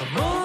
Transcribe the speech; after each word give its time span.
I'm 0.00 0.39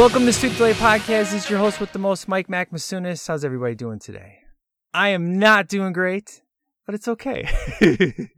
Welcome 0.00 0.24
to 0.24 0.32
Sweep 0.32 0.56
Delay 0.56 0.72
Podcast. 0.72 1.30
This 1.30 1.44
is 1.44 1.50
your 1.50 1.58
host 1.58 1.78
with 1.78 1.92
the 1.92 1.98
most, 1.98 2.26
Mike 2.26 2.48
Mac 2.48 2.70
Masunis. 2.70 3.28
How's 3.28 3.44
everybody 3.44 3.74
doing 3.74 3.98
today? 3.98 4.38
I 4.94 5.10
am 5.10 5.38
not 5.38 5.68
doing 5.68 5.92
great, 5.92 6.40
but 6.86 6.94
it's 6.94 7.06
okay. 7.06 7.46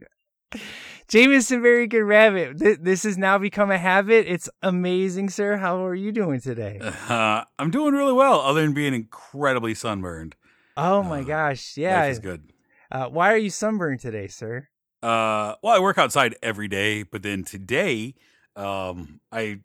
Jameson, 1.07 1.61
very 1.61 1.87
good 1.87 2.03
rabbit. 2.03 2.59
Th- 2.59 2.79
This 2.81 3.03
has 3.03 3.17
now 3.17 3.37
become 3.37 3.71
a 3.71 3.77
habit. 3.77 4.25
It's 4.27 4.49
amazing, 4.61 5.29
sir. 5.29 5.55
How 5.55 5.85
are 5.85 5.95
you 5.95 6.11
doing 6.11 6.41
today? 6.41 6.81
Uh, 6.81 7.45
I'm 7.57 7.71
doing 7.71 7.93
really 7.93 8.11
well, 8.11 8.41
other 8.41 8.61
than 8.61 8.73
being 8.73 8.93
incredibly 8.93 9.73
sunburned. 9.73 10.35
Oh 10.75 11.01
my 11.01 11.23
gosh, 11.23 11.77
yeah. 11.77 12.01
Life 12.01 12.11
is 12.11 12.19
good. 12.19 12.51
Uh, 12.91 13.05
why 13.07 13.31
are 13.31 13.37
you 13.37 13.49
sunburned 13.49 14.01
today, 14.01 14.27
sir? 14.27 14.67
Uh, 15.01 15.55
well, 15.63 15.73
I 15.73 15.79
work 15.79 15.97
outside 15.97 16.35
every 16.43 16.67
day, 16.67 17.03
but 17.03 17.23
then 17.23 17.45
today, 17.45 18.15
um, 18.57 19.21
I 19.31 19.61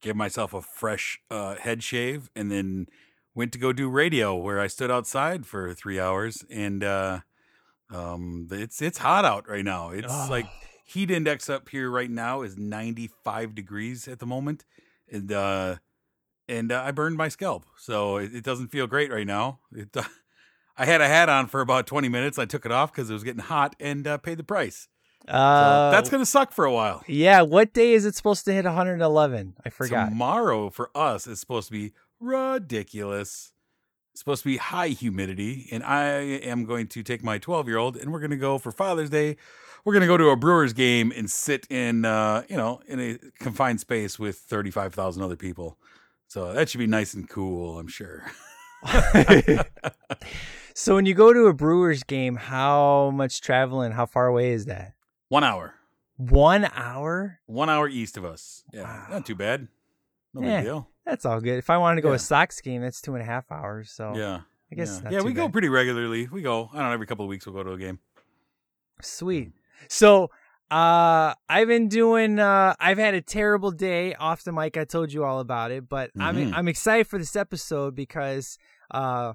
gave 0.00 0.16
myself 0.16 0.52
a 0.54 0.62
fresh 0.62 1.18
uh, 1.30 1.56
head 1.56 1.82
shave 1.82 2.30
and 2.36 2.50
then 2.50 2.86
went 3.34 3.52
to 3.52 3.58
go 3.58 3.72
do 3.72 3.88
radio, 3.88 4.34
where 4.34 4.58
I 4.60 4.66
stood 4.66 4.90
outside 4.90 5.46
for 5.46 5.74
three 5.74 6.00
hours, 6.00 6.44
and 6.50 6.82
uh, 6.82 7.20
um, 7.92 8.48
it's 8.50 8.80
it's 8.82 8.98
hot 8.98 9.24
out 9.24 9.48
right 9.48 9.64
now. 9.64 9.90
It's 9.90 10.12
Oh. 10.12 10.26
like 10.30 10.46
heat 10.84 11.10
index 11.10 11.48
up 11.50 11.68
here 11.68 11.90
right 11.90 12.10
now 12.10 12.42
is 12.42 12.56
95 12.56 13.54
degrees 13.54 14.08
at 14.08 14.18
the 14.18 14.26
moment, 14.26 14.64
and 15.10 15.30
uh, 15.32 15.76
and 16.48 16.72
uh, 16.72 16.82
I 16.84 16.92
burned 16.92 17.16
my 17.16 17.28
scalp, 17.28 17.64
so 17.76 18.16
it, 18.16 18.34
it 18.34 18.44
doesn't 18.44 18.68
feel 18.68 18.86
great 18.86 19.10
right 19.12 19.26
now. 19.26 19.60
It, 19.72 19.96
uh, 19.96 20.02
I 20.78 20.84
had 20.84 21.00
a 21.00 21.08
hat 21.08 21.28
on 21.30 21.46
for 21.46 21.60
about 21.62 21.86
20 21.86 22.08
minutes. 22.10 22.38
I 22.38 22.44
took 22.44 22.66
it 22.66 22.72
off 22.72 22.92
because 22.92 23.08
it 23.08 23.14
was 23.14 23.24
getting 23.24 23.40
hot 23.42 23.74
and 23.80 24.06
uh, 24.06 24.18
paid 24.18 24.36
the 24.38 24.44
price. 24.44 24.88
So 25.26 25.32
Uh, 25.32 25.90
that's 25.90 26.08
gonna 26.08 26.26
suck 26.26 26.52
for 26.52 26.64
a 26.64 26.72
while. 26.72 27.02
Yeah, 27.06 27.42
what 27.42 27.72
day 27.72 27.92
is 27.94 28.04
it 28.04 28.14
supposed 28.14 28.44
to 28.44 28.52
hit 28.52 28.64
111? 28.64 29.54
I 29.64 29.70
forgot. 29.70 30.08
Tomorrow 30.10 30.70
for 30.70 30.90
us 30.94 31.26
is 31.26 31.40
supposed 31.40 31.68
to 31.68 31.72
be 31.72 31.92
ridiculous. 32.20 33.52
It's 34.12 34.20
supposed 34.20 34.44
to 34.44 34.48
be 34.48 34.56
high 34.56 34.88
humidity, 34.88 35.68
and 35.70 35.82
I 35.82 36.04
am 36.04 36.64
going 36.64 36.86
to 36.88 37.02
take 37.02 37.22
my 37.22 37.38
12 37.38 37.68
year 37.68 37.76
old, 37.76 37.96
and 37.96 38.12
we're 38.12 38.20
gonna 38.20 38.36
go 38.36 38.58
for 38.58 38.72
Father's 38.72 39.10
Day. 39.10 39.36
We're 39.84 39.92
gonna 39.92 40.06
go 40.06 40.16
to 40.16 40.28
a 40.30 40.36
Brewers 40.36 40.72
game 40.72 41.12
and 41.14 41.30
sit 41.30 41.66
in, 41.70 42.04
uh, 42.04 42.44
you 42.48 42.56
know, 42.56 42.80
in 42.88 43.00
a 43.00 43.18
confined 43.42 43.80
space 43.80 44.18
with 44.18 44.38
35,000 44.38 45.22
other 45.22 45.36
people. 45.36 45.76
So 46.28 46.52
that 46.52 46.68
should 46.68 46.78
be 46.78 46.86
nice 46.86 47.14
and 47.14 47.28
cool, 47.28 47.78
I'm 47.78 47.88
sure. 47.88 48.24
so 50.74 50.94
when 50.94 51.06
you 51.06 51.14
go 51.14 51.32
to 51.32 51.46
a 51.46 51.52
Brewers 51.52 52.02
game, 52.02 52.36
how 52.36 53.10
much 53.10 53.40
traveling? 53.40 53.92
How 53.92 54.06
far 54.06 54.26
away 54.26 54.50
is 54.50 54.66
that? 54.66 54.94
One 55.28 55.44
hour. 55.44 55.74
One 56.16 56.64
hour? 56.72 57.40
One 57.46 57.68
hour 57.68 57.88
east 57.88 58.16
of 58.16 58.24
us. 58.24 58.64
Yeah. 58.72 58.82
Wow. 58.84 59.06
Not 59.10 59.26
too 59.26 59.34
bad. 59.34 59.68
No 60.34 60.42
Yeah. 60.42 60.56
big 60.58 60.64
deal. 60.66 60.88
That's 61.04 61.24
all 61.24 61.40
good. 61.40 61.58
If 61.58 61.68
I 61.70 61.78
wanted 61.78 61.96
to 61.96 62.02
go 62.02 62.10
Yeah. 62.10 62.16
a 62.16 62.18
Sox 62.18 62.60
game, 62.60 62.82
that's 62.82 63.00
two 63.00 63.14
and 63.14 63.22
a 63.22 63.26
half 63.26 63.50
hours. 63.50 63.90
So 63.90 64.14
Yeah. 64.16 64.40
I 64.72 64.74
guess 64.74 65.00
yeah, 65.04 65.10
yeah 65.10 65.22
we 65.22 65.32
go 65.32 65.48
pretty 65.48 65.68
regularly. 65.68 66.26
We 66.26 66.42
go, 66.42 66.70
I 66.72 66.78
don't 66.78 66.86
know, 66.88 66.92
every 66.92 67.06
couple 67.06 67.24
of 67.24 67.28
weeks 67.28 67.46
we'll 67.46 67.54
go 67.54 67.62
to 67.62 67.72
a 67.72 67.78
game. 67.78 68.00
Sweet. 69.02 69.52
So 69.88 70.30
uh 70.70 71.34
I've 71.48 71.68
been 71.68 71.88
doing 71.88 72.38
uh 72.40 72.74
I've 72.80 72.98
had 72.98 73.14
a 73.14 73.20
terrible 73.20 73.70
day 73.70 74.14
off 74.14 74.42
the 74.42 74.52
mic. 74.52 74.76
I 74.76 74.84
told 74.84 75.12
you 75.12 75.22
all 75.24 75.38
about 75.38 75.70
it, 75.70 75.88
but 75.88 76.10
I'm 76.18 76.36
Mhm. 76.36 76.52
I'm 76.56 76.66
excited 76.68 77.06
for 77.06 77.18
this 77.18 77.36
episode 77.36 77.94
because 77.94 78.58
uh 78.90 79.34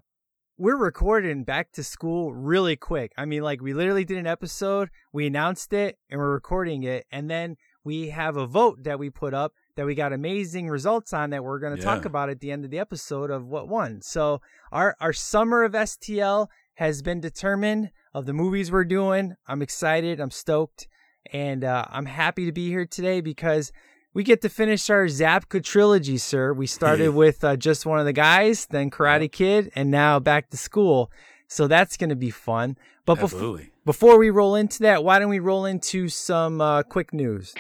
we're 0.57 0.77
recording 0.77 1.43
back 1.43 1.71
to 1.73 1.83
school 1.83 2.33
really 2.33 2.75
quick. 2.75 3.11
I 3.17 3.25
mean 3.25 3.41
like 3.41 3.61
we 3.61 3.73
literally 3.73 4.05
did 4.05 4.17
an 4.17 4.27
episode, 4.27 4.89
we 5.11 5.27
announced 5.27 5.73
it 5.73 5.97
and 6.09 6.19
we're 6.19 6.33
recording 6.33 6.83
it 6.83 7.05
and 7.11 7.29
then 7.29 7.57
we 7.83 8.09
have 8.09 8.37
a 8.37 8.45
vote 8.45 8.83
that 8.83 8.99
we 8.99 9.09
put 9.09 9.33
up 9.33 9.53
that 9.75 9.85
we 9.85 9.95
got 9.95 10.13
amazing 10.13 10.69
results 10.69 11.13
on 11.13 11.31
that 11.31 11.43
we're 11.43 11.59
going 11.59 11.75
to 11.75 11.81
talk 11.81 12.05
about 12.05 12.29
at 12.29 12.39
the 12.39 12.51
end 12.51 12.65
of 12.65 12.71
the 12.71 12.79
episode 12.79 13.31
of 13.31 13.47
what 13.47 13.67
won. 13.67 14.01
So 14.01 14.41
our 14.71 14.95
our 14.99 15.13
summer 15.13 15.63
of 15.63 15.73
STL 15.73 16.47
has 16.75 17.01
been 17.01 17.19
determined 17.19 17.91
of 18.13 18.25
the 18.25 18.33
movies 18.33 18.71
we're 18.71 18.83
doing. 18.83 19.35
I'm 19.47 19.61
excited. 19.61 20.19
I'm 20.19 20.31
stoked. 20.31 20.87
And 21.31 21.63
uh, 21.63 21.85
I'm 21.89 22.07
happy 22.07 22.45
to 22.45 22.51
be 22.51 22.69
here 22.69 22.85
today 22.85 23.21
because 23.21 23.71
we 24.13 24.23
get 24.23 24.41
to 24.41 24.49
finish 24.49 24.89
our 24.89 25.05
Zabka 25.05 25.63
trilogy, 25.63 26.17
sir. 26.17 26.53
We 26.53 26.67
started 26.67 27.09
with 27.15 27.43
uh, 27.43 27.55
just 27.55 27.85
one 27.85 27.99
of 27.99 28.05
the 28.05 28.13
guys, 28.13 28.65
then 28.65 28.89
Karate 28.91 29.31
Kid, 29.31 29.71
and 29.75 29.89
now 29.89 30.19
back 30.19 30.49
to 30.49 30.57
school. 30.57 31.11
So 31.47 31.67
that's 31.67 31.97
going 31.97 32.09
to 32.09 32.15
be 32.15 32.29
fun. 32.29 32.77
But 33.05 33.17
bef- 33.17 33.69
before 33.85 34.17
we 34.17 34.29
roll 34.29 34.55
into 34.55 34.79
that, 34.83 35.03
why 35.03 35.19
don't 35.19 35.29
we 35.29 35.39
roll 35.39 35.65
into 35.65 36.07
some 36.07 36.61
uh, 36.61 36.83
quick 36.83 37.13
news? 37.13 37.53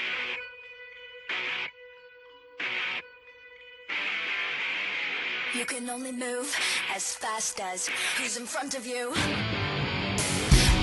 You 5.53 5.65
can 5.65 5.89
only 5.89 6.13
move 6.13 6.55
as 6.95 7.13
fast 7.15 7.59
as 7.59 7.89
who's 8.17 8.37
in 8.37 8.45
front 8.45 8.75
of 8.75 8.85
you. 8.85 9.11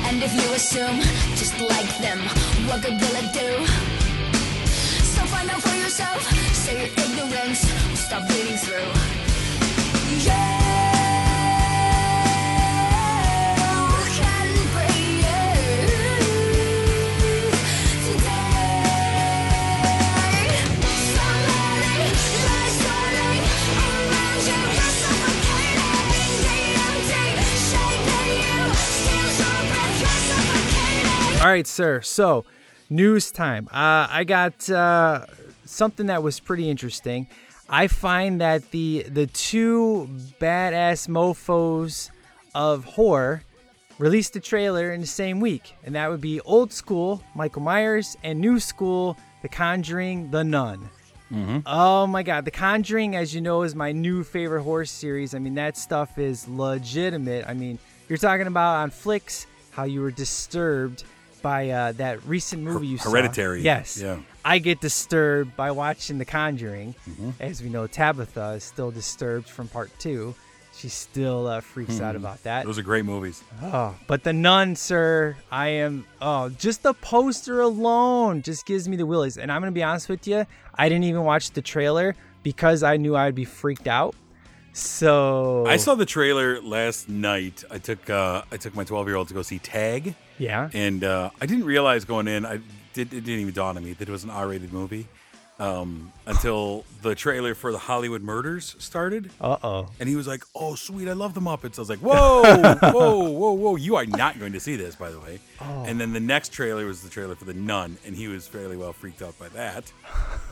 And 0.05 0.23
if 0.23 0.35
you 0.35 0.53
assume, 0.53 1.01
just 1.37 1.59
like 1.61 1.99
them, 1.99 2.19
what 2.69 2.83
good 2.83 3.01
will 3.01 3.17
it 3.17 3.33
do? 3.33 3.98
Find 5.39 5.51
out 5.51 5.63
for 5.63 5.77
yourself, 5.77 6.21
so 6.53 6.73
your 6.73 6.87
ignorance 6.87 7.61
stop 7.95 8.27
bleeding 8.27 8.57
through. 8.57 8.83
All 31.41 31.47
right, 31.47 31.67
sir. 31.69 32.01
So, 32.03 32.45
news 32.91 33.31
time. 33.31 33.69
Uh, 33.71 34.07
I 34.11 34.25
got 34.25 34.69
uh, 34.71 35.27
something 35.65 36.07
that 36.07 36.23
was 36.23 36.41
pretty 36.41 36.69
interesting. 36.71 37.27
I 37.69 37.87
find 37.89 38.41
that 38.41 38.71
the 38.71 39.05
the 39.09 39.27
two 39.27 40.09
badass 40.41 41.09
mofo's 41.09 42.11
of 42.55 42.85
horror 42.85 43.43
released 43.99 44.37
a 44.37 44.41
trailer 44.41 44.93
in 44.93 45.01
the 45.03 45.07
same 45.07 45.41
week, 45.41 45.75
and 45.85 45.95
that 45.95 46.09
would 46.11 46.21
be 46.21 46.41
old 46.41 46.73
school 46.73 47.23
Michael 47.35 47.63
Myers 47.63 48.17
and 48.23 48.41
new 48.41 48.59
school 48.59 49.17
The 49.43 49.49
Conjuring, 49.49 50.31
The 50.31 50.45
Nun. 50.45 50.89
Oh 51.67 52.07
my 52.07 52.23
god, 52.23 52.47
The 52.47 52.51
Conjuring, 52.51 53.15
as 53.15 53.35
you 53.35 53.43
know, 53.43 53.63
is 53.63 53.75
my 53.75 53.93
new 53.93 54.25
favorite 54.25 54.63
horror 54.63 54.87
series. 54.87 55.35
I 55.35 55.39
mean, 55.39 55.55
that 55.57 55.77
stuff 55.77 56.17
is 56.17 56.49
legitimate. 56.49 57.45
I 57.47 57.53
mean, 57.53 57.79
you're 58.09 58.17
talking 58.17 58.47
about 58.47 58.77
on 58.77 58.91
Flicks 58.91 59.47
how 59.73 59.85
you 59.85 60.01
were 60.01 60.11
disturbed 60.11 61.05
by 61.43 61.71
uh, 61.71 61.93
that 61.93 62.25
recent 62.25 62.63
movie 62.63 62.87
you 62.87 62.99
saw. 62.99 63.11
Hereditary. 63.11 63.63
Yes. 63.63 64.01
Yeah. 64.01 64.19
I 64.45 64.59
get 64.59 64.81
disturbed 64.81 65.57
by 65.57 65.71
watching 65.71 66.19
The 66.19 66.25
Conjuring. 66.25 66.95
Mm-hmm. 67.09 67.31
As 67.41 67.63
we 67.63 67.69
know, 67.69 67.87
Tabitha 67.87 68.51
is 68.57 68.65
still 68.65 68.91
disturbed 68.91 69.49
from 69.49 69.69
part 69.69 69.91
two. 69.99 70.35
She 70.75 70.89
still 70.89 71.49
uh, 71.49 71.61
freaks 71.61 72.01
out 72.01 72.15
about 72.15 72.41
that. 72.45 72.65
Those 72.65 72.79
are 72.79 72.83
great 72.83 73.05
movies. 73.05 73.43
Oh, 73.61 73.97
but 74.07 74.23
the 74.23 74.33
nun, 74.33 74.77
sir, 74.77 75.37
I 75.51 75.69
am. 75.69 76.07
Oh, 76.23 76.51
just 76.51 76.85
the 76.85 76.95
poster 76.95 77.61
alone 77.61 78.43
just 78.43 78.65
gives 78.65 78.89
me 78.89 78.97
the 78.97 79.05
willies. 79.05 79.39
And 79.39 79.51
I'm 79.51 79.61
gonna 79.61 79.73
be 79.73 79.83
honest 79.83 80.09
with 80.09 80.29
you, 80.29 80.47
I 80.77 80.89
didn't 80.89 81.05
even 81.05 81.25
watch 81.25 81.51
the 81.51 81.63
trailer 81.63 82.15
because 82.45 82.85
I 82.85 82.97
knew 82.97 83.17
I'd 83.17 83.35
be 83.35 83.45
freaked 83.45 83.89
out. 83.89 84.15
So 84.79 85.67
I 85.67 85.77
saw 85.77 85.97
the 85.97 86.07
trailer 86.07 86.61
last 86.63 87.09
night. 87.09 87.65
I 87.71 87.79
took 87.79 88.09
uh, 88.09 88.43
I 88.53 88.57
took 88.59 88.75
my 88.77 88.85
12 88.85 89.09
year 89.09 89.17
old 89.17 89.29
to 89.29 89.35
go 89.35 89.43
see 89.43 89.59
Tag, 89.59 90.15
Yeah. 90.39 90.71
and 90.73 91.03
uh, 91.03 91.31
I 91.41 91.47
didn't 91.47 91.65
realize 91.65 92.05
going 92.05 92.29
in. 92.29 92.47
I 92.47 92.61
did 92.95 93.13
it 93.13 93.25
didn't 93.25 93.41
even 93.41 93.55
dawn 93.55 93.77
on 93.77 93.85
me 93.85 93.93
that 93.95 94.09
it 94.09 94.13
was 94.13 94.23
an 94.23 94.31
R 94.31 94.47
rated 94.47 94.73
movie 94.73 95.09
um, 95.59 96.13
until 96.27 96.85
the 97.03 97.17
trailer 97.17 97.57
for 97.57 97.73
the 97.73 97.79
Hollywood 97.79 98.23
Murders 98.23 98.77
started. 98.79 99.31
Uh 99.41 99.57
oh. 99.65 99.89
And 99.99 100.09
he 100.09 100.15
was 100.15 100.29
like, 100.29 100.45
"Oh, 100.55 100.77
sweet, 100.77 101.09
I 101.09 101.13
love 101.13 101.35
the 101.35 101.41
Muppets." 101.41 101.77
I 101.79 101.83
was 101.83 101.91
like, 101.91 101.99
"Whoa, 101.99 102.43
whoa, 102.93 103.29
whoa, 103.31 103.53
whoa! 103.55 103.75
You 103.75 103.97
are 103.97 104.07
not 104.07 104.39
going 104.39 104.53
to 104.53 104.61
see 104.61 104.77
this, 104.77 104.95
by 104.95 105.11
the 105.11 105.19
way." 105.19 105.41
Oh. 105.61 105.85
And 105.89 106.01
then 106.01 106.13
the 106.13 106.21
next 106.21 106.53
trailer 106.53 106.87
was 106.87 107.03
the 107.03 107.11
trailer 107.11 107.35
for 107.35 107.47
the 107.47 107.55
Nun, 107.55 107.99
and 108.07 108.15
he 108.15 108.29
was 108.29 108.47
fairly 108.47 108.77
well 108.77 108.93
freaked 108.93 109.23
out 109.23 109.37
by 109.41 109.49
that. 109.51 109.93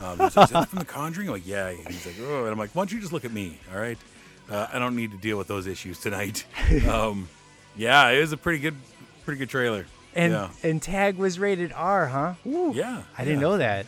Um, 0.01 0.17
he 0.17 0.23
was 0.25 0.35
like, 0.35 0.47
Is 0.47 0.51
that 0.51 0.67
from 0.67 0.79
The 0.79 0.85
Conjuring? 0.85 1.29
I'm 1.29 1.33
like, 1.35 1.47
"Yeah." 1.47 1.69
And 1.69 1.87
he's 1.87 2.05
like, 2.05 2.15
"Oh," 2.21 2.43
and 2.43 2.51
I'm 2.51 2.59
like, 2.59 2.71
"Why 2.71 2.81
don't 2.81 2.91
you 2.91 2.99
just 2.99 3.13
look 3.13 3.23
at 3.23 3.31
me? 3.31 3.57
All 3.73 3.79
right, 3.79 3.97
uh, 4.49 4.67
I 4.71 4.79
don't 4.79 4.95
need 4.95 5.11
to 5.11 5.17
deal 5.17 5.37
with 5.37 5.47
those 5.47 5.67
issues 5.67 5.99
tonight." 5.99 6.45
um, 6.89 7.27
yeah, 7.75 8.09
it 8.09 8.19
was 8.21 8.31
a 8.31 8.37
pretty 8.37 8.59
good, 8.59 8.75
pretty 9.25 9.39
good 9.39 9.49
trailer. 9.49 9.85
And 10.15 10.33
yeah, 10.33 10.49
and 10.63 10.81
Tag 10.81 11.17
was 11.17 11.37
rated 11.39 11.71
R, 11.73 12.07
huh? 12.07 12.33
Ooh. 12.47 12.71
yeah, 12.75 13.03
I 13.17 13.23
didn't 13.23 13.39
yeah. 13.39 13.47
know 13.47 13.57
that. 13.57 13.85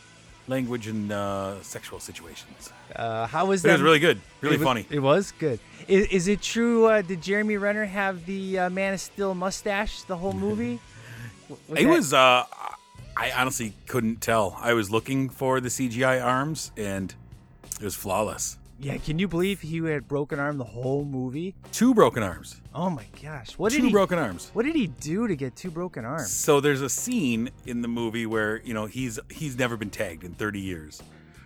language 0.48 0.88
and 0.88 1.12
uh, 1.12 1.62
sexual 1.62 2.00
situations. 2.00 2.72
Uh, 2.96 3.26
how 3.28 3.46
was 3.46 3.62
But 3.62 3.68
that? 3.70 3.74
it 3.74 3.78
was 3.78 3.82
really 3.84 4.00
good, 4.00 4.20
really 4.42 4.56
it 4.58 4.62
funny. 4.62 4.86
It 4.90 5.00
was 5.00 5.32
good. 5.40 5.60
Is, 5.88 6.08
is 6.08 6.28
it 6.28 6.42
true? 6.42 6.86
Uh, 6.86 7.02
did 7.02 7.22
Jeremy 7.22 7.58
Renner 7.58 7.86
have 7.86 8.26
the 8.28 8.60
uh, 8.60 8.70
Man 8.70 8.94
of 8.94 9.00
Steel 9.02 9.34
mustache 9.36 10.04
the 10.04 10.18
whole 10.18 10.34
movie? 10.48 10.80
It 11.76 11.88
was. 11.88 12.14
Uh, 12.14 12.46
I 13.18 13.32
honestly 13.36 13.74
couldn't 13.88 14.22
tell. 14.22 14.56
I 14.62 14.74
was 14.74 14.92
looking 14.92 15.30
for 15.30 15.60
the 15.60 15.70
CGI 15.70 16.24
arms, 16.24 16.72
and 16.78 17.14
it 17.80 17.84
was 17.84 17.96
flawless. 17.96 18.58
Yeah. 18.82 18.98
Can 18.98 19.20
you 19.20 19.28
believe 19.28 19.62
he 19.62 19.78
had 19.80 20.08
broken 20.08 20.40
arm 20.40 20.58
the 20.58 20.64
whole 20.64 21.04
movie? 21.04 21.56
Two 21.72 21.94
broken 21.94 22.24
arms. 22.24 22.62
Oh 22.74 22.90
my 22.90 23.06
gosh! 23.22 23.52
What 23.58 23.72
did 23.72 23.80
Two 23.82 23.88
he? 23.88 23.92
broken 23.92 24.18
arms. 24.18 24.52
What 24.54 24.66
did 24.66 24.76
he 24.76 24.88
do 24.88 25.28
to 25.28 25.36
get 25.36 25.56
two 25.56 25.70
broken 25.72 26.06
arms? 26.06 26.32
So 26.32 26.62
there's 26.62 26.82
a 26.82 26.90
scene 26.90 27.50
in 27.66 27.82
the 27.82 27.88
movie 27.90 28.26
where 28.26 28.62
you 28.64 28.74
know 28.74 28.86
he's 28.86 29.20
he's 29.30 29.58
never 29.58 29.76
been 29.76 29.90
tagged 29.90 30.24
in 30.24 30.34
30 30.34 30.60
years, 30.62 31.02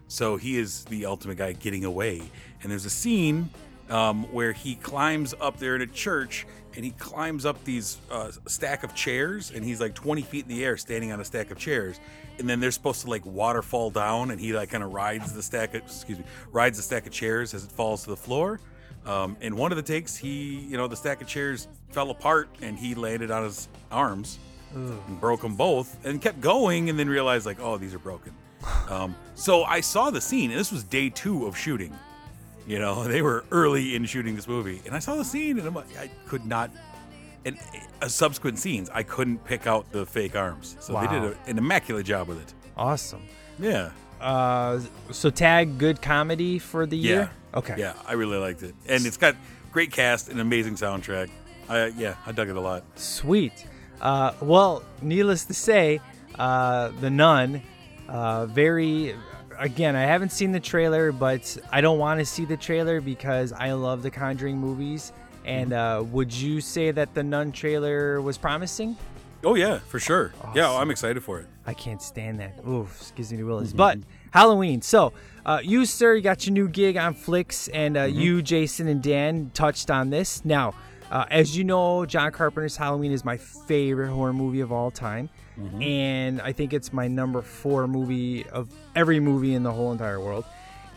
so 0.07 0.37
he 0.37 0.57
is 0.57 0.85
the 0.85 1.05
ultimate 1.07 1.37
guy 1.37 1.53
getting 1.53 1.85
away. 1.85 2.21
And 2.61 2.71
there's 2.71 2.85
a 2.85 2.89
scene 2.91 3.49
um, 3.89 4.23
where 4.31 4.51
he 4.53 4.75
climbs 4.75 5.33
up 5.41 5.57
there 5.57 5.75
in 5.75 5.81
a 5.81 5.87
church 5.87 6.45
and 6.75 6.85
he 6.85 6.91
climbs 6.91 7.45
up 7.45 7.63
these 7.65 7.97
uh, 8.09 8.31
stack 8.47 8.83
of 8.83 8.95
chairs 8.95 9.51
and 9.51 9.63
he's 9.63 9.79
like 9.81 9.93
20 9.93 10.21
feet 10.23 10.45
in 10.45 10.49
the 10.49 10.63
air 10.65 10.75
standing 10.77 11.11
on 11.11 11.19
a 11.19 11.25
stack 11.25 11.51
of 11.51 11.57
chairs. 11.59 11.99
And 12.39 12.49
then 12.49 12.59
they're 12.59 12.71
supposed 12.71 13.01
to 13.01 13.09
like 13.09 13.25
waterfall 13.25 13.91
down 13.91 14.31
and 14.31 14.39
he 14.39 14.53
like 14.53 14.69
kind 14.69 14.83
of 14.83 14.93
rides 14.93 15.33
the 15.33 15.43
stack 15.43 15.75
of 15.75 15.81
excuse 15.83 16.17
me 16.17 16.25
rides 16.51 16.77
the 16.77 16.83
stack 16.83 17.05
of 17.05 17.11
chairs 17.11 17.53
as 17.53 17.63
it 17.63 17.71
falls 17.71 18.03
to 18.03 18.09
the 18.09 18.17
floor. 18.17 18.59
Um, 19.05 19.35
in 19.41 19.55
one 19.55 19.71
of 19.71 19.75
the 19.75 19.83
takes, 19.83 20.15
he, 20.15 20.59
you 20.59 20.77
know, 20.77 20.87
the 20.87 20.95
stack 20.95 21.21
of 21.21 21.27
chairs 21.27 21.67
fell 21.89 22.09
apart 22.09 22.49
and 22.61 22.77
he 22.77 22.95
landed 22.95 23.31
on 23.31 23.43
his 23.43 23.67
arms 23.91 24.39
and 24.73 25.19
broke 25.19 25.41
them 25.41 25.55
both 25.55 26.03
and 26.05 26.21
kept 26.21 26.41
going 26.41 26.89
and 26.89 26.97
then 26.97 27.07
realized, 27.07 27.45
like, 27.45 27.59
oh, 27.59 27.77
these 27.77 27.93
are 27.93 27.99
broken. 27.99 28.33
Um, 28.89 29.15
so 29.35 29.63
I 29.63 29.81
saw 29.81 30.09
the 30.09 30.21
scene 30.21 30.51
and 30.51 30.59
this 30.59 30.71
was 30.71 30.83
day 30.83 31.09
two 31.09 31.47
of 31.47 31.57
shooting. 31.57 31.93
You 32.65 32.79
know, 32.79 33.03
they 33.07 33.21
were 33.21 33.43
early 33.51 33.95
in 33.95 34.05
shooting 34.05 34.35
this 34.35 34.47
movie 34.47 34.81
and 34.85 34.95
I 34.95 34.99
saw 34.99 35.15
the 35.15 35.25
scene 35.25 35.57
and 35.59 35.67
I'm 35.67 35.73
like, 35.73 35.97
I 35.97 36.09
could 36.27 36.45
not. 36.45 36.71
And 37.45 37.57
uh, 38.01 38.07
subsequent 38.07 38.59
scenes, 38.59 38.89
I 38.93 39.03
couldn't 39.03 39.43
pick 39.43 39.67
out 39.67 39.91
the 39.91 40.05
fake 40.05 40.35
arms. 40.35 40.77
So 40.79 40.93
they 40.93 41.07
did 41.07 41.23
a, 41.23 41.35
an 41.47 41.57
immaculate 41.57 42.05
job 42.05 42.27
with 42.27 42.41
it. 42.41 42.53
Awesome. 42.77 43.23
Yeah. 43.59 43.91
Uh, 44.21 44.79
so 45.11 45.29
Tag, 45.29 45.77
good 45.77 46.01
comedy 46.01 46.57
for 46.57 46.85
the 46.85 46.95
year. 46.97 47.31
Yeah. 47.53 47.57
Okay. 47.59 47.75
Yeah, 47.77 47.93
I 48.07 48.13
really 48.13 48.37
liked 48.37 48.63
it. 48.63 48.73
And 48.87 49.05
it's 49.05 49.17
got 49.17 49.35
great 49.71 49.91
cast 49.91 50.29
and 50.29 50.39
amazing 50.39 50.75
soundtrack. 50.75 51.29
I, 51.69 51.87
yeah, 51.87 52.15
I 52.25 52.31
dug 52.31 52.49
it 52.49 52.55
a 52.55 52.61
lot. 52.61 52.83
Sweet. 52.97 53.67
Uh, 54.01 54.33
well, 54.41 54.83
needless 55.01 55.45
to 55.45 55.53
say, 55.53 56.01
uh, 56.35 56.89
the 56.99 57.09
Nun, 57.09 57.61
uh, 58.07 58.45
very, 58.47 59.15
again, 59.57 59.95
I 59.95 60.01
haven't 60.01 60.31
seen 60.31 60.51
the 60.51 60.59
trailer, 60.59 61.11
but 61.11 61.57
I 61.71 61.81
don't 61.81 61.99
want 61.99 62.19
to 62.19 62.25
see 62.25 62.45
the 62.45 62.57
trailer 62.57 63.01
because 63.01 63.53
I 63.53 63.73
love 63.73 64.03
the 64.03 64.11
Conjuring 64.11 64.57
movies. 64.57 65.13
And 65.45 65.73
uh, 65.73 66.03
would 66.11 66.33
you 66.33 66.61
say 66.61 66.91
that 66.91 67.13
the 67.13 67.23
Nun 67.23 67.51
trailer 67.51 68.21
was 68.21 68.37
promising? 68.37 68.97
Oh 69.43 69.55
yeah, 69.55 69.79
for 69.79 69.99
sure. 69.99 70.33
Yeah, 70.55 70.67
Awesome. 70.67 70.81
I'm 70.81 70.91
excited 70.91 71.21
for 71.21 71.39
it. 71.39 71.47
I 71.65 71.73
can't 71.73 72.01
stand 72.01 72.39
that. 72.39 72.59
Oof, 72.67 73.11
gives 73.15 73.31
me 73.31 73.37
the 73.37 73.43
willies. 73.43 73.73
But 73.73 73.99
Halloween. 74.31 74.81
So, 74.81 75.13
uh, 75.45 75.59
you, 75.63 75.85
sir, 75.85 76.15
you 76.15 76.21
got 76.21 76.45
your 76.45 76.53
new 76.53 76.67
gig 76.67 76.97
on 76.97 77.13
Flicks, 77.13 77.67
and 77.69 77.97
uh, 77.97 78.03
you, 78.03 78.41
Jason, 78.41 78.87
and 78.87 79.03
Dan 79.03 79.51
touched 79.53 79.91
on 79.91 80.09
this. 80.09 80.43
Now, 80.45 80.73
uh, 81.11 81.25
as 81.29 81.57
you 81.57 81.63
know, 81.63 82.05
John 82.05 82.31
Carpenter's 82.31 82.77
Halloween 82.77 83.11
is 83.11 83.23
my 83.23 83.37
favorite 83.37 84.11
horror 84.11 84.33
movie 84.33 84.61
of 84.61 84.71
all 84.71 84.91
time. 84.91 85.29
And 85.79 86.41
I 86.41 86.51
think 86.51 86.73
it's 86.73 86.91
my 86.91 87.07
number 87.07 87.43
four 87.43 87.87
movie 87.87 88.43
of 88.47 88.73
every 88.95 89.19
movie 89.19 89.53
in 89.53 89.61
the 89.61 89.71
whole 89.71 89.91
entire 89.91 90.19
world. 90.19 90.45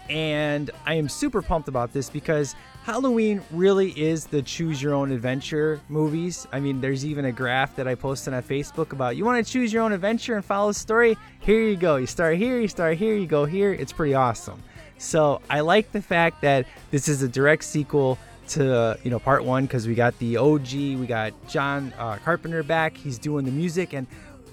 And 0.08 0.70
I 0.86 0.94
am 0.94 1.10
super 1.10 1.42
pumped 1.42 1.68
about 1.68 1.92
this 1.92 2.08
because 2.08 2.54
Halloween 2.86 3.42
really 3.50 3.90
is 4.00 4.26
the 4.26 4.40
choose 4.40 4.80
your 4.80 4.94
own 4.94 5.10
adventure 5.10 5.80
movies. 5.88 6.46
I 6.52 6.60
mean, 6.60 6.80
there's 6.80 7.04
even 7.04 7.24
a 7.24 7.32
graph 7.32 7.74
that 7.74 7.88
I 7.88 7.96
posted 7.96 8.32
on 8.32 8.44
Facebook 8.44 8.92
about 8.92 9.16
you 9.16 9.24
want 9.24 9.44
to 9.44 9.52
choose 9.52 9.72
your 9.72 9.82
own 9.82 9.90
adventure 9.90 10.36
and 10.36 10.44
follow 10.44 10.68
the 10.68 10.74
story? 10.74 11.18
Here 11.40 11.62
you 11.62 11.74
go. 11.74 11.96
You 11.96 12.06
start 12.06 12.36
here, 12.36 12.60
you 12.60 12.68
start 12.68 12.96
here, 12.96 13.16
you 13.16 13.26
go 13.26 13.44
here. 13.44 13.72
It's 13.72 13.92
pretty 13.92 14.14
awesome. 14.14 14.62
So 14.98 15.42
I 15.50 15.62
like 15.62 15.90
the 15.90 16.00
fact 16.00 16.42
that 16.42 16.64
this 16.92 17.08
is 17.08 17.22
a 17.22 17.28
direct 17.28 17.64
sequel 17.64 18.20
to 18.50 18.96
you 19.02 19.10
know 19.10 19.18
part 19.18 19.42
one 19.42 19.66
because 19.66 19.88
we 19.88 19.96
got 19.96 20.16
the 20.20 20.36
OG, 20.36 20.72
we 20.72 21.06
got 21.08 21.32
John 21.48 21.92
uh, 21.98 22.18
Carpenter 22.18 22.62
back. 22.62 22.96
He's 22.96 23.18
doing 23.18 23.44
the 23.44 23.50
music, 23.50 23.94
and 23.94 24.06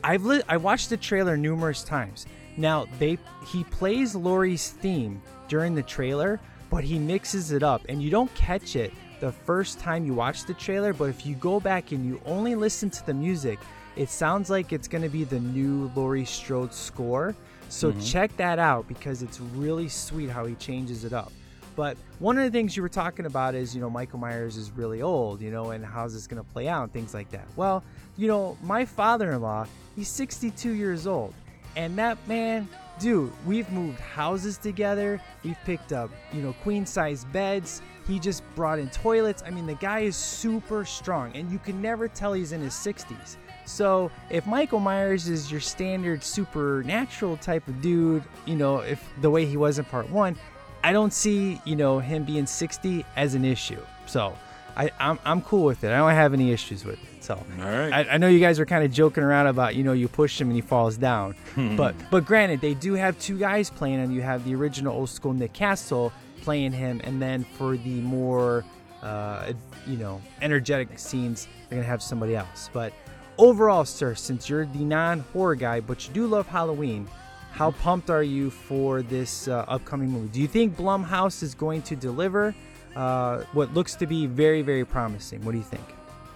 I've 0.04 0.26
li- 0.26 0.42
I 0.50 0.58
watched 0.58 0.90
the 0.90 0.98
trailer 0.98 1.38
numerous 1.38 1.84
times. 1.84 2.26
Now 2.58 2.88
they 2.98 3.20
he 3.46 3.64
plays 3.66 4.16
Laurie's 4.16 4.72
theme 4.72 5.22
during 5.48 5.76
the 5.76 5.84
trailer, 5.84 6.40
but 6.74 6.84
he 6.84 6.98
mixes 6.98 7.52
it 7.52 7.62
up, 7.62 7.86
and 7.88 8.02
you 8.02 8.10
don't 8.10 8.34
catch 8.34 8.76
it 8.76 8.92
the 9.20 9.32
first 9.32 9.78
time 9.78 10.08
you 10.08 10.14
watch 10.16 10.46
the 10.46 10.56
trailer. 10.56 10.92
But 10.92 11.06
if 11.06 11.24
you 11.24 11.36
go 11.36 11.60
back 11.60 11.92
and 11.92 12.04
you 12.04 12.20
only 12.26 12.56
listen 12.56 12.90
to 12.90 13.06
the 13.06 13.14
music, 13.14 13.60
it 13.96 14.10
sounds 14.10 14.50
like 14.50 14.74
it's 14.74 14.88
going 14.88 15.04
to 15.04 15.10
be 15.10 15.24
the 15.24 15.40
new 15.40 15.92
Laurie 15.96 16.26
Strode 16.26 16.74
score. 16.74 17.36
So 17.70 17.92
mm-hmm. 17.92 18.00
check 18.00 18.36
that 18.38 18.58
out 18.58 18.88
because 18.88 19.22
it's 19.22 19.40
really 19.40 19.88
sweet 19.88 20.32
how 20.32 20.46
he 20.46 20.56
changes 20.56 21.06
it 21.06 21.14
up. 21.14 21.32
But 21.76 21.96
one 22.18 22.40
of 22.40 22.44
the 22.44 22.50
things 22.50 22.76
you 22.76 22.82
were 22.82 22.90
talking 22.90 23.28
about 23.28 23.54
is, 23.54 23.76
you 23.76 23.82
know, 23.82 23.90
Michael 23.92 24.18
Myers 24.18 24.58
is 24.58 24.72
really 24.72 25.04
old, 25.04 25.42
you 25.42 25.52
know, 25.52 25.70
and 25.70 25.86
how's 25.86 26.16
this 26.16 26.26
going 26.26 26.44
to 26.44 26.50
play 26.54 26.68
out 26.68 26.82
and 26.82 26.92
things 26.92 27.14
like 27.14 27.30
that. 27.30 27.46
Well, 27.56 27.84
you 28.18 28.28
know, 28.28 28.58
my 28.64 28.84
father 28.84 29.32
in 29.34 29.44
law, 29.44 29.68
he's 29.96 30.08
62 30.08 30.72
years 30.72 31.06
old. 31.06 31.36
And 31.76 31.96
that 32.00 32.18
man, 32.28 32.68
dude, 33.00 33.32
we've 33.46 33.70
moved 33.72 34.00
houses 34.00 34.58
together. 34.58 35.22
We've 35.44 35.58
picked 35.66 35.94
up, 35.94 36.10
you 36.32 36.42
know, 36.42 36.54
queen 36.64 36.86
size 36.86 37.26
beds. 37.26 37.82
He 38.08 38.20
just 38.20 38.44
brought 38.56 38.80
in 38.80 38.90
toilets. 38.90 39.44
I 39.46 39.50
mean, 39.50 39.66
the 39.66 39.76
guy 39.76 40.00
is 40.00 40.16
super 40.16 40.84
strong, 40.84 41.32
and 41.36 41.52
you 41.52 41.60
can 41.60 41.82
never 41.82 42.08
tell 42.08 42.34
he's 42.34 42.52
in 42.52 42.62
his 42.62 42.74
60s. 42.74 43.38
So 43.66 44.12
if 44.30 44.46
Michael 44.46 44.80
Myers 44.80 45.30
is 45.30 45.52
your 45.52 45.62
standard 45.62 46.24
supernatural 46.24 47.38
type 47.38 47.68
of 47.68 47.82
dude, 47.82 48.24
you 48.46 48.56
know, 48.56 48.80
if 48.80 49.02
the 49.22 49.30
way 49.30 49.46
he 49.46 49.56
was 49.56 49.80
in 49.80 49.86
part 49.86 50.10
one, 50.10 50.36
I 50.84 50.92
don't 50.92 51.14
see, 51.14 51.62
you 51.64 51.78
know, 51.78 52.00
him 52.00 52.26
being 52.26 52.46
60 52.46 53.06
as 53.16 53.36
an 53.36 53.46
issue. 53.46 53.82
So 54.06 54.38
I, 54.76 54.92
I'm, 55.00 55.18
I'm 55.24 55.42
cool 55.42 55.64
with 55.64 55.84
it. 55.86 55.94
I 55.94 55.98
don't 55.98 56.12
have 56.12 56.34
any 56.34 56.52
issues 56.52 56.84
with 56.84 57.02
it. 57.02 57.13
So 57.24 57.36
All 57.36 57.66
right. 57.66 57.94
I, 57.94 58.06
I 58.12 58.18
know 58.18 58.28
you 58.28 58.42
guys 58.42 58.60
are 58.60 58.66
kind 58.66 58.84
of 58.84 58.92
joking 58.92 59.24
around 59.24 59.48
about, 59.48 59.76
you 59.76 59.84
know, 59.86 59.94
you 59.94 60.10
push 60.10 60.42
him 60.42 60.48
and 60.48 60.56
he 60.56 60.62
falls 60.62 60.98
down. 60.98 61.36
but 61.78 61.96
but 62.12 62.26
granted, 62.26 62.60
they 62.60 62.74
do 62.74 62.94
have 62.96 63.18
two 63.18 63.40
guys 63.40 63.70
playing 63.70 64.00
him. 64.00 64.12
You 64.12 64.22
have 64.22 64.44
the 64.44 64.54
original 64.56 64.94
old 64.94 65.10
school 65.10 65.32
Nick 65.32 65.54
Castle 65.54 66.12
playing 66.42 66.74
him, 66.74 67.00
and 67.06 67.22
then 67.22 67.46
for 67.46 67.78
the 67.78 68.02
more, 68.02 68.66
uh, 69.02 69.54
you 69.88 69.96
know, 69.96 70.22
energetic 70.42 71.00
scenes, 71.00 71.48
they're 71.70 71.78
gonna 71.78 71.88
have 71.88 72.04
somebody 72.04 72.36
else. 72.36 72.70
But 72.74 72.92
overall, 73.38 73.86
sir, 73.86 74.16
since 74.16 74.50
you're 74.50 74.66
the 74.66 74.84
non-horror 74.84 75.56
guy, 75.56 75.80
but 75.80 76.06
you 76.06 76.14
do 76.14 76.28
love 76.28 76.46
Halloween, 76.48 77.08
how 77.54 77.72
pumped 77.72 78.10
are 78.10 78.24
you 78.24 78.50
for 78.50 79.02
this 79.02 79.48
uh, 79.48 79.64
upcoming 79.70 80.10
movie? 80.10 80.28
Do 80.28 80.42
you 80.42 80.48
think 80.50 80.76
Blumhouse 80.76 81.42
is 81.42 81.56
going 81.56 81.84
to 81.84 81.96
deliver 81.96 82.54
uh, 82.98 83.44
what 83.54 83.74
looks 83.74 83.96
to 83.96 84.06
be 84.08 84.26
very, 84.26 84.62
very 84.62 84.84
promising? 84.84 85.42
What 85.46 85.54
do 85.54 85.60
you 85.60 85.64
think? 85.64 85.86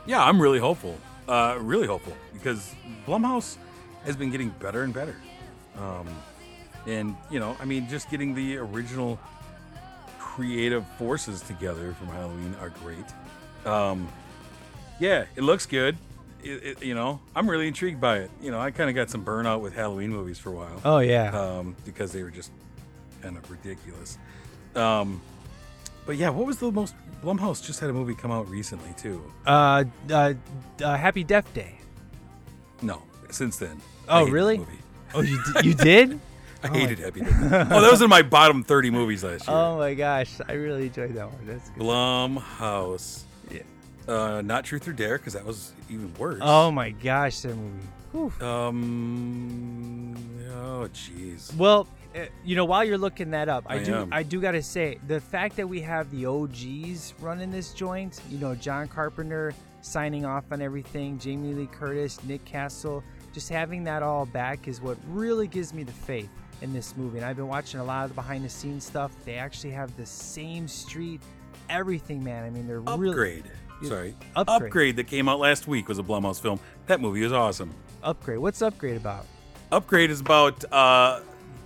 Yeah, 0.07 0.23
I'm 0.23 0.41
really 0.41 0.59
hopeful. 0.59 0.97
Uh, 1.27 1.57
really 1.59 1.85
hopeful 1.87 2.13
because 2.33 2.73
Blumhouse 3.05 3.57
has 4.05 4.15
been 4.15 4.31
getting 4.31 4.49
better 4.49 4.83
and 4.83 4.93
better. 4.93 5.15
Um, 5.77 6.07
and 6.87 7.15
you 7.29 7.39
know, 7.39 7.55
I 7.59 7.65
mean, 7.65 7.87
just 7.89 8.09
getting 8.09 8.33
the 8.33 8.57
original 8.57 9.19
creative 10.17 10.85
forces 10.97 11.41
together 11.41 11.93
from 11.93 12.07
Halloween 12.07 12.55
are 12.61 12.69
great. 12.69 13.05
Um, 13.71 14.07
yeah, 14.99 15.25
it 15.35 15.41
looks 15.43 15.65
good. 15.65 15.97
It, 16.43 16.63
it, 16.63 16.83
you 16.83 16.93
know, 16.95 17.19
I'm 17.35 17.49
really 17.49 17.67
intrigued 17.67 17.99
by 17.99 18.19
it. 18.19 18.31
You 18.41 18.51
know, 18.51 18.59
I 18.59 18.71
kind 18.71 18.89
of 18.89 18.95
got 18.95 19.09
some 19.09 19.25
burnout 19.25 19.59
with 19.61 19.73
Halloween 19.73 20.11
movies 20.11 20.37
for 20.39 20.49
a 20.51 20.53
while 20.55 20.81
Oh 20.85 20.99
yeah. 20.99 21.37
um, 21.37 21.75
because 21.83 22.11
they 22.13 22.23
were 22.23 22.29
just 22.31 22.51
kind 23.21 23.35
of 23.37 23.49
ridiculous. 23.51 24.17
Um, 24.75 25.19
but 26.07 26.15
yeah, 26.15 26.29
what 26.29 26.47
was 26.47 26.57
the 26.57 26.71
most? 26.71 26.95
Blumhouse 27.23 27.63
just 27.63 27.79
had 27.79 27.89
a 27.89 27.93
movie 27.93 28.15
come 28.15 28.31
out 28.31 28.47
recently 28.49 28.93
too. 28.97 29.21
Uh, 29.45 29.83
uh, 30.09 30.33
uh, 30.81 30.97
Happy 30.97 31.23
Death 31.23 31.51
Day. 31.53 31.77
No, 32.81 33.01
since 33.29 33.57
then. 33.57 33.79
Oh, 34.07 34.27
really? 34.27 34.65
Oh, 35.13 35.21
you 35.21 35.39
d- 35.53 35.67
you 35.67 35.73
did? 35.75 36.19
I 36.63 36.67
hated 36.69 36.99
Happy 36.99 37.19
Death 37.25 37.49
Day. 37.69 37.75
Oh, 37.75 37.81
that 37.81 37.91
was 37.91 38.01
in 38.01 38.09
my 38.09 38.21
bottom 38.21 38.63
30 38.63 38.89
movies 38.91 39.23
last 39.23 39.47
year. 39.47 39.55
Oh 39.57 39.77
my 39.77 39.93
gosh, 39.93 40.29
I 40.47 40.53
really 40.53 40.87
enjoyed 40.87 41.13
that 41.15 41.27
one. 41.31 41.45
That's 41.45 41.69
good. 41.69 41.83
Blumhouse. 41.83 43.23
Yeah. 43.51 43.61
Uh, 44.07 44.41
not 44.41 44.63
Truth 44.63 44.87
or 44.87 44.93
Dare, 44.93 45.17
because 45.17 45.33
that 45.33 45.45
was 45.45 45.73
even 45.89 46.13
worse. 46.15 46.39
Oh 46.41 46.71
my 46.71 46.91
gosh, 46.91 47.39
that 47.41 47.55
movie. 47.55 47.87
Whew. 48.13 48.31
Um. 48.47 50.15
Oh, 50.55 50.87
jeez. 50.93 51.53
Well, 51.55 51.87
you 52.45 52.55
know, 52.55 52.65
while 52.65 52.83
you're 52.83 52.97
looking 52.97 53.31
that 53.31 53.49
up, 53.49 53.65
I, 53.67 53.75
I 53.75 53.83
do 53.83 53.93
am. 53.95 54.09
I 54.11 54.23
do 54.23 54.39
gotta 54.41 54.61
say 54.61 54.99
the 55.07 55.19
fact 55.19 55.55
that 55.57 55.67
we 55.67 55.81
have 55.81 56.09
the 56.11 56.25
OGs 56.25 57.13
running 57.19 57.51
this 57.51 57.73
joint, 57.73 58.21
you 58.29 58.37
know, 58.37 58.55
John 58.55 58.87
Carpenter 58.87 59.53
signing 59.81 60.25
off 60.25 60.45
on 60.51 60.61
everything, 60.61 61.17
Jamie 61.19 61.53
Lee 61.53 61.67
Curtis, 61.67 62.21
Nick 62.23 62.43
Castle, 62.45 63.03
just 63.33 63.49
having 63.49 63.83
that 63.85 64.03
all 64.03 64.25
back 64.25 64.67
is 64.67 64.81
what 64.81 64.97
really 65.09 65.47
gives 65.47 65.73
me 65.73 65.83
the 65.83 65.91
faith 65.91 66.29
in 66.61 66.73
this 66.73 66.95
movie. 66.97 67.17
And 67.17 67.25
I've 67.25 67.35
been 67.35 67.47
watching 67.47 67.79
a 67.79 67.83
lot 67.83 68.03
of 68.05 68.09
the 68.09 68.15
behind 68.15 68.43
the 68.43 68.49
scenes 68.49 68.83
stuff. 68.85 69.11
They 69.25 69.35
actually 69.35 69.71
have 69.71 69.95
the 69.95 70.05
same 70.05 70.67
street, 70.67 71.21
everything, 71.69 72.23
man. 72.23 72.43
I 72.43 72.49
mean, 72.49 72.67
they're 72.67 72.81
really 72.81 73.09
Upgrade. 73.09 73.43
Yeah, 73.81 73.89
Sorry. 73.89 74.15
Upgrade. 74.35 74.95
that 74.95 75.05
came 75.05 75.29
out 75.29 75.39
last 75.39 75.67
week 75.67 75.87
was 75.87 75.99
a 75.99 76.03
Blumhouse 76.03 76.41
film. 76.41 76.59
That 76.87 76.99
movie 76.99 77.21
was 77.21 77.31
awesome. 77.33 77.73
upgrade. 78.01 78.39
What's 78.39 78.61
upgrade 78.61 78.97
about? 78.97 79.25
Upgrade 79.71 80.09
is 80.09 80.19
about 80.21 80.65
uh, 80.71 81.19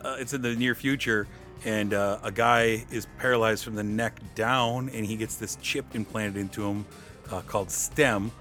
uh, 0.03 0.15
it's 0.20 0.34
in 0.34 0.41
the 0.41 0.55
near 0.55 0.75
future, 0.75 1.27
and 1.65 1.93
uh, 1.93 2.20
a 2.24 2.31
guy 2.31 2.86
is 2.91 3.08
paralyzed 3.17 3.63
from 3.63 3.75
the 3.75 3.84
neck 3.84 4.20
down, 4.36 4.89
and 4.89 5.05
he 5.05 5.15
gets 5.15 5.36
this 5.36 5.58
chip 5.62 5.86
implanted 5.93 6.38
into 6.38 6.65
him 6.65 6.86
uh, 7.31 7.41
called 7.41 7.72
STEM 7.72 8.31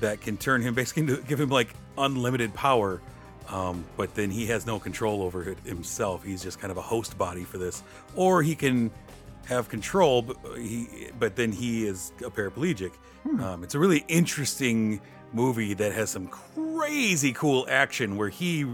that 0.00 0.20
can 0.20 0.36
turn 0.36 0.62
him 0.62 0.74
basically 0.80 1.02
into, 1.02 1.22
give 1.22 1.40
him 1.40 1.50
like 1.50 1.74
unlimited 1.98 2.52
power. 2.54 3.00
Um, 3.48 3.84
but 3.96 4.14
then 4.14 4.30
he 4.30 4.46
has 4.46 4.66
no 4.66 4.80
control 4.80 5.22
over 5.22 5.50
it 5.50 5.58
himself. 5.60 6.24
He's 6.24 6.42
just 6.42 6.58
kind 6.58 6.72
of 6.72 6.78
a 6.78 6.82
host 6.82 7.16
body 7.16 7.44
for 7.44 7.58
this, 7.58 7.82
or 8.16 8.42
he 8.42 8.56
can 8.56 8.90
have 9.46 9.68
control, 9.68 10.22
but 10.22 10.36
he 10.58 11.10
but 11.18 11.36
then 11.36 11.52
he 11.52 11.86
is 11.86 12.12
a 12.24 12.30
paraplegic. 12.30 12.90
Um, 13.40 13.62
it's 13.62 13.74
a 13.74 13.78
really 13.78 14.04
interesting 14.08 15.00
movie 15.32 15.74
that 15.74 15.92
has 15.92 16.10
some 16.10 16.26
crazy 16.26 17.32
cool 17.32 17.66
action 17.68 18.16
where 18.16 18.28
he 18.28 18.66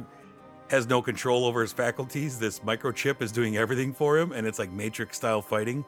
has 0.72 0.88
no 0.88 1.02
control 1.02 1.44
over 1.44 1.60
his 1.60 1.72
faculties. 1.72 2.38
This 2.38 2.60
microchip 2.60 3.20
is 3.20 3.30
doing 3.30 3.58
everything 3.58 3.92
for 3.92 4.18
him, 4.18 4.32
and 4.32 4.46
it's 4.46 4.58
like 4.58 4.72
Matrix 4.72 5.18
style 5.18 5.42
fighting. 5.42 5.84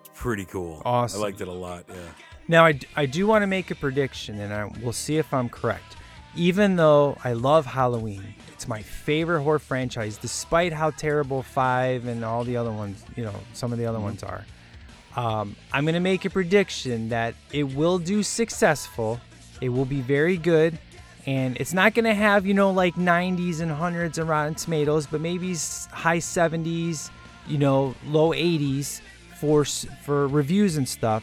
It's 0.00 0.10
pretty 0.12 0.44
cool. 0.44 0.82
Awesome. 0.84 1.20
I 1.20 1.22
liked 1.22 1.40
it 1.40 1.46
a 1.46 1.52
lot. 1.52 1.84
Yeah. 1.88 1.94
Now, 2.48 2.66
I, 2.66 2.78
I 2.96 3.06
do 3.06 3.28
want 3.28 3.42
to 3.42 3.46
make 3.46 3.70
a 3.70 3.76
prediction, 3.76 4.40
and 4.40 4.52
I, 4.52 4.68
we'll 4.82 4.92
see 4.92 5.18
if 5.18 5.32
I'm 5.32 5.48
correct. 5.48 5.96
Even 6.34 6.74
though 6.74 7.16
I 7.22 7.34
love 7.34 7.64
Halloween, 7.64 8.34
it's 8.52 8.66
my 8.66 8.82
favorite 8.82 9.42
horror 9.42 9.60
franchise, 9.60 10.16
despite 10.16 10.72
how 10.72 10.90
terrible 10.90 11.42
Five 11.42 12.06
and 12.08 12.24
all 12.24 12.42
the 12.42 12.56
other 12.56 12.72
ones, 12.72 13.04
you 13.14 13.24
know, 13.24 13.34
some 13.52 13.72
of 13.72 13.78
the 13.78 13.86
other 13.86 14.00
ones 14.00 14.24
are. 14.24 14.44
Um, 15.14 15.54
I'm 15.72 15.84
going 15.84 15.94
to 15.94 16.00
make 16.00 16.24
a 16.24 16.30
prediction 16.30 17.10
that 17.10 17.34
it 17.52 17.64
will 17.64 17.98
do 17.98 18.24
successful. 18.24 19.20
It 19.60 19.68
will 19.68 19.84
be 19.84 20.00
very 20.00 20.36
good. 20.36 20.78
And 21.26 21.56
it's 21.58 21.72
not 21.72 21.94
going 21.94 22.04
to 22.04 22.14
have, 22.14 22.46
you 22.46 22.54
know, 22.54 22.70
like 22.72 22.94
90s 22.96 23.60
and 23.60 23.70
hundreds 23.70 24.18
of 24.18 24.28
Rotten 24.28 24.54
Tomatoes, 24.54 25.06
but 25.06 25.20
maybe 25.20 25.48
high 25.92 26.18
70s, 26.18 27.10
you 27.46 27.58
know, 27.58 27.94
low 28.06 28.30
80s 28.30 29.00
for 29.40 29.64
for 29.64 30.26
reviews 30.28 30.76
and 30.76 30.88
stuff. 30.88 31.22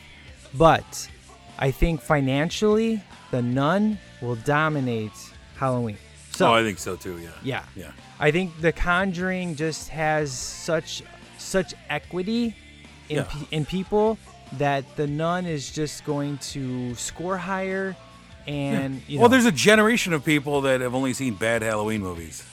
But 0.58 1.10
I 1.58 1.72
think 1.72 2.02
financially, 2.02 3.02
The 3.32 3.42
Nun 3.42 3.98
will 4.22 4.36
dominate 4.36 5.12
Halloween. 5.58 5.98
So 6.32 6.48
oh, 6.48 6.54
I 6.54 6.64
think 6.64 6.80
so 6.80 6.96
too. 6.96 7.18
Yeah. 7.20 7.30
yeah, 7.44 7.64
Yeah. 7.76 7.92
I 8.20 8.32
think 8.32 8.60
The 8.62 8.72
Conjuring 8.72 9.56
just 9.56 9.90
has 9.90 10.32
such 10.32 11.04
such 11.38 11.74
equity 11.90 12.56
in 13.10 13.18
Yeah. 13.18 13.26
in 13.52 13.66
people 13.66 14.18
that 14.54 14.96
The 14.96 15.08
Nun 15.08 15.46
is 15.46 15.70
just 15.72 16.06
going 16.06 16.38
to 16.54 16.96
score 16.96 17.38
higher, 17.38 17.96
and 18.50 19.02
you 19.08 19.18
know, 19.18 19.22
Well, 19.22 19.30
there's 19.30 19.46
a 19.46 19.52
generation 19.52 20.14
of 20.14 20.26
people 20.26 20.62
that 20.62 20.82
have 20.82 20.96
only 20.96 21.14
seen 21.14 21.36
bad 21.36 21.62
Halloween 21.62 22.02
movies. 22.02 22.44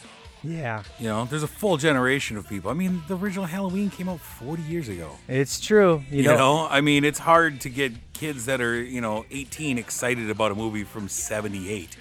yeah, 0.45 0.83
You 0.99 1.09
know, 1.09 1.25
there's 1.25 1.43
a 1.43 1.49
full 1.49 1.76
generation 1.76 2.37
of 2.37 2.49
people. 2.49 2.71
I 2.71 2.75
mean, 2.75 3.03
the 3.09 3.17
original 3.17 3.47
Halloween 3.47 3.91
came 3.91 4.09
out 4.09 4.21
40 4.21 4.62
years 4.62 4.88
ago. 4.88 5.11
it's 5.29 5.59
true. 5.59 6.05
You, 6.11 6.19
You 6.19 6.29
know, 6.29 6.37
know, 6.37 6.69
I 6.71 6.81
mean, 6.81 7.05
it's 7.05 7.19
hard 7.19 7.61
to 7.62 7.69
get 7.69 7.93
kids 8.12 8.45
that 8.47 8.61
are, 8.61 8.81
you 8.83 9.00
know, 9.00 9.25
18 9.31 9.79
excited 9.79 10.31
about 10.31 10.53
a 10.53 10.55
movie 10.55 10.85
from 10.85 11.09
78. 11.09 11.97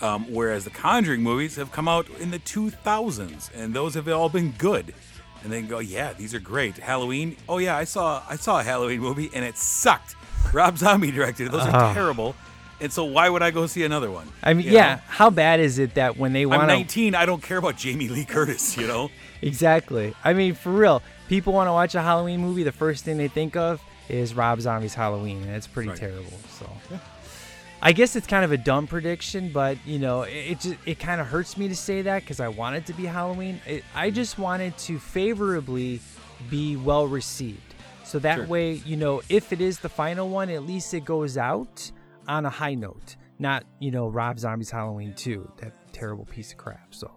Um, 0.00 0.26
whereas 0.32 0.64
the 0.64 0.70
Conjuring 0.70 1.22
movies 1.22 1.56
have 1.56 1.70
come 1.70 1.86
out 1.88 2.06
in 2.20 2.30
the 2.30 2.38
2000s, 2.40 3.50
and 3.54 3.72
those 3.74 3.94
have 3.94 4.08
all 4.08 4.28
been 4.28 4.52
good. 4.58 4.92
And 5.42 5.52
then 5.52 5.66
go, 5.66 5.78
yeah, 5.78 6.12
these 6.14 6.34
are 6.34 6.40
great. 6.40 6.78
Halloween, 6.78 7.36
oh 7.48 7.58
yeah, 7.58 7.76
I 7.76 7.84
saw 7.84 8.22
I 8.28 8.36
saw 8.36 8.60
a 8.60 8.62
Halloween 8.62 9.00
movie 9.00 9.30
and 9.34 9.44
it 9.44 9.56
sucked. 9.58 10.16
Rob 10.54 10.78
Zombie 10.78 11.10
directed 11.10 11.46
it. 11.46 11.52
Those 11.52 11.66
are 11.66 11.92
terrible. 11.94 12.34
And 12.84 12.92
so 12.92 13.04
why 13.04 13.30
would 13.30 13.42
I 13.42 13.50
go 13.50 13.66
see 13.66 13.82
another 13.82 14.10
one? 14.10 14.28
I 14.42 14.52
mean, 14.52 14.66
yeah. 14.66 14.96
know? 14.96 15.00
How 15.06 15.30
bad 15.30 15.58
is 15.58 15.78
it 15.78 15.94
that 15.94 16.18
when 16.18 16.34
they 16.34 16.44
want? 16.44 16.60
I'm 16.60 16.68
want 16.68 16.90
to 16.90 17.00
19. 17.00 17.14
I 17.14 17.24
don't 17.24 17.42
care 17.42 17.56
about 17.56 17.78
Jamie 17.78 18.08
Lee 18.08 18.26
Curtis. 18.26 18.76
You 18.76 18.86
know. 18.86 19.10
Exactly. 19.42 20.14
I 20.24 20.32
mean, 20.32 20.54
for 20.54 20.70
real, 20.72 21.02
people 21.28 21.52
want 21.52 21.68
to 21.68 21.72
watch 21.72 21.94
a 21.94 22.00
Halloween 22.00 22.40
movie. 22.40 22.62
The 22.62 22.72
first 22.72 23.04
thing 23.04 23.18
they 23.18 23.28
think 23.28 23.56
of 23.56 23.78
is 24.08 24.32
Rob 24.32 24.58
Zombie's 24.58 24.94
Halloween, 24.94 25.42
and 25.42 25.50
it's 25.50 25.66
pretty 25.66 25.90
Right. 25.90 25.98
terrible. 25.98 26.32
So, 26.58 26.70
I 27.82 27.92
guess 27.92 28.16
it's 28.16 28.26
kind 28.26 28.42
of 28.42 28.52
a 28.52 28.56
dumb 28.56 28.86
prediction, 28.86 29.50
but 29.52 29.76
you 29.84 29.98
know, 29.98 30.22
it 30.22 30.32
it, 30.32 30.60
just, 30.60 30.76
it 30.86 30.98
kind 30.98 31.20
of 31.20 31.26
hurts 31.26 31.58
me 31.58 31.68
to 31.68 31.76
say 31.76 32.00
that 32.02 32.22
because 32.22 32.40
I 32.40 32.48
want 32.48 32.76
it 32.76 32.86
to 32.86 32.94
be 32.94 33.04
Halloween. 33.04 33.60
It, 33.66 33.84
I 33.94 34.08
mm-hmm. 34.08 34.14
just 34.14 34.38
wanted 34.38 34.78
to 34.78 34.98
favorably 34.98 36.00
be 36.48 36.76
well 36.76 37.06
received, 37.06 37.74
so 38.02 38.18
that 38.20 38.36
Sure. 38.36 38.46
way, 38.46 38.72
you 38.86 38.96
know, 38.96 39.20
if 39.28 39.52
it 39.52 39.60
is 39.60 39.80
the 39.80 39.90
final 39.90 40.30
one, 40.30 40.48
at 40.48 40.62
least 40.62 40.94
it 40.94 41.04
goes 41.04 41.36
out 41.36 41.90
on 42.28 42.46
a 42.46 42.50
high 42.50 42.74
note, 42.74 43.16
not 43.38 43.64
you 43.80 43.90
know 43.90 44.08
Rob 44.08 44.38
Zombie's 44.38 44.70
Halloween 44.70 45.14
2, 45.14 45.52
that 45.58 45.92
terrible 45.92 46.24
piece 46.24 46.52
of 46.52 46.58
crap. 46.58 46.94
So. 46.94 47.10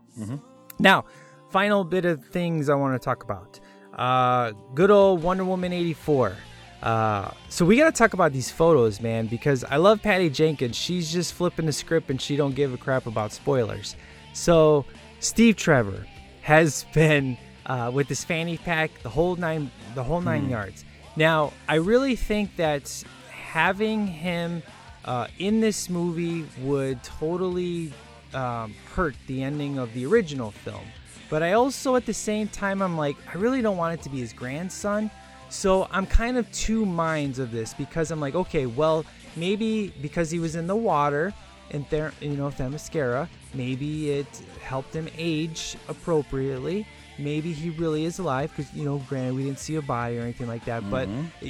Now, 0.80 1.06
final 1.50 1.84
bit 1.84 2.06
of 2.06 2.24
things 2.26 2.70
I 2.70 2.76
want 2.76 3.00
to 3.00 3.04
talk 3.04 3.24
about. 3.24 3.60
Uh, 3.94 4.52
good 4.76 4.92
old 4.92 5.24
Wonder 5.24 5.46
Woman 5.46 5.74
84. 5.74 6.36
Uh, 6.84 7.32
so 7.50 7.66
we 7.66 7.78
got 7.78 7.86
to 7.86 7.98
talk 7.98 8.14
about 8.14 8.32
these 8.32 8.52
photos, 8.52 9.02
man, 9.02 9.26
because 9.26 9.64
I 9.64 9.78
love 9.78 10.02
Patty 10.02 10.30
Jenkins. 10.30 10.76
She's 10.76 11.12
just 11.12 11.34
flipping 11.34 11.66
the 11.66 11.72
script 11.72 12.10
and 12.12 12.22
she 12.22 12.36
don't 12.36 12.54
give 12.54 12.74
a 12.74 12.78
crap 12.78 13.08
about 13.08 13.32
spoilers. 13.32 13.96
So 14.34 14.86
Steve 15.20 15.56
Trevor 15.56 16.06
has 16.42 16.86
been 16.94 17.38
uh, 17.66 17.92
with 17.94 18.08
this 18.08 18.24
fanny 18.24 18.58
pack 18.58 18.92
the 19.02 19.10
whole 19.10 19.36
nine, 19.36 19.72
the 19.96 20.04
whole 20.04 20.22
nine 20.22 20.50
yards. 20.50 20.86
Now, 21.16 21.52
I 21.68 21.76
really 21.76 22.16
think 22.16 22.56
that 22.58 23.04
having 23.32 24.06
him 24.06 24.62
uh, 25.08 25.28
in 25.40 25.62
this 25.62 25.90
movie 25.90 26.46
would 26.62 27.02
totally 27.02 27.92
um, 28.34 28.76
hurt 28.94 29.16
the 29.28 29.42
ending 29.42 29.80
of 29.80 29.92
the 29.94 30.06
original 30.06 30.52
film. 30.52 30.86
But 31.30 31.44
I 31.44 31.54
also, 31.54 31.96
at 31.96 32.06
the 32.06 32.14
same 32.14 32.48
time, 32.50 32.82
I'm 32.82 32.98
like, 32.98 33.16
I 33.34 33.38
really 33.38 33.62
don't 33.62 33.78
want 33.78 34.00
it 34.00 34.04
to 34.04 34.10
be 34.10 34.20
his 34.20 34.34
grandson. 34.34 35.10
So 35.50 35.88
I'm 35.92 36.06
kind 36.06 36.38
of 36.38 36.50
two 36.52 36.86
minds 36.86 37.40
of 37.40 37.52
this 37.52 37.74
because 37.74 38.12
I'm 38.12 38.20
like, 38.20 38.36
okay, 38.36 38.66
well, 38.66 39.06
maybe 39.36 39.94
because 40.02 40.30
he 40.30 40.40
was 40.40 40.56
in 40.56 40.68
the 40.68 40.76
water 40.76 41.34
and 41.72 41.86
there, 41.90 42.14
you 42.22 42.30
know, 42.30 42.50
Themyscira, 42.50 43.28
maybe 43.54 44.12
it 44.12 44.28
helped 44.62 44.94
him 44.94 45.08
age 45.18 45.78
appropriately. 45.88 46.86
Maybe 47.18 47.52
he 47.52 47.72
really 47.72 48.06
is 48.06 48.20
alive 48.20 48.52
because 48.56 48.72
you 48.74 48.86
know, 48.86 49.02
granted, 49.10 49.36
we 49.36 49.44
didn't 49.44 49.60
see 49.60 49.76
a 49.76 49.82
body 49.82 50.18
or 50.18 50.22
anything 50.22 50.48
like 50.48 50.66
that. 50.66 50.90
But 50.90 51.10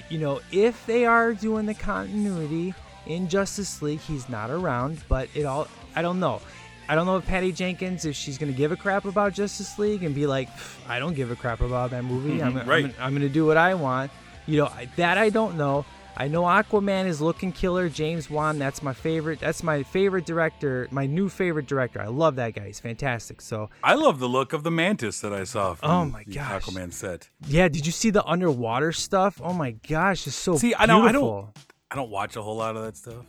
you 0.09 0.17
know, 0.17 0.41
if 0.51 0.85
they 0.85 1.05
are 1.05 1.33
doing 1.33 1.65
the 1.65 1.73
continuity 1.73 2.73
in 3.07 3.27
Justice 3.27 3.81
League, 3.81 3.99
he's 4.01 4.29
not 4.29 4.49
around. 4.49 4.99
But 5.09 5.29
it 5.35 5.43
all, 5.45 5.67
I 5.95 6.01
don't 6.01 6.19
know. 6.19 6.41
I 6.89 6.95
don't 6.95 7.05
know 7.05 7.17
if 7.17 7.25
Patty 7.25 7.51
Jenkins, 7.51 8.05
if 8.05 8.15
she's 8.15 8.37
gonna 8.37 8.53
give 8.53 8.71
a 8.71 8.77
crap 8.77 9.05
about 9.05 9.33
Justice 9.33 9.77
League 9.77 10.03
and 10.03 10.15
be 10.15 10.25
like, 10.25 10.47
I 10.87 10.99
don't 10.99 11.13
give 11.15 11.31
a 11.31 11.35
crap 11.35 11.59
about 11.61 11.91
that 11.91 12.03
movie. 12.05 12.39
Mm-hmm, 12.39 12.57
I'm, 12.59 12.67
right. 12.69 12.85
I'm, 12.85 12.93
I'm 12.99 13.13
gonna 13.13 13.27
do 13.29 13.45
what 13.45 13.57
I 13.57 13.73
want. 13.73 14.11
You 14.45 14.59
know, 14.59 14.71
that 14.95 15.17
I 15.17 15.29
don't 15.29 15.57
know. 15.57 15.83
I 16.19 16.27
know 16.29 16.43
Aquaman 16.43 17.05
is 17.05 17.21
looking 17.21 17.51
killer. 17.51 17.89
James 17.89 18.27
Wan, 18.27 18.57
that's 18.57 18.81
my 18.81 18.93
favorite. 18.93 19.39
That's 19.39 19.61
my 19.61 19.83
favorite 19.83 20.25
director. 20.25 20.87
My 20.89 21.05
new 21.05 21.29
favorite 21.29 21.67
director. 21.67 22.01
I 22.01 22.07
love 22.07 22.37
that 22.37 22.55
guy. 22.55 22.65
He's 22.65 22.79
fantastic. 22.79 23.39
So 23.39 23.69
I 23.83 23.93
love 23.93 24.17
the 24.19 24.27
look 24.27 24.51
of 24.53 24.63
the 24.63 24.71
mantis 24.71 25.19
that 25.21 25.31
I 25.31 25.43
saw 25.43 25.75
from 25.75 25.91
Oh 25.91 26.05
my 26.05 26.23
the 26.25 26.33
gosh. 26.33 26.63
Aquaman 26.63 26.91
set. 26.91 27.29
yeah, 27.45 27.67
did 27.67 27.85
you 27.85 27.91
see 27.91 28.09
the 28.09 28.25
underwater 28.25 28.93
stuff? 28.93 29.39
Oh 29.43 29.53
my 29.53 29.71
gosh, 29.71 30.25
it's 30.25 30.35
so 30.35 30.55
See, 30.55 30.73
I 30.73 30.87
know 30.87 31.03
I 31.03 31.11
don't 31.11 31.49
I 31.91 31.95
don't 31.95 32.09
watch 32.09 32.35
a 32.35 32.41
whole 32.41 32.55
lot 32.57 32.75
of 32.75 32.83
that 32.83 32.97
stuff. 32.97 33.25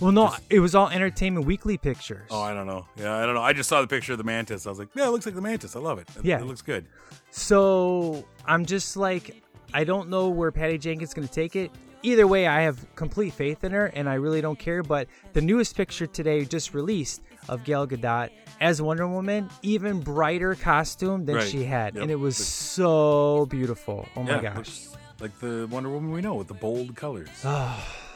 Well, 0.00 0.12
no, 0.12 0.34
it 0.50 0.60
was 0.60 0.74
all 0.74 0.88
Entertainment 0.88 1.46
Weekly 1.46 1.76
pictures. 1.78 2.26
Oh, 2.30 2.40
I 2.40 2.54
don't 2.54 2.66
know. 2.66 2.86
Yeah, 2.96 3.14
I 3.16 3.24
don't 3.26 3.34
know. 3.34 3.42
I 3.42 3.52
just 3.52 3.68
saw 3.68 3.80
the 3.80 3.86
picture 3.86 4.12
of 4.12 4.18
the 4.18 4.24
mantis. 4.24 4.66
I 4.66 4.70
was 4.70 4.78
like, 4.78 4.88
yeah, 4.94 5.06
it 5.06 5.10
looks 5.10 5.26
like 5.26 5.34
the 5.34 5.40
mantis. 5.40 5.76
I 5.76 5.80
love 5.80 5.98
it. 5.98 6.08
It, 6.18 6.24
Yeah. 6.24 6.38
it 6.40 6.46
looks 6.46 6.62
good. 6.62 6.86
So 7.30 8.24
I'm 8.46 8.64
just 8.66 8.96
like, 8.96 9.42
I 9.74 9.84
don't 9.84 10.08
know 10.08 10.28
where 10.28 10.50
Patty 10.52 10.78
Jenkins 10.78 11.10
is 11.10 11.14
going 11.14 11.26
to 11.26 11.32
take 11.32 11.56
it. 11.56 11.70
Either 12.02 12.26
way, 12.26 12.46
I 12.48 12.62
have 12.62 12.84
complete 12.96 13.32
faith 13.32 13.62
in 13.64 13.72
her, 13.72 13.86
and 13.86 14.08
I 14.08 14.14
really 14.14 14.40
don't 14.40 14.58
care. 14.58 14.82
But 14.82 15.08
the 15.34 15.40
newest 15.40 15.76
picture 15.76 16.06
today 16.06 16.44
just 16.44 16.74
released 16.74 17.22
of 17.48 17.62
Gal 17.64 17.86
Gadot 17.86 18.30
as 18.60 18.82
Wonder 18.82 19.06
Woman, 19.06 19.48
even 19.62 20.00
brighter 20.00 20.54
costume 20.54 21.24
than 21.24 21.36
Right. 21.36 21.48
she 21.48 21.64
had, 21.64 21.94
Yep. 21.94 22.02
and 22.02 22.10
it 22.10 22.16
was 22.18 22.36
so 22.36 23.46
beautiful. 23.46 24.08
Oh 24.16 24.22
my 24.24 24.40
yeah, 24.42 24.54
gosh! 24.54 24.86
Like 25.22 25.38
the 25.38 25.68
Wonder 25.70 25.88
Woman 25.88 26.10
we 26.10 26.20
know 26.20 26.34
with 26.34 26.48
the 26.48 26.54
bold 26.54 26.94
colors. 26.96 27.28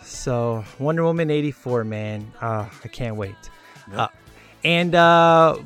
So 0.03 0.65
Wonder 0.79 1.05
Woman 1.05 1.31
'84, 1.31 1.85
man, 1.85 2.33
uh, 2.41 2.69
I 2.85 2.89
can't 2.89 3.17
wait. 3.17 3.37
Yep. 3.89 3.99
Uh, 3.99 4.09
and 4.65 4.95
uh, 4.97 5.59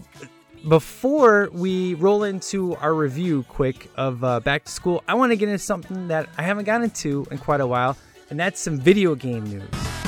before 0.69 1.49
we 1.53 1.95
roll 1.95 2.25
into 2.25 2.77
our 2.77 2.95
review, 2.95 3.45
quick 3.49 3.91
of 3.97 4.23
uh, 4.23 4.41
Back 4.41 4.65
to 4.67 4.71
School, 4.71 5.03
I 5.09 5.15
want 5.15 5.33
to 5.33 5.37
get 5.37 5.49
into 5.49 5.59
something 5.59 6.09
that 6.09 6.29
I 6.37 6.43
haven't 6.43 6.65
gotten 6.65 6.85
into 6.85 7.27
in 7.31 7.39
quite 7.39 7.63
a 7.63 7.67
while, 7.67 7.97
and 8.29 8.39
that's 8.39 8.61
some 8.61 8.79
video 8.79 9.15
game 9.15 9.45
news. 9.45 10.00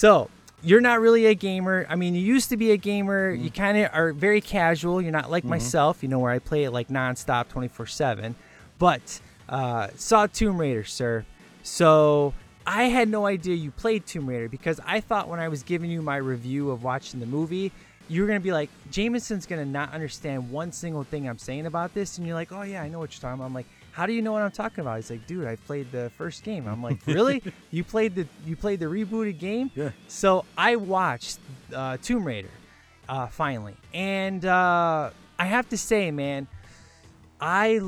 So, 0.00 0.30
you're 0.62 0.80
not 0.80 1.02
really 1.02 1.26
a 1.26 1.34
gamer. 1.34 1.84
I 1.86 1.94
mean, 1.94 2.14
you 2.14 2.22
used 2.22 2.48
to 2.48 2.56
be 2.56 2.70
a 2.70 2.78
gamer. 2.78 3.32
You 3.32 3.50
kind 3.50 3.76
of 3.76 3.90
are 3.92 4.14
very 4.14 4.40
casual. 4.40 5.02
You're 5.02 5.12
not 5.12 5.30
like 5.30 5.44
myself, 5.44 6.02
you 6.02 6.08
know, 6.08 6.18
where 6.20 6.32
I 6.32 6.38
play 6.38 6.64
it 6.64 6.70
like 6.70 6.88
nonstop 6.88 7.48
24 7.48 7.86
7. 7.86 8.34
But 8.78 9.20
uh, 9.46 9.88
saw 9.96 10.26
Tomb 10.26 10.58
Raider, 10.58 10.84
sir. 10.84 11.26
So, 11.62 12.32
I 12.66 12.84
had 12.84 13.10
no 13.10 13.26
idea 13.26 13.54
you 13.56 13.72
played 13.72 14.06
Tomb 14.06 14.26
Raider 14.26 14.48
because 14.48 14.80
I 14.86 15.00
thought 15.00 15.28
when 15.28 15.38
I 15.38 15.48
was 15.48 15.62
giving 15.62 15.90
you 15.90 16.00
my 16.00 16.16
review 16.16 16.70
of 16.70 16.82
watching 16.82 17.20
the 17.20 17.26
movie, 17.26 17.70
you 18.08 18.22
were 18.22 18.26
going 18.26 18.40
to 18.40 18.42
be 18.42 18.52
like, 18.52 18.70
Jameson's 18.90 19.44
going 19.44 19.62
to 19.62 19.70
not 19.70 19.92
understand 19.92 20.50
one 20.50 20.72
single 20.72 21.04
thing 21.04 21.28
I'm 21.28 21.36
saying 21.36 21.66
about 21.66 21.92
this. 21.92 22.16
And 22.16 22.26
you're 22.26 22.36
like, 22.36 22.52
oh, 22.52 22.62
yeah, 22.62 22.82
I 22.82 22.88
know 22.88 23.00
what 23.00 23.12
you're 23.12 23.20
talking 23.20 23.34
about. 23.34 23.44
I'm 23.44 23.54
like, 23.54 23.66
how 24.00 24.06
do 24.06 24.14
you 24.14 24.22
know 24.22 24.32
what 24.32 24.40
I'm 24.40 24.50
talking 24.50 24.80
about? 24.80 24.96
He's 24.96 25.10
like, 25.10 25.26
dude, 25.26 25.46
I 25.46 25.56
played 25.56 25.92
the 25.92 26.10
first 26.16 26.42
game. 26.42 26.66
I'm 26.66 26.82
like, 26.82 27.00
really? 27.06 27.42
you 27.70 27.84
played 27.84 28.14
the 28.14 28.26
you 28.46 28.56
played 28.56 28.80
the 28.80 28.86
rebooted 28.86 29.38
game? 29.38 29.70
Yeah. 29.74 29.90
So 30.08 30.46
I 30.56 30.76
watched 30.76 31.38
uh, 31.74 31.98
Tomb 31.98 32.26
Raider 32.26 32.48
uh, 33.10 33.26
finally, 33.26 33.74
and 33.92 34.42
uh, 34.42 35.10
I 35.38 35.44
have 35.44 35.68
to 35.68 35.76
say, 35.76 36.10
man, 36.12 36.48
I 37.42 37.82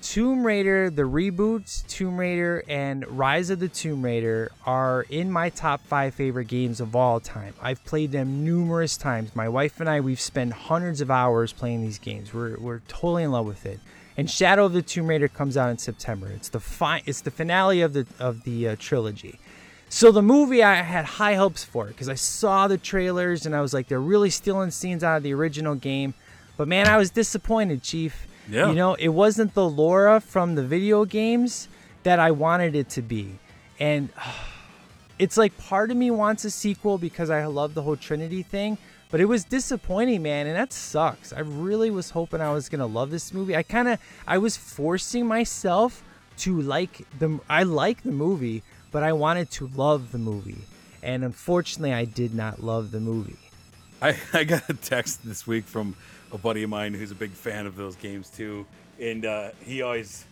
Tomb 0.00 0.46
Raider, 0.46 0.88
the 0.88 1.02
reboots, 1.02 1.86
Tomb 1.86 2.16
Raider, 2.16 2.64
and 2.66 3.06
Rise 3.18 3.50
of 3.50 3.60
the 3.60 3.68
Tomb 3.68 4.02
Raider 4.02 4.52
are 4.64 5.04
in 5.10 5.30
my 5.30 5.50
top 5.50 5.82
five 5.82 6.14
favorite 6.14 6.48
games 6.48 6.80
of 6.80 6.96
all 6.96 7.20
time. 7.20 7.52
I've 7.60 7.84
played 7.84 8.12
them 8.12 8.46
numerous 8.46 8.96
times. 8.96 9.36
My 9.36 9.50
wife 9.50 9.78
and 9.78 9.90
I, 9.90 10.00
we've 10.00 10.22
spent 10.22 10.54
hundreds 10.54 11.02
of 11.02 11.10
hours 11.10 11.52
playing 11.52 11.82
these 11.82 11.98
games. 11.98 12.32
We're, 12.32 12.58
we're 12.58 12.80
totally 12.88 13.24
in 13.24 13.32
love 13.32 13.44
with 13.44 13.66
it. 13.66 13.78
And 14.20 14.28
Shadow 14.28 14.66
of 14.66 14.74
the 14.74 14.82
Tomb 14.82 15.06
Raider 15.06 15.28
comes 15.28 15.56
out 15.56 15.70
in 15.70 15.78
September. 15.78 16.28
It's 16.28 16.50
the 16.50 16.60
fi- 16.60 17.02
it's 17.06 17.22
the 17.22 17.30
finale 17.30 17.80
of 17.80 17.94
the 17.94 18.06
of 18.18 18.44
the 18.44 18.68
uh, 18.68 18.76
trilogy. 18.78 19.40
So 19.88 20.12
the 20.12 20.20
movie 20.20 20.62
I 20.62 20.74
had 20.74 21.06
high 21.06 21.36
hopes 21.36 21.64
for 21.64 21.86
because 21.86 22.10
I 22.10 22.16
saw 22.16 22.68
the 22.68 22.76
trailers 22.76 23.46
and 23.46 23.56
I 23.56 23.62
was 23.62 23.72
like, 23.72 23.88
they're 23.88 23.98
really 23.98 24.28
stealing 24.28 24.72
scenes 24.72 25.02
out 25.02 25.16
of 25.16 25.22
the 25.22 25.32
original 25.32 25.74
game. 25.74 26.12
But 26.58 26.68
man, 26.68 26.86
I 26.86 26.98
was 26.98 27.08
disappointed, 27.10 27.82
Chief. 27.82 28.26
Yeah. 28.46 28.68
You 28.68 28.74
know, 28.74 28.92
it 28.92 29.08
wasn't 29.08 29.54
the 29.54 29.66
Laura 29.66 30.20
from 30.20 30.54
the 30.54 30.64
video 30.64 31.06
games 31.06 31.68
that 32.02 32.18
I 32.18 32.30
wanted 32.30 32.74
it 32.74 32.90
to 32.90 33.00
be. 33.00 33.38
And 33.78 34.10
it's 35.18 35.38
like 35.38 35.56
part 35.56 35.90
of 35.90 35.96
me 35.96 36.10
wants 36.10 36.44
a 36.44 36.50
sequel 36.50 36.98
because 36.98 37.30
I 37.30 37.46
love 37.46 37.72
the 37.72 37.80
whole 37.80 37.96
Trinity 37.96 38.42
thing, 38.42 38.76
but 39.10 39.20
it 39.20 39.26
was 39.26 39.44
disappointing, 39.44 40.22
man, 40.22 40.46
and 40.46 40.56
that 40.56 40.72
sucks. 40.72 41.32
I 41.32 41.40
really 41.40 41.90
was 41.90 42.10
hoping 42.10 42.40
I 42.40 42.52
was 42.52 42.68
gonna 42.68 42.86
love 42.86 43.10
this 43.10 43.32
movie. 43.34 43.56
I 43.56 43.62
kind 43.62 43.88
of 43.88 44.00
I 44.26 44.38
was 44.38 44.56
forcing 44.56 45.26
myself 45.26 46.02
to 46.38 46.60
like 46.60 47.06
the 47.18 47.40
I 47.48 47.64
like 47.64 48.02
the 48.02 48.12
movie, 48.12 48.62
but 48.92 49.02
I 49.02 49.12
wanted 49.12 49.50
to 49.52 49.68
love 49.68 50.12
the 50.12 50.18
movie, 50.18 50.62
and 51.02 51.24
unfortunately, 51.24 51.92
I 51.92 52.04
did 52.04 52.34
not 52.34 52.62
love 52.62 52.90
the 52.90 53.00
movie. 53.00 53.38
I, 54.02 54.16
I 54.32 54.44
got 54.44 54.68
a 54.68 54.74
text 54.74 55.24
this 55.24 55.46
week 55.46 55.64
from 55.64 55.94
a 56.32 56.38
buddy 56.38 56.62
of 56.62 56.70
mine 56.70 56.94
who's 56.94 57.10
a 57.10 57.16
big 57.16 57.30
fan 57.30 57.66
of 57.66 57.76
those 57.76 57.96
games 57.96 58.30
too, 58.30 58.66
and 59.00 59.24
uh, 59.24 59.50
he 59.64 59.82
always 59.82 60.24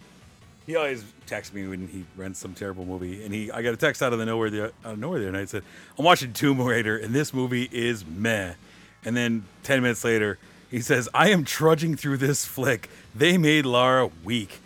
he 0.67 0.77
always 0.77 1.05
texts 1.27 1.55
me 1.55 1.67
when 1.67 1.89
he 1.89 2.05
rents 2.17 2.39
some 2.39 2.55
terrible 2.55 2.85
movie, 2.85 3.25
and 3.25 3.33
he 3.35 3.51
I 3.51 3.63
got 3.63 3.75
a 3.75 3.77
text 3.77 4.03
out 4.03 4.13
of 4.13 4.19
the 4.19 4.27
nowhere 4.27 4.51
the 4.51 4.65
out 4.67 4.73
of 4.85 4.99
nowhere 4.99 5.19
the 5.19 5.29
other 5.29 5.39
night 5.39 5.49
said 5.49 5.63
I'm 5.99 6.05
watching 6.05 6.33
Tomb 6.33 6.61
Raider 6.61 6.97
and 6.97 7.15
this 7.15 7.33
movie 7.35 7.69
is 7.73 8.07
meh, 8.07 8.55
and 9.05 9.17
then 9.17 9.45
ten 9.63 9.83
minutes 9.83 10.05
later 10.05 10.39
he 10.71 10.81
says 10.81 11.09
I 11.15 11.31
am 11.31 11.45
trudging 11.45 11.97
through 11.97 12.19
this 12.19 12.45
flick. 12.45 12.91
They 13.15 13.39
made 13.39 13.65
Lara 13.67 14.11
weak, 14.25 14.61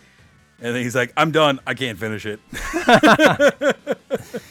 and 0.59 0.75
then 0.75 0.83
he's 0.83 0.95
like 0.95 1.13
I'm 1.15 1.31
done. 1.31 1.59
I 1.65 1.73
can't 1.73 1.97
finish 1.97 2.25
it. 2.25 2.39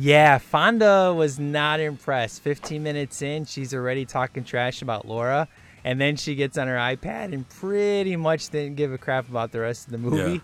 Yeah, 0.00 0.38
Fonda 0.38 1.12
was 1.14 1.38
not 1.38 1.78
impressed. 1.78 2.40
15 2.40 2.82
minutes 2.82 3.20
in, 3.20 3.44
she's 3.44 3.74
already 3.74 4.06
talking 4.06 4.44
trash 4.44 4.80
about 4.80 5.06
Laura, 5.06 5.46
and 5.84 6.00
then 6.00 6.16
she 6.16 6.34
gets 6.36 6.56
on 6.56 6.68
her 6.68 6.76
iPad 6.76 7.34
and 7.34 7.46
pretty 7.46 8.16
much 8.16 8.48
didn't 8.48 8.76
give 8.76 8.94
a 8.94 8.98
crap 8.98 9.28
about 9.28 9.52
the 9.52 9.60
rest 9.60 9.86
of 9.86 9.92
the 9.92 9.98
movie. 9.98 10.40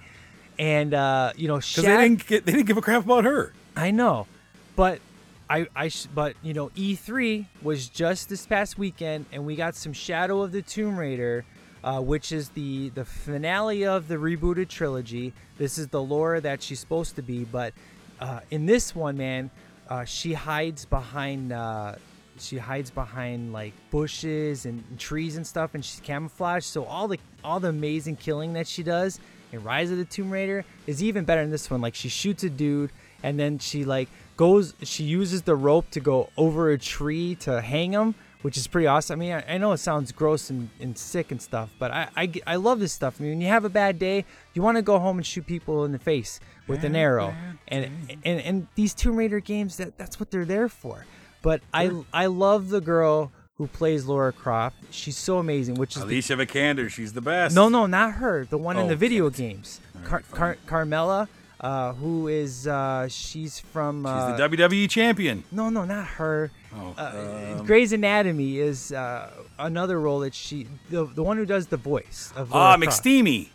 And 0.59 0.92
uh, 0.92 1.33
you 1.37 1.49
know, 1.49 1.57
Shaq, 1.57 1.83
they 1.83 1.96
didn't 1.96 2.27
get, 2.27 2.44
they 2.44 2.53
didn't 2.53 2.66
give 2.66 2.77
a 2.77 2.83
crap 2.83 3.07
about 3.07 3.25
her. 3.25 3.55
I 3.75 3.92
know, 3.92 4.27
but 4.75 5.01
I 5.49 5.67
I 5.75 5.89
sh- 5.89 6.07
but 6.15 6.35
you 6.43 6.55
know, 6.55 6.71
E3 6.71 7.47
was 7.63 7.89
just 7.89 8.29
this 8.29 8.47
past 8.47 8.79
weekend, 8.79 9.27
and 9.33 9.47
we 9.47 9.57
got 9.57 9.75
some 9.75 9.93
Shadow 9.93 10.43
of 10.43 10.53
the 10.53 10.63
Tomb 10.63 10.99
Raider. 10.99 11.45
Uh, 11.85 12.01
which 12.01 12.33
is 12.33 12.49
the 12.49 12.89
the 12.91 13.05
finale 13.05 13.87
of 13.87 14.09
the 14.09 14.17
rebooted 14.17 14.67
trilogy. 14.69 15.33
This 15.57 15.79
is 15.79 15.87
the 15.87 16.03
Laura 16.03 16.41
that 16.41 16.61
she's 16.61 16.81
supposed 16.81 17.15
to 17.15 17.23
be, 17.23 17.45
but 17.45 17.75
uh, 18.19 18.41
in 18.51 18.67
this 18.67 18.93
one, 18.93 19.17
man, 19.17 19.51
uh, 19.89 20.05
she 20.05 20.33
hides 20.33 20.85
behind 20.85 21.53
uh, 21.53 21.95
she 22.39 22.59
hides 22.59 22.91
behind 22.91 23.53
like 23.53 23.73
bushes 23.91 24.67
and 24.67 24.83
trees 24.99 25.37
and 25.37 25.47
stuff, 25.47 25.75
and 25.75 25.85
she's 25.85 26.01
camouflaged. 26.01 26.67
So 26.67 26.85
all 26.85 27.09
the 27.09 27.19
all 27.45 27.61
the 27.61 27.69
amazing 27.69 28.17
killing 28.17 28.55
that 28.55 28.67
she 28.67 28.83
does 28.83 29.21
in 29.53 29.63
Rise 29.63 29.91
of 29.91 29.99
the 29.99 30.05
Tomb 30.05 30.31
Raider 30.31 30.65
is 30.87 31.03
even 31.03 31.25
better 31.25 31.43
in 31.43 31.51
this 31.51 31.71
one. 31.71 31.81
Like 31.81 31.95
she 31.95 32.09
shoots 32.09 32.43
a 32.45 32.51
dude, 32.51 32.91
and 33.23 33.39
then 33.39 33.59
she 33.59 33.85
like 33.85 34.09
goes, 34.37 34.75
she 34.83 35.05
uses 35.05 35.42
the 35.42 35.57
rope 35.57 35.90
to 35.90 36.01
go 36.01 36.31
over 36.37 36.70
a 36.70 36.79
tree 36.79 37.35
to 37.37 37.61
hang 37.61 37.92
him. 37.92 38.14
Which 38.42 38.57
is 38.57 38.68
pretty 38.68 38.87
awesome. 38.87 39.18
I 39.18 39.25
mean, 39.25 39.33
I, 39.33 39.55
I 39.55 39.59
know 39.59 39.72
it 39.72 39.79
sounds 39.79 40.12
gross 40.12 40.51
and, 40.51 40.68
and 40.79 40.96
sick 40.96 41.33
and 41.33 41.42
stuff, 41.42 41.70
but 41.81 41.90
I, 41.90 42.09
I, 42.16 42.33
I 42.46 42.57
love 42.57 42.79
this 42.79 42.92
stuff. 42.92 43.16
I 43.18 43.25
mean, 43.25 43.33
when 43.33 43.40
you 43.40 43.49
have 43.49 43.64
a 43.64 43.68
bad 43.68 43.99
day, 43.99 44.25
you 44.55 44.62
want 44.62 44.77
to 44.77 44.83
go 44.83 45.01
home 45.01 45.16
and 45.16 45.27
shoot 45.27 45.46
people 45.49 45.85
in 45.85 45.90
the 45.90 45.99
face 45.99 46.38
with 46.68 46.85
an 46.85 46.94
arrow. 46.94 47.35
And, 47.66 47.90
and 48.25 48.40
and 48.40 48.66
these 48.77 48.94
Tomb 48.94 49.16
Raider 49.16 49.40
games, 49.40 49.79
that 49.79 49.99
that's 49.99 50.20
what 50.20 50.31
they're 50.31 50.44
there 50.44 50.68
for. 50.68 51.07
But 51.42 51.61
I 51.75 51.90
I 52.12 52.27
love 52.27 52.68
the 52.68 52.81
girl 52.81 53.33
who 53.57 53.66
plays 53.66 54.05
Laura 54.05 54.33
Croft. 54.33 54.77
She's 54.92 55.16
so 55.16 55.38
amazing. 55.38 55.75
Which 55.75 55.96
is 55.96 56.03
the, 56.03 56.07
Alicia 56.07 56.37
Vikander, 56.37 56.88
she's 56.88 57.14
the 57.14 57.22
best. 57.22 57.53
no 57.57 57.68
no 57.68 57.87
not 57.87 58.12
her. 58.12 58.44
The 58.44 58.59
one 58.59 58.77
in 58.77 58.85
Oh, 58.85 58.88
the 58.88 58.96
video 58.96 59.29
damn 59.29 59.46
it. 59.46 59.49
games. 59.55 59.81
Car- 60.05 60.22
Car- 60.31 60.59
Carmela, 60.66 61.29
uh, 61.61 61.92
who 61.95 62.29
is 62.29 62.66
uh, 62.66 63.09
she's 63.09 63.59
from 63.59 64.03
she's 64.05 64.11
uh, 64.12 64.37
the 64.49 64.59
WWE 64.59 64.88
champion. 64.90 65.45
no 65.53 65.69
no 65.71 65.85
not 65.85 66.07
her. 66.07 66.51
Oh, 66.75 66.95
Uh, 66.99 67.57
um, 67.59 67.64
Grey's 67.66 67.92
Anatomy 67.92 68.59
is 68.59 68.92
uh, 68.92 69.31
another 69.59 69.99
role 70.01 70.21
that 70.21 70.35
she 70.35 70.66
the 70.90 71.05
the 71.07 71.23
one 71.23 71.37
who 71.37 71.47
does 71.47 71.69
the 71.69 71.77
voice 71.79 72.33
of 72.37 72.51
Laura 72.51 72.64
Ah, 72.64 72.77
Croft. 72.77 73.03
McSteamy. 73.05 73.49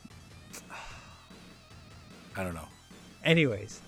I 2.36 2.44
don't 2.44 2.56
know. 2.56 2.68
Anyways, 3.24 3.82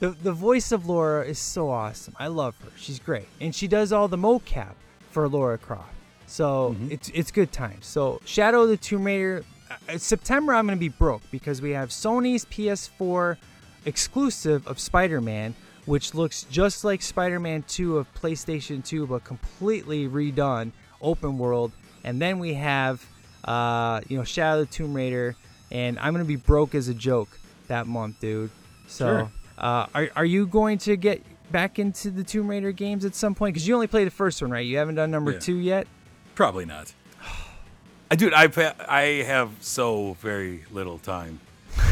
the 0.00 0.10
the 0.10 0.32
voice 0.32 0.72
of 0.72 0.86
Laura 0.86 1.24
is 1.24 1.38
so 1.38 1.70
awesome. 1.70 2.14
I 2.18 2.26
love 2.28 2.56
her. 2.64 2.70
She's 2.76 2.98
great, 2.98 3.28
and 3.40 3.54
she 3.54 3.68
does 3.68 3.92
all 3.92 4.08
the 4.08 4.16
mocap 4.18 4.74
for 5.10 5.28
Laura 5.28 5.58
Croft. 5.58 5.92
So 6.26 6.76
it's 6.88 7.08
it's 7.10 7.30
good 7.30 7.52
times. 7.52 7.86
So 7.86 8.20
Shadow 8.24 8.62
of 8.62 8.68
the 8.68 8.76
Tomb 8.76 9.04
Raider, 9.04 9.44
uh, 9.88 9.98
September 9.98 10.54
I'm 10.54 10.66
gonna 10.66 10.76
be 10.78 10.88
broke 10.88 11.22
because 11.30 11.60
we 11.60 11.70
have 11.72 11.90
Sony's 11.90 12.44
PS4 12.46 13.36
exclusive 13.84 14.66
of 14.66 14.78
Spider-Man, 14.78 15.54
which 15.86 16.14
looks 16.14 16.44
just 16.50 16.84
like 16.84 17.02
Spider-Man 17.02 17.64
2 17.68 17.98
of 17.98 18.12
PlayStation 18.14 18.84
2, 18.84 19.06
but 19.06 19.24
completely 19.24 20.08
redone, 20.08 20.72
open 21.00 21.38
world. 21.38 21.72
And 22.04 22.20
then 22.20 22.38
we 22.38 22.54
have, 22.54 23.04
uh, 23.44 24.00
you 24.08 24.16
know, 24.16 24.24
Shadow 24.24 24.60
of 24.62 24.68
the 24.68 24.74
Tomb 24.74 24.94
Raider, 24.94 25.36
and 25.70 25.98
I'm 25.98 26.12
gonna 26.12 26.24
be 26.24 26.36
broke 26.36 26.74
as 26.74 26.88
a 26.88 26.94
joke 26.94 27.28
that 27.68 27.86
month, 27.86 28.20
dude. 28.20 28.50
So, 28.86 29.06
Sure. 29.06 29.30
uh, 29.58 29.86
are 29.94 30.08
are 30.16 30.24
you 30.24 30.46
going 30.46 30.78
to 30.78 30.96
get 30.96 31.22
back 31.52 31.78
into 31.78 32.10
the 32.10 32.22
Tomb 32.24 32.48
Raider 32.48 32.72
games 32.72 33.04
at 33.04 33.14
some 33.14 33.34
point? 33.34 33.54
Because 33.54 33.66
you 33.66 33.74
only 33.74 33.86
played 33.86 34.06
the 34.06 34.10
first 34.12 34.40
one, 34.42 34.50
right? 34.50 34.64
You 34.66 34.76
haven't 34.78 34.94
done 34.96 35.10
number 35.10 35.32
Yeah. 35.32 35.38
two 35.40 35.56
yet. 35.56 35.86
Probably 36.34 36.64
not. 36.64 36.92
I 38.10 38.16
dude, 38.16 38.34
I 38.34 38.50
I 38.88 39.02
have 39.26 39.50
so 39.60 40.14
very 40.20 40.64
little 40.70 40.98
time 40.98 41.40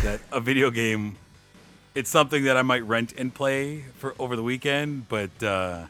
that 0.03 0.21
a 0.33 0.41
video 0.41 0.71
game. 0.71 1.17
It's 1.95 2.11
something 2.11 2.45
that 2.45 2.57
I 2.57 2.63
might 2.63 2.85
rent 2.87 3.13
and 3.19 3.35
play 3.35 3.85
for 3.97 4.15
over 4.19 4.37
the 4.37 4.43
weekend, 4.43 5.09
but 5.09 5.31
uh, 5.43 5.87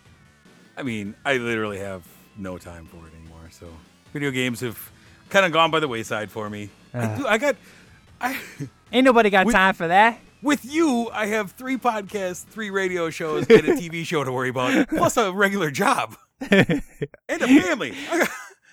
I 0.76 0.82
mean, 0.82 1.14
I 1.24 1.36
literally 1.36 1.78
have 1.80 2.02
no 2.36 2.56
time 2.58 2.86
for 2.86 2.96
it 3.06 3.12
anymore. 3.20 3.48
So 3.50 3.66
video 4.12 4.30
games 4.30 4.60
have 4.60 4.90
kind 5.28 5.44
of 5.44 5.52
gone 5.52 5.70
by 5.70 5.80
the 5.80 5.88
wayside 5.88 6.30
for 6.30 6.48
me. 6.48 6.70
I, 6.94 7.16
do, 7.16 7.26
I 7.26 7.38
got, 7.38 7.56
I 8.20 8.38
Ain't 8.92 9.04
nobody 9.04 9.28
got 9.28 9.44
With- 9.46 9.54
time 9.54 9.74
for 9.74 9.88
that. 9.88 10.18
with 10.40 10.64
you, 10.64 11.10
I 11.12 11.26
have 11.26 11.52
three 11.52 11.76
podcasts, 11.76 12.44
three 12.44 12.70
radio 12.70 13.10
shows, 13.10 13.46
and 13.50 13.58
a 13.68 13.74
TV 13.74 14.04
show 14.06 14.24
to 14.24 14.32
worry 14.32 14.48
about, 14.48 14.88
plus 14.96 15.16
a 15.18 15.30
regular 15.32 15.70
job 15.70 16.16
and 16.50 16.80
a 17.28 17.46
family. 17.46 17.92
I 18.10 18.18
got, 18.18 18.28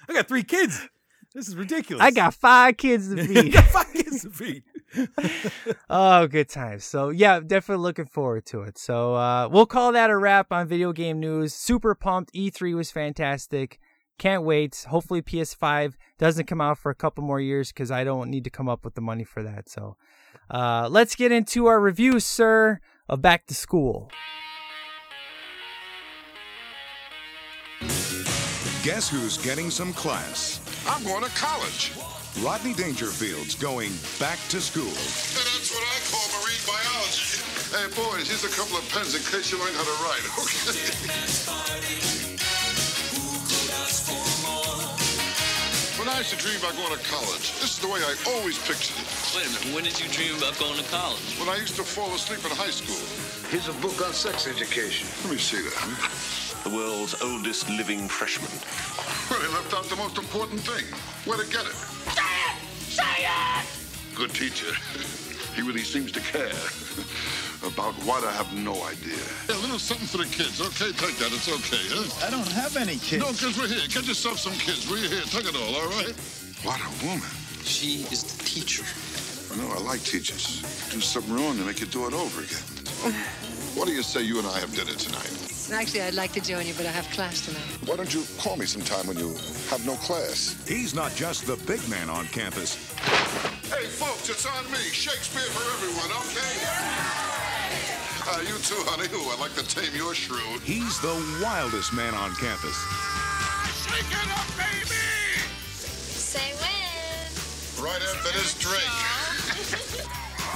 I 0.08 0.14
got 0.14 0.28
three 0.30 0.44
kids. 0.44 0.88
This 1.34 1.50
is 1.50 1.56
ridiculous. 1.58 2.02
I 2.02 2.12
got 2.12 2.34
five 2.34 2.78
kids 2.78 3.14
to 3.14 3.22
I 3.22 3.26
feed. 3.28 3.52
got 3.52 3.66
five 3.66 3.92
kids 3.92 4.22
to 4.22 4.30
feed. 4.30 4.64
Oh, 5.89 6.27
good 6.27 6.49
times. 6.49 6.84
So 6.84 7.10
yeah, 7.10 7.39
definitely 7.39 7.84
looking 7.84 8.05
forward 8.05 8.45
to 8.47 8.62
it. 8.62 8.77
So 8.77 9.15
uh, 9.15 9.49
we'll 9.51 9.65
call 9.65 9.91
that 9.93 10.10
a 10.10 10.17
wrap 10.17 10.51
on 10.51 10.67
video 10.67 10.93
game 10.93 11.19
news. 11.19 11.53
Super 11.53 11.95
pumped. 11.95 12.34
E3 12.34 12.75
was 12.75 12.91
fantastic. 12.91 13.79
Can't 14.17 14.43
wait. 14.43 14.86
Hopefully 14.89 15.21
PS5 15.21 15.93
doesn't 16.17 16.45
come 16.45 16.62
out 16.62 16.77
for 16.77 16.89
a 16.89 16.95
couple 16.95 17.23
more 17.23 17.41
years 17.41 17.71
because 17.71 17.91
I 17.91 18.03
don't 18.03 18.29
need 18.29 18.45
to 18.45 18.49
come 18.49 18.69
up 18.69 18.86
with 18.86 18.95
the 18.95 19.01
money 19.01 19.23
for 19.23 19.43
that. 19.43 19.69
So 19.69 19.97
uh, 20.49 20.88
let's 20.89 21.15
get 21.15 21.31
into 21.31 21.65
our 21.65 21.79
review, 21.79 22.19
sir, 22.19 22.79
of 23.10 23.21
Back 23.21 23.45
to 23.47 23.55
School. 23.55 24.10
Guess 28.84 29.10
who's 29.10 29.38
getting 29.38 29.71
some 29.71 29.93
class? 29.93 30.62
I'm 30.88 31.03
going 31.03 31.23
to 31.23 31.29
college. 31.31 31.91
Rodney 32.43 32.74
Dangerfield's 32.74 33.56
going 33.56 33.91
back 34.19 34.39
to 34.50 34.60
school. 34.60 34.91
And 34.91 35.48
That's 35.56 35.71
what 35.71 35.88
I 35.88 35.95
call 36.12 36.28
marine 36.36 36.60
biology. 36.67 37.39
Hey, 37.71 37.88
boys, 37.95 38.28
here's 38.28 38.43
a 38.43 38.52
couple 38.52 38.76
of 38.76 38.84
pens 38.91 39.15
in 39.15 39.24
case 39.24 39.56
you 39.56 39.60
learn 39.60 39.71
how 39.71 39.88
to 39.88 39.95
write, 40.04 40.19
okay? 40.43 40.76
When 45.95 46.10
I 46.12 46.17
used 46.19 46.36
to 46.36 46.39
dream 46.43 46.60
about 46.60 46.76
going 46.76 46.91
to 46.91 47.04
college, 47.08 47.56
this 47.63 47.71
is 47.71 47.80
the 47.80 47.88
way 47.88 48.04
I 48.04 48.13
always 48.36 48.60
pictured 48.67 49.00
it. 49.00 49.08
Wait 49.32 49.48
a 49.48 49.50
minute, 49.56 49.71
when 49.74 49.84
did 49.88 49.95
you 49.95 50.12
dream 50.12 50.36
about 50.36 50.60
going 50.60 50.76
to 50.76 50.84
college? 50.91 51.39
When 51.39 51.48
I 51.48 51.56
used 51.56 51.78
to 51.78 51.84
fall 51.84 52.13
asleep 52.13 52.43
in 52.43 52.52
high 52.52 52.69
school. 52.69 53.00
Here's 53.48 53.69
a 53.71 53.74
book 53.80 53.95
on 54.06 54.12
sex 54.12 54.45
education. 54.45 55.08
Let 55.24 55.32
me 55.32 55.39
see 55.39 55.63
that. 55.63 56.44
The 56.65 56.71
world's 56.71 57.13
oldest 57.21 57.69
living 57.69 58.08
freshman. 58.08 58.49
Well, 59.30 59.39
they 59.39 59.54
left 59.54 59.71
out 59.75 59.86
the 59.86 59.95
most 59.97 60.17
important 60.17 60.62
thing. 60.62 60.84
Where 61.30 61.38
to 61.38 61.45
get 61.45 61.62
it. 61.62 61.78
Say 62.89 63.21
it! 63.21 63.65
Good 64.15 64.34
teacher. 64.34 64.73
He 65.54 65.62
really 65.62 65.84
seems 65.86 66.12
to 66.13 66.19
care. 66.19 66.58
About 67.62 67.93
what 68.01 68.23
I 68.23 68.32
have 68.32 68.51
no 68.58 68.82
idea. 68.82 69.21
a 69.47 69.62
little 69.62 69.78
something 69.78 70.08
for 70.08 70.17
the 70.17 70.25
kids, 70.25 70.60
okay? 70.60 70.89
Take 70.97 71.21
that, 71.21 71.30
it's 71.38 71.45
okay, 71.45 71.86
huh? 71.86 72.25
I 72.25 72.32
don't 72.32 72.49
have 72.58 72.75
any 72.78 72.97
kids. 72.97 73.21
No, 73.21 73.30
kids, 73.30 73.60
we're 73.62 73.67
here. 73.67 73.86
Get 73.86 74.08
yourself 74.08 74.39
some 74.39 74.54
kids. 74.54 74.89
We're 74.89 75.06
here. 75.06 75.21
Take 75.30 75.45
it 75.45 75.54
all, 75.54 75.69
all 75.69 75.89
right? 76.01 76.17
What 76.65 76.82
a 76.82 77.06
woman. 77.06 77.30
She 77.62 78.10
is 78.10 78.23
the 78.23 78.43
teacher. 78.43 78.82
I 79.54 79.62
know, 79.62 79.69
I 79.69 79.86
like 79.86 80.01
teachers. 80.01 80.65
Do 80.89 80.99
something 80.99 81.36
wrong, 81.36 81.58
they 81.58 81.63
make 81.63 81.80
you 81.80 81.86
do 81.86 82.08
it 82.08 82.13
over 82.15 82.41
again. 82.41 83.13
What 83.78 83.86
do 83.86 83.93
you 83.93 84.01
say 84.01 84.23
you 84.23 84.39
and 84.39 84.47
I 84.47 84.58
have 84.58 84.73
dinner 84.73 84.97
tonight? 84.97 85.44
Actually, 85.71 86.01
I'd 86.04 86.13
like 86.13 86.32
to 86.34 86.41
join 86.41 86.65
you, 86.67 86.73
but 86.78 86.86
I 86.86 86.91
have 86.91 87.10
class 87.10 87.45
tonight. 87.45 87.63
Why 87.86 87.95
don't 87.95 88.13
you 88.13 88.23
call 88.38 88.56
me 88.56 88.65
sometime 88.65 89.08
when 89.08 89.17
you 89.17 89.34
have 89.69 89.84
no 89.86 89.95
class? 89.95 90.56
He's 90.67 90.93
not 90.93 91.13
just 91.15 91.47
the 91.47 91.58
big 91.65 91.82
man 91.89 92.10
on 92.10 92.28
campus. 92.28 92.75
Hey, 93.65 93.88
folks, 93.88 94.30
it's 94.30 94.45
on 94.45 94.63
me. 94.71 94.78
Shakespeare 94.78 95.41
for 95.41 95.65
everyone, 95.73 96.12
okay? 96.21 96.54
Uh, 98.30 98.41
you 98.41 98.58
too, 98.62 98.78
honey. 98.86 99.10
Ooh, 99.13 99.30
I'd 99.34 99.39
like 99.39 99.54
to 99.56 99.65
tame 99.67 99.95
your 99.95 100.13
shrew. 100.13 100.60
He's 100.63 100.99
the 101.01 101.13
wildest 101.41 101.93
man 101.93 102.13
on 102.13 102.36
campus. 102.36 102.78
Shake 103.86 104.06
it 104.06 104.30
up, 104.38 104.45
baby! 104.58 105.01
Say 105.65 106.54
when. 106.62 107.86
Right 107.86 108.01
after 108.01 108.38
this 108.38 108.54
drink. 108.58 108.86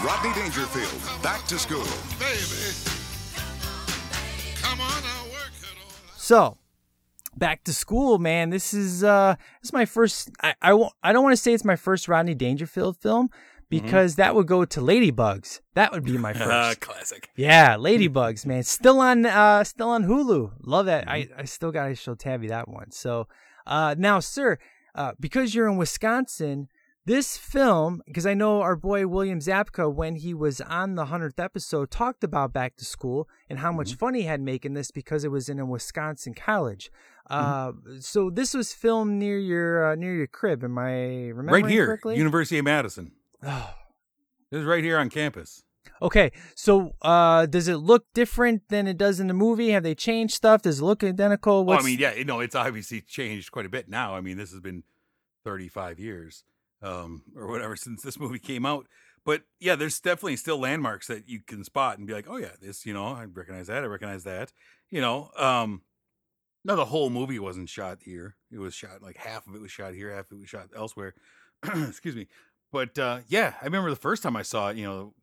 Rodney 0.05 0.33
Dangerfield, 0.33 1.23
back 1.23 1.45
to 1.47 1.57
school. 1.59 1.85
Baby. 2.19 2.98
So, 6.29 6.57
back 7.35 7.63
to 7.63 7.73
school, 7.73 8.19
man. 8.19 8.51
This 8.51 8.71
is 8.71 9.03
uh 9.03 9.33
this 9.61 9.69
is 9.69 9.73
my 9.73 9.85
first 9.85 10.29
I 10.43 10.53
I, 10.61 10.73
won't, 10.75 10.93
I 11.01 11.11
don't 11.11 11.23
want 11.23 11.33
to 11.33 11.41
say 11.41 11.53
it's 11.53 11.65
my 11.65 11.75
first 11.75 12.07
Rodney 12.07 12.35
Dangerfield 12.35 12.97
film 12.97 13.31
because 13.67 14.15
that 14.17 14.35
would 14.35 14.45
go 14.45 14.63
to 14.63 14.79
Ladybugs. 14.79 15.61
That 15.73 15.91
would 15.91 16.03
be 16.03 16.19
my 16.19 16.33
Uh, 16.33 16.35
first. 16.67 16.81
classic. 16.81 17.29
yeah, 17.35 17.77
Ladybugs, 17.77 18.45
man. 18.45 18.61
Still 18.61 18.99
on 18.99 19.25
uh 19.25 19.63
still 19.63 19.89
on 19.89 20.03
Hulu. 20.03 20.51
Love 20.61 20.85
that. 20.85 21.09
I 21.09 21.29
I 21.35 21.45
still 21.45 21.71
got 21.71 21.87
to 21.87 21.95
show 21.95 22.13
Tabby 22.13 22.49
that 22.49 22.67
one. 22.69 22.91
So, 22.91 23.27
uh 23.65 23.95
now, 23.97 24.19
sir, 24.19 24.59
uh 24.93 25.13
because 25.19 25.55
you're 25.55 25.67
in 25.67 25.77
Wisconsin, 25.77 26.67
this 27.09 27.37
film, 27.37 28.03
because 28.05 28.27
I 28.27 28.35
know 28.35 28.61
our 28.61 28.75
boy 28.75 29.07
William 29.07 29.39
Zabka, 29.39 29.91
when 29.91 30.17
he 30.17 30.31
was 30.31 30.61
on 30.61 30.93
the 30.93 31.05
100th 31.05 31.43
episode, 31.43 31.89
talked 31.89 32.23
about 32.23 32.53
back 32.53 32.75
to 32.75 32.85
school 32.85 33.27
and 33.49 33.57
how 33.57 33.71
much 33.71 33.95
fun 33.95 34.13
he 34.13 34.23
had 34.23 34.39
making 34.39 34.75
this 34.75 34.91
because 34.91 35.23
it 35.23 35.31
was 35.31 35.49
in 35.49 35.57
a 35.57 35.65
Wisconsin 35.65 36.35
college. 36.35 36.91
Uh, 37.27 37.71
so 37.99 38.29
this 38.29 38.53
was 38.53 38.73
filmed 38.73 39.17
near 39.17 39.39
your 39.39 39.91
uh, 39.91 39.95
near 39.95 40.13
your 40.13 40.27
crib. 40.27 40.63
Am 40.63 40.77
I 40.77 41.29
remembering 41.29 41.63
Right 41.63 41.71
here, 41.71 41.87
correctly? 41.87 42.15
University 42.15 42.59
of 42.59 42.65
Madison. 42.65 43.11
Oh. 43.43 43.73
This 44.51 44.59
is 44.59 44.65
right 44.65 44.83
here 44.83 44.99
on 44.99 45.09
campus. 45.09 45.63
Okay, 46.03 46.31
so 46.53 46.93
uh, 47.01 47.47
does 47.47 47.67
it 47.67 47.77
look 47.77 48.05
different 48.13 48.69
than 48.69 48.85
it 48.85 48.97
does 48.97 49.19
in 49.19 49.27
the 49.27 49.33
movie? 49.33 49.71
Have 49.71 49.81
they 49.81 49.95
changed 49.95 50.35
stuff? 50.35 50.61
Does 50.61 50.79
it 50.79 50.85
look 50.85 51.03
identical? 51.03 51.65
Well, 51.65 51.77
What's, 51.77 51.85
I 51.85 51.87
mean, 51.87 51.99
yeah, 51.99 52.13
you 52.13 52.25
know, 52.25 52.39
it's 52.39 52.55
obviously 52.55 53.01
changed 53.01 53.51
quite 53.51 53.65
a 53.65 53.69
bit 53.69 53.89
now. 53.89 54.15
I 54.15 54.21
mean, 54.21 54.37
this 54.37 54.51
has 54.51 54.59
been 54.59 54.83
35 55.43 55.99
years 55.99 56.43
um, 56.81 57.23
or 57.35 57.47
whatever 57.47 57.75
since 57.75 58.01
this 58.01 58.19
movie 58.19 58.39
came 58.39 58.65
out. 58.65 58.87
But 59.25 59.43
yeah, 59.59 59.75
there's 59.75 59.99
definitely 59.99 60.37
still 60.37 60.59
landmarks 60.59 61.07
that 61.07 61.27
you 61.27 61.41
can 61.45 61.63
spot 61.63 61.97
and 61.97 62.07
be 62.07 62.13
like, 62.13 62.27
oh 62.29 62.37
yeah, 62.37 62.53
this, 62.61 62.85
you 62.85 62.93
know, 62.93 63.05
I 63.05 63.25
recognize 63.25 63.67
that. 63.67 63.83
I 63.83 63.87
recognize 63.87 64.23
that. 64.23 64.53
You 64.89 65.01
know, 65.01 65.29
um, 65.37 65.81
no, 66.65 66.75
the 66.75 66.85
whole 66.85 67.09
movie 67.09 67.39
wasn't 67.39 67.69
shot 67.69 67.99
here. 68.03 68.35
It 68.51 68.59
was 68.59 68.73
shot 68.73 69.01
like 69.01 69.17
half 69.17 69.47
of 69.47 69.55
it 69.55 69.61
was 69.61 69.71
shot 69.71 69.93
here, 69.93 70.13
half 70.13 70.31
of 70.31 70.37
it 70.37 70.41
was 70.41 70.49
shot 70.49 70.69
elsewhere. 70.75 71.13
Excuse 71.63 72.15
me. 72.15 72.27
But 72.71 72.97
uh, 72.97 73.19
yeah, 73.27 73.53
I 73.61 73.65
remember 73.65 73.89
the 73.89 73.95
first 73.95 74.23
time 74.23 74.35
I 74.35 74.41
saw 74.41 74.69
it, 74.69 74.77
you 74.77 74.85
know, 74.85 75.13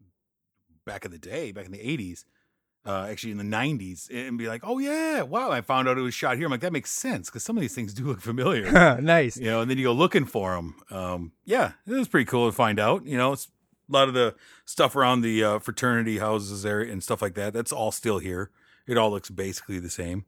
back 0.85 1.05
in 1.05 1.11
the 1.11 1.19
day, 1.19 1.53
back 1.53 1.66
in 1.66 1.73
the 1.73 1.79
80s, 1.79 2.25
uh, 2.87 3.07
actually 3.11 3.33
in 3.33 3.38
the 3.38 3.44
90s, 3.44 4.09
and 4.11 4.38
be 4.38 4.46
like, 4.46 4.62
oh 4.64 4.79
yeah, 4.79 5.22
wow. 5.22 5.51
I 5.51 5.61
found 5.61 5.88
out 5.88 5.99
it 5.99 6.03
was 6.03 6.14
shot 6.14 6.37
here. 6.37 6.46
I'm 6.46 6.51
like, 6.51 6.61
that 6.61 6.72
makes 6.72 6.90
sense 6.90 7.29
because 7.29 7.42
some 7.42 7.57
of 7.57 7.61
these 7.61 7.75
things 7.75 7.92
do 7.92 8.05
look 8.05 8.20
familiar. 8.20 8.70
nice. 9.01 9.37
you 9.37 9.46
know, 9.46 9.61
and 9.61 9.70
then 9.70 9.79
you 9.79 9.85
go 9.85 9.92
looking 9.92 10.25
for 10.25 10.55
them. 10.55 10.77
Um, 10.90 11.33
yeah, 11.44 11.72
it 11.87 11.92
was 11.92 12.09
pretty 12.09 12.27
cool 12.27 12.49
to 12.49 12.55
find 12.55 12.79
out. 12.79 13.05
You 13.05 13.16
know, 13.16 13.33
it's 13.33 13.49
a 13.88 13.92
lot 13.92 14.09
of 14.09 14.14
the 14.14 14.35
stuff 14.64 14.94
around 14.96 15.22
the 15.22 15.42
uh, 15.42 15.59
fraternity 15.59 16.18
houses 16.18 16.62
there 16.62 16.81
and 16.81 17.03
stuff 17.03 17.20
like 17.20 17.35
that. 17.35 17.53
That's 17.53 17.72
all 17.72 17.92
still 17.92 18.18
here. 18.18 18.51
It 18.87 18.96
all 18.96 19.11
looks 19.11 19.31
basically 19.31 19.81
the 19.81 19.90
same. 19.90 20.27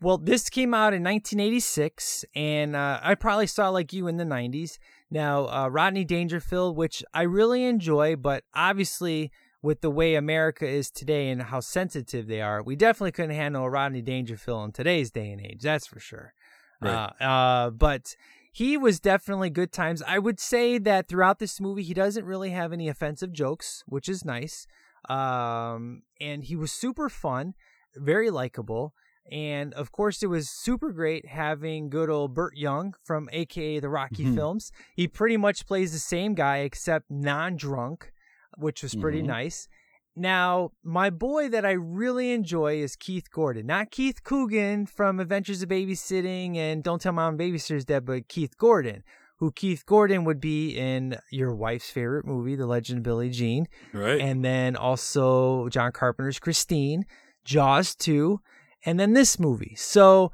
Well, 0.00 0.18
this 0.18 0.50
came 0.50 0.74
out 0.74 0.92
in 0.92 1.04
1986, 1.04 2.24
and 2.34 2.74
uh, 2.74 2.98
I 3.00 3.14
probably 3.14 3.46
saw 3.46 3.68
like 3.68 3.92
you 3.92 4.08
in 4.08 4.16
the 4.16 4.24
90s. 4.24 4.78
Now, 5.10 5.46
uh, 5.46 5.68
Rodney 5.68 6.04
Dangerfield, 6.04 6.76
which 6.76 7.04
I 7.14 7.22
really 7.22 7.64
enjoy, 7.64 8.16
but 8.16 8.42
obviously 8.54 9.30
with 9.62 9.80
the 9.80 9.90
way 9.90 10.14
America 10.16 10.66
is 10.66 10.90
today 10.90 11.30
and 11.30 11.42
how 11.42 11.60
sensitive 11.60 12.26
they 12.26 12.40
are, 12.40 12.62
we 12.62 12.74
definitely 12.76 13.12
couldn't 13.12 13.36
handle 13.36 13.64
a 13.64 13.70
Rodney 13.70 14.02
Dangerfield 14.02 14.64
in 14.66 14.72
today's 14.72 15.10
day 15.10 15.30
and 15.30 15.40
age. 15.40 15.62
That's 15.62 15.86
for 15.86 16.00
sure. 16.00 16.34
Right. 16.80 17.10
Uh, 17.20 17.24
uh, 17.24 17.70
but 17.70 18.16
he 18.52 18.76
was 18.76 18.98
definitely 19.00 19.50
good 19.50 19.72
times. 19.72 20.02
I 20.06 20.18
would 20.18 20.40
say 20.40 20.78
that 20.78 21.06
throughout 21.08 21.38
this 21.38 21.60
movie, 21.60 21.84
he 21.84 21.94
doesn't 21.94 22.24
really 22.24 22.50
have 22.50 22.72
any 22.72 22.88
offensive 22.88 23.32
jokes, 23.32 23.84
which 23.86 24.08
is 24.08 24.24
nice. 24.24 24.66
Um, 25.08 26.02
and 26.20 26.44
he 26.44 26.56
was 26.56 26.72
super 26.72 27.08
fun, 27.08 27.54
very 27.94 28.30
likable. 28.30 28.94
And 29.30 29.72
of 29.74 29.92
course, 29.92 30.22
it 30.22 30.26
was 30.26 30.50
super 30.50 30.90
great 30.90 31.26
having 31.26 31.88
good 31.88 32.10
old 32.10 32.34
Burt 32.34 32.56
Young 32.56 32.94
from 33.04 33.28
AKA 33.32 33.78
the 33.78 33.88
Rocky 33.88 34.24
Mhm. 34.24 34.34
films. 34.34 34.72
He 34.96 35.06
pretty 35.06 35.36
much 35.36 35.66
plays 35.66 35.92
the 35.92 35.98
same 36.00 36.34
guy 36.34 36.58
except 36.58 37.08
non 37.10 37.56
drunk, 37.56 38.12
which 38.56 38.82
was 38.82 38.94
pretty 38.94 39.22
Mhm. 39.22 39.26
nice. 39.26 39.68
Now, 40.14 40.72
my 40.84 41.08
boy 41.08 41.48
that 41.48 41.64
I 41.64 41.72
really 41.72 42.32
enjoy 42.32 42.76
is 42.82 42.96
Keith 42.96 43.30
Gordon. 43.30 43.66
Not 43.66 43.90
Keith 43.90 44.22
Coogan 44.22 44.84
from 44.84 45.18
Adventures 45.20 45.62
of 45.62 45.70
Babysitting 45.70 46.56
and 46.56 46.82
Don't 46.82 47.00
Tell 47.00 47.12
Mom 47.12 47.38
Babysitter's 47.38 47.86
Dead, 47.86 48.04
but 48.04 48.28
Keith 48.28 48.58
Gordon, 48.58 49.04
who 49.38 49.50
Keith 49.52 49.86
Gordon 49.86 50.24
would 50.24 50.38
be 50.40 50.76
in 50.76 51.16
your 51.30 51.54
wife's 51.54 51.90
favorite 51.90 52.26
movie, 52.26 52.54
The 52.56 52.66
Legend 52.66 52.98
of 52.98 53.04
Billie 53.04 53.30
Jean. 53.30 53.68
Right. 53.94 54.20
And 54.20 54.44
then 54.44 54.76
also 54.76 55.68
John 55.70 55.92
Carpenter's 55.92 56.38
Christine, 56.38 57.06
Jaws 57.44 57.94
2, 57.94 58.38
and 58.84 59.00
then 59.00 59.14
this 59.14 59.38
movie. 59.38 59.74
So 59.76 60.30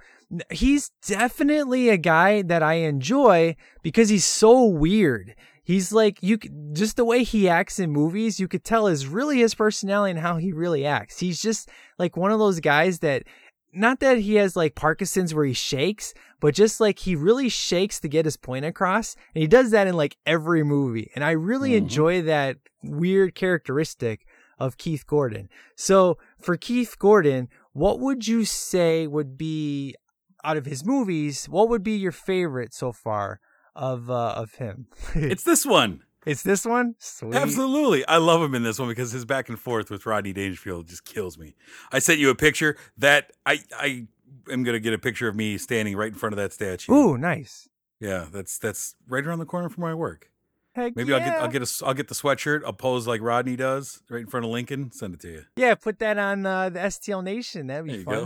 he's 0.50 0.90
definitely 1.06 1.88
a 1.88 1.96
guy 1.96 2.42
that 2.42 2.62
I 2.62 2.74
enjoy 2.74 3.54
because 3.82 4.08
he's 4.08 4.24
so 4.24 4.64
weird. 4.64 5.34
He's 5.68 5.92
like 5.92 6.22
you 6.22 6.38
just 6.72 6.96
the 6.96 7.04
way 7.04 7.22
he 7.24 7.46
acts 7.46 7.78
in 7.78 7.90
movies, 7.90 8.40
you 8.40 8.48
could 8.48 8.64
tell 8.64 8.86
is 8.86 9.06
really 9.06 9.40
his 9.40 9.54
personality 9.54 10.12
and 10.12 10.20
how 10.20 10.38
he 10.38 10.50
really 10.50 10.86
acts. 10.86 11.18
He's 11.18 11.42
just 11.42 11.68
like 11.98 12.16
one 12.16 12.32
of 12.32 12.38
those 12.38 12.58
guys 12.58 13.00
that 13.00 13.24
not 13.70 14.00
that 14.00 14.16
he 14.16 14.36
has 14.36 14.56
like 14.56 14.74
Parkinson's 14.74 15.34
where 15.34 15.44
he 15.44 15.52
shakes, 15.52 16.14
but 16.40 16.54
just 16.54 16.80
like 16.80 17.00
he 17.00 17.14
really 17.14 17.50
shakes 17.50 18.00
to 18.00 18.08
get 18.08 18.24
his 18.24 18.38
point 18.38 18.64
across. 18.64 19.14
And 19.34 19.42
he 19.42 19.46
does 19.46 19.70
that 19.72 19.86
in 19.86 19.94
like 19.94 20.16
every 20.24 20.64
movie. 20.64 21.10
And 21.14 21.22
I 21.22 21.32
really 21.32 21.72
mm-hmm. 21.72 21.84
enjoy 21.84 22.22
that 22.22 22.56
weird 22.82 23.34
characteristic 23.34 24.24
of 24.58 24.78
Keith 24.78 25.06
Gordon. 25.06 25.50
So 25.76 26.16
for 26.40 26.56
Keith 26.56 26.98
Gordon, 26.98 27.50
what 27.74 28.00
would 28.00 28.26
you 28.26 28.46
say 28.46 29.06
would 29.06 29.36
be 29.36 29.96
out 30.42 30.56
of 30.56 30.64
his 30.64 30.82
movies? 30.82 31.44
What 31.44 31.68
would 31.68 31.82
be 31.82 31.98
your 31.98 32.10
favorite 32.10 32.72
so 32.72 32.90
far 32.90 33.40
of 33.78 34.10
uh, 34.10 34.34
of 34.36 34.54
him? 34.56 34.88
it's 35.14 35.44
this 35.44 35.64
one. 35.64 36.02
it's 36.26 36.42
this 36.42 36.66
one. 36.66 36.96
Sweet. 36.98 37.34
Absolutely. 37.34 38.04
I 38.06 38.18
love 38.18 38.42
him 38.42 38.54
in 38.54 38.62
this 38.64 38.78
one 38.78 38.88
because 38.88 39.12
his 39.12 39.24
back 39.24 39.48
and 39.48 39.58
forth 39.58 39.90
with 39.90 40.04
Rodney 40.04 40.32
Dangerfield 40.34 40.88
just 40.88 41.04
kills 41.06 41.38
me. 41.38 41.54
I 41.92 42.00
sent 42.00 42.18
you 42.18 42.28
a 42.28 42.34
picture 42.34 42.76
that 42.98 43.32
I 43.46 43.60
I 43.74 44.06
am 44.50 44.62
gonna 44.64 44.80
get 44.80 44.92
a 44.92 44.98
picture 44.98 45.28
of 45.28 45.36
me 45.36 45.56
standing 45.56 45.96
right 45.96 46.12
in 46.12 46.18
front 46.18 46.32
of 46.34 46.36
that 46.36 46.52
statue. 46.52 46.92
Ooh, 46.92 47.16
nice. 47.16 47.68
Yeah, 48.00 48.26
that's 48.30 48.58
that's 48.58 48.94
right 49.08 49.24
around 49.26 49.38
the 49.38 49.46
corner 49.46 49.68
from 49.68 49.82
where 49.82 49.92
I 49.92 49.94
work. 49.94 50.30
Heck 50.74 50.94
Maybe 50.94 51.12
I'll 51.12 51.18
get. 51.20 51.40
I'll 51.40 51.48
get 51.48 51.62
a 51.62 51.84
I'll 51.86 51.94
get 51.94 52.06
the 52.08 52.14
sweatshirt, 52.14 52.62
I'll 52.64 52.72
pose 52.72 53.06
like 53.06 53.20
Rodney 53.22 53.56
does, 53.56 54.02
right 54.10 54.20
in 54.20 54.26
front 54.28 54.44
of 54.44 54.52
Lincoln, 54.52 54.92
send 54.92 55.14
it 55.14 55.20
to 55.20 55.28
you. 55.28 55.44
Yeah, 55.56 55.74
put 55.74 55.98
that 56.00 56.18
on 56.18 56.46
uh, 56.46 56.68
the 56.68 56.78
STL 56.80 57.24
Nation. 57.24 57.66
That'd 57.68 57.86
be 57.86 57.96
There 57.96 58.04
fun. 58.04 58.14
go. 58.14 58.20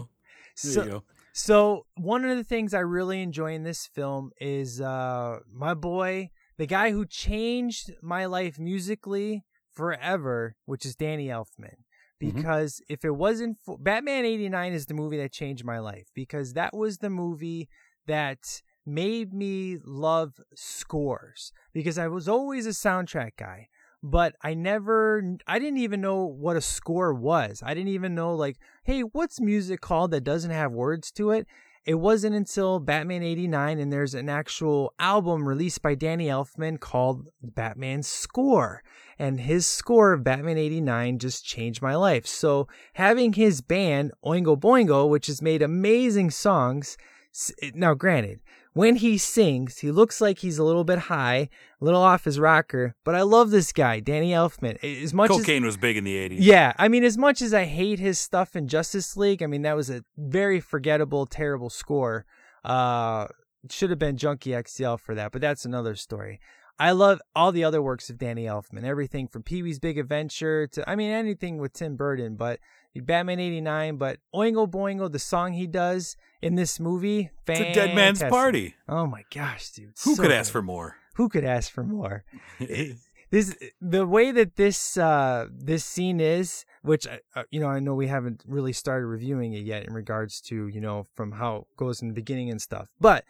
There 0.62 0.72
So, 0.72 0.82
you 0.84 0.90
go. 0.90 1.04
So 1.32 1.86
one 1.96 2.24
of 2.24 2.36
the 2.36 2.44
things 2.44 2.74
I 2.74 2.80
really 2.80 3.22
enjoy 3.22 3.52
in 3.54 3.62
this 3.62 3.86
film 3.86 4.30
is 4.40 4.80
uh, 4.80 5.38
my 5.50 5.74
boy, 5.74 6.30
the 6.58 6.66
guy 6.66 6.90
who 6.90 7.06
changed 7.06 7.92
my 8.02 8.26
life 8.26 8.58
musically 8.58 9.44
forever, 9.74 10.56
which 10.66 10.84
is 10.84 10.94
Danny 10.94 11.28
Elfman. 11.28 11.76
Mhm. 12.22 12.34
Because 12.36 12.80
if 12.88 13.04
it 13.04 13.16
wasn't 13.16 13.58
for 13.64 13.78
Batman 13.78 14.24
'89 14.24 14.72
is 14.72 14.86
the 14.86 14.94
movie 14.94 15.16
that 15.16 15.32
changed 15.32 15.64
my 15.64 15.78
life 15.78 16.08
because 16.14 16.52
that 16.52 16.76
was 16.76 16.98
the 16.98 17.10
movie 17.10 17.68
that 18.06 18.62
made 18.84 19.32
me 19.32 19.78
love 19.84 20.34
scores 20.54 21.52
because 21.72 21.98
I 21.98 22.08
was 22.08 22.28
always 22.28 22.66
a 22.66 22.70
soundtrack 22.70 23.32
guy 23.36 23.68
but 24.02 24.34
I 24.42 24.54
never 24.54 25.22
I 25.46 25.58
didn't 25.58 25.78
even 25.78 26.00
know 26.00 26.24
what 26.24 26.56
a 26.56 26.60
score 26.60 27.14
was. 27.14 27.62
I 27.64 27.74
didn't 27.74 27.90
even 27.90 28.14
know 28.14 28.34
like, 28.34 28.58
hey, 28.84 29.00
what's 29.00 29.40
music 29.40 29.80
called 29.80 30.10
that 30.10 30.24
doesn't 30.24 30.50
have 30.50 30.72
words 30.72 31.10
to 31.12 31.30
it? 31.30 31.46
It 31.84 31.94
wasn't 31.96 32.36
until 32.36 32.78
Batman 32.78 33.24
89 33.24 33.80
and 33.80 33.92
there's 33.92 34.14
an 34.14 34.28
actual 34.28 34.94
album 35.00 35.48
released 35.48 35.82
by 35.82 35.96
Danny 35.96 36.26
Elfman 36.26 36.78
called 36.78 37.26
Batman 37.42 38.04
Score. 38.04 38.84
And 39.18 39.40
his 39.40 39.66
score 39.66 40.12
of 40.12 40.24
Batman 40.24 40.58
89 40.58 41.18
just 41.18 41.44
changed 41.44 41.82
my 41.82 41.96
life. 41.96 42.26
So 42.26 42.68
having 42.94 43.32
his 43.32 43.60
band 43.60 44.12
Oingo 44.24 44.58
Boingo, 44.58 45.08
which 45.08 45.26
has 45.26 45.42
made 45.42 45.60
amazing 45.60 46.30
songs, 46.30 46.96
now 47.74 47.94
granted, 47.94 48.40
when 48.74 48.96
he 48.96 49.18
sings, 49.18 49.78
he 49.78 49.90
looks 49.90 50.20
like 50.20 50.38
he's 50.38 50.58
a 50.58 50.64
little 50.64 50.84
bit 50.84 50.98
high, 51.00 51.48
a 51.80 51.84
little 51.84 52.00
off 52.00 52.24
his 52.24 52.38
rocker, 52.40 52.94
but 53.04 53.14
I 53.14 53.22
love 53.22 53.50
this 53.50 53.72
guy, 53.72 54.00
Danny 54.00 54.30
Elfman. 54.30 54.82
As 54.82 55.12
much 55.12 55.30
as 55.30 55.38
Cocaine 55.38 55.64
was 55.64 55.76
big 55.76 55.96
in 55.96 56.04
the 56.04 56.16
80s. 56.16 56.36
yeah, 56.38 56.72
I 56.78 56.88
mean, 56.88 57.04
as 57.04 57.18
much 57.18 57.42
as 57.42 57.52
I 57.52 57.64
hate 57.64 57.98
his 57.98 58.18
stuff 58.18 58.56
in 58.56 58.68
Justice 58.68 59.16
League, 59.16 59.42
I 59.42 59.46
mean 59.46 59.62
that 59.62 59.76
was 59.76 59.90
a 59.90 60.04
very 60.16 60.60
forgettable, 60.60 61.26
terrible 61.26 61.70
score. 61.70 62.24
Uh, 62.64 63.26
should 63.70 63.90
have 63.90 63.98
been 63.98 64.16
Junkie 64.16 64.56
XL 64.66 64.96
for 64.96 65.14
that, 65.14 65.32
but 65.32 65.40
that's 65.40 65.64
another 65.64 65.94
story. 65.94 66.40
I 66.78 66.92
love 66.92 67.20
all 67.36 67.52
the 67.52 67.64
other 67.64 67.82
works 67.82 68.10
of 68.10 68.18
Danny 68.18 68.44
Elfman, 68.44 68.84
everything 68.84 69.28
from 69.28 69.42
Pee 69.42 69.62
Wee's 69.62 69.78
Big 69.78 69.98
Adventure 69.98 70.66
to, 70.68 70.88
I 70.88 70.96
mean, 70.96 71.10
anything 71.10 71.58
with 71.58 71.74
Tim 71.74 71.96
Burton, 71.96 72.36
but 72.36 72.58
Batman 73.00 73.40
89, 73.40 73.96
but 73.96 74.18
Oingo 74.34 74.70
Boingo, 74.70 75.10
the 75.10 75.18
song 75.18 75.54
he 75.54 75.66
does 75.66 76.16
in 76.40 76.54
this 76.54 76.78
movie, 76.78 77.30
It's 77.46 77.60
a 77.60 77.72
dead 77.72 77.94
man's 77.94 78.22
party. 78.22 78.74
Oh 78.88 79.06
my 79.06 79.24
gosh, 79.34 79.70
dude. 79.70 79.94
Who 80.04 80.14
so 80.14 80.22
could 80.22 80.32
ask 80.32 80.48
good. 80.48 80.52
for 80.52 80.62
more? 80.62 80.96
Who 81.14 81.28
could 81.28 81.44
ask 81.44 81.70
for 81.70 81.84
more? 81.84 82.24
this 83.32 83.56
the 83.80 84.06
way 84.06 84.30
that 84.30 84.56
this 84.56 84.96
uh 84.96 85.46
this 85.50 85.84
scene 85.84 86.20
is 86.20 86.64
which 86.82 87.06
uh, 87.08 87.42
you 87.50 87.58
know 87.58 87.66
i 87.66 87.80
know 87.80 87.94
we 87.94 88.06
haven't 88.06 88.44
really 88.46 88.72
started 88.72 89.06
reviewing 89.06 89.54
it 89.54 89.64
yet 89.64 89.84
in 89.86 89.92
regards 89.92 90.40
to 90.40 90.68
you 90.68 90.80
know 90.80 91.06
from 91.14 91.32
how 91.32 91.56
it 91.56 91.64
goes 91.76 92.02
in 92.02 92.08
the 92.08 92.14
beginning 92.14 92.50
and 92.50 92.60
stuff 92.62 92.90
but 93.00 93.24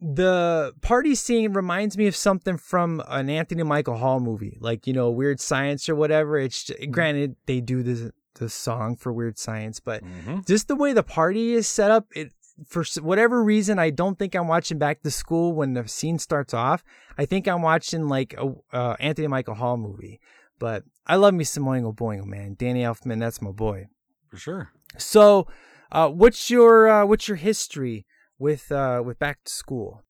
the 0.00 0.72
party 0.80 1.14
scene 1.14 1.52
reminds 1.52 1.96
me 1.96 2.06
of 2.06 2.16
something 2.16 2.56
from 2.56 3.02
an 3.06 3.30
anthony 3.30 3.62
michael 3.62 3.96
hall 3.96 4.18
movie 4.18 4.58
like 4.60 4.86
you 4.86 4.92
know 4.92 5.08
weird 5.10 5.40
science 5.40 5.88
or 5.88 5.94
whatever 5.94 6.36
it's 6.36 6.64
j- 6.64 6.86
granted 6.86 7.36
they 7.46 7.60
do 7.60 7.82
the 7.82 8.12
the 8.34 8.48
song 8.48 8.96
for 8.96 9.12
weird 9.12 9.38
science 9.38 9.80
but 9.80 10.02
just 10.46 10.68
the 10.68 10.76
way 10.76 10.92
the 10.92 11.02
party 11.02 11.52
is 11.54 11.66
set 11.66 11.90
up 11.90 12.06
it 12.14 12.32
for 12.66 12.84
whatever 13.00 13.42
reason 13.42 13.78
i 13.78 13.90
don't 13.90 14.18
think 14.18 14.34
i'm 14.34 14.46
watching 14.48 14.78
back 14.78 15.02
to 15.02 15.10
school 15.10 15.52
when 15.52 15.72
the 15.74 15.88
scene 15.88 16.18
starts 16.18 16.52
off. 16.54 16.84
I 17.18 17.24
think 17.24 17.48
i'm 17.48 17.62
watching 17.62 18.08
like 18.08 18.34
a 18.34 18.52
uh, 18.72 18.96
anthony 19.00 19.26
michael 19.28 19.54
hall 19.54 19.76
movie 19.76 20.20
but 20.58 20.84
i 21.06 21.16
love 21.16 21.34
me 21.34 21.44
some 21.44 21.64
oingo 21.64 21.94
boingo 21.94 22.24
man. 22.24 22.54
Danny 22.58 22.82
elfman 22.82 23.18
that's 23.18 23.40
my 23.42 23.50
boy. 23.50 23.86
For 24.28 24.36
sure. 24.36 24.72
so 24.98 25.46
uh, 25.92 26.08
what's 26.08 26.50
your 26.50 26.88
uh, 26.88 27.04
what's 27.06 27.26
your 27.28 27.36
history 27.36 28.06
with 28.38 28.70
uh, 28.70 29.02
with 29.04 29.18
back 29.18 29.42
to 29.44 29.50
school? 29.52 30.02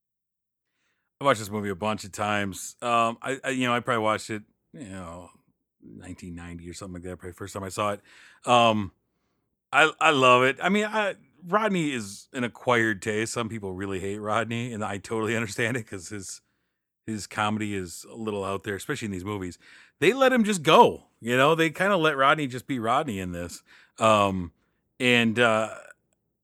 I 1.21 1.25
watched 1.25 1.41
this 1.41 1.51
movie 1.51 1.71
a 1.71 1.75
bunch 1.75 2.05
of 2.05 2.13
times. 2.13 2.77
Um, 2.83 3.17
I, 3.23 3.39
I 3.45 3.51
you 3.51 3.67
know 3.67 3.75
I 3.75 3.81
probably 3.81 4.03
watched 4.03 4.29
it 4.31 4.43
you 4.73 4.89
know 4.89 5.31
1990 5.83 6.69
or 6.69 6.75
something 6.75 6.95
like 6.95 7.03
that. 7.03 7.19
Probably 7.19 7.33
first 7.33 7.55
time 7.55 7.65
I 7.65 7.69
saw 7.69 7.93
it. 7.93 8.01
Um, 8.47 8.93
I 9.73 9.91
I 10.01 10.11
love 10.11 10.43
it. 10.43 10.59
I 10.63 10.69
mean, 10.69 10.85
I, 10.85 11.15
Rodney 11.47 11.93
is 11.93 12.29
an 12.33 12.45
acquired 12.45 13.03
taste. 13.03 13.33
Some 13.33 13.49
people 13.49 13.73
really 13.73 14.01
hate 14.01 14.19
Rodney, 14.19 14.73
and 14.73 14.85
I 14.85 14.99
totally 14.99 15.37
understand 15.37 15.77
it 15.77 15.85
because 15.85 16.09
his 16.09 16.41
his 17.07 17.27
comedy 17.27 17.75
is 17.75 18.05
a 18.11 18.15
little 18.15 18.45
out 18.45 18.65
there, 18.65 18.75
especially 18.75 19.07
in 19.07 19.13
these 19.13 19.25
movies. 19.25 19.59
They 20.01 20.13
let 20.13 20.33
him 20.33 20.45
just 20.45 20.63
go. 20.63 21.05
You 21.21 21.37
know, 21.37 21.55
they 21.55 21.71
kind 21.71 21.93
of 21.93 22.01
let 22.01 22.17
Rodney 22.17 22.47
just 22.47 22.67
be 22.67 22.79
Rodney 22.79 23.19
in 23.19 23.33
this. 23.33 23.63
Um, 23.99 24.53
and 24.99 25.39
uh, 25.39 25.75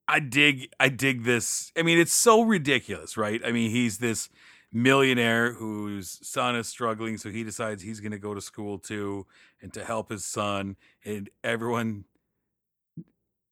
I 0.08 0.20
dig 0.20 0.68
I 0.78 0.88
dig 0.88 1.24
this. 1.24 1.72
I 1.76 1.82
mean, 1.82 1.98
it's 1.98 2.12
so 2.12 2.42
ridiculous, 2.42 3.16
right? 3.16 3.40
I 3.44 3.52
mean, 3.52 3.70
he's 3.70 3.98
this 3.98 4.28
millionaire 4.72 5.52
whose 5.52 6.18
son 6.26 6.56
is 6.56 6.68
struggling, 6.68 7.16
so 7.18 7.30
he 7.30 7.44
decides 7.44 7.82
he's 7.82 8.00
going 8.00 8.12
to 8.12 8.18
go 8.18 8.34
to 8.34 8.40
school 8.40 8.78
too 8.78 9.26
and 9.62 9.72
to 9.72 9.84
help 9.84 10.10
his 10.10 10.24
son 10.24 10.76
and 11.04 11.30
everyone 11.42 12.04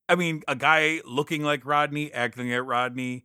I 0.08 0.16
mean, 0.16 0.42
a 0.46 0.54
guy 0.54 1.00
looking 1.06 1.42
like 1.42 1.64
Rodney, 1.64 2.12
acting 2.12 2.50
like 2.50 2.66
Rodney, 2.66 3.24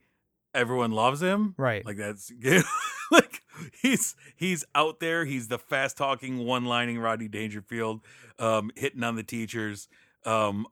everyone 0.53 0.91
loves 0.91 1.21
him. 1.21 1.55
Right. 1.57 1.85
Like 1.85 1.97
that's 1.97 2.31
like 3.11 3.41
he's 3.81 4.15
he's 4.35 4.63
out 4.75 4.99
there. 4.99 5.25
He's 5.25 5.47
the 5.47 5.59
fast 5.59 5.97
talking, 5.97 6.39
one 6.39 6.65
lining 6.65 6.99
Rodney 6.99 7.27
Dangerfield, 7.27 8.01
um, 8.37 8.71
hitting 8.75 9.03
on 9.03 9.15
the 9.15 9.23
teachers. 9.23 9.87
Um, 10.25 10.67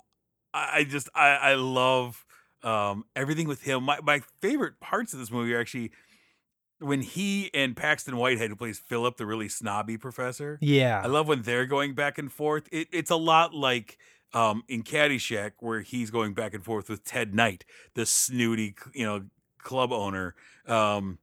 I, 0.53 0.69
I 0.75 0.83
just 0.83 1.09
I, 1.13 1.29
I 1.29 1.53
love 1.55 2.25
um 2.63 3.05
everything 3.15 3.47
with 3.47 3.63
him. 3.63 3.83
My 3.83 3.99
my 4.01 4.21
favorite 4.41 4.79
parts 4.79 5.13
of 5.13 5.19
this 5.19 5.31
movie 5.31 5.53
are 5.53 5.59
actually 5.59 5.91
when 6.79 7.01
he 7.01 7.49
and 7.53 7.75
Paxton 7.75 8.17
Whitehead, 8.17 8.49
who 8.49 8.55
plays 8.55 8.79
Philip, 8.79 9.17
the 9.17 9.25
really 9.25 9.49
snobby 9.49 9.97
professor. 9.97 10.57
Yeah. 10.61 11.01
I 11.03 11.07
love 11.07 11.27
when 11.27 11.41
they're 11.41 11.65
going 11.65 11.95
back 11.95 12.17
and 12.17 12.31
forth. 12.31 12.67
It, 12.71 12.87
it's 12.91 13.11
a 13.11 13.15
lot 13.15 13.53
like 13.53 13.97
um, 14.33 14.63
in 14.67 14.83
Caddyshack, 14.83 15.53
where 15.59 15.81
he's 15.81 16.11
going 16.11 16.33
back 16.33 16.53
and 16.53 16.63
forth 16.63 16.89
with 16.89 17.03
Ted 17.03 17.33
Knight, 17.33 17.65
the 17.95 18.05
snooty, 18.05 18.75
you 18.93 19.05
know, 19.05 19.25
club 19.59 19.91
owner. 19.91 20.35
Um, 20.67 21.19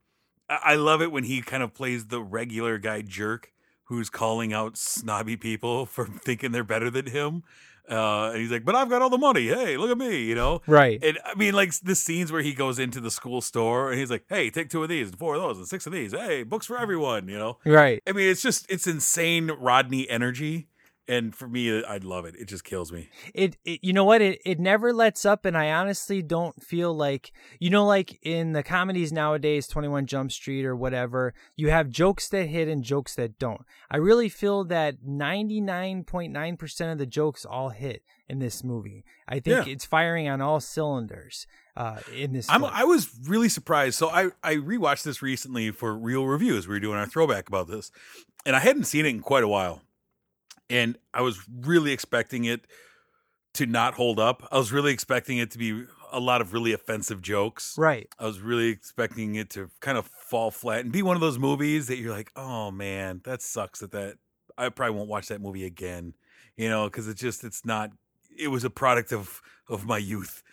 I, 0.49 0.59
I 0.63 0.75
love 0.75 1.01
it 1.01 1.11
when 1.11 1.23
he 1.23 1.41
kind 1.41 1.63
of 1.63 1.73
plays 1.73 2.07
the 2.07 2.21
regular 2.21 2.77
guy 2.77 3.01
jerk 3.01 3.51
who's 3.85 4.09
calling 4.09 4.51
out 4.53 4.77
snobby 4.77 5.37
people 5.37 5.85
for 5.85 6.05
thinking 6.05 6.51
they're 6.51 6.63
better 6.63 6.89
than 6.89 7.07
him. 7.07 7.43
Uh, 7.89 8.31
and 8.31 8.41
he's 8.41 8.51
like, 8.51 8.65
"But 8.65 8.75
I've 8.75 8.89
got 8.89 9.01
all 9.01 9.09
the 9.09 9.17
money. 9.17 9.47
Hey, 9.47 9.77
look 9.77 9.91
at 9.91 9.97
me," 9.97 10.23
you 10.23 10.35
know. 10.35 10.61
Right. 10.67 11.03
And 11.03 11.19
I 11.23 11.35
mean, 11.35 11.53
like 11.53 11.73
the 11.83 11.95
scenes 11.95 12.31
where 12.31 12.41
he 12.41 12.53
goes 12.53 12.79
into 12.79 12.99
the 12.99 13.11
school 13.11 13.41
store 13.41 13.91
and 13.91 13.99
he's 13.99 14.09
like, 14.09 14.25
"Hey, 14.27 14.49
take 14.49 14.69
two 14.69 14.81
of 14.83 14.89
these, 14.89 15.09
and 15.09 15.19
four 15.19 15.35
of 15.35 15.41
those, 15.41 15.57
and 15.57 15.67
six 15.67 15.85
of 15.85 15.93
these. 15.93 16.11
Hey, 16.11 16.43
books 16.43 16.65
for 16.65 16.77
everyone," 16.77 17.27
you 17.27 17.37
know. 17.37 17.59
Right. 17.65 18.01
I 18.07 18.11
mean, 18.11 18.29
it's 18.29 18.41
just 18.41 18.65
it's 18.69 18.87
insane 18.87 19.51
Rodney 19.51 20.09
energy, 20.09 20.67
and 21.07 21.35
for 21.35 21.47
me, 21.47 21.83
I 21.83 21.97
love 21.97 22.25
it. 22.25 22.35
It 22.35 22.47
just 22.47 22.63
kills 22.63 22.91
me. 22.91 23.09
it, 23.33 23.57
it 23.65 23.79
you 23.83 23.93
know 23.93 24.03
what 24.03 24.21
it, 24.21 24.39
it 24.45 24.59
never 24.59 24.91
lets 24.93 25.25
up 25.25 25.45
and 25.45 25.55
i 25.57 25.71
honestly 25.71 26.21
don't 26.21 26.63
feel 26.63 26.93
like 26.95 27.31
you 27.59 27.69
know 27.69 27.85
like 27.85 28.17
in 28.23 28.53
the 28.53 28.63
comedies 28.63 29.11
nowadays 29.11 29.67
21 29.67 30.05
jump 30.07 30.31
street 30.31 30.65
or 30.65 30.75
whatever 30.75 31.33
you 31.55 31.69
have 31.69 31.89
jokes 31.89 32.27
that 32.29 32.45
hit 32.47 32.67
and 32.67 32.83
jokes 32.83 33.15
that 33.15 33.37
don't 33.39 33.61
i 33.91 33.97
really 33.97 34.29
feel 34.29 34.63
that 34.63 35.03
99.9% 35.03 36.91
of 36.91 36.97
the 36.97 37.05
jokes 37.05 37.45
all 37.45 37.69
hit 37.69 38.03
in 38.27 38.39
this 38.39 38.63
movie 38.63 39.03
i 39.27 39.39
think 39.39 39.65
Yeah. 39.67 39.73
it's 39.73 39.85
firing 39.85 40.27
on 40.27 40.41
all 40.41 40.59
cylinders 40.59 41.47
uh, 41.77 41.97
in 42.15 42.31
this 42.31 42.49
I'm. 42.49 42.63
I 42.63 42.85
was 42.85 43.09
really 43.27 43.49
surprised. 43.49 43.97
So 43.97 44.07
I 44.09 44.29
I 44.41 44.55
rewatched 44.55 45.03
this 45.03 45.21
recently 45.21 45.71
for 45.71 45.93
real 45.93 46.25
reviews. 46.25 46.69
We 46.69 46.75
were 46.75 46.79
doing 46.79 46.97
our 46.97 47.05
throwback 47.05 47.49
about 47.49 47.67
this, 47.67 47.91
and 48.45 48.55
I 48.55 48.59
hadn't 48.59 48.85
seen 48.85 49.05
it 49.05 49.09
in 49.09 49.19
quite 49.19 49.43
a 49.43 49.47
while, 49.49 49.81
and 50.69 50.97
I 51.13 51.21
was 51.21 51.39
really 51.61 51.91
expecting 51.91 52.45
it 52.45 52.65
to 53.55 53.65
not 53.65 53.93
hold 53.93 54.19
up. 54.19 54.47
I 54.51 54.57
was 54.57 54.71
really 54.71 54.91
expecting 54.91 55.37
it 55.37 55.51
to 55.51 55.57
be 55.57 55.85
a 56.11 56.19
lot 56.19 56.41
of 56.41 56.53
really 56.53 56.73
offensive 56.73 57.21
jokes. 57.21 57.75
right 57.77 58.07
I 58.19 58.25
was 58.25 58.39
really 58.39 58.69
expecting 58.69 59.35
it 59.35 59.49
to 59.51 59.69
kind 59.79 59.97
of 59.97 60.07
fall 60.07 60.51
flat 60.51 60.81
and 60.81 60.91
be 60.91 61.01
one 61.01 61.15
of 61.15 61.21
those 61.21 61.39
movies 61.39 61.87
that 61.87 61.97
you're 61.97 62.13
like, 62.13 62.31
oh 62.35 62.71
man, 62.71 63.21
that 63.25 63.41
sucks. 63.41 63.79
That 63.79 63.91
that 63.91 64.17
I 64.57 64.69
probably 64.69 64.95
won't 64.95 65.09
watch 65.09 65.27
that 65.27 65.41
movie 65.41 65.65
again, 65.65 66.13
you 66.57 66.69
know, 66.69 66.85
because 66.85 67.07
it's 67.07 67.21
just 67.21 67.43
it's 67.43 67.65
not. 67.65 67.91
It 68.37 68.49
was 68.49 68.63
a 68.63 68.69
product 68.69 69.13
of 69.13 69.41
of 69.69 69.85
my 69.85 69.97
youth, 69.97 70.43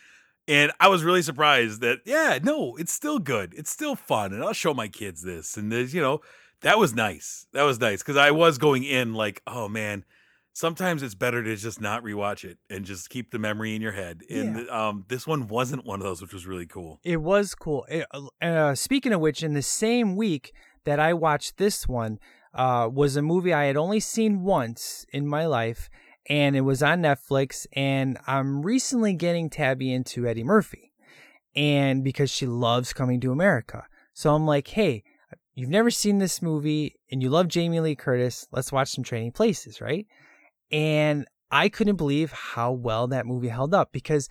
and 0.47 0.73
I 0.79 0.89
was 0.89 1.03
really 1.03 1.23
surprised 1.23 1.81
that 1.81 2.01
yeah, 2.05 2.39
no, 2.43 2.77
it's 2.77 2.93
still 2.93 3.19
good. 3.19 3.55
It's 3.57 3.71
still 3.71 3.97
fun, 3.97 4.33
and 4.33 4.43
I'll 4.43 4.53
show 4.53 4.75
my 4.75 4.89
kids 4.89 5.23
this. 5.23 5.57
And 5.57 5.71
there's 5.71 5.93
you 5.93 6.01
know 6.01 6.21
that 6.63 6.79
was 6.79 6.95
nice. 6.95 7.47
That 7.53 7.63
was 7.63 7.79
nice 7.81 8.03
because 8.03 8.17
I 8.17 8.31
was 8.31 8.59
going 8.59 8.85
in 8.85 9.15
like, 9.15 9.43
oh 9.47 9.69
man. 9.69 10.05
Sometimes 10.55 11.03
it's 11.03 11.15
better 11.15 11.43
to 11.43 11.57
just 11.57 11.81
not 11.81 12.05
rewatch 12.05 12.45
it 12.45 12.59
and 12.69 12.85
just 12.85 13.09
keep 13.09 13.31
the 13.31 13.39
memory 13.39 13.75
in 13.75 13.81
your 13.81 13.93
head. 13.93 14.21
And 14.29 14.69
um, 14.69 15.07
this 15.09 15.27
one 15.27 15.49
wasn't 15.49 15.87
one 15.87 15.99
of 15.99 16.05
those, 16.05 16.21
which 16.21 16.35
was 16.35 16.47
really 16.47 16.67
cool. 16.67 17.01
It 17.03 17.23
was 17.23 17.55
cool. 17.55 17.87
It- 17.89 18.05
uh, 18.43 18.75
speaking 18.75 19.15
of 19.15 19.21
which, 19.23 19.43
in 19.43 19.55
the 19.55 19.63
same 19.63 20.15
week 20.15 20.53
that 20.85 21.01
I 21.01 21.15
watched 21.15 21.57
this 21.57 21.89
one, 21.89 22.19
uh, 22.53 22.91
was 22.93 23.17
a 23.17 23.23
movie 23.23 23.55
I 23.55 23.65
had 23.65 23.79
only 23.79 23.99
seen 23.99 24.43
once 24.43 25.07
in 25.11 25.27
my 25.27 25.47
life, 25.47 25.89
and 26.29 26.55
it 26.55 26.61
was 26.61 26.83
on 26.83 27.01
Netflix. 27.01 27.67
And 27.73 28.19
I'm 28.27 28.61
recently 28.61 29.15
getting 29.15 29.49
Tabby 29.49 29.91
into 29.91 30.27
Eddie 30.29 30.45
Murphy, 30.45 30.93
and 31.57 32.05
because 32.05 32.31
she 32.31 32.45
loves 32.45 32.93
coming 32.93 33.23
to 33.23 33.33
America, 33.33 33.87
so 34.13 34.35
I'm 34.35 34.45
like, 34.47 34.69
hey. 34.69 35.03
You've 35.55 35.71
never 35.71 35.91
seen 35.91 36.19
this 36.19 36.41
movie 36.41 36.97
and 37.11 37.23
you 37.23 37.29
love 37.29 37.49
Jamie 37.49 37.81
Lee 37.81 37.95
Curtis. 37.95 38.47
Let's 38.53 38.73
watch 38.73 38.91
some 38.91 39.05
Trading 39.05 39.33
Places, 39.33 39.81
right? 39.81 40.07
And 40.71 41.27
I 41.51 41.69
couldn't 41.69 41.97
believe 41.97 42.33
how 42.33 42.73
well 42.73 43.07
that 43.09 43.27
movie 43.27 43.49
held 43.49 43.75
up 43.75 43.93
because 43.93 44.29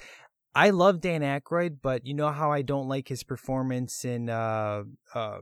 I 0.56 0.72
love 0.72 1.00
Dan 1.00 1.22
Aykroyd, 1.22 1.78
but 1.82 2.06
you 2.06 2.14
know 2.14 2.32
how 2.32 2.52
I 2.52 2.62
don't 2.64 2.90
like 2.90 3.08
his 3.08 3.24
performance 3.24 4.04
in 4.04 4.30
uh, 4.30 4.84
uh, 5.14 5.38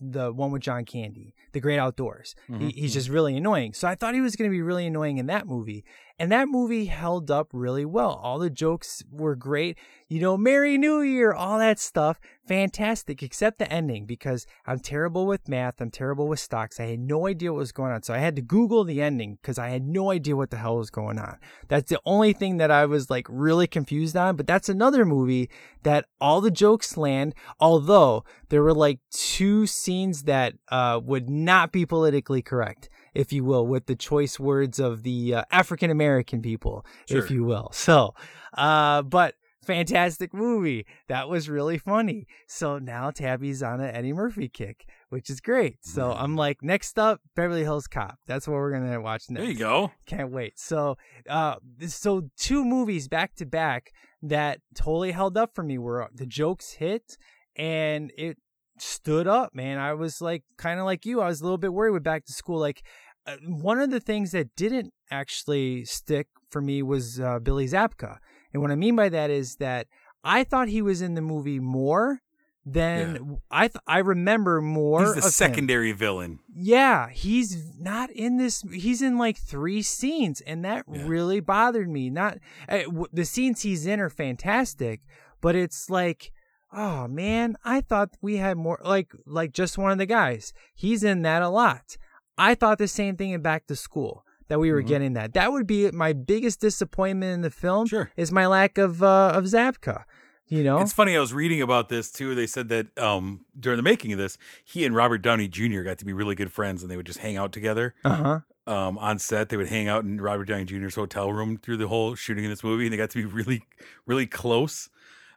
the 0.00 0.32
one 0.32 0.50
with 0.50 0.62
John 0.62 0.84
Candy, 0.86 1.34
The 1.52 1.60
Great 1.60 1.78
Outdoors. 1.78 2.34
He, 2.58 2.70
he's 2.70 2.94
just 2.94 3.10
really 3.10 3.36
annoying. 3.36 3.74
So 3.74 3.86
I 3.86 3.94
thought 3.94 4.14
he 4.14 4.22
was 4.22 4.34
going 4.34 4.50
to 4.50 4.54
be 4.54 4.62
really 4.62 4.86
annoying 4.86 5.18
in 5.18 5.26
that 5.26 5.46
movie. 5.46 5.84
And 6.20 6.30
that 6.32 6.50
movie 6.50 6.84
held 6.84 7.30
up 7.30 7.48
really 7.50 7.86
well. 7.86 8.20
All 8.22 8.38
the 8.38 8.50
jokes 8.50 9.02
were 9.10 9.34
great. 9.34 9.78
You 10.06 10.20
know, 10.20 10.36
Merry 10.36 10.76
New 10.76 11.00
Year, 11.00 11.32
all 11.32 11.58
that 11.58 11.78
stuff. 11.78 12.20
Fantastic, 12.46 13.22
except 13.22 13.58
the 13.58 13.72
ending 13.72 14.04
because 14.04 14.46
I'm 14.66 14.80
terrible 14.80 15.26
with 15.26 15.48
math. 15.48 15.80
I'm 15.80 15.90
terrible 15.90 16.28
with 16.28 16.38
stocks. 16.38 16.78
I 16.78 16.88
had 16.88 17.00
no 17.00 17.26
idea 17.26 17.54
what 17.54 17.60
was 17.60 17.72
going 17.72 17.92
on. 17.92 18.02
So 18.02 18.12
I 18.12 18.18
had 18.18 18.36
to 18.36 18.42
Google 18.42 18.84
the 18.84 19.00
ending 19.00 19.38
because 19.40 19.58
I 19.58 19.70
had 19.70 19.86
no 19.86 20.10
idea 20.10 20.36
what 20.36 20.50
the 20.50 20.58
hell 20.58 20.76
was 20.76 20.90
going 20.90 21.18
on. 21.18 21.38
That's 21.68 21.88
the 21.88 22.00
only 22.04 22.34
thing 22.34 22.58
that 22.58 22.70
I 22.70 22.84
was 22.84 23.08
like 23.08 23.26
really 23.30 23.66
confused 23.66 24.14
on. 24.14 24.36
But 24.36 24.46
that's 24.46 24.68
another 24.68 25.06
movie 25.06 25.48
that 25.84 26.04
all 26.20 26.42
the 26.42 26.50
jokes 26.50 26.98
land, 26.98 27.34
although 27.58 28.24
there 28.50 28.62
were 28.62 28.74
like 28.74 28.98
two 29.10 29.66
scenes 29.66 30.24
that 30.24 30.52
uh, 30.68 31.00
would 31.02 31.30
not 31.30 31.72
be 31.72 31.86
politically 31.86 32.42
correct, 32.42 32.90
if 33.14 33.32
you 33.32 33.44
will, 33.44 33.66
with 33.66 33.86
the 33.86 33.96
choice 33.96 34.38
words 34.38 34.78
of 34.78 35.02
the 35.02 35.34
uh, 35.34 35.44
African 35.50 35.90
American 35.90 36.42
people, 36.42 36.84
if 37.08 37.30
you 37.30 37.44
will. 37.44 37.70
So, 37.72 38.14
uh, 38.56 39.02
but 39.02 39.34
fantastic 39.64 40.34
movie. 40.34 40.86
That 41.08 41.28
was 41.28 41.48
really 41.48 41.78
funny. 41.78 42.26
So 42.46 42.78
now 42.78 43.10
Tabby's 43.10 43.62
on 43.62 43.80
an 43.80 43.94
Eddie 43.94 44.12
Murphy 44.12 44.48
kick, 44.48 44.86
which 45.10 45.30
is 45.30 45.40
great. 45.40 45.84
So 45.84 46.12
I'm 46.12 46.36
like, 46.36 46.62
next 46.62 46.98
up, 46.98 47.20
Beverly 47.36 47.62
Hills 47.62 47.86
Cop. 47.86 48.18
That's 48.26 48.48
what 48.48 48.54
we're 48.54 48.72
gonna 48.72 49.00
watch 49.00 49.30
next. 49.30 49.42
There 49.42 49.50
you 49.50 49.58
go. 49.58 49.92
Can't 50.06 50.30
wait. 50.30 50.58
So, 50.58 50.96
uh, 51.28 51.56
so 51.86 52.30
two 52.36 52.64
movies 52.64 53.08
back 53.08 53.34
to 53.36 53.46
back 53.46 53.92
that 54.22 54.60
totally 54.74 55.12
held 55.12 55.36
up 55.36 55.54
for 55.54 55.62
me 55.62 55.78
were 55.78 56.08
the 56.14 56.26
jokes 56.26 56.72
hit 56.72 57.16
and 57.56 58.12
it 58.16 58.38
stood 58.80 59.26
up, 59.26 59.54
man. 59.54 59.78
I 59.78 59.94
was 59.94 60.20
like, 60.20 60.42
kind 60.56 60.78
of 60.80 60.86
like 60.86 61.04
you. 61.06 61.20
I 61.20 61.26
was 61.28 61.40
a 61.40 61.44
little 61.44 61.58
bit 61.58 61.72
worried 61.72 61.92
with 61.92 62.02
back 62.02 62.24
to 62.26 62.32
school. 62.32 62.58
Like, 62.58 62.82
uh, 63.26 63.36
one 63.46 63.80
of 63.80 63.90
the 63.90 64.00
things 64.00 64.32
that 64.32 64.54
didn't 64.56 64.92
actually 65.10 65.84
stick 65.84 66.28
for 66.50 66.60
me 66.60 66.82
was 66.82 67.20
uh, 67.20 67.38
Billy 67.38 67.66
Zabka. 67.66 68.18
And 68.52 68.62
what 68.62 68.70
I 68.70 68.76
mean 68.76 68.96
by 68.96 69.08
that 69.10 69.30
is 69.30 69.56
that 69.56 69.86
I 70.24 70.44
thought 70.44 70.68
he 70.68 70.82
was 70.82 71.00
in 71.02 71.14
the 71.14 71.20
movie 71.22 71.60
more 71.60 72.20
than 72.66 73.38
I 73.50 73.68
th- 73.68 73.82
I 73.86 73.98
remember 73.98 74.60
more. 74.60 75.00
He's 75.00 75.08
of 75.10 75.16
the 75.16 75.22
him. 75.28 75.30
secondary 75.30 75.92
villain. 75.92 76.40
Yeah, 76.54 77.08
he's 77.08 77.78
not 77.78 78.10
in 78.10 78.36
this. 78.36 78.62
He's 78.72 79.00
in 79.00 79.16
like 79.16 79.38
three 79.38 79.80
scenes, 79.82 80.42
and 80.42 80.64
that 80.64 80.84
really 80.86 81.40
bothered 81.40 81.88
me. 81.88 82.10
Not 82.10 82.38
uh, 82.68 82.82
w- 82.82 83.06
the 83.12 83.24
scenes 83.24 83.62
he's 83.62 83.86
in 83.86 83.98
are 83.98 84.10
fantastic, 84.10 85.00
but 85.40 85.56
it's 85.56 85.88
like, 85.88 86.32
oh 86.72 87.08
man, 87.08 87.56
I 87.64 87.80
thought 87.80 88.10
we 88.20 88.36
had 88.36 88.56
more. 88.56 88.78
Like, 88.84 89.12
like 89.26 89.52
just 89.52 89.78
one 89.78 89.90
of 89.92 89.98
the 89.98 90.06
guys. 90.06 90.52
He's 90.74 91.02
in 91.04 91.22
that 91.22 91.42
a 91.42 91.48
lot. 91.48 91.96
I 92.38 92.54
thought 92.54 92.78
the 92.78 92.88
same 92.88 93.16
thing 93.16 93.30
in 93.30 93.42
Back 93.42 93.66
to 93.66 93.76
School 93.76 94.24
that 94.48 94.58
we 94.58 94.72
were 94.72 94.82
Mhm. 94.82 94.86
getting 94.86 95.12
that. 95.14 95.34
That 95.34 95.52
would 95.52 95.66
be 95.66 95.90
my 95.90 96.12
biggest 96.12 96.60
disappointment 96.60 97.34
in 97.34 97.40
the 97.42 97.50
film. 97.50 97.86
Sure. 97.86 98.10
is 98.16 98.32
my 98.32 98.46
lack 98.46 98.78
of 98.78 99.02
uh, 99.02 99.32
of 99.34 99.44
Zabka. 99.44 100.04
You 100.46 100.64
know, 100.64 100.80
It's 100.80 100.92
funny. 100.92 101.16
I 101.16 101.20
was 101.20 101.32
reading 101.32 101.62
about 101.62 101.88
this 101.90 102.10
too. 102.10 102.34
They 102.34 102.48
said 102.48 102.68
that 102.70 102.98
um, 102.98 103.44
during 103.58 103.76
the 103.76 103.84
making 103.84 104.12
of 104.12 104.18
this, 104.18 104.36
he 104.64 104.84
and 104.84 104.96
Robert 104.96 105.18
Downey 105.18 105.46
Jr. 105.46 105.82
got 105.82 105.98
to 105.98 106.04
be 106.04 106.12
really 106.12 106.34
good 106.34 106.50
friends, 106.50 106.82
and 106.82 106.90
they 106.90 106.96
would 106.96 107.06
just 107.06 107.20
hang 107.20 107.36
out 107.36 107.52
together. 107.52 107.94
uh 108.04 108.14
huh. 108.14 108.40
Um, 108.66 108.98
on 108.98 109.18
set, 109.18 109.48
they 109.48 109.56
would 109.56 109.68
hang 109.68 109.86
out 109.88 110.04
in 110.04 110.20
Robert 110.20 110.44
Downey 110.46 110.64
Jr.'s 110.64 110.94
hotel 110.96 111.32
room 111.32 111.56
through 111.56 111.76
the 111.76 111.88
whole 111.88 112.14
shooting 112.16 112.44
of 112.44 112.50
this 112.50 112.62
movie, 112.64 112.84
and 112.84 112.92
they 112.92 112.96
got 112.96 113.10
to 113.10 113.18
be 113.18 113.24
really, 113.24 113.62
really 114.06 114.26
close. 114.26 114.90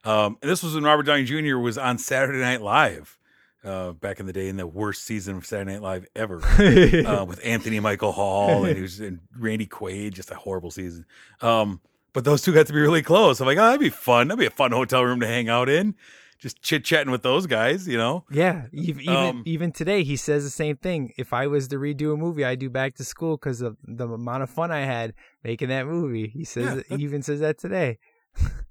Um, 0.06 0.38
and 0.42 0.52
this 0.52 0.62
was 0.64 0.76
when 0.76 0.84
Robert 0.84 1.04
Downey 1.04 1.24
Jr. 1.24 1.58
was 1.58 1.78
on 1.78 1.98
Saturday 1.98 2.40
Night 2.40 2.62
Live 2.62 3.18
uh, 3.64 3.92
back 3.94 4.20
in 4.20 4.26
the 4.26 4.34
day, 4.34 4.50
in 4.50 4.58
the 4.58 4.68
worst 4.68 5.04
season 5.06 5.38
of 5.38 5.46
Saturday 5.46 5.72
Night 5.74 5.82
Live 5.82 6.06
ever, 6.16 6.42
uh, 7.08 7.26
with 7.26 7.40
Anthony 7.44 7.80
Michael 7.80 8.12
Hall 8.12 8.66
and 8.66 8.76
he 8.76 8.82
was 8.82 9.00
and 9.00 9.20
Randy 9.38 9.66
Quaid, 9.68 10.14
just 10.14 10.32
a 10.32 10.36
horrible 10.36 10.72
season. 10.72 11.06
Um, 11.42 11.80
but 12.12 12.26
those 12.26 12.42
two 12.42 12.54
got 12.54 12.68
to 12.68 12.74
be 12.74 12.80
really 12.80 13.02
close. 13.02 13.40
I'm 13.40 13.48
like, 13.48 13.58
oh, 13.58 13.62
that'd 13.66 13.80
be 13.80 13.90
fun. 13.90 14.28
That'd 14.28 14.40
be 14.40 14.46
a 14.46 14.52
fun 14.52 14.72
hotel 14.72 15.04
room 15.04 15.20
to 15.22 15.28
hang 15.28 15.50
out 15.50 15.68
in, 15.70 15.96
just 16.38 16.62
chit 16.62 16.84
chatting 16.84 17.12
with 17.12 17.24
those 17.24 17.48
guys, 17.48 17.88
you 17.88 17.98
know. 17.98 18.26
Yeah, 18.30 18.66
even 18.74 19.08
Um, 19.08 19.44
even 19.46 19.72
today 19.72 20.04
he 20.04 20.16
says 20.18 20.44
the 20.44 20.50
same 20.50 20.76
thing. 20.76 21.14
If 21.18 21.32
I 21.34 21.48
was 21.48 21.70
to 21.70 21.78
redo 21.78 22.14
a 22.14 22.18
movie, 22.18 22.44
I'd 22.44 22.60
do 22.60 22.70
Back 22.70 22.96
to 22.96 23.04
School 23.06 23.38
because 23.38 23.62
of 23.62 23.78
the 23.88 24.08
amount 24.08 24.44
of 24.44 24.50
fun 24.50 24.70
I 24.72 24.82
had 24.82 25.14
making 25.44 25.70
that 25.70 25.88
movie. 25.88 26.28
He 26.28 26.44
says 26.44 26.84
Yeah, 26.90 26.98
he 26.98 27.04
even 27.04 27.24
says 27.24 27.40
that 27.40 27.58
today. 27.58 27.98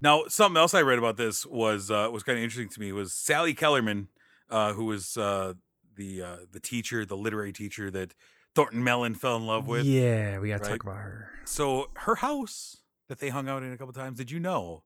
Now, 0.00 0.24
something 0.26 0.58
else 0.58 0.74
I 0.74 0.82
read 0.82 0.98
about 0.98 1.16
this 1.16 1.46
was 1.46 1.90
uh, 1.90 2.08
was 2.12 2.24
kind 2.24 2.36
of 2.36 2.42
interesting 2.42 2.68
to 2.70 2.80
me 2.80 2.90
was 2.90 3.12
Sally 3.12 3.54
Kellerman, 3.54 4.08
uh, 4.50 4.72
who 4.72 4.86
was 4.86 5.16
uh, 5.16 5.54
the 5.96 6.22
uh, 6.22 6.36
the 6.50 6.60
teacher, 6.60 7.04
the 7.04 7.16
literary 7.16 7.52
teacher 7.52 7.90
that 7.92 8.14
Thornton 8.54 8.82
Mellon 8.82 9.14
fell 9.14 9.36
in 9.36 9.46
love 9.46 9.68
with. 9.68 9.84
yeah, 9.86 10.38
we 10.40 10.48
gotta 10.48 10.64
right? 10.64 10.70
talk 10.70 10.82
about 10.82 10.96
her. 10.96 11.30
So 11.44 11.90
her 11.94 12.16
house 12.16 12.78
that 13.08 13.20
they 13.20 13.28
hung 13.28 13.48
out 13.48 13.62
in 13.62 13.72
a 13.72 13.78
couple 13.78 13.92
times. 13.92 14.18
Did 14.18 14.30
you 14.30 14.40
know 14.40 14.82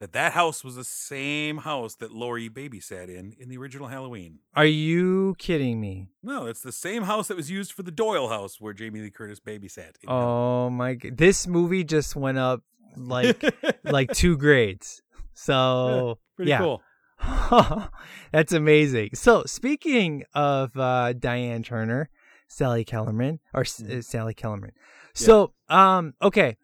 that 0.00 0.12
that 0.12 0.32
house 0.32 0.64
was 0.64 0.74
the 0.74 0.84
same 0.84 1.58
house 1.58 1.94
that 1.94 2.12
Laurie 2.12 2.50
babysat 2.50 3.08
in 3.08 3.34
in 3.38 3.48
the 3.48 3.56
original 3.56 3.86
Halloween? 3.86 4.40
Are 4.54 4.66
you 4.66 5.34
kidding 5.38 5.80
me? 5.80 6.08
No, 6.22 6.46
it's 6.46 6.60
the 6.60 6.72
same 6.72 7.04
house 7.04 7.28
that 7.28 7.36
was 7.36 7.50
used 7.50 7.72
for 7.72 7.84
the 7.84 7.90
Doyle 7.90 8.28
house 8.28 8.60
where 8.60 8.72
Jamie 8.72 9.00
Lee 9.00 9.10
Curtis 9.10 9.40
babysat. 9.40 9.92
Oh 10.08 10.70
my! 10.70 10.98
This 11.10 11.46
movie 11.46 11.84
just 11.84 12.16
went 12.16 12.38
up 12.38 12.62
like 12.96 13.42
like 13.84 14.12
two 14.14 14.36
grades. 14.36 15.02
So 15.34 16.18
Pretty 16.36 16.50
yeah. 16.50 16.58
cool. 16.58 16.82
That's 18.32 18.52
amazing. 18.52 19.10
So, 19.14 19.44
speaking 19.46 20.24
of 20.34 20.76
uh, 20.76 21.12
Diane 21.12 21.62
Turner, 21.62 22.10
Sally 22.48 22.84
Kellerman, 22.84 23.38
or 23.54 23.62
Mm-hmm. 23.64 23.98
uh, 23.98 24.02
Sally 24.02 24.34
Kellerman. 24.34 24.72
So, 25.14 25.52
um, 25.68 26.14
okay. 26.20 26.56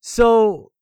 So, 0.00 0.72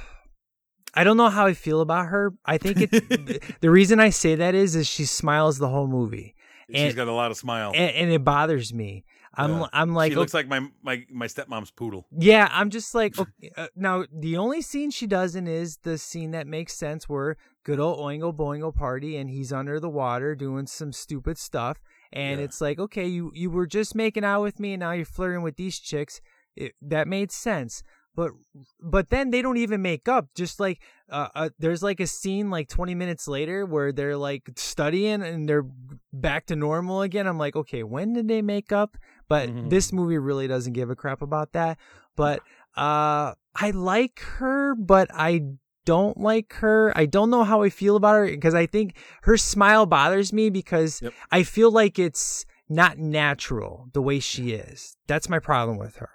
I 0.94 1.04
don't 1.04 1.16
know 1.16 1.30
how 1.30 1.46
I 1.46 1.54
feel 1.54 1.80
about 1.80 2.06
her. 2.08 2.34
I 2.44 2.58
think 2.58 2.76
it's 2.92 3.56
the 3.60 3.70
reason 3.70 3.98
I 3.98 4.10
say 4.10 4.34
that 4.34 4.54
is, 4.54 4.76
is 4.76 4.86
she 4.86 5.04
smiles 5.06 5.58
the 5.58 5.68
whole 5.68 5.86
movie, 5.88 6.34
And, 6.68 6.76
she's 6.78 6.94
got 6.94 7.08
a 7.08 7.12
lot 7.12 7.30
of 7.30 7.36
smile. 7.38 7.72
and, 7.74 7.94
and 7.94 8.10
it 8.12 8.22
bothers 8.24 8.74
me. 8.74 9.04
I'm 9.34 9.60
Yeah. 9.60 9.66
I'm 9.72 9.94
like 9.94 10.12
she 10.12 10.16
looks 10.16 10.34
like 10.34 10.46
my 10.48 10.68
my 10.82 11.04
my 11.10 11.26
stepmom's 11.26 11.70
poodle. 11.70 12.06
yeah, 12.16 12.48
I'm 12.52 12.70
just 12.70 12.94
like 12.94 13.18
okay, 13.18 13.50
uh, 13.56 13.68
now. 13.74 14.04
The 14.12 14.36
only 14.36 14.60
scene 14.62 14.90
she 14.90 15.06
doesn't 15.06 15.46
is 15.46 15.78
the 15.78 15.96
scene 15.98 16.32
that 16.32 16.46
makes 16.46 16.74
sense, 16.74 17.08
where 17.08 17.36
good 17.64 17.80
old 17.80 17.98
Oingo 17.98 18.34
Boingo 18.36 18.74
party, 18.74 19.16
and 19.16 19.30
he's 19.30 19.52
under 19.52 19.80
the 19.80 19.88
water 19.88 20.34
doing 20.34 20.66
some 20.66 20.92
stupid 20.92 21.38
stuff, 21.38 21.80
and 22.12 22.38
Yeah. 22.40 22.44
it's 22.44 22.60
like, 22.60 22.78
okay, 22.78 23.06
you 23.06 23.30
you 23.34 23.50
were 23.50 23.66
just 23.66 23.94
making 23.94 24.24
out 24.24 24.42
with 24.42 24.60
me, 24.60 24.74
and 24.74 24.80
now 24.80 24.92
you're 24.92 25.04
flirting 25.06 25.42
with 25.42 25.56
these 25.56 25.78
chicks. 25.78 26.20
It, 26.54 26.74
that 26.82 27.08
made 27.08 27.32
sense, 27.32 27.82
but 28.14 28.32
but 28.78 29.08
then 29.08 29.30
they 29.30 29.40
don't 29.40 29.56
even 29.56 29.80
make 29.80 30.06
up. 30.08 30.26
Just 30.34 30.60
like 30.60 30.82
uh, 31.08 31.28
uh, 31.34 31.48
there's 31.58 31.82
like 31.82 32.00
a 32.00 32.06
scene 32.06 32.50
like 32.50 32.68
20 32.68 32.94
minutes 32.94 33.26
later 33.26 33.64
where 33.64 33.90
they're 33.92 34.18
like 34.18 34.42
studying 34.56 35.22
and 35.22 35.48
they're 35.48 35.64
back 36.12 36.44
to 36.46 36.56
normal 36.56 37.00
again. 37.00 37.26
I'm 37.26 37.38
like, 37.38 37.56
okay, 37.56 37.82
when 37.82 38.12
did 38.12 38.28
they 38.28 38.42
make 38.42 38.70
up? 38.72 38.98
But 39.28 39.48
Mhm. 39.48 39.70
this 39.70 39.92
movie 39.92 40.18
really 40.18 40.46
doesn't 40.48 40.72
give 40.72 40.90
a 40.90 40.96
crap 40.96 41.22
about 41.22 41.52
that. 41.52 41.78
But 42.16 42.42
uh, 42.76 43.34
I 43.54 43.70
like 43.72 44.20
her, 44.20 44.74
but 44.74 45.08
I 45.12 45.42
don't 45.84 46.18
like 46.18 46.52
her. 46.54 46.92
I 46.96 47.06
don't 47.06 47.30
know 47.30 47.44
how 47.44 47.62
I 47.62 47.70
feel 47.70 47.96
about 47.96 48.14
her 48.14 48.26
because 48.26 48.54
I 48.54 48.66
think 48.66 48.96
her 49.22 49.36
smile 49.36 49.86
bothers 49.86 50.32
me 50.32 50.50
because 50.50 51.00
Yep. 51.02 51.14
I 51.30 51.42
feel 51.42 51.70
like 51.70 51.98
it's 51.98 52.44
not 52.68 52.98
natural 52.98 53.88
the 53.92 54.02
way 54.02 54.20
she 54.20 54.52
is. 54.52 54.96
That's 55.06 55.28
my 55.28 55.38
problem 55.38 55.78
with 55.78 55.96
her. 55.96 56.10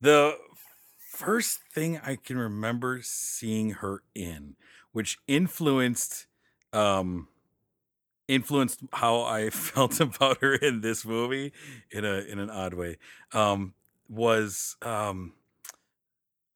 The 0.00 0.36
first 1.10 1.60
thing 1.72 1.98
I 1.98 2.16
can 2.16 2.38
remember 2.38 3.00
seeing 3.02 3.70
her 3.72 4.02
in, 4.14 4.56
which 4.92 5.18
influenced 5.26 6.26
um 6.72 7.28
influenced 8.28 8.80
how 8.92 9.22
I 9.22 9.50
felt 9.50 10.00
about 10.00 10.40
her 10.40 10.54
in 10.54 10.80
this 10.80 11.04
movie 11.04 11.52
in 11.90 12.04
a 12.04 12.20
in 12.20 12.38
an 12.38 12.50
odd 12.50 12.74
way. 12.74 12.98
Um 13.32 13.74
was 14.08 14.76
um 14.82 15.32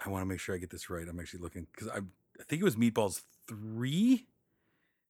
I 0.05 0.09
want 0.09 0.23
to 0.23 0.27
make 0.27 0.41
sure 0.41 0.55
I 0.55 0.59
get 0.59 0.71
this 0.71 0.89
right. 0.89 1.07
I'm 1.09 1.21
actually 1.21 1.41
looking 1.41 1.67
cuz 1.77 1.89
I 1.89 1.99
I 1.99 2.43
think 2.49 2.63
it 2.63 2.65
was 2.65 2.77
Meatballs 2.77 3.23
3 3.49 4.27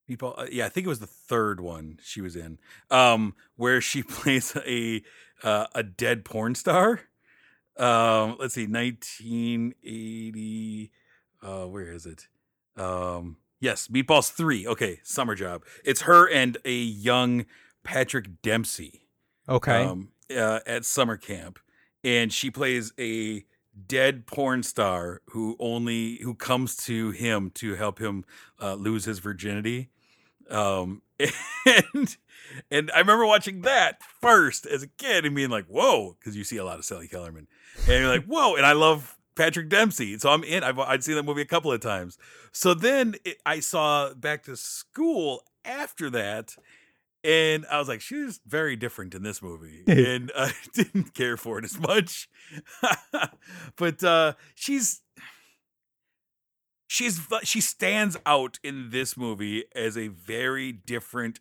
Meatball 0.09 0.37
uh, 0.37 0.47
yeah, 0.51 0.65
I 0.65 0.69
think 0.69 0.85
it 0.85 0.89
was 0.89 0.99
the 0.99 1.07
third 1.07 1.59
one 1.59 1.99
she 2.01 2.21
was 2.21 2.35
in. 2.35 2.59
Um 2.89 3.35
where 3.55 3.81
she 3.81 4.03
plays 4.17 4.55
a 4.55 5.03
uh, 5.43 5.67
a 5.73 5.83
dead 5.83 6.25
porn 6.25 6.55
star 6.55 7.01
um 7.77 8.35
let's 8.39 8.53
see 8.53 8.67
1980 8.67 10.91
uh 11.41 11.65
where 11.65 11.91
is 11.91 12.05
it 12.05 12.27
um 12.77 13.37
yes 13.61 13.87
meatballs 13.87 14.29
3 14.29 14.67
okay 14.67 14.99
summer 15.03 15.33
job. 15.35 15.63
It's 15.85 16.01
her 16.01 16.29
and 16.29 16.57
a 16.65 16.73
young 16.75 17.45
patrick 17.83 18.41
dempsey 18.41 19.07
Okay. 19.47 19.83
um 19.85 20.09
uh, 20.35 20.59
at 20.65 20.83
summer 20.85 21.15
camp 21.17 21.59
and 22.03 22.31
she 22.33 22.49
plays 22.51 22.91
a 22.99 23.45
dead 23.87 24.25
porn 24.27 24.63
star 24.63 25.21
who 25.27 25.55
only 25.59 26.17
who 26.23 26.33
comes 26.35 26.75
to 26.75 27.11
him 27.11 27.49
to 27.51 27.75
help 27.75 27.99
him 27.99 28.25
uh, 28.61 28.73
lose 28.73 29.05
his 29.05 29.19
virginity. 29.19 29.89
Um 30.49 31.01
and 31.65 32.17
and 32.71 32.91
i 32.95 32.99
remember 32.99 33.25
watching 33.25 33.61
that 33.61 34.01
first 34.21 34.65
as 34.65 34.81
a 34.83 34.87
kid 34.87 35.25
and 35.25 35.35
being 35.35 35.49
like 35.51 35.65
whoa 35.67 36.17
because 36.19 36.35
you 36.35 36.43
see 36.43 36.57
a 36.57 36.65
lot 36.65 36.79
of 36.79 36.85
sally 36.85 37.07
kellerman. 37.07 37.47
And 37.87 37.99
you're 38.01 38.07
like 38.09 38.25
whoa 38.25 38.55
and 38.55 38.65
i 38.65 38.73
love 38.73 39.17
patrick 39.35 39.69
dempsey 39.69 40.17
so 40.17 40.29
i'm 40.29 40.43
in. 40.43 40.63
I've 40.63 40.79
i'd 40.79 41.03
seen 41.03 41.15
that 41.15 41.23
movie 41.23 41.41
a 41.41 41.45
couple 41.45 41.71
of 41.71 41.79
times. 41.81 42.17
So 42.51 42.73
then 42.73 43.15
it, 43.25 43.37
i 43.45 43.59
saw 43.59 44.13
back 44.13 44.43
to 44.43 44.55
school 44.55 45.43
after 45.65 46.09
that 46.09 46.55
and 47.23 47.65
I 47.69 47.77
was 47.77 47.87
like, 47.87 48.01
she's 48.01 48.39
very 48.47 48.75
different 48.75 49.13
in 49.13 49.23
this 49.23 49.41
movie, 49.41 49.83
and 49.87 50.31
I 50.35 50.53
didn't 50.73 51.13
care 51.13 51.37
for 51.37 51.59
it 51.59 51.65
as 51.65 51.79
much. 51.79 52.29
but 53.75 54.03
uh, 54.03 54.33
she's 54.55 55.01
she's 56.87 57.21
she 57.43 57.61
stands 57.61 58.17
out 58.25 58.59
in 58.63 58.89
this 58.89 59.15
movie 59.15 59.65
as 59.75 59.97
a 59.97 60.07
very 60.07 60.71
different 60.71 61.39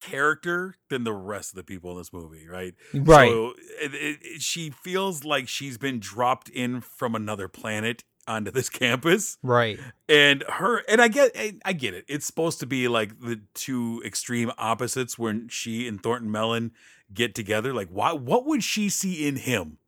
character 0.00 0.74
than 0.88 1.04
the 1.04 1.12
rest 1.12 1.52
of 1.52 1.56
the 1.56 1.62
people 1.64 1.92
in 1.92 1.98
this 1.98 2.12
movie, 2.12 2.46
right? 2.48 2.74
Right. 2.94 3.30
So 3.30 3.54
it, 3.80 3.94
it, 3.94 4.18
it- 4.22 4.42
she 4.42 4.70
feels 4.70 5.24
like 5.24 5.48
she's 5.48 5.78
been 5.78 6.00
dropped 6.00 6.48
in 6.48 6.80
from 6.80 7.14
another 7.14 7.48
planet 7.48 8.04
onto 8.26 8.50
this 8.50 8.68
campus. 8.70 9.38
Right. 9.42 9.78
And 10.08 10.44
her 10.48 10.78
and 10.88 11.00
I 11.00 11.08
get 11.08 11.36
I 11.64 11.72
get 11.72 11.94
it. 11.94 12.04
It's 12.08 12.26
supposed 12.26 12.60
to 12.60 12.66
be 12.66 12.88
like 12.88 13.20
the 13.20 13.40
two 13.54 14.02
extreme 14.04 14.50
opposites 14.58 15.18
when 15.18 15.48
she 15.48 15.86
and 15.88 16.02
Thornton 16.02 16.30
Mellon 16.30 16.72
get 17.12 17.34
together. 17.34 17.72
Like 17.74 17.88
why 17.88 18.12
what 18.12 18.46
would 18.46 18.62
she 18.64 18.88
see 18.88 19.26
in 19.26 19.36
him? 19.36 19.78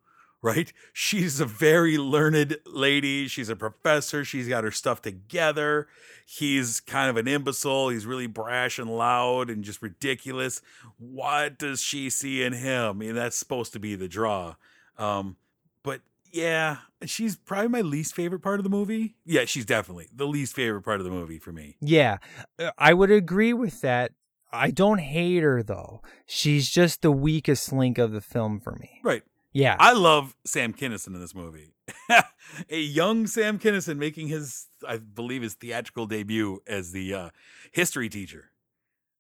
Right? 0.42 0.72
She's 0.92 1.38
a 1.38 1.46
very 1.46 1.96
learned 1.96 2.58
lady. 2.66 3.28
She's 3.28 3.48
a 3.48 3.54
professor. 3.54 4.24
She's 4.24 4.48
got 4.48 4.64
her 4.64 4.72
stuff 4.72 5.00
together. 5.00 5.86
He's 6.26 6.80
kind 6.80 7.08
of 7.08 7.16
an 7.16 7.28
imbecile. 7.28 7.90
He's 7.90 8.06
really 8.06 8.26
brash 8.26 8.78
and 8.78 8.90
loud 8.90 9.50
and 9.50 9.62
just 9.62 9.80
ridiculous. 9.80 10.60
What 10.98 11.58
does 11.58 11.80
she 11.80 12.10
see 12.10 12.42
in 12.42 12.54
him? 12.54 12.88
I 12.88 12.92
mean, 12.92 13.14
that's 13.14 13.36
supposed 13.36 13.72
to 13.74 13.78
be 13.78 13.94
the 13.94 14.08
draw. 14.08 14.56
Um, 14.98 15.36
but 15.84 16.00
yeah, 16.32 16.78
she's 17.04 17.36
probably 17.36 17.68
my 17.68 17.80
least 17.82 18.14
favorite 18.14 18.40
part 18.40 18.58
of 18.58 18.64
the 18.64 18.70
movie. 18.70 19.14
Yeah, 19.24 19.44
she's 19.44 19.66
definitely 19.66 20.08
the 20.12 20.26
least 20.26 20.54
favorite 20.54 20.82
part 20.82 21.00
of 21.00 21.04
the 21.04 21.10
movie 21.10 21.38
for 21.38 21.52
me. 21.52 21.76
Yeah, 21.80 22.18
uh, 22.58 22.70
I 22.78 22.94
would 22.94 23.10
agree 23.10 23.52
with 23.52 23.80
that. 23.82 24.12
I 24.52 24.70
don't 24.70 24.98
hate 24.98 25.42
her 25.42 25.62
though. 25.62 26.02
She's 26.26 26.70
just 26.70 27.02
the 27.02 27.12
weakest 27.12 27.72
link 27.72 27.98
of 27.98 28.12
the 28.12 28.20
film 28.20 28.60
for 28.60 28.72
me. 28.72 29.00
Right. 29.02 29.22
Yeah. 29.52 29.76
I 29.78 29.92
love 29.92 30.34
Sam 30.46 30.72
Kinison 30.72 31.08
in 31.08 31.20
this 31.20 31.34
movie. 31.34 31.74
a 32.70 32.78
young 32.80 33.26
Sam 33.26 33.58
Kinison 33.58 33.96
making 33.98 34.28
his, 34.28 34.66
I 34.86 34.96
believe, 34.98 35.42
his 35.42 35.54
theatrical 35.54 36.06
debut 36.06 36.60
as 36.66 36.92
the 36.92 37.14
uh, 37.14 37.30
history 37.72 38.08
teacher, 38.08 38.50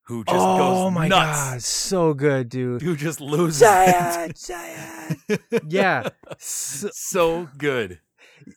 who 0.04 0.24
just 0.24 0.36
oh 0.38 0.56
goes 0.58 0.76
Oh 0.78 0.90
my 0.90 1.08
nuts. 1.08 1.50
god, 1.50 1.62
so 1.62 2.14
good, 2.14 2.48
dude. 2.48 2.82
Who 2.82 2.96
just 2.96 3.20
loses 3.20 3.58
Say 3.58 3.86
it. 3.88 5.40
it, 5.50 5.62
yeah. 5.68 6.08
So, 6.38 6.88
so 6.92 7.48
good. 7.58 8.00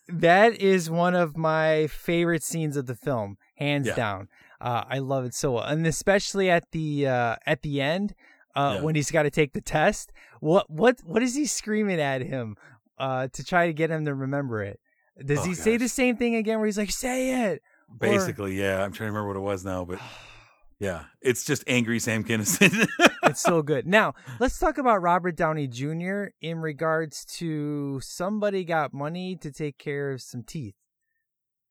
that 0.08 0.60
is 0.60 0.90
one 0.90 1.14
of 1.14 1.36
my 1.36 1.86
favorite 1.88 2.42
scenes 2.42 2.76
of 2.76 2.86
the 2.86 2.94
film, 2.96 3.36
hands 3.56 3.86
Yeah. 3.88 3.94
down. 3.96 4.28
Uh, 4.60 4.84
I 4.88 4.98
love 5.00 5.26
it 5.26 5.34
so 5.34 5.52
well, 5.52 5.64
and 5.64 5.86
especially 5.86 6.48
at 6.48 6.70
the 6.72 7.06
uh, 7.06 7.36
at 7.44 7.60
the 7.60 7.82
end 7.82 8.14
uh, 8.56 8.74
Yeah. 8.76 8.82
when 8.82 8.94
he's 8.94 9.10
got 9.10 9.22
to 9.24 9.30
take 9.30 9.52
the 9.52 9.60
test. 9.60 10.12
What 10.40 10.68
what 10.70 10.98
what 11.04 11.22
is 11.22 11.34
he 11.34 11.46
screaming 11.46 12.00
at 12.00 12.22
him 12.22 12.56
uh, 12.98 13.28
to 13.32 13.44
try 13.44 13.66
to 13.66 13.72
get 13.72 13.90
him 13.90 14.04
to 14.06 14.14
remember 14.14 14.62
it? 14.62 14.80
Does 15.24 15.38
Oh, 15.40 15.44
he 15.44 15.54
say 15.54 15.76
the 15.76 15.88
same 15.88 16.16
thing 16.16 16.34
again 16.34 16.58
where 16.58 16.66
he's 16.66 16.78
like, 16.78 16.90
"Say 16.90 17.44
it"? 17.50 17.62
Or- 17.88 17.96
Basically, 17.98 18.58
yeah. 18.58 18.82
I'm 18.82 18.92
trying 18.92 19.08
to 19.08 19.12
remember 19.12 19.28
what 19.28 19.36
it 19.36 19.40
was 19.40 19.64
now, 19.64 19.84
but 19.84 19.98
yeah, 20.80 21.04
it's 21.22 21.44
just 21.44 21.64
angry 21.66 21.98
Sam 22.00 22.22
Kinison. 22.24 22.86
it's 23.22 23.40
so 23.40 23.62
good. 23.62 23.86
Now, 23.98 24.14
let's 24.40 24.58
talk 24.58 24.76
about 24.78 25.00
Robert 25.00 25.36
Downey 25.36 25.68
Jr. 25.68 26.24
in 26.42 26.58
regards 26.58 27.24
to 27.38 28.00
somebody 28.00 28.64
got 28.64 28.92
money 28.92 29.36
to 29.36 29.50
take 29.52 29.78
care 29.78 30.12
of 30.12 30.20
some 30.20 30.42
teeth. 30.42 30.74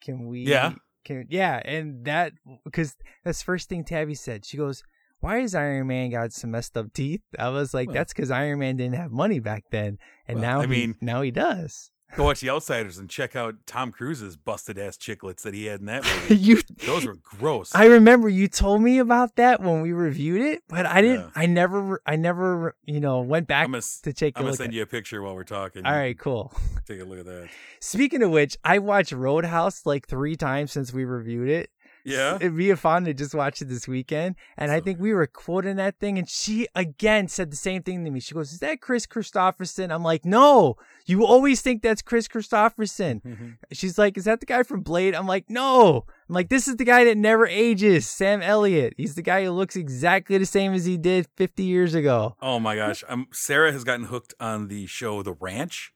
Can 0.01 0.27
we? 0.27 0.41
Yeah. 0.41 0.73
Can 1.03 1.27
yeah, 1.29 1.61
and 1.63 2.05
that 2.05 2.33
because 2.63 2.95
that's 3.23 3.43
first 3.43 3.69
thing 3.69 3.83
Tabby 3.83 4.15
said. 4.15 4.43
She 4.43 4.57
goes, 4.57 4.81
"Why 5.25 5.39
is 5.39 5.55
Iron 5.55 5.87
Man 5.87 6.09
got 6.11 6.31
some 6.33 6.51
messed 6.51 6.77
up 6.77 6.93
teeth?" 6.93 7.21
I 7.37 7.49
was 7.49 7.73
like, 7.73 7.87
Well- 7.87 7.95
"That's 7.95 8.13
because 8.13 8.31
Iron 8.31 8.59
Man 8.59 8.77
didn't 8.77 8.95
have 8.95 9.11
money 9.11 9.39
back 9.39 9.63
then, 9.71 9.97
and 10.27 10.39
Well, 10.39 10.47
now 10.49 10.59
I 10.59 10.63
he- 10.63 10.67
mean- 10.69 10.95
now 11.01 11.21
he 11.21 11.31
does." 11.31 11.91
Go 12.15 12.23
watch 12.25 12.39
The 12.39 12.49
Outsiders 12.51 12.97
and 12.97 13.09
check 13.09 13.35
out 13.35 13.55
Tom 13.65 13.91
Cruise's 13.91 14.37
busted 14.37 14.77
ass 14.77 14.95
chiclets 14.95 15.41
that 15.41 15.53
he 15.55 15.65
had 15.65 15.81
in 15.81 15.87
that 15.87 16.03
movie. 16.29 16.35
you 16.35 16.61
Those 16.85 17.05
were 17.05 17.15
gross. 17.21 17.73
I 17.75 17.85
remember 17.87 18.29
you 18.29 18.47
told 18.47 18.81
me 18.83 18.99
about 18.99 19.35
that 19.35 19.59
when 19.59 19.81
we 19.81 19.91
reviewed 19.91 20.39
it, 20.39 20.61
but 20.69 20.85
I 20.85 21.01
didn't. 21.01 21.21
Yeah. 21.21 21.29
I 21.35 21.45
never. 21.47 22.01
I 22.05 22.15
never. 22.15 22.75
You 22.83 22.99
know, 23.01 23.19
went 23.21 23.47
back 23.47 23.65
gonna, 23.67 23.81
to 24.03 24.13
take 24.13 24.37
a 24.37 24.39
I'm 24.39 24.45
gonna 24.45 24.55
send 24.55 24.69
at 24.69 24.73
you 24.75 24.83
a 24.83 24.85
picture 24.85 25.21
while 25.23 25.33
we're 25.35 25.43
talking. 25.43 25.85
All 25.85 25.91
right, 25.91 26.17
cool. 26.17 26.53
Take 26.87 27.01
a 27.01 27.03
look 27.03 27.19
at 27.19 27.25
that. 27.25 27.49
Speaking 27.81 28.21
of 28.21 28.29
which, 28.29 28.55
I 28.63 28.79
watched 28.79 29.11
Roadhouse 29.11 29.85
like 29.85 30.07
three 30.07 30.35
times 30.37 30.71
since 30.71 30.93
we 30.93 31.03
reviewed 31.03 31.49
it. 31.49 31.69
Yeah? 32.05 32.35
It'd 32.35 32.55
be 32.55 32.73
fun 32.75 33.03
to 33.05 33.13
just 33.13 33.33
watch 33.33 33.61
it 33.61 33.65
this 33.65 33.87
weekend. 33.87 34.35
And 34.57 34.71
I 34.71 34.79
think 34.79 34.99
we 34.99 35.11
were 35.11 35.25
quoting 35.25 35.75
that 35.77 35.99
thing, 35.99 36.19
and 36.19 36.29
she 36.29 36.67
again 36.75 37.27
said 37.27 37.51
the 37.51 37.57
same 37.57 37.81
thing 37.81 38.05
to 38.05 38.11
me. 38.11 38.19
She 38.19 38.35
goes, 38.35 38.53
Is 38.53 38.59
that 38.59 38.79
Kris 38.79 39.07
Kristofferson? 39.07 39.91
I'm 39.93 40.03
like, 40.03 40.23
No, 40.23 40.75
you 41.07 41.25
always 41.25 41.61
think 41.61 41.81
that's 41.81 42.03
Kris 42.03 42.27
Kristofferson. 42.27 43.57
She's 43.71 43.97
like, 43.97 44.17
Is 44.17 44.25
that 44.25 44.39
the 44.39 44.45
guy 44.45 44.61
from 44.63 44.81
Blade? 44.81 45.15
I'm 45.15 45.25
like, 45.27 45.49
No. 45.49 46.05
I'm 46.29 46.35
like, 46.35 46.49
This 46.49 46.67
is 46.67 46.75
the 46.75 46.85
guy 46.85 47.03
that 47.05 47.17
never 47.17 47.47
ages, 47.47 48.07
Sam 48.07 48.41
Elliott. 48.43 48.93
He's 48.97 49.15
the 49.15 49.21
guy 49.23 49.43
who 49.43 49.51
looks 49.51 49.75
exactly 49.75 50.37
the 50.37 50.45
same 50.45 50.73
as 50.73 50.85
he 50.85 50.97
did 50.97 51.27
50 51.35 51.63
years 51.63 51.95
ago. 51.95 52.35
Oh 52.39 52.59
my 52.59 52.75
gosh. 52.75 53.03
Um, 53.09 53.27
Sarah 53.33 53.71
has 53.71 53.83
gotten 53.83 54.05
hooked 54.05 54.35
on 54.39 54.67
the 54.67 54.85
show 54.85 55.23
The 55.23 55.33
Ranch. 55.33 55.91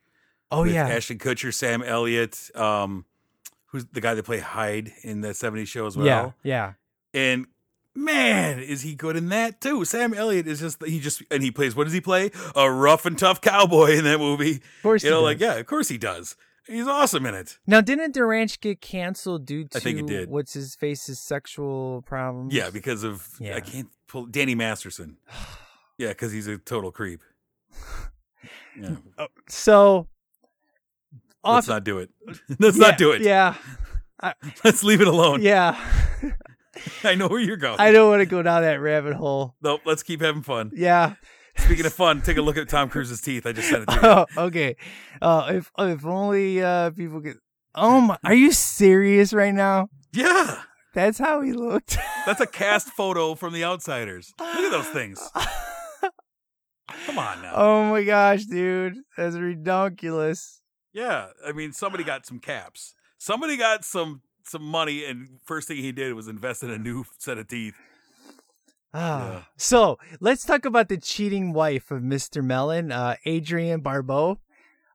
Oh, 0.52 0.64
yeah. 0.64 0.88
Ashton 0.88 1.20
Kutcher, 1.20 1.54
Sam 1.54 1.84
Elliott, 1.84 2.50
um, 2.56 3.06
who's 3.72 3.86
the 3.86 4.02
guy 4.02 4.14
that 4.14 4.24
played 4.26 4.42
Hyde 4.42 4.94
in 5.04 5.22
the 5.22 5.30
70s 5.30 5.68
show 5.68 5.86
as 5.88 5.96
well. 5.98 6.06
yeah, 6.06 6.32
yeah. 6.44 6.74
And 7.14 7.48
man, 7.96 8.60
is 8.60 8.82
he 8.84 8.96
good 8.96 9.16
in 9.16 9.30
that 9.30 9.62
too? 9.62 9.84
Sam 9.86 10.14
Elliott 10.14 10.48
is 10.48 10.60
just 10.60 10.84
he 10.86 11.00
just 11.00 11.24
and 11.32 11.42
he 11.44 11.52
plays 11.52 11.76
what 11.76 11.86
does 11.86 11.94
he 11.94 12.02
play? 12.02 12.32
A 12.56 12.72
rough 12.72 13.06
and 13.06 13.18
tough 13.18 13.42
cowboy 13.42 13.92
in 13.98 14.04
that 14.06 14.20
movie. 14.20 14.56
Of 14.58 14.62
course 14.84 15.04
you 15.04 15.10
he 15.10 15.16
know, 15.16 15.22
like 15.24 15.40
does. 15.40 15.48
yeah, 15.48 15.60
of 15.60 15.66
course 15.66 15.88
he 15.90 15.98
does. 15.98 16.36
He's 16.68 16.88
awesome 16.88 17.26
in 17.26 17.34
it. 17.34 17.58
Now, 17.66 17.82
didn't 17.82 18.14
the 18.14 18.24
ranch 18.26 18.60
get 18.62 18.80
canceled 18.80 19.48
due 19.48 19.64
to 19.70 19.78
I 19.80 19.82
think 19.82 19.98
it 20.00 20.06
did. 20.06 20.30
what's 20.30 20.54
his 20.54 20.76
face's 20.76 21.20
sexual 21.20 22.04
problems? 22.04 22.54
Yeah, 22.54 22.70
because 22.70 23.04
of 23.04 23.28
Yeah. 23.40 23.56
I 23.56 23.62
can't 23.62 23.90
pull 24.08 24.26
Danny 24.28 24.56
Masterson. 24.56 25.18
Yeah, 25.98 26.10
because 26.10 26.32
he's 26.32 26.48
a 26.48 26.58
total 26.58 26.92
creep. 26.94 27.22
Yeah, 28.80 28.96
oh, 29.18 29.28
So, 29.50 30.08
let's 31.44 31.68
not 31.68 31.84
do 31.84 32.00
it. 32.00 32.10
let's 32.60 32.78
yeah, 32.78 32.88
not 32.88 32.98
do 32.98 33.12
it. 33.12 33.22
Yeah, 33.22 33.56
Let's 34.64 34.84
leave 34.84 35.02
it 35.02 35.08
alone. 35.08 35.42
yeah. 35.42 35.80
I 37.04 37.16
know 37.16 37.28
where 37.28 37.40
you're 37.40 37.58
going. 37.58 37.80
I 37.80 37.92
don't 37.92 38.10
want 38.10 38.22
to 38.22 38.26
go 38.26 38.42
down 38.42 38.62
that 38.62 38.80
rabbit 38.82 39.14
hole. 39.14 39.56
Nope. 39.62 39.82
Let's 39.86 40.04
keep 40.04 40.22
having 40.22 40.44
fun. 40.44 40.72
Yeah. 40.74 41.16
Speaking 41.58 41.86
of 41.86 41.94
fun, 41.94 42.22
take 42.22 42.38
a 42.38 42.42
look 42.42 42.56
at 42.58 42.70
Tom 42.70 42.90
Cruise's 42.90 43.20
teeth. 43.22 43.46
I 43.46 43.52
just 43.52 43.70
sent 43.70 43.84
it 43.84 43.86
to 43.88 43.96
you. 43.96 44.02
Oh, 44.04 44.46
okay. 44.46 44.76
Uh, 45.22 45.52
if 45.56 45.72
if 45.78 46.06
only 46.06 46.62
uh 46.64 46.92
people 46.92 47.22
could. 47.22 47.38
Oh 47.76 48.00
my! 48.02 48.18
Are 48.24 48.34
you 48.34 48.52
serious 48.52 49.34
right 49.34 49.54
now? 49.54 49.90
Yeah, 50.14 50.62
That's 50.94 51.18
how 51.20 51.42
he 51.42 51.52
looked. 51.54 51.98
that's 52.26 52.40
a 52.42 52.48
cast 52.48 52.90
photo 52.90 53.36
from 53.36 53.54
The 53.54 53.64
Outsiders. 53.64 54.34
Look 54.40 54.48
at 54.56 54.72
those 54.72 54.88
things. 54.88 55.20
Come 57.06 57.20
on 57.20 57.42
now. 57.42 57.54
oh 57.56 57.90
my 57.92 58.04
gosh, 58.04 58.46
dude, 58.46 58.96
that's 59.18 59.36
ridiculous. 59.36 60.59
Yeah, 60.94 61.28
I 61.46 61.52
mean, 61.52 61.72
somebody 61.74 62.04
got 62.14 62.26
some 62.26 62.40
caps. 62.40 62.94
Somebody 63.18 63.58
got 63.58 63.84
some 63.84 64.22
some 64.44 64.64
money, 64.64 65.06
and 65.06 65.40
first 65.46 65.68
thing 65.68 65.78
he 65.78 65.92
did 65.92 66.14
was 66.14 66.28
invest 66.28 66.64
in 66.64 66.72
a 66.72 66.78
new 66.78 67.06
set 67.18 67.38
of 67.38 67.48
teeth. 67.48 67.76
Ah. 68.94 69.32
Yeah. 69.32 69.42
So 69.58 70.00
let's 70.20 70.46
talk 70.46 70.66
about 70.66 70.90
the 70.90 70.98
cheating 70.98 71.54
wife 71.54 71.92
of 71.92 72.02
Mr. 72.02 72.44
Mellon, 72.44 72.92
uh, 72.92 73.16
Adrienne 73.28 73.82
Barbeau. 73.82 74.40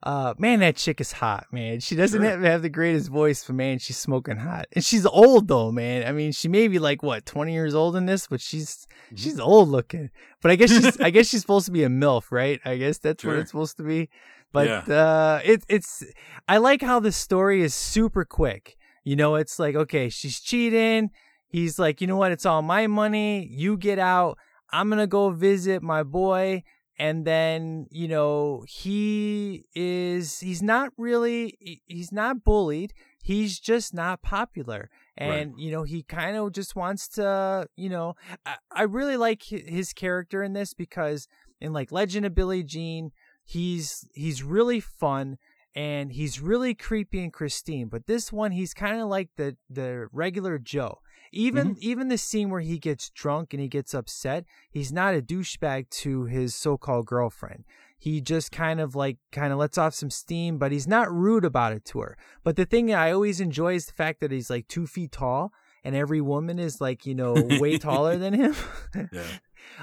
Uh, 0.04 0.34
man, 0.38 0.60
that 0.60 0.76
chick 0.76 1.00
is 1.00 1.12
hot, 1.12 1.46
man. 1.50 1.80
She 1.80 1.96
doesn't 1.96 2.20
Sure. 2.20 2.30
have, 2.30 2.42
have 2.42 2.60
the 2.62 2.68
greatest 2.68 3.08
voice, 3.08 3.42
but 3.44 3.56
man, 3.56 3.78
she's 3.78 3.96
smoking 3.96 4.36
hot. 4.36 4.66
And 4.72 4.84
she's 4.84 5.06
old 5.06 5.48
though, 5.48 5.72
man. 5.72 6.06
I 6.06 6.12
mean, 6.12 6.30
she 6.32 6.46
may 6.46 6.68
be 6.68 6.78
like 6.78 7.02
what, 7.02 7.24
20 7.24 7.52
years 7.54 7.74
old 7.74 7.96
in 7.96 8.04
this, 8.06 8.26
but 8.26 8.40
she's 8.40 8.86
Mm-hmm. 9.06 9.16
she's 9.16 9.40
old 9.40 9.68
looking. 9.70 10.10
But 10.42 10.50
I 10.50 10.56
guess 10.56 10.70
she's 10.70 11.00
I 11.08 11.10
guess 11.10 11.28
she's 11.28 11.40
supposed 11.40 11.66
to 11.66 11.72
be 11.72 11.84
a 11.84 11.88
MILF, 11.88 12.30
right? 12.30 12.60
I 12.66 12.76
guess 12.76 12.98
that's 12.98 13.24
what 13.24 13.36
it's 13.36 13.50
supposed 13.50 13.76
to 13.78 13.82
be. 13.82 14.08
But 14.52 14.66
Yeah. 14.68 14.94
uh 14.94 15.40
it 15.42 15.64
it's 15.68 16.04
I 16.46 16.58
like 16.58 16.82
how 16.82 17.00
the 17.00 17.10
story 17.12 17.62
is 17.62 17.74
super 17.74 18.24
quick. 18.26 18.76
You 19.04 19.16
know, 19.16 19.34
it's 19.36 19.58
like, 19.58 19.74
okay, 19.74 20.08
she's 20.10 20.38
cheating. 20.40 21.10
He's 21.48 21.78
like, 21.78 22.00
you 22.00 22.06
know 22.06 22.16
what? 22.16 22.30
It's 22.32 22.44
all 22.46 22.62
my 22.62 22.86
money. 22.86 23.46
You 23.50 23.76
get 23.78 23.98
out. 23.98 24.36
I'm 24.70 24.88
going 24.88 24.98
to 24.98 25.06
go 25.06 25.30
visit 25.30 25.82
my 25.82 26.02
boy. 26.02 26.64
And 26.98 27.24
then, 27.24 27.86
you 27.90 28.06
know, 28.06 28.64
he 28.68 29.64
is, 29.74 30.40
he's 30.40 30.62
not 30.62 30.92
really 30.96 31.80
he's 31.86 32.12
not 32.12 32.44
bullied. 32.44 32.92
He's 33.22 33.58
just 33.58 33.94
not 33.94 34.22
popular. 34.22 34.90
And, 35.16 35.54
you 35.58 35.72
know, 35.72 35.82
he 35.82 36.02
kind 36.02 36.36
of 36.36 36.52
just 36.52 36.76
wants 36.76 37.08
to, 37.08 37.66
you 37.76 37.88
know, 37.88 38.14
I, 38.44 38.56
I 38.70 38.82
really 38.82 39.16
like 39.16 39.42
his 39.42 39.92
character 39.92 40.42
in 40.42 40.52
this 40.52 40.74
because 40.74 41.26
in 41.60 41.72
like 41.72 41.90
Legend 41.90 42.26
of 42.26 42.34
Billie 42.34 42.62
Jean, 42.62 43.12
he's, 43.44 44.06
he's 44.12 44.42
really 44.42 44.78
fun 44.80 45.38
and 45.74 46.12
he's 46.12 46.40
really 46.40 46.74
creepy 46.74 47.22
and 47.22 47.32
Christine. 47.32 47.88
But 47.88 48.06
this 48.06 48.32
one, 48.32 48.52
he's 48.52 48.74
kind 48.74 49.00
of 49.00 49.08
like 49.08 49.30
the 49.36 49.56
the 49.68 50.06
regular 50.12 50.58
Joe. 50.58 51.00
Even 51.34 51.76
even 51.80 52.08
the 52.08 52.18
scene 52.18 52.50
where 52.50 52.60
he 52.60 52.78
gets 52.78 53.10
drunk 53.10 53.52
and 53.52 53.60
he 53.60 53.68
gets 53.68 53.92
upset, 53.94 54.44
he's 54.70 54.92
not 54.92 55.14
a 55.14 55.22
douchebag 55.22 55.90
to 55.90 56.24
his 56.24 56.54
so-called 56.54 57.06
girlfriend. 57.06 57.64
He 57.98 58.20
just 58.20 58.52
kind 58.52 58.80
of 58.80 58.94
like 58.94 59.18
kind 59.32 59.52
of 59.52 59.58
lets 59.58 59.78
off 59.78 59.94
some 59.94 60.10
steam, 60.10 60.58
but 60.58 60.72
he's 60.72 60.86
not 60.86 61.12
rude 61.12 61.44
about 61.44 61.72
it 61.72 61.84
to 61.86 62.00
her. 62.00 62.16
But 62.42 62.56
the 62.56 62.66
thing 62.66 62.94
I 62.94 63.12
always 63.12 63.40
enjoy 63.40 63.74
is 63.74 63.86
the 63.86 63.92
fact 63.92 64.20
that 64.20 64.30
he's 64.30 64.50
like 64.50 64.68
two 64.68 64.86
feet 64.86 65.12
tall, 65.12 65.52
and 65.82 65.96
every 65.96 66.20
woman 66.20 66.58
is 66.58 66.80
like 66.80 67.06
you 67.06 67.14
know 67.14 67.34
way 67.58 67.78
taller 67.78 68.16
than 68.16 68.34
him. 68.34 68.54
Yeah. 69.12 69.22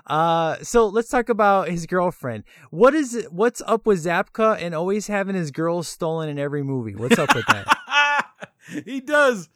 Uh, 0.05 0.57
so 0.61 0.87
let's 0.87 1.09
talk 1.09 1.27
about 1.27 1.67
his 1.67 1.85
girlfriend. 1.85 2.43
What 2.69 2.93
is 2.93 3.15
it? 3.15 3.33
What's 3.33 3.61
up 3.65 3.85
with 3.85 4.05
Zabka 4.05 4.61
and 4.61 4.75
always 4.75 5.07
having 5.07 5.35
his 5.35 5.51
girls 5.51 5.87
stolen 5.87 6.29
in 6.29 6.37
every 6.39 6.63
movie? 6.63 6.95
What's 6.95 7.17
up 7.17 7.33
with 7.35 7.45
that? 7.47 8.27
he 8.85 9.01
does. 9.01 9.49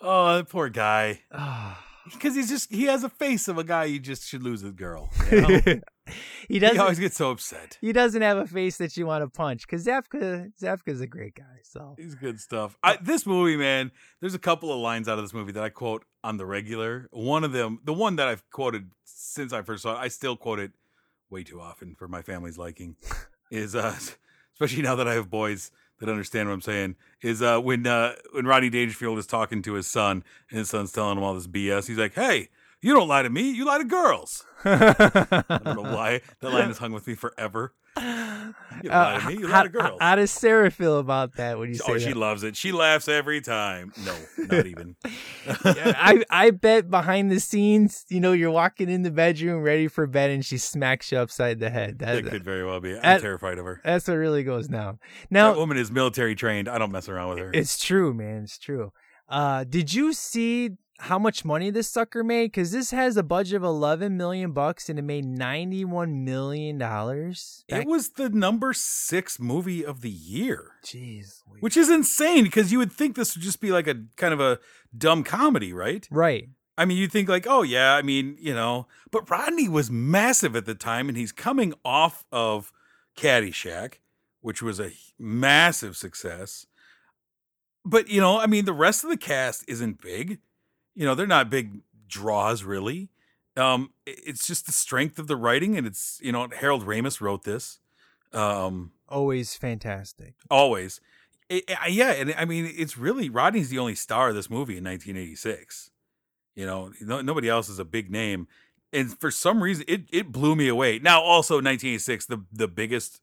Oh, 0.00 0.36
that 0.36 0.48
poor 0.48 0.68
guy. 0.68 1.20
Because 2.12 2.34
he's 2.34 2.48
just 2.48 2.72
he 2.72 2.84
has 2.84 3.04
a 3.04 3.08
face 3.10 3.46
of 3.46 3.56
a 3.58 3.62
guy 3.62 3.84
you 3.84 4.00
just 4.00 4.26
should 4.26 4.42
lose 4.42 4.64
a 4.64 4.70
girl. 4.72 5.10
you 5.30 5.40
know? 5.42 5.48
he 5.64 5.80
he 6.48 6.58
doesn't. 6.58 6.80
always 6.80 6.98
gets 6.98 7.16
so 7.16 7.30
upset. 7.30 7.76
he 7.80 7.92
doesn't 7.92 8.22
have 8.22 8.38
a 8.38 8.46
face 8.46 8.78
that 8.78 8.96
you 8.96 9.06
want 9.06 9.22
to 9.22 9.28
punch. 9.28 9.64
Because 9.64 9.86
Zabka, 9.86 10.50
Zabka's 10.60 11.00
a 11.02 11.06
great 11.06 11.34
guy. 11.36 11.60
So 11.62 11.94
He's 11.98 12.16
good 12.16 12.40
stuff. 12.40 12.76
I, 12.82 12.96
this 13.00 13.26
movie, 13.26 13.56
man, 13.56 13.92
there's 14.20 14.34
a 14.34 14.40
couple 14.40 14.72
of 14.72 14.80
lines 14.80 15.08
out 15.08 15.18
of 15.18 15.24
this 15.24 15.34
movie 15.34 15.52
that 15.52 15.62
I 15.62 15.68
quote 15.68 16.04
on 16.24 16.36
the 16.38 16.46
regular. 16.46 17.06
One 17.12 17.44
of 17.44 17.52
them, 17.52 17.78
the 17.84 17.92
one 17.92 18.16
that 18.16 18.26
I've 18.26 18.48
quoted 18.50 18.90
since 19.04 19.52
I 19.52 19.62
first 19.62 19.82
saw 19.84 19.92
it, 19.92 19.98
I 19.98 20.08
still 20.08 20.36
quote 20.36 20.58
it 20.58 20.72
way 21.28 21.44
too 21.44 21.60
often 21.60 21.94
for 21.94 22.08
my 22.08 22.22
family's 22.22 22.58
liking. 22.58 22.96
Is 23.52 23.76
uh, 23.76 23.94
especially 24.54 24.82
now 24.82 24.96
that 24.96 25.06
I 25.06 25.14
have 25.14 25.30
boys 25.30 25.70
that 26.00 26.08
understand 26.08 26.48
what 26.48 26.54
I'm 26.54 26.60
saying. 26.60 26.96
Is 27.22 27.42
uh, 27.42 27.60
when 27.60 27.86
uh, 27.86 28.14
when 28.32 28.46
Rodney 28.46 28.70
Dangerfield 28.70 29.18
is 29.18 29.26
talking 29.26 29.62
to 29.62 29.74
his 29.74 29.86
son, 29.86 30.24
and 30.50 30.58
his 30.58 30.70
son's 30.70 30.92
telling 30.92 31.18
him 31.18 31.24
all 31.24 31.34
this 31.34 31.46
BS. 31.46 31.86
He's 31.86 31.98
like, 31.98 32.14
"Hey, 32.14 32.48
you 32.80 32.94
don't 32.94 33.08
lie 33.08 33.22
to 33.22 33.30
me. 33.30 33.50
You 33.50 33.66
lie 33.66 33.78
to 33.78 33.84
girls." 33.84 34.44
I 34.64 35.44
don't 35.48 35.76
know 35.76 35.94
why 35.94 36.22
that 36.40 36.50
line 36.52 36.68
has 36.68 36.78
hung 36.78 36.92
with 36.92 37.06
me 37.06 37.14
forever. 37.14 37.74
To 38.00 39.22
me. 39.28 39.34
You 39.34 39.48
how, 39.48 39.66
girls. 39.66 39.98
how 40.00 40.14
does 40.16 40.30
Sarah 40.30 40.70
feel 40.70 40.98
about 40.98 41.36
that 41.36 41.58
when 41.58 41.68
you 41.68 41.74
say 41.74 41.92
Oh, 41.92 41.98
she 41.98 42.14
loves 42.14 42.42
it. 42.42 42.56
She 42.56 42.72
laughs 42.72 43.08
every 43.08 43.40
time. 43.40 43.92
No, 44.04 44.16
not 44.38 44.66
even. 44.66 44.96
I 45.64 46.24
I 46.30 46.50
bet 46.50 46.90
behind 46.90 47.30
the 47.30 47.40
scenes, 47.40 48.04
you 48.08 48.20
know, 48.20 48.32
you're 48.32 48.50
walking 48.50 48.88
in 48.88 49.02
the 49.02 49.10
bedroom 49.10 49.62
ready 49.62 49.86
for 49.88 50.06
bed, 50.06 50.30
and 50.30 50.44
she 50.44 50.56
smacks 50.58 51.12
you 51.12 51.18
upside 51.18 51.60
the 51.60 51.68
head. 51.70 51.98
That, 51.98 52.24
That 52.24 52.30
could 52.30 52.44
very 52.44 52.64
well 52.64 52.80
be. 52.80 52.94
I'm 52.96 53.02
That- 53.02 53.20
terrified 53.20 53.58
of 53.58 53.66
her. 53.66 53.80
that's 53.84 54.08
what 54.08 54.14
really 54.14 54.44
goes 54.44 54.68
down. 54.68 54.98
Now, 55.30 55.52
that 55.52 55.58
woman 55.58 55.76
is 55.76 55.90
military 55.90 56.34
trained. 56.34 56.68
I 56.68 56.78
don't 56.78 56.92
mess 56.92 57.08
around 57.08 57.30
with 57.30 57.38
her. 57.38 57.50
it's 57.52 57.78
true, 57.78 58.14
man. 58.14 58.44
It's 58.44 58.58
true. 58.58 58.92
Uh, 59.28 59.64
did 59.64 59.92
you 59.94 60.12
see 60.12 60.70
how 61.00 61.18
much 61.18 61.44
money 61.44 61.70
this 61.70 61.88
sucker 61.88 62.22
made? 62.22 62.46
Because 62.46 62.72
this 62.72 62.90
has 62.90 63.16
a 63.16 63.22
budget 63.22 63.56
of 63.56 63.62
11 63.62 64.16
million 64.16 64.52
bucks, 64.52 64.88
and 64.88 64.98
it 64.98 65.02
made 65.02 65.24
91 65.24 66.24
million 66.24 66.78
dollars. 66.78 67.64
It 67.68 67.86
was 67.86 68.10
the 68.10 68.28
number 68.28 68.72
six 68.72 69.40
movie 69.40 69.84
of 69.84 70.02
the 70.02 70.10
year, 70.10 70.72
Jeez. 70.84 71.42
which 71.60 71.76
is 71.76 71.88
insane 71.88 72.44
because 72.44 72.70
you 72.70 72.78
would 72.78 72.92
think 72.92 73.16
this 73.16 73.34
would 73.34 73.42
just 73.42 73.60
be 73.60 73.72
like 73.72 73.86
a 73.86 74.04
kind 74.16 74.34
of 74.34 74.40
a 74.40 74.58
dumb 74.96 75.24
comedy, 75.24 75.72
right? 75.72 76.06
Right. 76.10 76.48
I 76.76 76.84
mean, 76.84 76.96
you 76.96 77.08
think 77.08 77.28
like, 77.28 77.46
oh 77.48 77.62
yeah, 77.62 77.94
I 77.94 78.02
mean, 78.02 78.36
you 78.40 78.54
know, 78.54 78.86
but 79.10 79.28
Rodney 79.28 79.68
was 79.68 79.90
massive 79.90 80.54
at 80.56 80.66
the 80.66 80.74
time, 80.74 81.08
and 81.08 81.16
he's 81.16 81.32
coming 81.32 81.74
off 81.84 82.24
of 82.32 82.72
Caddyshack, 83.16 83.94
which 84.40 84.62
was 84.62 84.80
a 84.80 84.92
massive 85.18 85.96
success. 85.96 86.66
But 87.84 88.08
you 88.08 88.20
know, 88.20 88.38
I 88.38 88.46
mean, 88.46 88.64
the 88.64 88.72
rest 88.72 89.04
of 89.04 89.10
the 89.10 89.16
cast 89.16 89.64
isn't 89.68 90.00
big. 90.00 90.38
You 91.00 91.06
know, 91.06 91.14
they're 91.14 91.26
not 91.26 91.48
big 91.48 91.80
draws 92.08 92.62
really. 92.62 93.08
Um, 93.56 93.90
it's 94.04 94.46
just 94.46 94.66
the 94.66 94.72
strength 94.72 95.18
of 95.18 95.28
the 95.28 95.34
writing, 95.36 95.78
and 95.78 95.86
it's 95.86 96.20
you 96.22 96.30
know, 96.30 96.46
Harold 96.54 96.84
Ramis 96.84 97.22
wrote 97.22 97.44
this. 97.44 97.78
Um, 98.34 98.92
Always 99.08 99.56
fantastic. 99.56 100.34
always. 100.50 101.00
I- 101.50 101.62
I- 101.80 101.86
yeah, 101.88 102.10
and 102.12 102.34
I 102.36 102.44
mean, 102.44 102.70
it's 102.76 102.98
really 102.98 103.30
Rodney's 103.30 103.70
the 103.70 103.78
only 103.78 103.94
star 103.94 104.28
of 104.28 104.34
this 104.34 104.50
movie 104.50 104.76
in 104.76 104.84
1986. 104.84 105.90
You 106.54 106.66
know, 106.66 106.92
no, 107.00 107.22
nobody 107.22 107.48
else 107.48 107.70
is 107.70 107.78
a 107.78 107.84
big 107.86 108.10
name, 108.10 108.46
and 108.92 109.18
for 109.18 109.30
some 109.30 109.62
reason, 109.62 109.86
it 109.88 110.02
it 110.12 110.30
blew 110.30 110.54
me 110.54 110.68
away. 110.68 110.98
Now, 110.98 111.22
also 111.22 111.54
1986, 111.54 112.26
the 112.26 112.44
the 112.52 112.68
biggest 112.68 113.22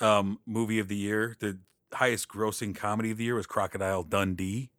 um, 0.00 0.38
movie 0.46 0.78
of 0.78 0.88
the 0.88 0.96
year, 0.96 1.36
the 1.40 1.58
highest 1.92 2.28
grossing 2.28 2.74
comedy 2.74 3.10
of 3.10 3.18
the 3.18 3.24
year 3.24 3.34
was 3.34 3.46
Crocodile 3.46 4.02
Dundee. 4.02 4.70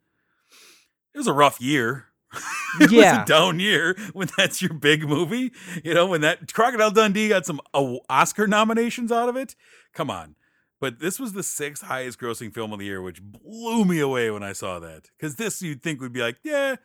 It 1.13 1.17
was 1.19 1.27
a 1.27 1.33
rough 1.33 1.61
year. 1.61 2.05
it 2.81 2.91
Yeah. 2.91 3.19
was 3.19 3.23
a 3.23 3.25
down 3.25 3.59
year 3.59 3.95
when 4.13 4.29
that's 4.37 4.61
your 4.61 4.73
big 4.73 5.07
movie. 5.07 5.51
You 5.83 5.93
know, 5.93 6.07
when 6.07 6.21
that 6.21 6.53
Crocodile 6.53 6.91
Dundee 6.91 7.29
got 7.29 7.45
some 7.45 7.59
Oscar 7.73 8.47
nominations 8.47 9.11
out 9.11 9.29
of 9.29 9.35
it. 9.35 9.55
Come 9.93 10.09
on. 10.09 10.35
But 10.81 10.99
this 10.99 11.19
was 11.19 11.33
the 11.33 11.43
sixth 11.43 11.83
highest 11.83 12.19
grossing 12.19 12.53
film 12.53 12.71
of 12.71 12.79
the 12.79 12.85
year, 12.85 13.01
which 13.01 13.21
blew 13.21 13.83
me 13.83 13.99
away 13.99 14.31
when 14.31 14.43
I 14.43 14.53
saw 14.53 14.79
that. 14.79 15.09
Because 15.17 15.35
this 15.35 15.61
you'd 15.61 15.83
think 15.83 15.99
would 15.99 16.13
be 16.13 16.21
like, 16.21 16.37
yeah, 16.43 16.75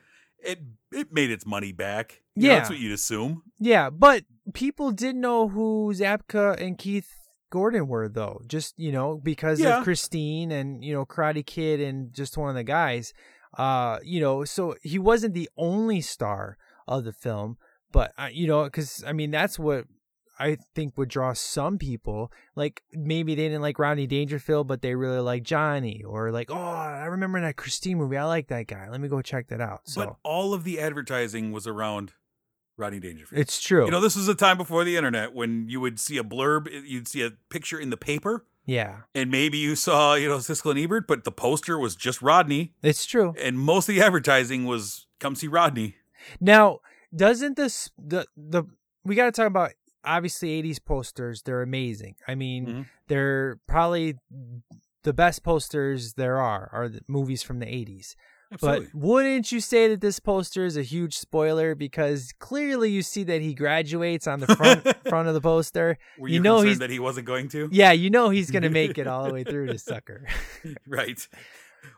it 0.40 0.59
it 0.92 1.12
made 1.12 1.30
its 1.30 1.47
money 1.47 1.70
back. 1.72 2.22
You 2.34 2.49
know, 2.49 2.55
that's 2.57 2.70
what 2.70 2.78
you'd 2.80 2.92
assume. 2.92 3.42
Yeah, 3.61 3.90
but 3.90 4.24
people 4.53 4.90
didn't 4.90 5.20
know 5.20 5.47
who 5.49 5.92
Zabka 5.95 6.61
and 6.61 6.76
Keith 6.76 7.09
Gordon 7.51 7.86
were, 7.86 8.09
though. 8.09 8.40
Just 8.49 8.76
you 8.78 8.90
know, 8.90 9.20
because 9.22 9.61
Yeah. 9.61 9.78
of 9.78 9.84
Christine 9.84 10.51
and 10.51 10.84
you 10.84 10.92
know 10.92 11.07
Karate 11.07 11.47
Kid 11.47 11.80
and 11.80 12.12
just 12.12 12.36
one 12.36 12.49
of 12.49 12.57
the 12.57 12.64
guys. 12.64 13.12
Uh, 13.57 13.98
you 14.02 14.20
know, 14.20 14.44
so 14.44 14.74
he 14.82 14.98
wasn't 14.98 15.34
the 15.34 15.48
only 15.57 16.00
star 16.00 16.57
of 16.86 17.05
the 17.05 17.12
film, 17.12 17.57
but 17.92 18.12
uh, 18.18 18.28
you 18.32 18.46
know, 18.46 18.64
because 18.64 19.05
I 19.07 19.12
mean, 19.12 19.30
that's 19.30 19.59
what 19.59 19.84
I 20.38 20.59
think 20.74 20.98
would 20.98 21.09
draw 21.09 21.32
some 21.32 21.78
people. 21.78 22.32
Like 22.57 22.82
maybe 22.92 23.34
they 23.34 23.44
didn't 23.48 23.62
like 23.62 23.78
Rodney 23.78 24.07
Dangerfield, 24.07 24.66
but 24.66 24.82
they 24.82 24.94
really 24.94 25.20
like 25.20 25.42
Johnny, 25.42 26.02
or 26.05 26.30
like, 26.32 26.50
oh, 26.50 26.55
I 26.55 27.05
remember 27.05 27.40
that 27.40 27.57
Christine 27.57 27.98
movie. 27.98 28.16
I 28.16 28.24
like 28.24 28.48
that 28.48 28.66
guy. 28.66 28.88
Let 28.90 29.00
me 29.00 29.09
go 29.09 29.22
check 29.22 29.48
that 29.48 29.61
out. 29.61 29.82
So 29.84 30.05
But 30.05 30.16
all 30.22 30.55
of 30.55 30.64
the 30.64 30.80
advertising 30.80 31.52
was 31.52 31.66
around 31.66 32.12
Rodney 32.76 33.00
Dangerfield. 33.00 33.40
it's 33.40 33.61
true. 33.61 33.84
You 33.84 33.90
know, 33.90 34.00
this 34.00 34.16
was 34.16 34.28
a 34.28 34.34
time 34.34 34.57
before 34.57 34.84
the 34.84 34.96
internet 34.96 35.32
when 35.32 35.68
you 35.68 35.80
would 35.80 36.00
see 36.00 36.18
a 36.18 36.24
blurb, 36.24 36.68
you'd 36.84 37.07
see 37.09 37.22
a 37.22 37.32
picture 37.48 37.78
in 37.78 37.90
the 37.90 37.96
paper, 37.96 38.44
yeah, 38.67 39.03
and 39.15 39.31
maybe 39.31 39.59
you 39.59 39.77
saw, 39.77 40.15
you 40.15 40.29
know, 40.29 40.39
Siskel 40.39 40.71
and 40.71 40.81
Ebert, 40.81 41.07
but 41.07 41.25
the 41.25 41.33
poster 41.33 41.79
was 41.79 41.95
just 41.97 42.23
Rodney, 42.23 42.75
it's 42.83 43.05
true. 43.07 43.35
and 43.41 43.59
most 43.59 43.89
of 43.89 43.95
the 43.95 44.03
advertising 44.03 44.65
was 44.65 45.07
come 45.21 45.35
see 45.35 45.49
Rodney. 45.49 45.97
Now, 46.41 46.79
doesn't 47.15 47.57
this 47.57 47.91
the 47.99 48.27
the 48.37 48.65
we 49.05 49.15
got 49.15 49.27
to 49.27 49.33
talk 49.33 49.47
about 49.47 49.73
obviously 50.05 50.51
80s 50.62 50.79
posters, 50.85 51.43
they're 51.43 51.62
amazing. 51.62 52.15
I 52.29 52.35
mean, 52.35 52.67
Mhm. 52.67 52.87
they're 53.09 53.59
probably 53.67 54.17
the 55.03 55.12
best 55.12 55.43
posters 55.43 56.15
there 56.15 56.39
are 56.41 56.69
are 56.73 56.89
the 56.89 57.01
movies 57.09 57.43
from 57.43 57.59
the 57.59 57.67
80s. 57.67 58.17
Absolutely. 58.53 58.86
But 58.86 58.95
wouldn't 58.95 59.53
you 59.53 59.61
say 59.61 59.88
that 59.88 60.01
this 60.01 60.20
poster 60.20 60.64
is 60.64 60.76
a 60.76 60.82
huge 60.82 61.16
spoiler 61.16 61.74
because 61.74 62.32
clearly 62.38 62.90
you 62.90 63.03
see 63.03 63.24
that 63.24 63.40
he 63.40 63.55
graduates 63.55 64.26
on 64.26 64.40
the 64.40 64.55
front 64.55 64.84
front 65.09 65.28
of 65.28 65.34
the 65.34 65.40
poster. 65.40 65.99
Were 66.18 66.28
you 66.28 66.34
you, 66.34 66.40
know 66.40 66.61
he's 66.61 66.78
that 66.78 66.90
he 66.90 66.99
wasn't 66.99 67.26
going 67.26 67.49
to? 67.51 67.68
Yeah, 67.72 67.92
you 67.92 68.11
know 68.11 68.30
he's 68.30 68.51
going 68.51 68.62
to 68.70 68.70
make 68.70 68.99
it 68.99 69.07
all 69.07 69.24
the 69.26 69.32
way 69.32 69.45
through 69.45 69.66
this 69.68 69.84
sucker. 69.84 70.26
right. 70.86 71.26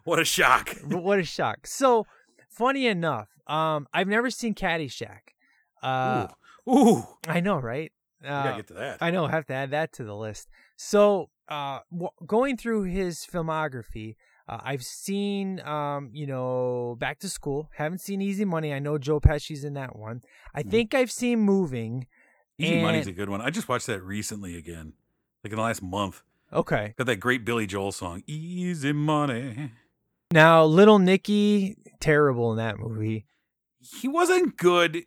What 0.04 0.18
a 0.18 0.24
shock. 0.24 0.74
what 0.88 1.18
a 1.18 1.24
shock. 1.24 1.66
So, 1.66 2.06
funny 2.48 2.86
enough, 2.86 3.28
um 3.46 3.86
I've 3.92 4.08
never 4.08 4.30
seen 4.30 4.54
Caddyshack. 4.54 5.34
Uh 5.82 6.28
Ooh. 6.68 6.72
Ooh. 6.72 7.04
I 7.28 7.40
know, 7.40 7.58
right? 7.58 7.92
Uh, 8.24 8.42
gotta 8.42 8.56
get 8.56 8.66
to 8.68 8.74
that. 8.74 8.98
I 9.00 9.10
know. 9.10 9.26
I 9.26 9.30
have 9.30 9.46
to 9.46 9.54
add 9.54 9.70
that 9.70 9.92
to 9.94 10.04
the 10.04 10.16
list. 10.16 10.48
So, 10.76 11.30
uh, 11.48 11.80
w- 11.92 12.10
going 12.26 12.56
through 12.56 12.84
his 12.84 13.18
filmography, 13.20 14.16
uh, 14.48 14.58
I've 14.62 14.84
seen, 14.84 15.60
um, 15.60 16.10
you 16.12 16.26
know, 16.26 16.96
Back 16.98 17.18
to 17.20 17.28
School. 17.28 17.70
Haven't 17.74 18.00
seen 18.00 18.20
Easy 18.22 18.44
Money. 18.44 18.72
I 18.72 18.78
know 18.78 18.98
Joe 18.98 19.20
Pesci's 19.20 19.64
in 19.64 19.74
that 19.74 19.96
one. 19.96 20.22
I 20.54 20.62
think 20.62 20.94
I've 20.94 21.10
seen 21.10 21.40
Moving. 21.40 22.06
Easy 22.58 22.80
Money's 22.80 23.06
a 23.06 23.12
good 23.12 23.28
one. 23.28 23.40
I 23.40 23.50
just 23.50 23.68
watched 23.68 23.86
that 23.88 24.02
recently 24.02 24.56
again, 24.56 24.92
like 25.42 25.52
in 25.52 25.56
the 25.56 25.62
last 25.62 25.82
month. 25.82 26.22
Okay. 26.52 26.94
Got 26.96 27.06
that 27.08 27.16
great 27.16 27.44
Billy 27.44 27.66
Joel 27.66 27.92
song, 27.92 28.22
Easy 28.26 28.92
Money. 28.92 29.72
Now, 30.30 30.64
Little 30.64 30.98
Nicky, 30.98 31.76
terrible 32.00 32.52
in 32.52 32.58
that 32.58 32.78
movie. 32.78 33.26
He 33.80 34.08
wasn't 34.08 34.56
good 34.56 35.04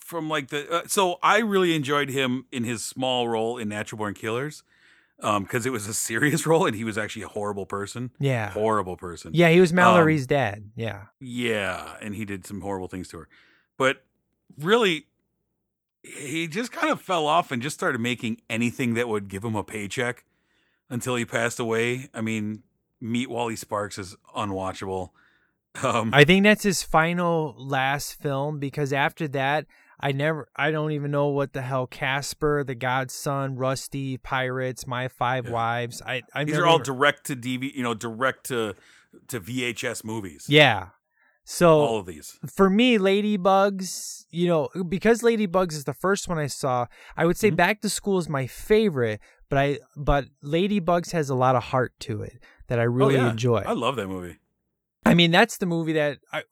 from 0.00 0.28
like 0.28 0.48
the. 0.48 0.70
Uh, 0.70 0.82
so 0.86 1.18
I 1.22 1.38
really 1.38 1.74
enjoyed 1.74 2.10
him 2.10 2.46
in 2.52 2.64
his 2.64 2.84
small 2.84 3.28
role 3.28 3.56
in 3.56 3.68
Natural 3.68 3.98
Born 3.98 4.14
Killers 4.14 4.62
because 5.18 5.64
it 5.66 5.70
was 5.72 5.86
a 5.88 5.94
serious 5.94 6.46
role 6.46 6.66
and 6.66 6.76
he 6.76 6.84
was 6.84 6.98
actually 6.98 7.22
a 7.22 7.28
horrible 7.28 7.66
person. 7.66 8.10
Yeah. 8.18 8.50
Horrible 8.50 8.96
person. 8.96 9.30
Yeah, 9.34 9.48
he 9.50 9.60
was 9.60 9.70
Um, 9.72 9.76
Mallory's 9.76 10.26
dad. 10.26 10.70
Yeah. 10.76 11.04
Yeah, 11.20 11.96
and 12.02 12.14
he 12.14 12.24
did 12.24 12.46
some 12.46 12.60
horrible 12.60 12.88
things 12.88 13.08
to 13.08 13.18
her. 13.18 13.28
But 13.78 14.02
really, 14.58 15.06
he 16.02 16.46
just 16.48 16.70
kind 16.72 16.90
of 16.92 17.00
fell 17.00 17.26
off 17.26 17.50
and 17.50 17.62
just 17.62 17.74
started 17.74 18.00
making 18.00 18.40
anything 18.50 18.94
that 18.94 19.08
would 19.08 19.28
give 19.28 19.42
him 19.44 19.56
a 19.56 19.64
paycheck 19.64 20.24
until 20.90 21.16
he 21.16 21.24
passed 21.24 21.58
away. 21.58 22.08
I 22.12 22.20
mean, 22.20 22.62
Meet 23.00 23.30
Wally 23.30 23.56
Sparks 23.56 23.98
is 23.98 24.16
unwatchable. 24.36 25.10
Um, 25.82 26.10
I 26.14 26.24
think 26.24 26.44
that's 26.44 26.62
his 26.62 26.82
final 26.82 27.54
last 27.58 28.20
film 28.20 28.58
because 28.60 28.92
after 28.92 29.26
that, 29.28 29.66
I 30.00 30.12
never, 30.12 30.48
I 30.56 30.70
don't 30.70 30.92
even 30.92 31.10
know 31.10 31.28
what 31.28 31.52
the 31.52 31.62
hell 31.62 31.86
Casper, 31.86 32.64
The 32.64 32.74
Godson, 32.74 33.56
Rusty, 33.56 34.18
Pirates, 34.18 34.86
My 34.86 35.08
Five 35.08 35.48
Wives. 35.48 36.02
I, 36.04 36.22
I 36.34 36.44
these 36.44 36.58
are 36.58 36.66
all 36.66 36.78
direct 36.78 37.26
to 37.26 37.36
DV, 37.36 37.74
you 37.74 37.82
know, 37.82 37.94
direct 37.94 38.46
to 38.46 38.74
to 39.28 39.40
VHS 39.40 40.04
movies. 40.04 40.46
yeah. 40.48 40.88
So 41.46 41.80
all 41.80 41.98
of 41.98 42.06
these. 42.06 42.38
for 42.50 42.70
me, 42.70 42.96
Ladybugs, 42.96 44.24
you 44.30 44.48
know, 44.48 44.68
because 44.88 45.20
Ladybugs 45.20 45.74
is 45.74 45.84
the 45.84 45.92
first 45.92 46.26
one 46.26 46.38
I 46.38 46.46
saw, 46.46 46.86
I 47.18 47.26
would 47.26 47.36
say 47.36 47.48
Mm-hmm. 47.48 47.56
Back 47.56 47.80
to 47.82 47.90
School 47.90 48.18
is 48.18 48.30
my 48.30 48.46
favorite, 48.46 49.20
but 49.50 49.58
I, 49.58 49.78
but 49.94 50.24
Ladybugs 50.42 51.12
has 51.12 51.28
a 51.28 51.34
lot 51.34 51.54
of 51.54 51.64
heart 51.64 51.92
to 52.00 52.22
it 52.22 52.38
that 52.68 52.78
I 52.78 52.84
really 52.84 53.16
oh, 53.16 53.24
yeah. 53.24 53.30
enjoy. 53.30 53.62
I 53.66 53.72
love 53.72 53.96
that 53.96 54.08
movie. 54.08 54.38
I 55.06 55.14
mean, 55.14 55.30
that's 55.30 55.58
the 55.58 55.66
movie 55.66 55.92
that 55.94 56.18
I 56.32 56.42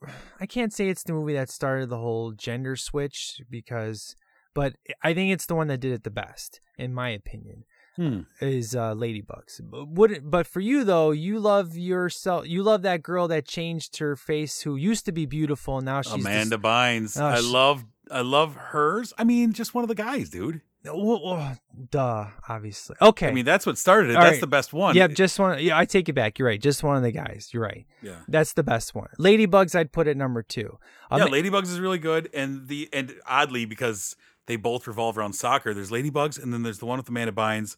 I 0.40 0.46
can't 0.46 0.72
say 0.72 0.88
it's 0.88 1.02
the 1.04 1.12
movie 1.12 1.32
that 1.34 1.50
started 1.50 1.88
the 1.88 1.98
whole 1.98 2.32
gender 2.32 2.76
switch 2.76 3.40
because, 3.50 4.14
but 4.54 4.74
I 5.02 5.14
think 5.14 5.32
it's 5.32 5.46
the 5.46 5.54
one 5.54 5.68
that 5.68 5.80
did 5.80 5.92
it 5.92 6.04
the 6.04 6.10
best, 6.10 6.60
in 6.78 6.92
my 6.92 7.08
opinion. 7.10 7.64
Hmm. 7.96 8.20
Is 8.40 8.74
uh, 8.74 8.94
Ladybugs. 8.94 9.60
But 9.62 9.88
would 9.88 10.12
it, 10.12 10.30
but 10.30 10.46
for 10.46 10.60
you 10.60 10.82
though, 10.82 11.10
you 11.10 11.38
love 11.38 11.76
yourself. 11.76 12.48
You 12.48 12.62
love 12.62 12.80
that 12.82 13.02
girl 13.02 13.28
that 13.28 13.46
changed 13.46 13.98
her 13.98 14.16
face, 14.16 14.62
who 14.62 14.76
used 14.76 15.04
to 15.04 15.12
be 15.12 15.26
beautiful, 15.26 15.76
and 15.76 15.84
now 15.84 16.00
she's 16.00 16.12
this- 16.14 16.20
Amanda 16.24 16.56
Bynes. 16.56 17.20
Oh, 17.20 17.26
I 17.26 17.40
she- 17.40 17.46
love 17.46 17.84
I 18.10 18.20
love 18.22 18.56
hers. 18.56 19.12
I 19.18 19.24
mean, 19.24 19.52
just 19.52 19.74
one 19.74 19.84
of 19.84 19.88
the 19.88 19.94
guys, 19.94 20.30
dude. 20.30 20.62
Duh, 20.84 22.26
obviously. 22.48 22.96
Okay. 23.00 23.28
I 23.28 23.32
mean, 23.32 23.44
that's 23.44 23.64
what 23.64 23.78
started 23.78 24.10
it. 24.10 24.16
All 24.16 24.22
That's 24.22 24.34
right. 24.34 24.40
the 24.40 24.46
best 24.48 24.72
one. 24.72 24.96
Yep, 24.96 25.12
just 25.12 25.38
one. 25.38 25.62
Yeah, 25.62 25.78
I 25.78 25.84
take 25.84 26.08
it 26.08 26.14
back. 26.14 26.38
You're 26.38 26.48
right. 26.48 26.60
Just 26.60 26.82
one 26.82 26.96
of 26.96 27.02
the 27.02 27.12
guys. 27.12 27.50
You're 27.52 27.62
right. 27.62 27.86
Yeah. 28.02 28.16
That's 28.26 28.54
the 28.54 28.64
best 28.64 28.94
one. 28.94 29.08
Ladybugs, 29.18 29.74
I'd 29.74 29.92
put 29.92 30.08
at 30.08 30.16
number 30.16 30.42
two. 30.42 30.78
Um, 31.10 31.20
yeah, 31.20 31.26
Ladybugs 31.28 31.64
is 31.64 31.78
really 31.78 31.98
good, 31.98 32.28
and 32.34 32.66
the 32.66 32.88
and 32.92 33.14
oddly 33.26 33.64
because 33.64 34.16
they 34.46 34.56
both 34.56 34.86
revolve 34.86 35.16
around 35.16 35.34
soccer. 35.34 35.72
There's 35.72 35.90
Ladybugs, 35.90 36.42
and 36.42 36.52
then 36.52 36.62
there's 36.62 36.78
the 36.78 36.86
one 36.86 36.98
with 36.98 37.08
Amanda 37.08 37.32
Bynes. 37.32 37.76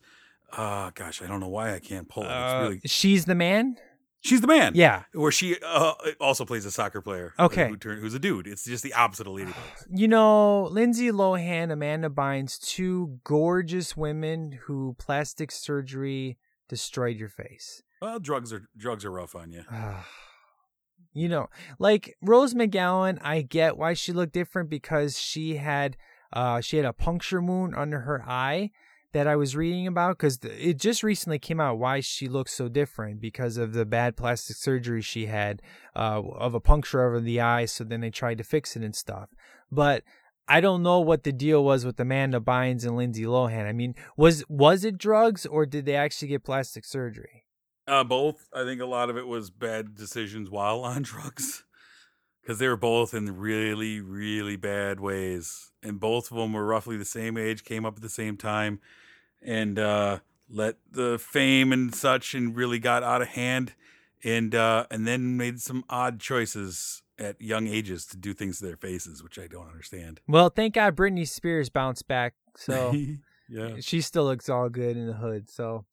Uh 0.52 0.90
gosh, 0.94 1.20
I 1.20 1.26
don't 1.26 1.40
know 1.40 1.48
why 1.48 1.74
I 1.74 1.80
can't 1.80 2.08
pull 2.08 2.22
it. 2.22 2.26
It's 2.26 2.32
uh, 2.32 2.60
really 2.62 2.80
she's 2.86 3.24
the 3.24 3.34
man. 3.34 3.76
She's 4.24 4.40
the 4.40 4.46
man. 4.46 4.72
Yeah. 4.74 5.02
where 5.12 5.30
she 5.30 5.56
uh, 5.64 5.94
also 6.20 6.44
plays 6.44 6.64
a 6.64 6.70
soccer 6.70 7.00
player. 7.00 7.34
Okay. 7.38 7.68
who 7.68 7.76
turn, 7.76 8.00
who's 8.00 8.14
a 8.14 8.18
dude. 8.18 8.46
It's 8.46 8.64
just 8.64 8.82
the 8.82 8.94
opposite 8.94 9.26
of 9.26 9.34
Ladybugs. 9.34 9.54
You 9.96 10.08
know, 10.08 10.64
Lindsay 10.64 11.10
Lohan, 11.10 11.70
Amanda 11.70 12.08
Bynes, 12.08 12.58
two 12.58 13.20
gorgeous 13.22 13.96
women 13.96 14.58
who 14.64 14.96
plastic 14.98 15.52
surgery 15.52 16.38
destroyed 16.68 17.16
your 17.16 17.28
face. 17.28 17.82
Well, 18.02 18.18
drugs 18.18 18.52
are 18.52 18.68
drugs 18.76 19.04
are 19.04 19.10
rough 19.10 19.36
on 19.36 19.52
you. 19.52 19.62
you 21.12 21.28
know, 21.28 21.48
like 21.78 22.16
Rose 22.20 22.54
McGowan, 22.54 23.18
I 23.22 23.42
get 23.42 23.76
why 23.76 23.94
she 23.94 24.12
looked 24.12 24.32
different 24.32 24.68
because 24.68 25.18
she 25.18 25.56
had 25.56 25.96
uh 26.32 26.60
she 26.60 26.76
had 26.78 26.86
a 26.86 26.92
puncture 26.92 27.40
wound 27.40 27.74
under 27.76 28.00
her 28.00 28.22
eye 28.26 28.70
that 29.14 29.26
I 29.28 29.36
was 29.36 29.56
reading 29.56 29.86
about 29.86 30.18
because 30.18 30.38
it 30.42 30.74
just 30.74 31.02
recently 31.02 31.38
came 31.38 31.60
out 31.60 31.78
why 31.78 32.00
she 32.00 32.28
looks 32.28 32.52
so 32.52 32.68
different 32.68 33.20
because 33.20 33.56
of 33.56 33.72
the 33.72 33.86
bad 33.86 34.16
plastic 34.16 34.56
surgery 34.56 35.00
she 35.00 35.26
had 35.26 35.62
uh, 35.96 36.20
of 36.20 36.52
a 36.52 36.60
puncture 36.60 37.06
over 37.06 37.20
the 37.20 37.40
eye. 37.40 37.64
So 37.64 37.84
then 37.84 38.00
they 38.00 38.10
tried 38.10 38.38
to 38.38 38.44
fix 38.44 38.76
it 38.76 38.82
and 38.82 38.94
stuff. 38.94 39.30
But 39.70 40.02
I 40.48 40.60
don't 40.60 40.82
know 40.82 41.00
what 41.00 41.22
the 41.22 41.32
deal 41.32 41.64
was 41.64 41.84
with 41.84 41.98
Amanda 41.98 42.40
Bynes 42.40 42.84
and 42.84 42.96
Lindsay 42.96 43.22
Lohan. 43.22 43.66
I 43.66 43.72
mean, 43.72 43.94
was 44.16 44.44
was 44.48 44.84
it 44.84 44.98
drugs 44.98 45.46
or 45.46 45.64
did 45.64 45.86
they 45.86 45.96
actually 45.96 46.28
get 46.28 46.44
plastic 46.44 46.84
surgery? 46.84 47.44
Uh, 47.86 48.04
both. 48.04 48.48
I 48.52 48.64
think 48.64 48.80
a 48.80 48.86
lot 48.86 49.10
of 49.10 49.16
it 49.16 49.26
was 49.26 49.50
bad 49.50 49.94
decisions 49.94 50.50
while 50.50 50.80
on 50.80 51.02
drugs, 51.02 51.64
because 52.42 52.58
they 52.58 52.66
were 52.66 52.76
both 52.76 53.14
in 53.14 53.36
really, 53.36 54.00
really 54.00 54.56
bad 54.56 54.98
ways, 54.98 55.70
and 55.82 56.00
both 56.00 56.30
of 56.30 56.36
them 56.36 56.52
were 56.52 56.66
roughly 56.66 56.96
the 56.96 57.04
same 57.04 57.36
age, 57.36 57.64
came 57.64 57.86
up 57.86 57.96
at 57.96 58.02
the 58.02 58.08
same 58.08 58.36
time, 58.36 58.80
and 59.44 59.78
uh, 59.78 60.18
let 60.48 60.76
the 60.90 61.18
fame 61.18 61.72
and 61.72 61.94
such, 61.94 62.34
and 62.34 62.56
really 62.56 62.78
got 62.78 63.02
out 63.02 63.22
of 63.22 63.28
hand, 63.28 63.74
and 64.22 64.54
uh, 64.54 64.86
and 64.90 65.06
then 65.06 65.36
made 65.36 65.60
some 65.60 65.84
odd 65.88 66.20
choices 66.20 67.02
at 67.18 67.40
young 67.40 67.68
ages 67.68 68.06
to 68.06 68.16
do 68.16 68.32
things 68.34 68.58
to 68.58 68.66
their 68.66 68.76
faces, 68.76 69.22
which 69.22 69.38
I 69.38 69.46
don't 69.46 69.68
understand. 69.68 70.20
Well, 70.26 70.48
thank 70.48 70.74
God 70.74 70.96
Britney 70.96 71.28
Spears 71.28 71.68
bounced 71.68 72.08
back. 72.08 72.34
So 72.56 72.94
yeah, 73.48 73.76
she 73.80 74.00
still 74.00 74.24
looks 74.24 74.48
all 74.48 74.68
good 74.68 74.96
in 74.96 75.06
the 75.06 75.12
hood. 75.12 75.50
So, 75.50 75.84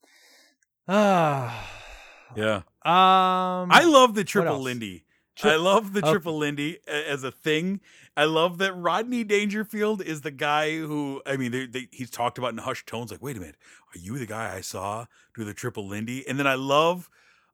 ah, 0.88 1.70
yeah. 2.36 2.62
um, 2.84 3.70
I 3.70 3.84
love 3.84 4.14
the 4.14 4.24
triple? 4.24 4.60
Lindy. 4.60 5.04
Tri- 5.36 5.52
I 5.52 5.56
love 5.56 5.92
the 5.92 6.00
Okay. 6.00 6.10
triple 6.10 6.38
Lindy 6.38 6.78
as 6.86 7.24
a 7.24 7.30
thing. 7.30 7.80
I 8.16 8.24
love 8.24 8.58
that 8.58 8.74
Rodney 8.74 9.24
Dangerfield 9.24 10.02
is 10.02 10.20
the 10.20 10.30
guy 10.30 10.76
who 10.76 11.22
I 11.24 11.36
mean, 11.36 11.52
they, 11.52 11.66
they, 11.66 11.88
he's 11.90 12.10
talked 12.10 12.36
about 12.38 12.52
in 12.52 12.58
hushed 12.58 12.86
tones. 12.86 13.10
Like, 13.10 13.22
wait 13.22 13.36
a 13.36 13.40
minute, 13.40 13.56
are 13.94 13.98
you 13.98 14.18
the 14.18 14.26
guy 14.26 14.54
I 14.54 14.60
saw 14.60 15.06
do 15.34 15.44
the 15.44 15.54
triple 15.54 15.86
Lindy? 15.88 16.26
And 16.28 16.38
then 16.38 16.46
I 16.46 16.54
love, 16.54 17.08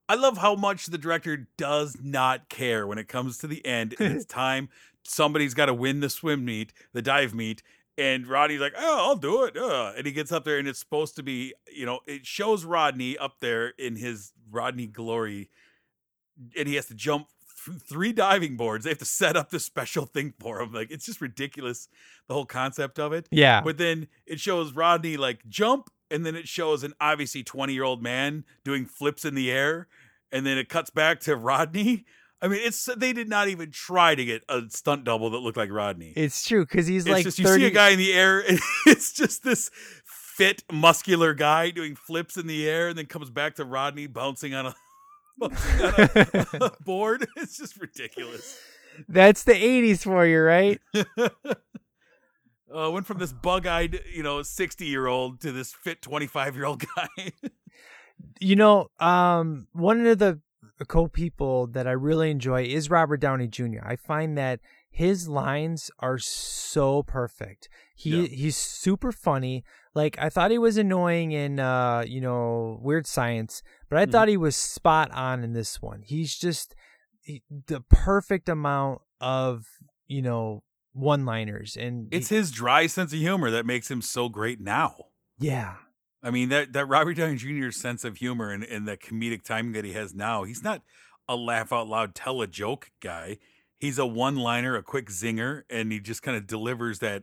I 0.08 0.16
love 0.16 0.38
how 0.38 0.56
much 0.56 0.86
the 0.86 0.98
director 0.98 1.48
does 1.56 1.96
not 2.02 2.48
care 2.48 2.86
when 2.86 2.98
it 2.98 3.06
comes 3.08 3.38
to 3.38 3.46
the 3.46 3.64
end 3.64 3.94
and 4.00 4.14
it's 4.16 4.24
time. 4.44 4.68
Somebody's 5.04 5.54
got 5.54 5.66
to 5.66 5.74
win 5.74 6.00
the 6.00 6.10
swim 6.10 6.44
meet, 6.44 6.72
the 6.92 7.00
dive 7.02 7.34
meet. 7.34 7.62
And 7.96 8.26
Rodney's 8.26 8.60
like, 8.60 8.74
oh, 8.76 9.08
I'll 9.08 9.16
do 9.16 9.44
it. 9.44 9.56
Uh. 9.56 9.92
And 9.96 10.06
he 10.06 10.12
gets 10.12 10.30
up 10.30 10.44
there, 10.44 10.58
and 10.58 10.68
it's 10.68 10.78
supposed 10.78 11.16
to 11.16 11.22
be, 11.24 11.52
you 11.74 11.84
know, 11.84 11.98
it 12.06 12.24
shows 12.24 12.64
Rodney 12.64 13.18
up 13.18 13.40
there 13.40 13.70
in 13.78 13.96
his 13.96 14.32
Rodney 14.50 14.86
glory 14.86 15.50
and 16.56 16.68
he 16.68 16.76
has 16.76 16.86
to 16.86 16.94
jump 16.94 17.26
three 17.68 18.12
diving 18.12 18.56
boards. 18.56 18.84
They 18.84 18.90
have 18.90 18.98
to 18.98 19.04
set 19.04 19.36
up 19.36 19.50
this 19.50 19.64
special 19.64 20.06
thing 20.06 20.34
for 20.38 20.60
him. 20.60 20.72
Like 20.72 20.90
it's 20.90 21.06
just 21.06 21.20
ridiculous, 21.20 21.88
the 22.26 22.34
whole 22.34 22.46
concept 22.46 22.98
of 22.98 23.12
it. 23.12 23.28
Yeah. 23.30 23.60
But 23.60 23.78
then 23.78 24.08
it 24.26 24.40
shows 24.40 24.72
Rodney 24.72 25.16
like 25.16 25.46
jump, 25.48 25.90
and 26.10 26.24
then 26.24 26.36
it 26.36 26.48
shows 26.48 26.84
an 26.84 26.94
obviously 27.00 27.42
twenty 27.42 27.74
year 27.74 27.84
old 27.84 28.02
man 28.02 28.44
doing 28.64 28.86
flips 28.86 29.24
in 29.24 29.34
the 29.34 29.50
air, 29.50 29.88
and 30.32 30.46
then 30.46 30.58
it 30.58 30.68
cuts 30.68 30.90
back 30.90 31.20
to 31.20 31.36
Rodney. 31.36 32.04
I 32.40 32.46
mean, 32.46 32.60
it's 32.62 32.88
they 32.96 33.12
did 33.12 33.28
not 33.28 33.48
even 33.48 33.70
try 33.70 34.14
to 34.14 34.24
get 34.24 34.44
a 34.48 34.62
stunt 34.68 35.04
double 35.04 35.30
that 35.30 35.38
looked 35.38 35.56
like 35.56 35.72
Rodney. 35.72 36.12
It's 36.14 36.46
true 36.46 36.64
because 36.64 36.86
he's 36.86 37.04
It's 37.04 37.12
like 37.12 37.24
just 37.24 37.38
you 37.38 37.46
see 37.46 37.66
a 37.66 37.70
guy 37.70 37.90
in 37.90 37.98
the 37.98 38.12
air, 38.12 38.40
and 38.48 38.60
it's 38.86 39.12
just 39.12 39.42
this 39.42 39.70
fit, 40.04 40.62
muscular 40.72 41.34
guy 41.34 41.70
doing 41.70 41.96
flips 41.96 42.36
in 42.36 42.46
the 42.46 42.68
air, 42.68 42.88
and 42.88 42.96
then 42.96 43.06
comes 43.06 43.30
back 43.30 43.56
to 43.56 43.64
Rodney 43.64 44.06
bouncing 44.06 44.54
on 44.54 44.66
a, 44.66 44.74
a, 46.60 46.70
board. 46.84 47.26
It's 47.36 47.56
just 47.56 47.80
ridiculous. 47.80 48.58
That's 49.08 49.44
the 49.44 49.52
'80s 49.54 50.02
for 50.02 50.26
you, 50.26 50.40
right? 50.40 50.80
Uh, 52.74 52.90
went 52.90 53.06
from 53.06 53.18
this 53.18 53.32
bug-eyed, 53.32 54.00
you 54.12 54.22
know, 54.22 54.42
sixty-year-old 54.42 55.40
to 55.40 55.52
this 55.52 55.72
fit 55.72 56.02
twenty-five-year-old 56.02 56.84
guy. 56.96 57.32
you 58.40 58.56
know, 58.56 58.88
um, 59.00 59.68
one 59.72 60.06
of 60.06 60.18
the 60.18 60.40
co 60.86 61.08
people 61.08 61.66
that 61.68 61.86
I 61.86 61.92
really 61.92 62.30
enjoy 62.30 62.64
is 62.64 62.90
Robert 62.90 63.18
Downey 63.20 63.48
Jr. 63.48 63.80
I 63.82 63.96
find 63.96 64.36
that 64.36 64.60
his 64.90 65.28
lines 65.28 65.90
are 66.00 66.18
so 66.18 67.02
perfect. 67.02 67.68
He 67.94 68.22
Yeah. 68.22 68.28
he's 68.28 68.56
super 68.56 69.12
funny. 69.12 69.64
Like 69.98 70.16
I 70.20 70.28
thought 70.28 70.50
he 70.52 70.58
was 70.58 70.76
annoying 70.76 71.32
in 71.32 71.58
uh, 71.58 72.04
you 72.06 72.20
know, 72.20 72.78
Weird 72.80 73.06
Science, 73.06 73.62
but 73.90 73.98
I 73.98 74.06
Mhm. 74.06 74.12
thought 74.12 74.28
he 74.28 74.36
was 74.36 74.54
spot 74.56 75.10
on 75.10 75.42
in 75.42 75.52
this 75.54 75.82
one. 75.82 76.02
He's 76.02 76.36
just 76.36 76.74
he- 77.22 77.42
the 77.66 77.80
perfect 77.90 78.48
amount 78.48 79.00
of, 79.20 79.64
you 80.06 80.22
know, 80.22 80.62
one-liners 80.92 81.76
and 81.76 82.08
it's 82.10 82.28
his 82.28 82.50
dry 82.50 82.86
sense 82.86 83.12
of 83.12 83.18
humor 83.18 83.50
that 83.50 83.66
makes 83.66 83.90
him 83.90 84.00
so 84.02 84.28
great 84.28 84.60
now. 84.60 84.94
yeah. 85.38 85.74
I 86.22 86.30
mean 86.32 86.48
that 86.48 86.72
that 86.72 86.86
Robert 86.86 87.14
Downey 87.14 87.36
Jr.'s 87.36 87.76
sense 87.76 88.02
of 88.04 88.16
humor 88.16 88.50
and, 88.50 88.64
and 88.64 88.88
the 88.88 88.96
comedic 88.96 89.42
timing 89.44 89.72
that 89.72 89.84
he 89.84 89.92
has 89.92 90.14
now, 90.14 90.42
he's 90.44 90.62
not 90.64 90.82
a 91.28 91.36
laugh 91.36 91.72
out 91.72 91.86
loud, 91.88 92.14
tell 92.14 92.40
a 92.42 92.46
joke 92.48 92.90
guy. 93.00 93.38
He's 93.78 93.98
a 93.98 94.06
one 94.06 94.34
liner, 94.36 94.74
a 94.76 94.82
quick 94.82 95.06
zinger, 95.10 95.62
and 95.70 95.92
he 95.92 96.00
just 96.00 96.22
kind 96.22 96.36
of 96.36 96.46
delivers 96.46 96.98
that 96.98 97.22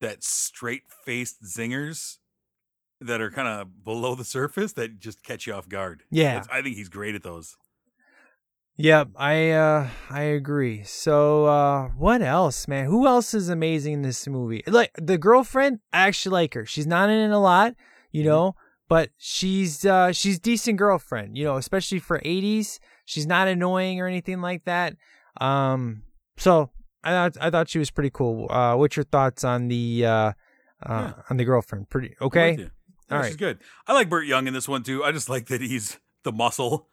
that 0.00 0.22
straight 0.22 0.82
faced 1.04 1.42
zingers 1.42 2.18
that 3.00 3.20
are 3.20 3.30
kind 3.30 3.48
of 3.48 3.84
below 3.84 4.14
the 4.14 4.24
surface 4.24 4.72
that 4.74 4.98
just 4.98 5.22
catch 5.22 5.46
you 5.46 5.52
off 5.54 5.68
guard. 5.68 6.02
Yeah. 6.10 6.34
That's- 6.34 6.48
I 6.50 6.62
think 6.62 6.76
he's 6.76 6.88
great 6.88 7.14
at 7.14 7.22
those. 7.22 7.56
Yep, 8.80 9.08
I 9.16 9.50
uh 9.50 9.88
I 10.08 10.22
agree. 10.22 10.84
So 10.84 11.46
uh 11.46 11.88
what 11.96 12.22
else, 12.22 12.68
man? 12.68 12.86
Who 12.86 13.08
else 13.08 13.34
is 13.34 13.48
amazing 13.48 13.94
in 13.94 14.02
this 14.02 14.26
movie? 14.28 14.62
Like 14.68 14.92
the 14.96 15.18
girlfriend, 15.18 15.80
I 15.92 16.06
actually 16.06 16.34
like 16.34 16.54
her. 16.54 16.64
She's 16.64 16.86
not 16.86 17.10
in 17.10 17.18
it 17.30 17.34
a 17.34 17.38
lot, 17.38 17.74
you 18.12 18.22
know, 18.22 18.54
but 18.88 19.10
she's 19.16 19.84
uh 19.84 20.12
she's 20.12 20.38
decent 20.38 20.78
girlfriend, 20.78 21.36
you 21.36 21.42
know, 21.44 21.56
especially 21.56 21.98
for 21.98 22.20
80s. 22.20 22.78
She's 23.04 23.26
not 23.26 23.48
annoying 23.48 24.00
or 24.00 24.06
anything 24.06 24.40
like 24.40 24.64
that. 24.66 24.94
Um 25.40 26.04
so 26.36 26.70
I 27.08 27.28
thought 27.30 27.36
I 27.40 27.50
thought 27.50 27.68
she 27.68 27.78
was 27.78 27.90
pretty 27.90 28.10
cool. 28.10 28.46
Uh 28.50 28.74
what's 28.76 28.96
your 28.96 29.04
thoughts 29.04 29.44
on 29.44 29.68
the 29.68 30.04
uh 30.06 30.10
uh 30.10 30.32
Yeah. 30.88 31.12
on 31.30 31.36
the 31.36 31.44
girlfriend? 31.44 31.88
Pretty 31.90 32.14
okay? 32.20 32.56
Yeah, 32.58 33.16
right. 33.16 33.26
she's 33.26 33.36
good. 33.36 33.58
I 33.86 33.92
like 33.94 34.08
Burt 34.08 34.26
Young 34.26 34.46
in 34.46 34.54
this 34.54 34.68
one 34.68 34.82
too. 34.82 35.02
I 35.04 35.12
just 35.12 35.28
like 35.28 35.46
that 35.46 35.60
he's 35.60 35.98
the 36.24 36.32
muscle. 36.32 36.88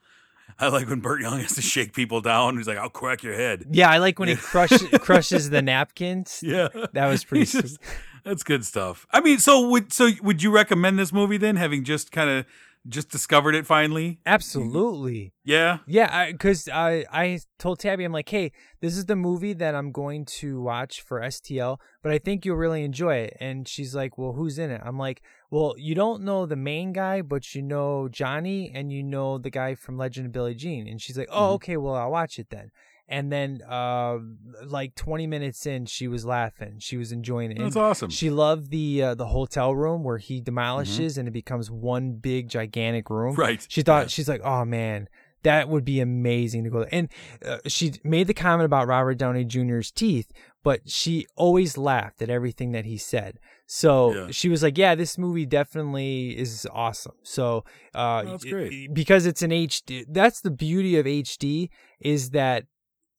I 0.59 0.67
like 0.67 0.87
when 0.87 0.99
Burt 0.99 1.21
Young 1.21 1.39
has 1.39 1.55
to 1.55 1.61
shake 1.61 1.93
people 1.93 2.21
down. 2.21 2.55
He's 2.57 2.67
like, 2.67 2.77
"I'll 2.77 2.89
crack 2.89 3.23
your 3.23 3.33
head." 3.33 3.65
Yeah, 3.71 3.89
I 3.89 3.97
like 3.97 4.19
when 4.19 4.29
he 4.29 4.35
crushes 4.51 4.83
crushes 4.99 5.49
the 5.49 5.61
napkins. 5.61 6.39
Yeah, 6.43 6.67
That 6.93 7.07
was 7.07 7.23
pretty 7.29 7.45
just- 7.45 7.79
that's 8.23 8.43
good 8.43 8.65
stuff. 8.65 9.05
I 9.11 9.21
mean, 9.21 9.39
so 9.39 9.67
would 9.69 9.91
so 9.91 10.09
would 10.21 10.41
you 10.43 10.51
recommend 10.51 10.97
this 10.99 11.11
movie 11.11 11.37
then? 11.37 11.55
Having 11.57 11.83
just 11.83 12.11
kind 12.11 12.29
of 12.29 12.45
just 12.87 13.09
discovered 13.09 13.55
it 13.55 13.65
finally. 13.65 14.19
Absolutely. 14.25 15.33
Yeah. 15.43 15.79
Yeah, 15.87 16.31
because 16.31 16.67
I, 16.69 17.05
I 17.11 17.39
told 17.59 17.79
Tabby, 17.79 18.03
I'm 18.03 18.11
like, 18.11 18.29
hey, 18.29 18.51
this 18.81 18.95
is 18.97 19.05
the 19.05 19.15
movie 19.15 19.53
that 19.53 19.75
I'm 19.75 19.91
going 19.91 20.25
to 20.39 20.61
watch 20.61 21.01
for 21.01 21.19
STL, 21.21 21.77
but 22.03 22.11
I 22.11 22.17
think 22.17 22.45
you'll 22.45 22.57
really 22.57 22.83
enjoy 22.83 23.15
it. 23.17 23.37
And 23.39 23.67
she's 23.67 23.93
like, 23.95 24.17
well, 24.17 24.33
who's 24.33 24.57
in 24.59 24.71
it? 24.71 24.81
I'm 24.83 24.97
like, 24.97 25.21
well, 25.51 25.75
you 25.77 25.95
don't 25.95 26.23
know 26.23 26.45
the 26.45 26.55
main 26.55 26.93
guy, 26.93 27.21
but 27.21 27.53
you 27.55 27.61
know 27.61 28.07
Johnny 28.09 28.71
and 28.73 28.91
you 28.91 29.03
know 29.03 29.37
the 29.37 29.49
guy 29.51 29.75
from 29.75 29.97
Legend 29.97 30.27
of 30.27 30.31
Billie 30.31 30.55
Jean. 30.55 30.87
And 30.87 31.01
she's 31.01 31.17
like, 31.17 31.29
oh, 31.31 31.51
Mhm. 31.51 31.55
okay, 31.55 31.77
well, 31.77 31.95
I'll 31.95 32.11
watch 32.11 32.39
it 32.39 32.49
then. 32.49 32.71
And 33.07 33.31
then, 33.31 33.61
uh, 33.69 34.17
like 34.65 34.95
20 34.95 35.27
minutes 35.27 35.65
in, 35.67 35.85
she 35.85 36.07
was 36.07 36.25
laughing. 36.25 36.77
She 36.79 36.97
was 36.97 37.11
enjoying 37.11 37.51
it. 37.51 37.59
That's 37.59 37.75
And 37.75 37.85
awesome. 37.85 38.09
She 38.09 38.29
loved 38.31 38.71
the 38.71 39.03
uh, 39.03 39.15
the 39.15 39.27
hotel 39.27 39.75
room 39.75 40.03
where 40.03 40.17
he 40.17 40.41
demolishes 40.41 41.17
and 41.17 41.27
it 41.27 41.31
becomes 41.31 41.69
one 41.69 42.13
big 42.13 42.49
gigantic 42.49 43.09
room. 43.11 43.33
Mm-hmm. 43.33 43.41
Right. 43.41 43.65
She 43.69 43.83
thought 43.83 44.09
she's 44.09 44.27
like, 44.27 44.41
oh 44.43 44.65
man, 44.65 45.07
that 45.43 45.69
would 45.69 45.85
be 45.85 45.99
amazing 45.99 46.63
to 46.63 46.71
go. 46.71 46.79
there. 46.79 46.89
And 46.91 47.09
uh, 47.45 47.59
she 47.67 47.93
made 48.03 48.25
the 48.25 48.33
comment 48.33 48.65
about 48.65 48.87
Robert 48.87 49.19
Downey 49.19 49.45
Jr.'s 49.45 49.91
teeth, 49.91 50.31
but 50.63 50.89
she 50.89 51.27
always 51.35 51.77
laughed 51.77 52.23
at 52.23 52.31
everything 52.31 52.71
that 52.71 52.85
he 52.85 52.97
said. 52.97 53.37
So 53.67 54.13
Yeah. 54.15 54.27
she 54.31 54.49
was 54.49 54.63
like, 54.63 54.79
yeah, 54.79 54.95
this 54.95 55.15
movie 55.19 55.45
definitely 55.45 56.35
is 56.37 56.67
awesome. 56.73 57.15
So 57.21 57.65
uh, 57.93 58.23
that's 58.23 58.43
great. 58.45 58.73
it- 58.73 58.93
because 58.95 59.27
it's 59.27 59.43
an 59.43 59.51
HD. 59.51 60.05
That's 60.09 60.41
the 60.41 60.49
beauty 60.51 60.97
of 60.97 61.05
HD 61.05 61.69
is 61.99 62.31
that 62.31 62.65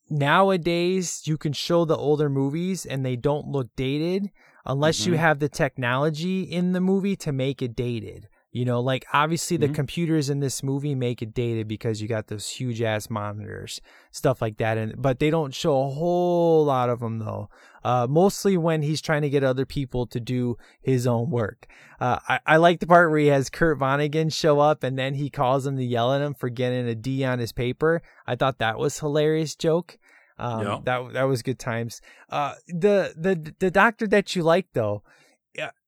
nowadays 0.09 1.23
you 1.27 1.37
can 1.37 1.53
show 1.53 1.85
the 1.85 1.97
older 1.97 2.29
movies 2.29 2.87
and 2.87 3.05
they 3.05 3.17
don't 3.17 3.49
look 3.49 3.69
dated 3.77 4.31
unless 4.65 5.07
you 5.07 5.15
Mhm. 5.15 5.19
have 5.19 5.39
the 5.39 5.49
technology 5.49 6.43
in 6.43 6.73
the 6.73 6.81
movie 6.81 7.17
to 7.17 7.33
make 7.33 7.63
it 7.63 7.77
dated. 7.77 8.29
You 8.57 8.65
know, 8.65 8.81
like 8.81 9.05
obviously 9.13 9.59
the 9.59 9.69
Mhm. 9.69 9.75
computers 9.75 10.31
in 10.31 10.41
this 10.41 10.63
movie 10.63 10.95
make 10.95 11.21
it 11.21 11.35
dated 11.35 11.69
because 11.69 12.01
you 12.01 12.09
got 12.09 12.29
those 12.29 12.49
huge 12.49 12.81
ass 12.81 13.11
monitors, 13.11 13.83
stuff 14.11 14.41
like 14.41 14.57
that. 14.57 14.79
And 14.79 14.95
but 14.97 15.19
they 15.19 15.29
don't 15.29 15.53
show 15.55 15.83
a 15.83 15.91
whole 15.91 16.65
lot 16.65 16.89
of 16.89 17.01
them 17.01 17.19
though. 17.19 17.51
Uh, 17.85 18.07
mostly 18.09 18.57
when 18.57 18.81
he's 18.83 19.03
trying 19.03 19.21
to 19.23 19.29
get 19.29 19.45
other 19.45 19.67
people 19.67 20.07
to 20.07 20.19
do 20.19 20.57
his 20.81 21.07
own 21.07 21.29
work. 21.31 21.67
Uh, 22.01 22.19
I, 22.27 22.41
I 22.47 22.57
like 22.57 22.81
the 22.81 22.87
part 22.87 23.11
where 23.11 23.19
he 23.21 23.27
has 23.27 23.51
Kurt 23.51 23.79
Vonnegut 23.79 24.33
show 24.33 24.59
up 24.59 24.83
and 24.83 24.99
then 24.99 25.13
he 25.15 25.29
calls 25.29 25.67
him 25.67 25.77
to 25.77 25.85
yell 25.85 26.15
at 26.15 26.23
him 26.23 26.33
for 26.33 26.49
getting 26.49 26.89
a 26.89 26.95
D 26.95 27.25
on 27.25 27.39
his 27.39 27.53
paper. 27.53 28.01
I 28.27 28.37
thought 28.37 28.57
that 28.59 28.79
was 28.79 28.99
hilarious 29.01 29.55
joke. 29.55 29.99
Um, 30.39 30.63
Yeah. 30.63 30.79
that 30.85 31.13
that 31.13 31.25
was 31.25 31.43
good 31.43 31.59
times. 31.59 32.01
Uh, 32.31 32.55
the 32.67 33.13
the 33.17 33.55
the 33.59 33.71
doctor 33.71 34.07
that 34.09 34.35
you 34.35 34.43
like 34.43 34.69
though, 34.73 35.03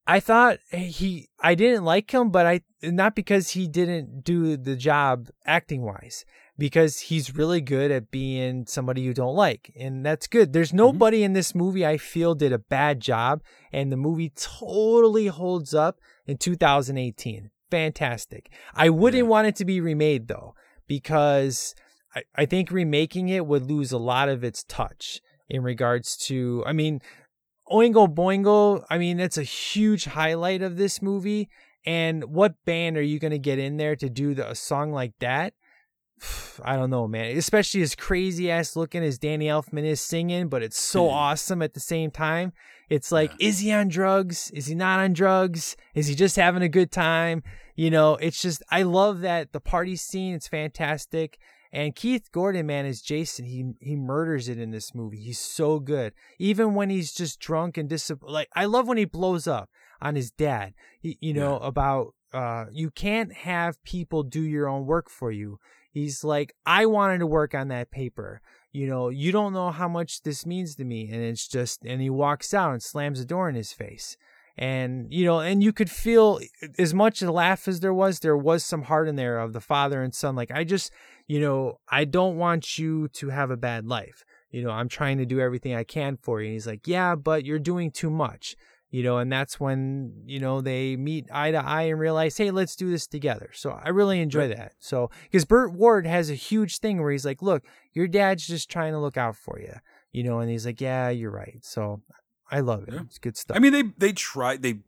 I 0.09 0.21
thought 0.21 0.59
he 0.71 1.29
I 1.39 1.55
didn't 1.55 1.85
like 1.85 2.11
him, 2.11 2.31
but 2.31 2.47
I 2.47 2.63
not 2.83 3.15
because 3.15 3.51
he 3.51 3.69
didn't 3.69 4.25
do 4.25 4.57
the 4.57 4.75
job 4.75 5.29
acting 5.45 5.83
wise, 5.83 6.25
because 6.57 6.99
he's 6.99 7.37
really 7.37 7.61
good 7.61 7.91
at 7.91 8.11
being 8.11 8.65
somebody 8.67 9.03
you 9.03 9.13
don't 9.13 9.37
like, 9.37 9.71
and 9.79 10.05
that's 10.07 10.27
good. 10.27 10.55
There's 10.55 10.69
mm-hmm. 10.69 10.79
nobody 10.79 11.23
in 11.23 11.35
this 11.35 11.55
movie 11.55 11.85
I 11.85 11.99
feel 11.99 12.35
did 12.35 12.55
a 12.55 12.59
bad 12.59 13.01
job, 13.01 13.43
and 13.71 13.93
the 13.93 13.99
movie 13.99 14.33
totally 14.35 15.27
holds 15.27 15.75
up 15.75 16.01
in 16.27 16.39
2018. 16.39 17.51
Fantastic. 17.71 18.51
I 18.75 18.89
wouldn't 18.89 19.29
want 19.29 19.49
it 19.49 19.57
to 19.57 19.67
be 19.67 19.79
remade 19.79 20.29
though, 20.29 20.55
because 20.87 21.75
I, 22.15 22.23
I 22.35 22.47
think 22.47 22.71
remaking 22.71 23.29
it 23.29 23.45
would 23.45 23.67
lose 23.67 23.93
a 23.93 23.99
lot 23.99 24.31
of 24.31 24.43
its 24.43 24.65
touch 24.65 25.21
in 25.51 25.63
regards 25.63 26.17
to 26.17 26.63
I 26.67 26.73
mean 26.73 27.01
Oingo 27.71 28.12
Boingo, 28.12 28.85
I 28.91 28.99
mean, 28.99 29.16
that's 29.16 29.39
a 29.39 29.43
huge 29.43 30.05
highlight 30.07 30.62
of 30.62 30.77
this 30.77 31.03
movie. 31.03 31.49
And 31.87 32.25
what 32.25 32.55
band 32.64 32.97
are 32.97 33.03
you 33.03 33.19
going 33.19 33.31
to 33.31 33.39
get 33.39 33.59
in 33.59 33.77
there 33.77 33.97
to 33.97 34.11
do 34.11 34.35
the, 34.35 34.51
a 34.51 34.55
song 34.55 34.93
like 34.93 35.12
that? 35.21 35.55
I 36.62 36.77
don't 36.77 36.91
know, 36.91 37.07
man. 37.07 37.37
Especially 37.37 37.83
as 37.83 37.95
crazy 37.95 38.51
ass 38.51 38.77
looking 38.77 39.03
as 39.03 39.19
Danny 39.19 39.47
Elfman 39.47 39.85
is 39.85 40.01
singing, 40.01 40.49
but 40.49 40.62
it's 40.62 40.79
so 40.79 41.07
hmm. 41.09 41.14
awesome 41.14 41.62
at 41.62 41.75
the 41.75 41.81
same 41.81 42.11
time. 42.11 42.53
It's 42.89 43.12
like, 43.12 43.33
is 43.39 43.61
he 43.61 43.73
on 43.73 43.89
drugs? 43.89 44.51
Is 44.53 44.66
he 44.66 44.75
not 44.75 45.01
on 45.01 45.12
drugs? 45.12 45.77
Is 45.95 46.07
he 46.07 46.14
just 46.14 46.37
having 46.37 46.62
a 46.62 46.69
good 46.69 46.91
time? 46.91 47.43
You 47.77 47.91
know, 47.91 48.16
it's 48.16 48.41
just, 48.41 48.62
I 48.71 48.83
love 48.83 49.21
that 49.21 49.53
the 49.53 49.61
party 49.61 49.95
scene. 49.95 50.35
It's 50.35 50.49
fantastic. 50.49 51.39
And 51.73 51.95
Keith 51.95 52.31
Gordon, 52.33 52.66
man, 52.66 52.87
is 52.87 53.03
Jason. 53.03 53.45
He 53.45 53.73
he 53.81 53.95
murders 53.95 54.49
it 54.49 54.59
in 54.59 54.71
this 54.71 54.95
movie. 54.95 55.19
He's 55.19 55.39
so 55.39 55.79
good. 55.79 56.14
Even 56.39 56.75
when 56.75 56.91
he's 56.91 57.12
just 57.12 57.41
drunk 57.41 57.77
and 57.77 57.89
dis 57.89 58.11
like 58.23 58.49
I 58.55 58.64
love 58.64 58.89
when 58.89 58.99
he 58.99 59.05
blows 59.05 59.47
up 59.47 59.69
on 60.01 60.14
his 60.14 60.31
dad. 60.31 60.75
He, 61.01 61.19
you 61.21 61.35
know 61.35 61.59
about 61.59 62.14
uh 62.33 62.66
you 62.73 62.91
can't 62.91 63.33
have 63.33 63.83
people 63.85 64.23
do 64.23 64.43
your 64.43 64.69
own 64.69 64.87
work 64.87 65.11
for 65.11 65.31
you. 65.31 65.59
He's 65.91 66.25
like 66.25 66.55
I 66.64 66.87
wanted 66.87 67.19
to 67.19 67.27
work 67.27 67.55
on 67.55 67.69
that 67.69 67.91
paper. 67.91 68.41
You 68.73 68.87
know, 68.87 69.09
you 69.09 69.33
don't 69.33 69.53
know 69.53 69.71
how 69.71 69.89
much 69.89 70.23
this 70.23 70.47
means 70.47 70.75
to 70.77 70.85
me 70.85 71.11
and 71.11 71.23
it's 71.23 71.49
just 71.49 71.85
and 71.85 72.01
he 72.01 72.11
walks 72.11 72.55
out 72.55 72.73
and 72.73 72.83
slams 72.83 73.19
the 73.19 73.27
door 73.27 73.49
in 73.49 73.55
his 73.55 73.73
face. 73.73 74.16
And 74.57 75.07
you 75.12 75.25
know, 75.25 75.39
and 75.39 75.62
you 75.62 75.73
could 75.73 75.91
feel 75.91 76.41
as 76.79 76.93
much 76.93 77.23
a 77.23 77.31
laugh 77.31 77.69
as 77.69 77.79
there 77.79 77.95
was, 77.95 78.21
there 78.21 78.37
was 78.37 78.64
some 78.64 78.83
heart 78.83 79.07
in 79.07 79.14
there 79.14 79.39
of 79.39 79.53
the 79.53 79.61
father 79.61 80.03
and 80.03 80.12
son. 80.12 80.35
Like 80.35 80.51
I 80.51 80.64
just 80.64 80.91
you 81.29 81.41
know, 81.41 81.79
I 81.89 82.05
don't 82.05 82.37
want 82.37 82.79
you 82.79 83.09
to 83.09 83.29
have 83.29 83.51
a 83.51 83.57
bad 83.57 83.87
life. 83.87 84.24
You 84.51 84.62
know, 84.62 84.70
I'm 84.70 84.89
trying 84.89 85.18
to 85.18 85.26
do 85.26 85.39
everything 85.39 85.74
I 85.74 85.85
can 85.85 86.16
for 86.16 86.41
you. 86.41 86.47
And 86.47 86.55
he's 86.55 86.66
like, 86.66 86.89
yeah, 86.89 87.14
but 87.14 87.45
you're 87.45 87.59
doing 87.59 87.91
too 87.91 88.11
much. 88.11 88.57
You 88.91 89.03
know, 89.03 89.18
and 89.18 89.31
that's 89.31 89.61
when, 89.61 90.22
you 90.24 90.41
know, 90.41 90.62
they 90.62 90.97
meet 90.97 91.26
eye 91.31 91.51
to 91.51 91.62
eye 91.62 91.83
and 91.83 92.01
realize, 92.01 92.39
hey, 92.39 92.51
let's 92.51 92.74
do 92.74 92.91
this 92.91 93.07
together. 93.07 93.51
So 93.53 93.79
I 93.85 93.91
really 93.91 94.18
enjoy 94.22 94.49
that. 94.49 94.72
So, 94.79 95.11
because 95.24 95.45
Burt 95.45 95.74
Ward 95.74 96.07
has 96.07 96.31
a 96.31 96.35
huge 96.35 96.79
thing 96.79 97.03
where 97.03 97.12
he's 97.12 97.26
like, 97.26 97.43
look, 97.43 97.64
your 97.93 98.09
dad's 98.09 98.47
just 98.47 98.70
trying 98.70 98.95
to 98.95 98.99
look 98.99 99.18
out 99.18 99.37
for 99.37 99.61
you, 99.61 99.74
you 100.11 100.22
know, 100.22 100.39
and 100.39 100.51
he's 100.51 100.64
like, 100.64 100.81
yeah, 100.81 101.11
you're 101.11 101.31
right. 101.31 101.59
So 101.61 102.01
I 102.51 102.61
love 102.61 102.85
it. 102.89 102.95
Yeah. 102.95 103.01
It's 103.03 103.18
good 103.18 103.37
stuff. 103.37 103.59
I 103.59 103.61
mean, 103.61 103.72
they 103.72 103.83
they 103.99 104.12
tried 104.12 104.62
they 104.62 104.79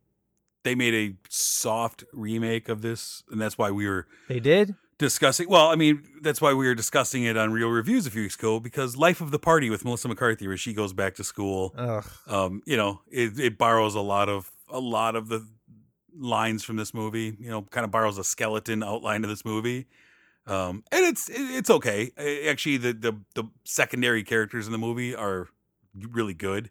they 0.63 0.73
made 0.73 0.95
a 0.95 1.15
soft 1.29 2.03
remake 2.11 2.69
of 2.69 2.81
this, 2.81 3.21
and 3.29 3.39
that's 3.39 3.59
why 3.59 3.69
we 3.69 3.87
were 3.87 4.07
they 4.27 4.39
did? 4.39 4.73
Discussing. 5.01 5.49
Well, 5.49 5.67
I 5.67 5.75
mean, 5.75 6.03
that's 6.21 6.39
why 6.39 6.53
we 6.53 6.65
were 6.65 6.75
discussing 6.75 7.23
it 7.23 7.35
on 7.35 7.51
Real 7.51 7.69
Reviews 7.69 8.05
a 8.05 8.11
few 8.11 8.21
weeks 8.21 8.35
ago 8.35 8.59
because 8.59 8.95
Life 8.95 9.19
of 9.19 9.31
the 9.31 9.39
Party 9.39 9.69
with 9.69 9.83
Melissa 9.83 10.07
McCarthy, 10.07 10.47
where 10.47 10.57
she 10.57 10.73
goes 10.73 10.93
back 10.93 11.15
to 11.15 11.23
school. 11.23 11.73
Ugh. 11.75 12.05
Um, 12.27 12.61
you 12.65 12.77
know, 12.77 13.01
it, 13.09 13.37
it 13.39 13.57
borrows 13.57 13.95
a 13.95 13.99
lot 13.99 14.29
of 14.29 14.51
a 14.69 14.79
lot 14.79 15.15
of 15.15 15.27
the 15.27 15.45
lines 16.15 16.63
from 16.63 16.77
this 16.77 16.93
movie. 16.93 17.35
You 17.39 17.49
know, 17.49 17.63
kind 17.63 17.83
of 17.83 17.91
borrows 17.91 18.17
a 18.17 18.23
skeleton 18.23 18.83
outline 18.83 19.23
of 19.23 19.29
this 19.29 19.43
movie. 19.43 19.87
Um, 20.45 20.83
and 20.91 21.05
it's 21.05 21.29
it's 21.29 21.69
okay. 21.69 22.11
Actually, 22.47 22.77
the 22.77 22.93
the 22.93 23.13
the 23.33 23.43
secondary 23.63 24.23
characters 24.23 24.67
in 24.67 24.71
the 24.71 24.77
movie 24.77 25.15
are 25.15 25.49
really 25.95 26.35
good. 26.35 26.69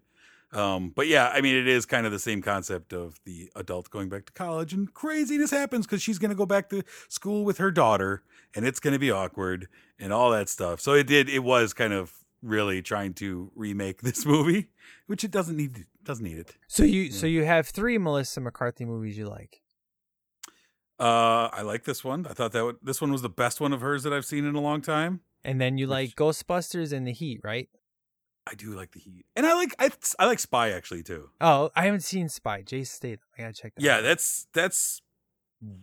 Um, 0.52 0.92
but 0.94 1.06
yeah, 1.06 1.28
I 1.28 1.40
mean, 1.40 1.54
it 1.54 1.68
is 1.68 1.86
kind 1.86 2.06
of 2.06 2.12
the 2.12 2.18
same 2.18 2.42
concept 2.42 2.92
of 2.92 3.20
the 3.24 3.50
adult 3.54 3.90
going 3.90 4.08
back 4.08 4.26
to 4.26 4.32
college 4.32 4.72
and 4.72 4.92
craziness 4.92 5.50
happens 5.50 5.86
because 5.86 6.02
she's 6.02 6.18
going 6.18 6.30
to 6.30 6.36
go 6.36 6.46
back 6.46 6.68
to 6.70 6.82
school 7.08 7.44
with 7.44 7.58
her 7.58 7.70
daughter 7.70 8.24
and 8.54 8.66
it's 8.66 8.80
going 8.80 8.92
to 8.92 8.98
be 8.98 9.10
awkward 9.10 9.68
and 9.98 10.12
all 10.12 10.30
that 10.30 10.48
stuff. 10.48 10.80
So 10.80 10.94
it 10.94 11.06
did, 11.06 11.28
it 11.28 11.40
was 11.40 11.72
kind 11.72 11.92
of 11.92 12.12
really 12.42 12.82
trying 12.82 13.14
to 13.14 13.52
remake 13.54 14.00
this 14.02 14.26
movie, 14.26 14.68
which 15.06 15.22
it 15.22 15.30
doesn't 15.30 15.56
need, 15.56 15.86
doesn't 16.02 16.24
need 16.24 16.38
it. 16.38 16.56
So 16.66 16.82
you 16.82 17.12
so 17.12 17.26
you 17.26 17.44
have 17.44 17.68
three 17.68 17.98
Melissa 17.98 18.40
McCarthy 18.40 18.84
movies 18.84 19.16
you 19.16 19.28
like. 19.28 19.62
Uh, 20.98 21.48
I 21.52 21.62
like 21.62 21.84
this 21.84 22.04
one. 22.04 22.26
I 22.28 22.34
thought 22.34 22.52
that 22.52 22.64
would, 22.64 22.76
this 22.82 23.00
one 23.00 23.10
was 23.10 23.22
the 23.22 23.30
best 23.30 23.58
one 23.60 23.72
of 23.72 23.80
hers 23.80 24.02
that 24.02 24.12
I've 24.12 24.26
seen 24.26 24.44
in 24.44 24.54
a 24.54 24.60
long 24.60 24.82
time. 24.82 25.20
And 25.42 25.58
then 25.58 25.78
you 25.78 25.86
like 25.86 26.14
Ghostbusters 26.14 26.92
and 26.92 27.06
The 27.06 27.12
Heat, 27.12 27.40
right? 27.42 27.70
I 28.46 28.54
do 28.54 28.74
like 28.74 28.92
the 28.92 29.00
heat 29.00 29.26
and 29.36 29.46
I 29.46 29.54
like, 29.54 29.74
I, 29.78 29.90
I 30.18 30.26
like 30.26 30.38
spy 30.40 30.70
actually 30.70 31.02
too. 31.02 31.30
Oh, 31.40 31.70
I 31.76 31.84
haven't 31.84 32.00
seen 32.02 32.28
Spy. 32.28 32.62
Jason 32.62 32.86
Statham. 32.96 33.20
I 33.38 33.42
gotta 33.42 33.52
check 33.54 33.74
that. 33.76 33.82
Yeah, 33.82 33.96
out. 33.98 34.02
that's 34.02 34.46
that's 34.52 35.02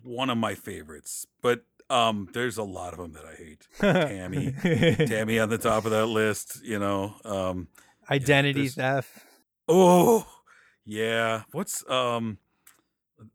one 0.04 0.30
of 0.30 0.38
my 0.38 0.56
favorites. 0.56 1.28
But 1.42 1.64
um, 1.90 2.28
there's 2.34 2.58
a 2.58 2.64
lot 2.64 2.94
of 2.94 3.00
them 3.00 3.14
that 3.14 3.24
I 3.26 3.36
hate. 3.36 3.68
Tammy, 3.80 4.52
Tammy 5.08 5.40
on 5.40 5.50
the 5.50 5.58
top 5.58 5.86
of 5.86 5.92
that 5.92 6.08
list. 6.08 6.60
You 6.64 6.80
know, 6.80 7.16
um, 7.24 7.68
Identity 8.10 8.68
there's- 8.68 8.76
theft. 8.76 9.26
oh 9.68 10.28
yeah. 10.86 11.44
What's 11.52 11.88
um? 11.90 12.40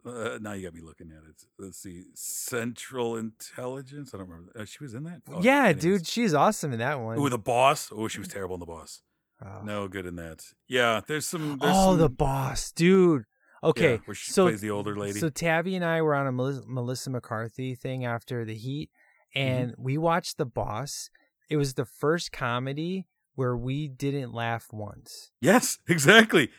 Uh, 0.07 0.39
now 0.41 0.53
you 0.53 0.63
got 0.65 0.75
me 0.75 0.81
looking 0.81 1.11
at 1.11 1.29
it. 1.29 1.43
Let's 1.59 1.79
see, 1.79 2.05
Central 2.15 3.17
Intelligence. 3.17 4.13
I 4.15 4.19
don't 4.19 4.29
remember. 4.29 4.53
Uh, 4.57 4.65
she 4.65 4.79
was 4.83 4.95
in 4.95 5.03
that. 5.05 5.23
Oh, 5.29 5.41
yeah, 5.43 5.65
anyways. 5.65 5.83
dude, 5.83 6.07
she's 6.07 6.35
awesome 6.35 6.73
in 6.73 6.79
that 6.79 7.01
one. 7.01 7.19
Ooh, 7.19 7.29
the 7.29 7.39
boss. 7.39 7.91
Oh, 7.93 8.07
she 8.09 8.19
was 8.21 8.29
terrible 8.29 8.55
in 8.55 8.61
the 8.61 8.67
boss. 8.67 9.03
Oh. 9.45 9.63
No 9.65 9.89
good 9.89 10.07
in 10.07 10.17
that. 10.17 10.45
Yeah, 10.69 11.01
there's 11.07 11.27
some. 11.27 11.59
There's 11.61 11.75
oh, 11.77 11.97
the 11.97 12.09
boss, 12.09 12.71
dude. 12.73 13.25
Okay, 13.65 13.93
Yeah, 13.93 13.99
where 14.07 14.15
she 14.15 14.33
so 14.33 14.47
plays 14.47 14.61
the 14.61 14.71
older 14.71 14.97
lady. 14.97 15.19
So 15.21 15.29
Tabby 15.29 15.77
and 15.77 15.85
I 15.85 16.03
were 16.03 16.15
on 16.15 16.27
a 16.27 16.33
Melissa, 16.33 16.63
Melissa 16.67 17.11
McCarthy 17.11 17.75
thing 17.75 18.05
after 18.05 18.45
the 18.45 18.55
Heat, 18.55 18.91
Mm-hmm. 19.37 19.49
and 19.49 19.75
we 19.79 19.97
watched 19.97 20.37
The 20.37 20.45
Boss. 20.45 21.09
It 21.49 21.57
was 21.57 21.75
the 21.75 21.85
first 21.87 22.33
comedy 22.33 23.07
where 23.35 23.57
we 23.57 23.89
didn't 23.89 24.35
laugh 24.35 24.69
once. 24.73 25.31
Yes, 25.41 25.79
exactly. 25.89 26.51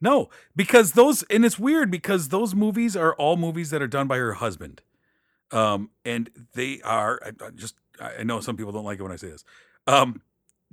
No, 0.00 0.28
because 0.54 0.92
those 0.92 1.22
and 1.24 1.44
it's 1.44 1.58
weird 1.58 1.90
because 1.90 2.28
those 2.28 2.54
movies 2.54 2.96
are 2.96 3.14
all 3.14 3.36
movies 3.36 3.70
that 3.70 3.80
are 3.80 3.86
done 3.86 4.06
by 4.08 4.16
her 4.18 4.34
husband. 4.34 4.82
Um, 5.52 5.90
and 6.04 6.28
they 6.54 6.80
are 6.82 7.20
I, 7.24 7.28
I 7.44 7.50
just 7.54 7.76
I 8.00 8.16
I 8.20 8.22
know 8.24 8.40
some 8.40 8.56
people 8.56 8.72
don't 8.72 8.84
like 8.84 8.98
it 8.98 9.02
when 9.02 9.12
I 9.12 9.16
say 9.16 9.28
this. 9.28 9.44
Um, 9.86 10.20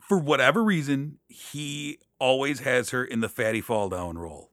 for 0.08 0.18
whatever 0.18 0.64
reason, 0.64 1.20
he 1.28 2.00
always 2.20 2.62
has 2.62 2.92
her 2.92 3.04
in 3.04 3.20
the 3.20 3.30
fatty 3.30 3.62
fall 3.62 3.90
down 3.90 4.18
role, 4.18 4.53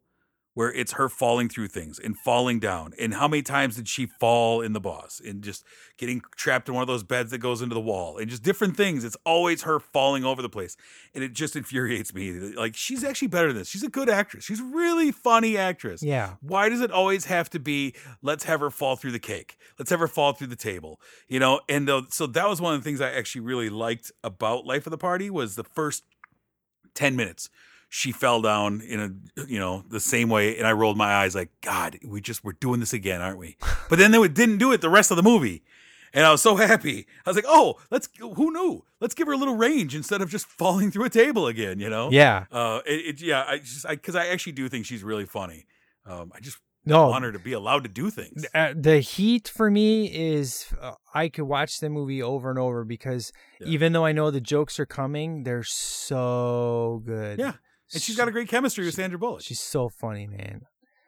where 0.60 0.70
it's 0.74 0.92
her 0.92 1.08
falling 1.08 1.48
through 1.48 1.68
things 1.68 1.98
and 1.98 2.18
falling 2.18 2.60
down. 2.60 2.92
And 2.98 3.14
how 3.14 3.26
many 3.26 3.40
times 3.40 3.76
did 3.76 3.88
she 3.88 4.04
fall 4.04 4.60
in 4.60 4.74
the 4.74 4.80
boss 4.80 5.18
and 5.24 5.42
just 5.42 5.64
getting 5.96 6.20
trapped 6.36 6.68
in 6.68 6.74
one 6.74 6.82
of 6.82 6.86
those 6.86 7.02
beds 7.02 7.30
that 7.30 7.38
goes 7.38 7.62
into 7.62 7.74
the 7.74 7.80
wall 7.80 8.18
and 8.18 8.28
just 8.28 8.42
different 8.42 8.76
things? 8.76 9.02
It's 9.02 9.16
always 9.24 9.62
her 9.62 9.80
falling 9.80 10.22
over 10.22 10.42
the 10.42 10.50
place, 10.50 10.76
and 11.14 11.24
it 11.24 11.32
just 11.32 11.56
infuriates 11.56 12.12
me. 12.12 12.32
Like 12.32 12.76
she's 12.76 13.04
actually 13.04 13.28
better 13.28 13.46
than 13.48 13.56
this. 13.56 13.70
She's 13.70 13.82
a 13.82 13.88
good 13.88 14.10
actress. 14.10 14.44
She's 14.44 14.60
a 14.60 14.64
really 14.64 15.10
funny 15.12 15.56
actress. 15.56 16.02
Yeah. 16.02 16.34
Why 16.42 16.68
does 16.68 16.82
it 16.82 16.90
always 16.90 17.24
have 17.24 17.48
to 17.50 17.58
be 17.58 17.94
let's 18.20 18.44
have 18.44 18.60
her 18.60 18.68
fall 18.68 18.96
through 18.96 19.12
the 19.12 19.18
cake? 19.18 19.56
Let's 19.78 19.90
have 19.90 20.00
her 20.00 20.08
fall 20.08 20.34
through 20.34 20.48
the 20.48 20.56
table. 20.56 21.00
You 21.26 21.40
know, 21.40 21.62
and 21.70 21.88
uh, 21.88 22.02
so 22.10 22.26
that 22.26 22.50
was 22.50 22.60
one 22.60 22.74
of 22.74 22.84
the 22.84 22.84
things 22.84 23.00
I 23.00 23.12
actually 23.12 23.40
really 23.40 23.70
liked 23.70 24.12
about 24.22 24.66
Life 24.66 24.86
of 24.86 24.90
the 24.90 24.98
Party 24.98 25.30
was 25.30 25.54
the 25.54 25.64
first 25.64 26.04
10 26.92 27.16
minutes. 27.16 27.48
She 27.92 28.12
fell 28.12 28.40
down 28.40 28.80
in 28.80 29.00
a 29.36 29.42
you 29.46 29.58
know, 29.58 29.84
the 29.90 29.98
same 30.00 30.28
way 30.30 30.56
and 30.56 30.66
I 30.66 30.72
rolled 30.72 30.96
my 30.96 31.12
eyes 31.12 31.34
like, 31.34 31.50
god, 31.60 31.98
we 32.06 32.20
just 32.20 32.44
we're 32.44 32.52
doing 32.52 32.78
this 32.80 32.92
again, 32.92 33.20
aren't 33.20 33.38
we? 33.38 33.56
But 33.90 33.98
then 33.98 34.12
they 34.12 34.28
didn't 34.28 34.58
do 34.58 34.70
it 34.72 34.80
the 34.80 34.88
rest 34.88 35.10
of 35.10 35.16
the 35.16 35.22
movie. 35.24 35.64
And 36.14 36.24
I 36.24 36.30
was 36.30 36.40
so 36.40 36.54
happy. 36.68 37.06
I 37.26 37.30
was 37.30 37.36
like, 37.36 37.44
"Oh, 37.48 37.78
let's 37.90 38.08
who 38.18 38.52
knew? 38.52 38.84
Let's 39.00 39.14
give 39.14 39.26
her 39.26 39.32
a 39.32 39.36
little 39.36 39.56
range 39.56 39.94
instead 39.96 40.22
of 40.22 40.30
just 40.30 40.46
falling 40.60 40.90
through 40.92 41.04
a 41.04 41.10
table 41.10 41.46
again, 41.48 41.78
you 41.80 41.90
know?" 41.90 42.10
Yeah. 42.10 42.44
Uh, 42.52 42.80
it, 42.86 43.00
it 43.16 43.20
yeah, 43.20 43.44
I 43.46 43.58
just 43.58 43.84
I 43.86 43.94
because 43.96 44.14
I 44.14 44.26
actually 44.28 44.52
do 44.52 44.68
think 44.68 44.86
she's 44.86 45.02
really 45.02 45.26
funny. 45.26 45.66
Um, 46.06 46.30
I 46.34 46.38
just 46.40 46.58
No. 46.84 47.08
want 47.08 47.24
her 47.24 47.32
to 47.32 47.38
be 47.38 47.52
allowed 47.52 47.82
to 47.84 47.88
do 47.90 48.10
things. 48.10 48.46
Uh, 48.54 48.72
the 48.76 49.00
heat 49.00 49.46
for 49.48 49.70
me 49.70 50.06
is 50.06 50.72
uh, 50.80 50.94
I 51.14 51.28
could 51.28 51.44
watch 51.46 51.78
the 51.80 51.90
movie 51.90 52.22
over 52.22 52.48
and 52.50 52.58
over 52.58 52.84
because 52.84 53.32
even 53.64 53.92
though 53.92 54.06
I 54.06 54.12
know 54.12 54.30
the 54.30 54.40
jokes 54.40 54.78
are 54.80 54.86
coming, 54.86 55.42
they're 55.44 55.62
so 55.64 57.02
good. 57.04 57.38
Yeah, 57.38 57.54
and 57.92 58.02
she's 58.02 58.16
got 58.16 58.28
a 58.28 58.32
great 58.32 58.48
chemistry 58.48 58.84
with 58.84 58.94
Sandra 58.94 59.18
Bullock. 59.18 59.42
She's 59.42 59.60
so 59.60 59.88
funny, 59.88 60.26
man. 60.26 60.62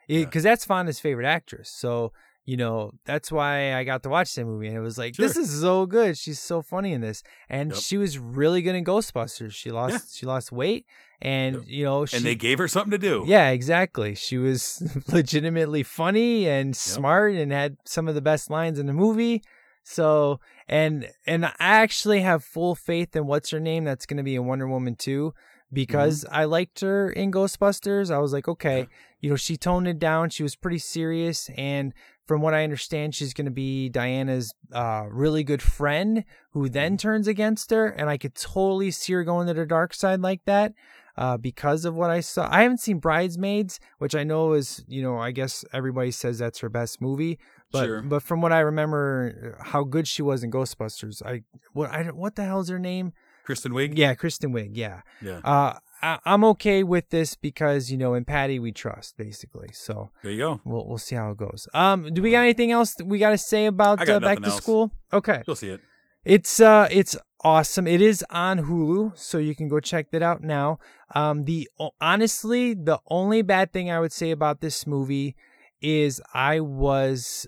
Because 0.09 0.43
that's 0.43 0.65
Fonda's 0.65 1.01
favorite 1.01 1.27
actress. 1.27 1.71
So, 1.71 2.13
you 2.45 2.57
know, 2.57 2.91
that's 3.07 3.31
why 3.33 3.75
I 3.75 3.85
got 3.85 4.03
to 4.03 4.09
watch 4.09 4.35
the 4.35 4.45
movie. 4.45 4.67
And 4.67 4.77
it 4.77 4.81
was 4.81 4.99
like, 4.99 5.15
this 5.17 5.37
is 5.37 5.61
so 5.61 5.87
good. 5.87 6.19
She's 6.19 6.41
so 6.41 6.61
funny 6.61 6.93
in 6.93 7.01
this. 7.01 7.23
And 7.49 7.71
Yep. 7.71 7.81
she 7.81 7.97
was 7.97 8.19
really 8.19 8.63
good 8.63 8.75
in 8.75 8.85
Ghostbusters. 8.85 9.53
She 9.53 9.71
lost 9.71 10.17
she 10.17 10.27
lost 10.27 10.51
weight 10.53 10.85
and 11.23 11.65
you 11.69 11.85
know 11.85 12.05
she 12.05 12.17
and 12.17 12.27
they 12.27 12.35
gave 12.35 12.59
her 12.59 12.67
something 12.69 12.91
to 12.91 12.99
do. 12.99 13.25
Yeah, 13.27 13.51
exactly. 13.51 14.15
She 14.17 14.39
was 14.39 14.83
legitimately 15.13 15.85
funny 15.85 16.49
and 16.49 16.77
smart 16.77 17.35
and 17.35 17.53
had 17.53 17.77
some 17.85 18.09
of 18.09 18.15
the 18.17 18.21
best 18.21 18.51
lines 18.51 18.79
in 18.79 18.87
the 18.87 18.93
movie. 18.93 19.41
So, 19.85 20.41
and 20.69 21.09
and 21.27 21.47
I 21.47 21.53
actually 21.59 22.21
have 22.23 22.45
full 22.45 22.75
faith 22.75 23.15
in 23.17 23.27
what's 23.27 23.51
her 23.51 23.61
name 23.61 23.85
that's 23.85 24.05
going 24.07 24.17
to 24.19 24.23
be 24.23 24.35
in 24.35 24.47
Wonder 24.47 24.67
Woman 24.69 24.97
2 24.97 25.33
because 25.73 26.25
I 26.31 26.45
liked 26.45 26.81
her 26.81 27.11
in 27.11 27.33
Ghostbusters. 27.33 28.11
I 28.11 28.19
was 28.19 28.33
like, 28.33 28.49
okay, 28.49 28.89
you 29.21 29.31
know, 29.31 29.37
she 29.37 29.57
toned 29.57 29.89
it 29.89 29.99
down. 29.99 30.31
She 30.31 30.43
was 30.43 30.57
pretty 30.57 30.79
serious 30.79 31.49
and 31.57 31.95
from 32.27 32.41
what 32.41 32.55
I 32.55 32.63
understand, 32.63 33.15
she's 33.15 33.35
going 33.35 33.47
to 33.47 33.51
be 33.51 33.89
Diana's 33.89 34.55
uh, 34.73 35.07
really 35.11 35.43
good 35.43 35.61
friend 35.61 36.25
who 36.53 36.69
then 36.69 36.97
turns 36.97 37.27
against 37.27 37.71
her. 37.71 37.87
And 37.87 38.09
I 38.09 38.17
could 38.17 38.35
totally 38.35 38.91
see 38.91 39.13
her 39.15 39.25
going 39.25 39.49
to 39.49 39.55
the 39.55 39.67
dark 39.67 39.93
side 39.93 40.21
like 40.21 40.45
that 40.45 40.73
uh, 41.17 41.37
because 41.37 41.85
of 41.85 41.95
what 41.95 42.11
I 42.11 42.21
saw. 42.21 42.49
I 42.51 42.63
haven't 42.63 42.79
seen 42.79 42.99
Bridesmaids, 43.01 43.81
which 43.99 44.15
I 44.15 44.23
know 44.23 44.53
is, 44.53 44.85
you 44.87 45.03
know, 45.03 45.19
I 45.19 45.33
guess 45.33 45.65
everybody 45.73 46.11
says 46.11 46.39
that's 46.39 46.61
her 46.61 46.69
best 46.69 47.01
movie. 47.01 47.39
But 47.73 47.87
Sure. 47.87 48.03
but 48.03 48.23
from 48.23 48.41
what 48.41 48.53
I 48.53 48.61
remember, 48.61 49.59
how 49.61 49.83
good 49.83 50.07
she 50.07 50.23
was 50.23 50.45
in 50.45 50.51
Ghostbusters, 50.51 51.23
I 51.25 51.43
what 51.73 51.91
I 51.91 52.05
what 52.05 52.37
the 52.37 52.45
hell's 52.45 52.69
her 52.69 52.79
name? 52.79 53.13
Kristen 53.45 53.73
Wiig. 53.73 53.97
Yeah, 53.97 54.15
Kristen 54.15 54.53
Wiig. 54.53 54.71
Yeah. 54.75 55.03
Yeah. 55.21 55.41
Uh, 55.45 55.79
I, 56.03 56.19
I'm 56.25 56.43
okay 56.45 56.83
with 56.83 57.11
this 57.11 57.37
because 57.37 57.91
you 57.91 57.97
know 57.99 58.15
in 58.15 58.25
Patty 58.25 58.59
we 58.59 58.73
trust 58.73 59.17
basically. 59.17 59.71
So 59.73 60.11
There 60.23 60.33
you 60.33 60.39
go. 60.39 60.61
we'll 60.65 60.87
we'll 60.89 60.99
see 60.99 61.15
how 61.17 61.31
it 61.31 61.37
goes. 61.37 61.69
Um, 61.75 62.13
do 62.13 62.23
we 62.23 62.31
got 62.33 62.41
anything 62.41 62.73
else 62.73 62.95
that 62.95 63.07
we 63.07 63.19
got 63.19 63.31
to 63.31 63.39
say 63.39 63.67
about 63.67 64.09
uh, 64.09 64.21
Back 64.21 64.41
to 64.41 64.47
else. 64.47 64.57
School? 64.57 64.91
Okay. 65.13 65.43
You'll 65.47 65.57
see 65.57 65.69
it. 65.69 65.81
It's 66.25 66.61
uh 66.61 66.87
it's 66.91 67.17
awesome. 67.45 67.87
It 67.89 68.01
is 68.01 68.25
on 68.31 68.61
Hulu, 68.67 69.19
so 69.19 69.39
you 69.39 69.55
can 69.57 69.69
go 69.69 69.81
check 69.81 70.11
that 70.13 70.23
out 70.23 70.43
now. 70.43 70.79
Um 71.15 71.45
the 71.45 71.69
honestly, 72.01 72.75
the 72.75 72.99
only 73.09 73.43
bad 73.43 73.73
thing 73.73 73.91
I 73.91 73.99
would 74.01 74.13
say 74.13 74.31
about 74.31 74.61
this 74.61 74.87
movie 74.87 75.35
is 75.81 76.21
I 76.33 76.61
was 76.61 77.47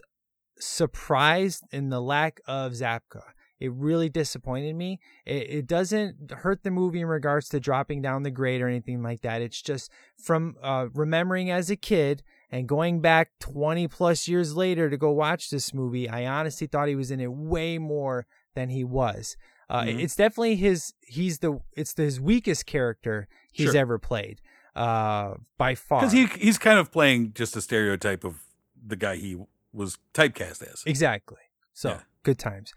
surprised 0.59 1.63
in 1.71 1.89
the 1.91 2.01
lack 2.01 2.41
of 2.47 2.73
Zabka. 2.73 3.23
It 3.65 3.73
really 3.73 4.09
disappointed 4.09 4.75
me. 4.77 5.01
It, 5.25 5.51
it 5.51 5.67
doesn't 5.67 6.31
hurt 6.31 6.63
the 6.63 6.71
movie 6.71 7.01
in 7.01 7.07
regards 7.07 7.49
to 7.51 7.61
dropping 7.61 8.03
down 8.03 8.23
the 8.23 8.31
grade 8.31 8.61
or 8.61 8.69
anything 8.69 9.03
like 9.03 9.23
that. 9.23 9.41
It's 9.43 9.61
just 9.63 9.91
from 10.23 10.57
uh, 10.63 10.87
remembering 10.95 11.51
as 11.51 11.71
a 11.71 11.77
kid 11.77 12.23
and 12.51 12.69
going 12.69 13.01
back 13.01 13.31
20 13.41 13.89
plus 13.89 14.29
years 14.29 14.55
later 14.57 14.89
to 14.91 14.97
go 14.97 15.11
watch 15.11 15.51
this 15.51 15.73
movie, 15.75 16.09
I 16.09 16.27
honestly 16.27 16.67
thought 16.67 16.89
he 16.89 16.95
was 16.97 17.11
in 17.11 17.21
it 17.21 17.33
way 17.33 17.79
more 17.79 18.27
than 18.55 18.69
he 18.69 18.85
was. 18.85 19.37
Uh, 19.69 19.83
Mhm. 19.85 20.03
It's 20.03 20.15
definitely 20.15 20.57
his. 20.57 20.93
He's 21.01 21.39
the. 21.39 21.59
It's 21.73 21.97
his 21.97 22.21
weakest 22.21 22.67
character 22.67 23.27
he's 23.51 23.71
Sure. 23.71 23.81
ever 23.81 23.99
played, 23.99 24.43
uh, 24.77 25.35
by 25.57 25.75
far. 25.75 26.01
Because 26.01 26.13
he 26.13 26.27
he's 26.27 26.59
kind 26.59 26.79
of 26.79 26.93
playing 26.93 27.33
just 27.33 27.57
a 27.57 27.63
stereotype 27.63 28.25
of 28.25 28.45
the 28.87 28.95
guy 28.95 29.17
he 29.17 29.39
was 29.73 29.99
typecast 30.13 30.63
as. 30.71 30.83
Exactly. 30.85 31.39
So 31.73 31.89
Yeah. 31.89 32.01
good 32.23 32.39
times. 32.39 32.75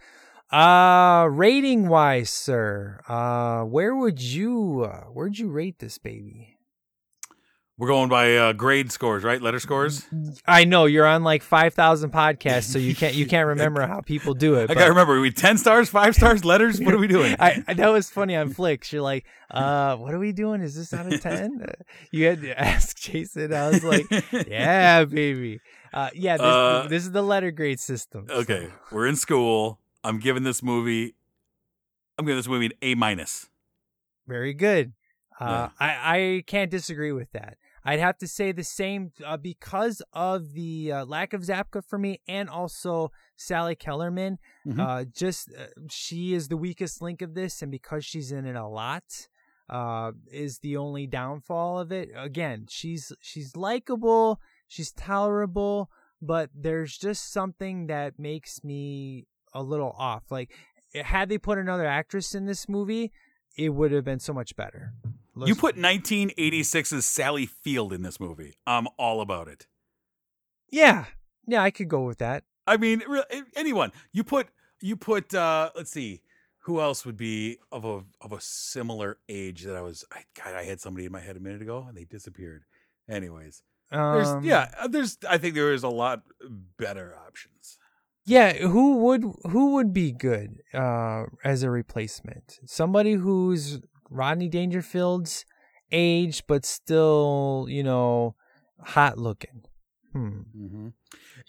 Uh 0.52 1.28
rating 1.30 1.88
wise, 1.90 2.30
sir. 2.30 3.02
Uh 3.08 3.64
where 3.64 3.96
would 3.96 4.22
you 4.22 4.88
uh 4.90 5.06
where'd 5.12 5.38
you 5.38 5.50
rate 5.50 5.80
this 5.80 5.98
baby? 5.98 6.54
We're 7.80 7.90
going 7.90 8.10
by 8.10 8.36
uh, 8.36 8.54
grade 8.54 8.92
scores, 8.92 9.24
right? 9.24 9.40
Letter 9.40 9.60
scores. 9.60 10.08
I 10.48 10.64
know 10.64 10.86
you're 10.86 11.06
on 11.06 11.24
like 11.24 11.44
five 11.44 11.76
thousand 11.76 12.12
podcasts, 12.12 12.64
so 12.64 12.80
you 12.80 12.96
can't 12.96 13.14
you 13.14 13.28
can't 13.28 13.46
remember 13.56 13.86
how 13.86 14.02
people 14.02 14.34
do 14.34 14.56
it. 14.56 14.72
I 14.72 14.74
gotta 14.74 14.90
remember. 14.90 15.20
We 15.20 15.30
ten 15.30 15.60
stars, 15.60 15.88
five 15.88 16.16
stars, 16.16 16.44
letters? 16.44 16.82
What 16.82 16.96
are 16.96 16.98
we 16.98 17.06
doing? 17.08 17.36
I, 17.40 17.62
I 17.68 17.76
that 17.76 17.90
was 17.90 18.10
funny 18.10 18.36
on 18.36 18.50
Flicks. 18.52 18.92
You're 18.92 19.04
like, 19.04 19.26
uh, 19.52 19.96
what 19.98 20.12
are 20.12 20.18
we 20.18 20.32
doing? 20.32 20.62
Is 20.62 20.74
this 20.76 20.92
out 20.92 21.12
of 21.14 21.22
ten? 21.22 21.62
Uh, 21.62 21.72
you 22.12 22.26
had 22.26 22.42
to 22.42 22.60
ask 22.60 22.98
Jason. 22.98 23.54
I 23.54 23.70
was 23.70 23.84
like, 23.84 24.06
yeah, 24.48 25.06
baby. 25.06 25.60
Uh, 25.94 26.10
yeah, 26.16 26.38
this, 26.38 26.46
Uh, 26.48 26.88
this 26.90 27.04
is 27.04 27.12
the 27.12 27.22
letter 27.22 27.52
grade 27.52 27.80
system. 27.80 28.26
so- 28.28 28.34
Okay, 28.38 28.70
we're 28.92 29.06
in 29.06 29.16
school. 29.16 29.78
I'm 30.08 30.20
giving 30.20 30.44
this 30.44 30.64
movie. 30.64 31.16
I'm 32.18 32.26
giving 32.26 32.38
this 32.38 32.48
movie 32.48 32.68
an 32.68 32.72
A 32.82 32.96
minus. 32.96 33.50
Very 34.28 34.54
good. 34.54 34.94
Uh, 35.40 35.70
I, 35.80 35.90
I 35.90 36.44
can't 36.48 36.72
disagree 36.72 37.12
with 37.12 37.32
that. 37.34 37.58
I'd 37.84 38.00
have 38.00 38.18
to 38.20 38.28
say 38.28 38.52
the 38.52 38.64
same 38.64 39.12
uh, 39.24 39.38
because 39.38 40.02
of 40.12 40.54
the 40.54 40.92
uh, 40.92 41.06
lack 41.06 41.32
of 41.34 41.42
Zabka 41.42 41.84
for 41.86 42.00
me, 42.00 42.22
and 42.28 42.50
also 42.50 43.12
Sally 43.36 43.76
Kellerman. 43.76 44.40
Mhm. 44.66 44.80
Uh, 44.80 45.06
just 45.06 45.50
uh, 45.58 45.68
she 45.90 46.34
is 46.34 46.48
the 46.48 46.58
weakest 46.58 47.02
link 47.02 47.22
of 47.22 47.36
this, 47.36 47.62
and 47.62 47.72
because 47.72 48.04
she's 48.04 48.32
in 48.32 48.46
it 48.46 48.56
a 48.56 48.68
lot, 48.68 49.28
uh, 49.70 50.14
is 50.32 50.60
the 50.60 50.76
only 50.76 51.06
downfall 51.06 51.80
of 51.80 51.92
it. 51.92 52.10
Again, 52.16 52.66
she's 52.68 53.12
she's 53.22 53.56
likable, 53.56 54.42
she's 54.68 54.92
tolerable, 54.92 55.92
but 56.22 56.50
there's 56.56 56.98
just 56.98 57.32
something 57.32 57.88
that 57.88 58.18
makes 58.18 58.64
me 58.64 59.28
a 59.58 59.64
little 59.64 59.96
off. 59.98 60.24
Like, 60.30 60.52
had 60.94 61.30
they 61.30 61.38
put 61.38 61.58
another 61.58 61.86
actress 61.86 62.36
in 62.36 62.46
this 62.46 62.70
movie, 62.70 63.12
it 63.58 63.70
would 63.70 63.92
have 63.92 64.06
been 64.06 64.20
so 64.20 64.34
much 64.34 64.56
better. 64.56 64.94
You 65.36 65.56
put 65.56 65.76
1986's 65.76 67.06
Sally 67.06 67.46
Field 67.46 67.94
in 67.94 68.02
this 68.02 68.20
movie. 68.20 68.56
I'm 68.66 68.88
all 68.98 69.22
about 69.22 69.48
it. 69.48 69.68
Yeah. 70.70 71.06
Yeah, 71.46 71.62
I 71.62 71.72
could 71.72 71.88
go 71.88 72.02
with 72.04 72.18
that. 72.20 72.44
I 72.66 72.78
mean, 72.78 73.02
anyone. 73.56 73.92
You 74.12 74.24
put 74.24 74.48
you 74.82 74.96
put 74.96 75.34
uh 75.34 75.70
let's 75.76 75.92
see. 75.92 76.22
Who 76.62 76.82
else 76.82 77.06
would 77.06 77.18
be 77.18 77.58
of 77.72 77.86
a 77.86 78.04
of 78.20 78.32
a 78.32 78.42
similar 78.42 79.20
age 79.30 79.64
that 79.64 79.76
I 79.76 79.82
was 79.82 80.04
I 80.12 80.24
God, 80.44 80.56
I 80.56 80.64
had 80.64 80.82
somebody 80.82 81.06
in 81.06 81.12
my 81.12 81.22
head 81.22 81.38
a 81.38 81.40
minute 81.40 81.62
ago 81.62 81.86
and 81.88 81.96
they 81.96 82.04
disappeared. 82.04 82.64
Anyways. 83.10 83.62
There's 83.92 84.28
Um, 84.28 84.44
yeah, 84.44 84.72
uh, 84.78 84.88
there's 84.88 85.18
I 85.30 85.38
think 85.38 85.56
there 85.56 85.72
is 85.72 85.84
a 85.84 85.90
lot 85.90 86.24
better 86.78 87.16
options. 87.26 87.78
Yeah, 88.28 88.54
who 88.58 88.98
would 88.98 89.24
who 89.50 89.76
would 89.76 89.94
be 89.94 90.12
good 90.12 90.62
uh 90.74 91.24
as 91.46 91.64
a 91.64 91.70
replacement? 91.70 92.60
Somebody 92.66 93.14
who's 93.14 93.80
Rodney 94.10 94.50
Dangerfield's 94.50 95.46
age 95.94 96.44
but 96.46 96.66
still, 96.66 97.68
you 97.70 97.84
know, 97.84 98.36
hot 98.82 99.18
looking. 99.18 99.64
Hmm. 100.12 100.42
hmm 100.54 100.88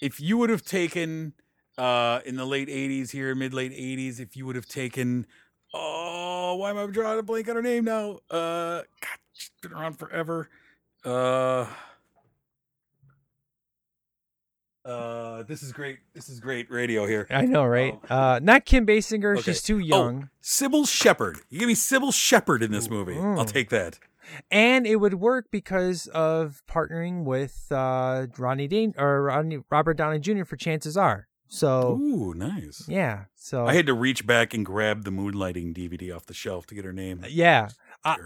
If 0.01 0.21
you 0.21 0.39
would 0.39 0.51
have 0.51 0.63
taken 0.65 1.33
uh 1.77 2.21
in 2.25 2.37
the 2.37 2.47
late 2.47 2.69
80s 2.69 3.11
here, 3.11 3.35
mid 3.35 3.53
late 3.53 3.73
80s, 3.73 4.21
if 4.21 4.37
you 4.37 4.47
would 4.47 4.55
have 4.55 4.69
taken 4.69 5.27
oh, 5.75 6.55
why 6.61 6.71
am 6.71 6.79
I 6.79 6.87
drawing 6.87 7.19
a 7.19 7.25
blank 7.25 7.49
on 7.49 7.57
her 7.57 7.63
name 7.63 7.87
now? 7.87 8.21
Uh 8.31 8.83
God, 9.01 9.19
she's 9.33 9.51
been 9.61 9.73
around 9.73 9.95
forever. 9.99 10.49
Uh 11.05 11.67
Uh, 14.89 15.43
this 15.45 15.63
is 15.63 15.73
great. 15.73 15.99
This 16.15 16.29
is 16.29 16.41
great 16.41 16.71
radio 16.71 17.07
here. 17.07 17.27
I 17.31 17.45
know, 17.45 17.65
right? 17.65 17.99
Uh, 18.11 18.41
not 18.43 18.65
Kim 18.65 18.87
Basinger. 18.87 19.35
Okay. 19.35 19.43
She's 19.43 19.63
too 19.63 19.77
Oh, 19.77 19.79
young. 19.79 20.31
Cybill 20.43 20.89
Shepherd. 20.89 21.39
You 21.51 21.59
give 21.61 21.69
me 21.69 21.75
Cybill 21.75 22.13
Shepherd 22.15 22.63
in 22.63 22.73
this 22.73 22.89
movie. 22.89 23.19
I'll 23.19 23.45
take 23.45 23.69
that. 23.71 23.99
and 24.51 24.87
it 24.87 24.97
would 24.97 25.15
work 25.15 25.47
because 25.51 26.07
of 26.09 26.63
partnering 26.69 27.25
with 27.25 27.67
uh, 27.71 28.27
Ronnie 28.39 28.69
Dane 28.69 28.95
or 28.99 29.23
Rodney, 29.25 29.59
Robert 29.71 29.95
Downey 29.97 30.19
Jr. 30.19 30.45
for 30.45 30.57
Chances 30.57 30.97
Are. 30.97 31.29
So 31.51 31.93
Ooh, 31.99 32.35
nice. 32.35 32.85
yeah, 32.89 33.25
so 33.35 33.67
I 33.67 33.73
had 33.73 33.87
to 33.87 33.95
reach 33.95 34.27
back 34.27 34.53
and 34.53 34.67
grab 34.67 35.05
the 35.05 35.11
Moonlighting 35.11 35.75
DVD 35.75 36.15
off 36.15 36.27
the 36.27 36.35
shelf 36.35 36.67
to 36.67 36.75
get 36.75 36.85
her 36.85 36.93
name. 36.93 37.25
yeah. 37.29 37.69
Uh, 38.05 38.17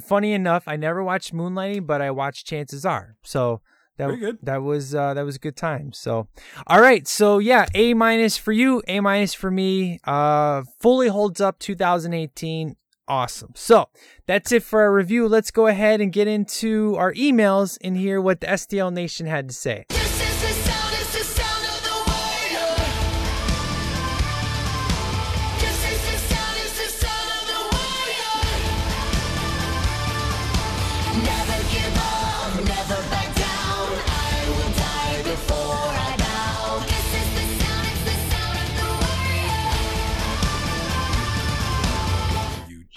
funny 0.00 0.32
enough, 0.32 0.64
I 0.66 0.76
never 0.76 1.04
watched 1.04 1.34
Moonlighting, 1.34 1.86
but 1.86 2.00
I 2.00 2.10
watched 2.10 2.46
Chances 2.46 2.86
Are. 2.86 3.16
So 3.22 3.60
that 4.00 4.06
Very 4.06 4.18
good. 4.18 4.38
that 4.42 4.62
was 4.62 4.94
uh, 4.94 5.14
that 5.14 5.22
was 5.24 5.36
a 5.36 5.38
good 5.38 5.56
time. 5.56 5.92
So 5.92 6.26
all 6.66 6.80
right, 6.80 7.06
so 7.06 7.38
yeah, 7.38 7.66
A 7.74 7.94
minus 7.94 8.36
for 8.36 8.52
you, 8.52 8.82
A 8.88 9.00
minus 9.00 9.34
for 9.34 9.50
me. 9.50 10.00
Uh, 10.04 10.62
fully 10.80 11.08
holds 11.08 11.40
up 11.40 11.58
2018. 11.58 12.76
Awesome. 13.06 13.52
So 13.56 13.88
that's 14.26 14.52
it 14.52 14.62
for 14.62 14.80
our 14.82 14.92
review. 14.92 15.26
Let's 15.28 15.50
go 15.50 15.66
ahead 15.66 16.00
and 16.00 16.12
get 16.12 16.28
into 16.28 16.94
our 16.96 17.12
emails 17.14 17.76
and 17.82 17.96
hear 17.96 18.20
what 18.20 18.40
the 18.40 18.46
STL 18.46 18.92
Nation 18.92 19.26
had 19.26 19.48
to 19.48 19.54
say. 19.54 19.84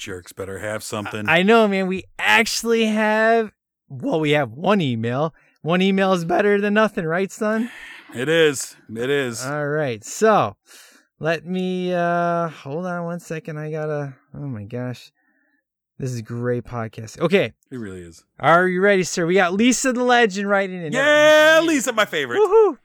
Jerks 0.04 0.34
better 0.34 0.60
have 0.60 0.84
something. 0.84 1.28
I 1.30 1.44
know, 1.44 1.68
man. 1.68 1.88
We 1.88 2.04
actually 2.20 2.86
have, 2.86 3.52
well, 3.88 4.20
we 4.20 4.32
have 4.32 4.52
one 4.52 4.82
email. 4.82 5.34
One 5.62 5.82
email 5.82 6.12
is 6.12 6.26
better 6.26 6.60
than 6.60 6.74
nothing, 6.74 7.06
right, 7.06 7.32
son? 7.32 7.72
it 8.14 8.28
is. 8.28 8.76
It 8.94 9.10
is. 9.10 9.46
All 9.46 9.66
right. 9.68 10.04
So 10.04 10.58
let 11.20 11.46
me 11.46 11.94
uh 11.94 12.50
hold 12.50 12.86
on 12.86 13.06
one 13.06 13.20
second. 13.22 13.58
I 13.58 13.72
gotta 13.72 14.14
oh 14.36 14.40
my 14.40 14.66
gosh. 14.66 15.12
This 15.98 16.12
is 16.12 16.22
great 16.22 16.66
podcast. 16.66 17.20
Okay. 17.20 17.54
it 17.72 17.78
really 17.78 18.02
is. 18.02 18.26
Are 18.40 18.68
you 18.68 18.82
ready, 18.82 19.04
sir? 19.04 19.26
We 19.26 19.36
got 19.36 19.54
Lisa 19.54 19.94
the 19.94 20.04
legend 20.04 20.50
writing 20.50 20.84
in. 20.84 20.92
Yeah, 20.92 21.62
Lisa, 21.64 21.94
my 21.94 22.06
favorite. 22.06 22.40
Woohoo! 22.40 22.78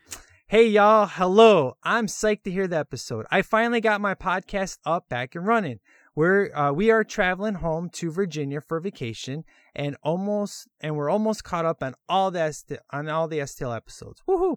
Hey 0.46 0.68
y'all, 0.68 1.06
hello. 1.06 1.76
I'm 1.82 2.06
psyched 2.06 2.44
to 2.44 2.50
hear 2.50 2.68
the 2.68 2.78
episode. 2.78 3.26
I 3.30 3.42
finally 3.42 3.80
got 3.80 4.00
my 4.00 4.14
podcast 4.14 4.78
up 4.86 5.08
back 5.08 5.34
and 5.34 5.46
running. 5.46 5.80
We're 6.18 6.52
uh, 6.52 6.72
we 6.72 6.90
are 6.90 7.04
traveling 7.04 7.54
home 7.54 7.90
to 7.90 8.10
Virginia 8.10 8.60
for 8.60 8.80
vacation 8.80 9.44
and 9.76 9.96
almost 10.02 10.66
and 10.80 10.96
we're 10.96 11.08
almost 11.08 11.44
caught 11.44 11.64
up 11.64 11.80
on 11.80 11.94
all 12.08 12.32
the 12.32 12.50
ST, 12.50 12.80
on 12.90 13.08
all 13.08 13.28
the 13.28 13.38
STL 13.38 13.76
episodes. 13.76 14.20
Woohoo! 14.28 14.56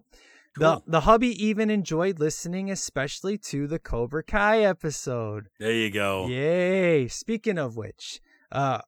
The 0.56 0.72
Cool. 0.72 0.82
the 0.88 1.00
hubby 1.02 1.28
even 1.46 1.70
enjoyed 1.70 2.18
listening, 2.18 2.68
especially 2.68 3.38
to 3.50 3.68
the 3.68 3.78
Cobra 3.78 4.24
Kai 4.24 4.62
episode. 4.62 5.50
There 5.60 5.70
you 5.72 5.90
go. 5.92 6.26
Yay! 6.26 7.06
Speaking 7.06 7.58
of 7.58 7.76
which, 7.76 8.20
uh, 8.50 8.80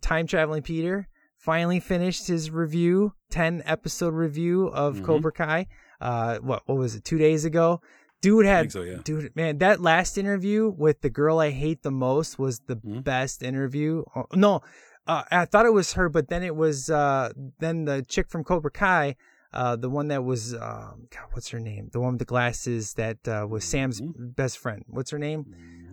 time 0.00 0.26
traveling 0.26 0.62
Peter 0.62 1.08
finally 1.36 1.78
finished 1.78 2.26
his 2.26 2.50
review, 2.50 3.12
ten 3.30 3.62
episode 3.66 4.14
review 4.14 4.68
of 4.68 4.96
Mhm. 4.96 5.04
Cobra 5.04 5.30
Kai. 5.32 5.66
Uh, 6.00 6.38
what 6.38 6.62
what 6.64 6.78
was 6.78 6.94
it? 6.94 7.04
Two 7.04 7.18
days 7.18 7.44
ago. 7.44 7.82
Dude 8.24 8.46
had, 8.46 8.72
so, 8.72 8.82
yeah. 8.82 8.98
dude, 9.04 9.36
man, 9.36 9.58
that 9.58 9.80
last 9.80 10.16
interview 10.18 10.68
with 10.84 11.02
the 11.02 11.10
girl 11.10 11.38
I 11.38 11.50
hate 11.50 11.82
the 11.82 11.90
most 11.90 12.38
was 12.38 12.60
the 12.66 12.76
Mhm. 12.76 13.04
best 13.04 13.42
interview. 13.42 14.02
Oh, 14.16 14.24
no, 14.34 14.62
uh, 15.06 15.22
I 15.30 15.44
thought 15.44 15.66
it 15.66 15.72
was 15.74 15.92
her, 15.92 16.08
but 16.08 16.28
then 16.28 16.42
it 16.42 16.56
was 16.56 16.88
uh, 16.88 17.32
then 17.58 17.84
the 17.84 18.02
chick 18.08 18.28
from 18.30 18.42
Cobra 18.42 18.70
Kai, 18.70 19.16
uh, 19.52 19.76
the 19.76 19.90
one 19.90 20.08
that 20.08 20.24
was, 20.24 20.54
um, 20.54 21.06
God, 21.14 21.26
what's 21.32 21.48
her 21.50 21.60
name? 21.60 21.90
The 21.92 22.00
one 22.00 22.12
with 22.14 22.18
the 22.20 22.24
glasses 22.24 22.94
that 22.94 23.18
uh, 23.28 23.46
was 23.48 23.62
Sam's 23.64 24.00
best 24.40 24.56
friend. 24.58 24.84
What's 24.88 25.10
her 25.10 25.18
name? 25.18 25.44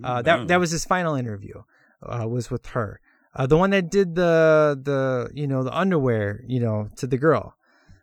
Uh, 0.03 0.21
that 0.21 0.47
that 0.47 0.59
was 0.59 0.71
his 0.71 0.85
final 0.85 1.15
interview. 1.15 1.61
Uh, 2.01 2.25
was 2.27 2.49
with 2.49 2.65
her. 2.67 2.99
Uh, 3.35 3.45
the 3.45 3.57
one 3.57 3.69
that 3.71 3.91
did 3.91 4.15
the 4.15 4.79
the 4.81 5.29
you 5.33 5.47
know 5.47 5.63
the 5.63 5.73
underwear 5.77 6.43
you 6.47 6.59
know 6.59 6.87
to 6.95 7.05
the 7.07 7.17
girl. 7.17 7.55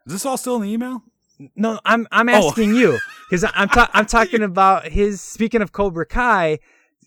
Is 0.06 0.12
this 0.12 0.24
all 0.26 0.36
still 0.36 0.56
in 0.56 0.62
the 0.62 0.72
email? 0.72 1.02
No, 1.56 1.78
I'm 1.84 2.06
I'm 2.10 2.28
Oh. 2.28 2.48
asking 2.48 2.74
you 2.74 2.98
because 3.28 3.44
I'm 3.54 3.68
ta- 3.68 3.90
I'm 3.94 4.06
talking 4.18 4.42
about 4.42 4.86
his. 4.88 5.20
Speaking 5.20 5.62
of 5.62 5.72
Cobra 5.72 6.04
Kai, 6.06 6.58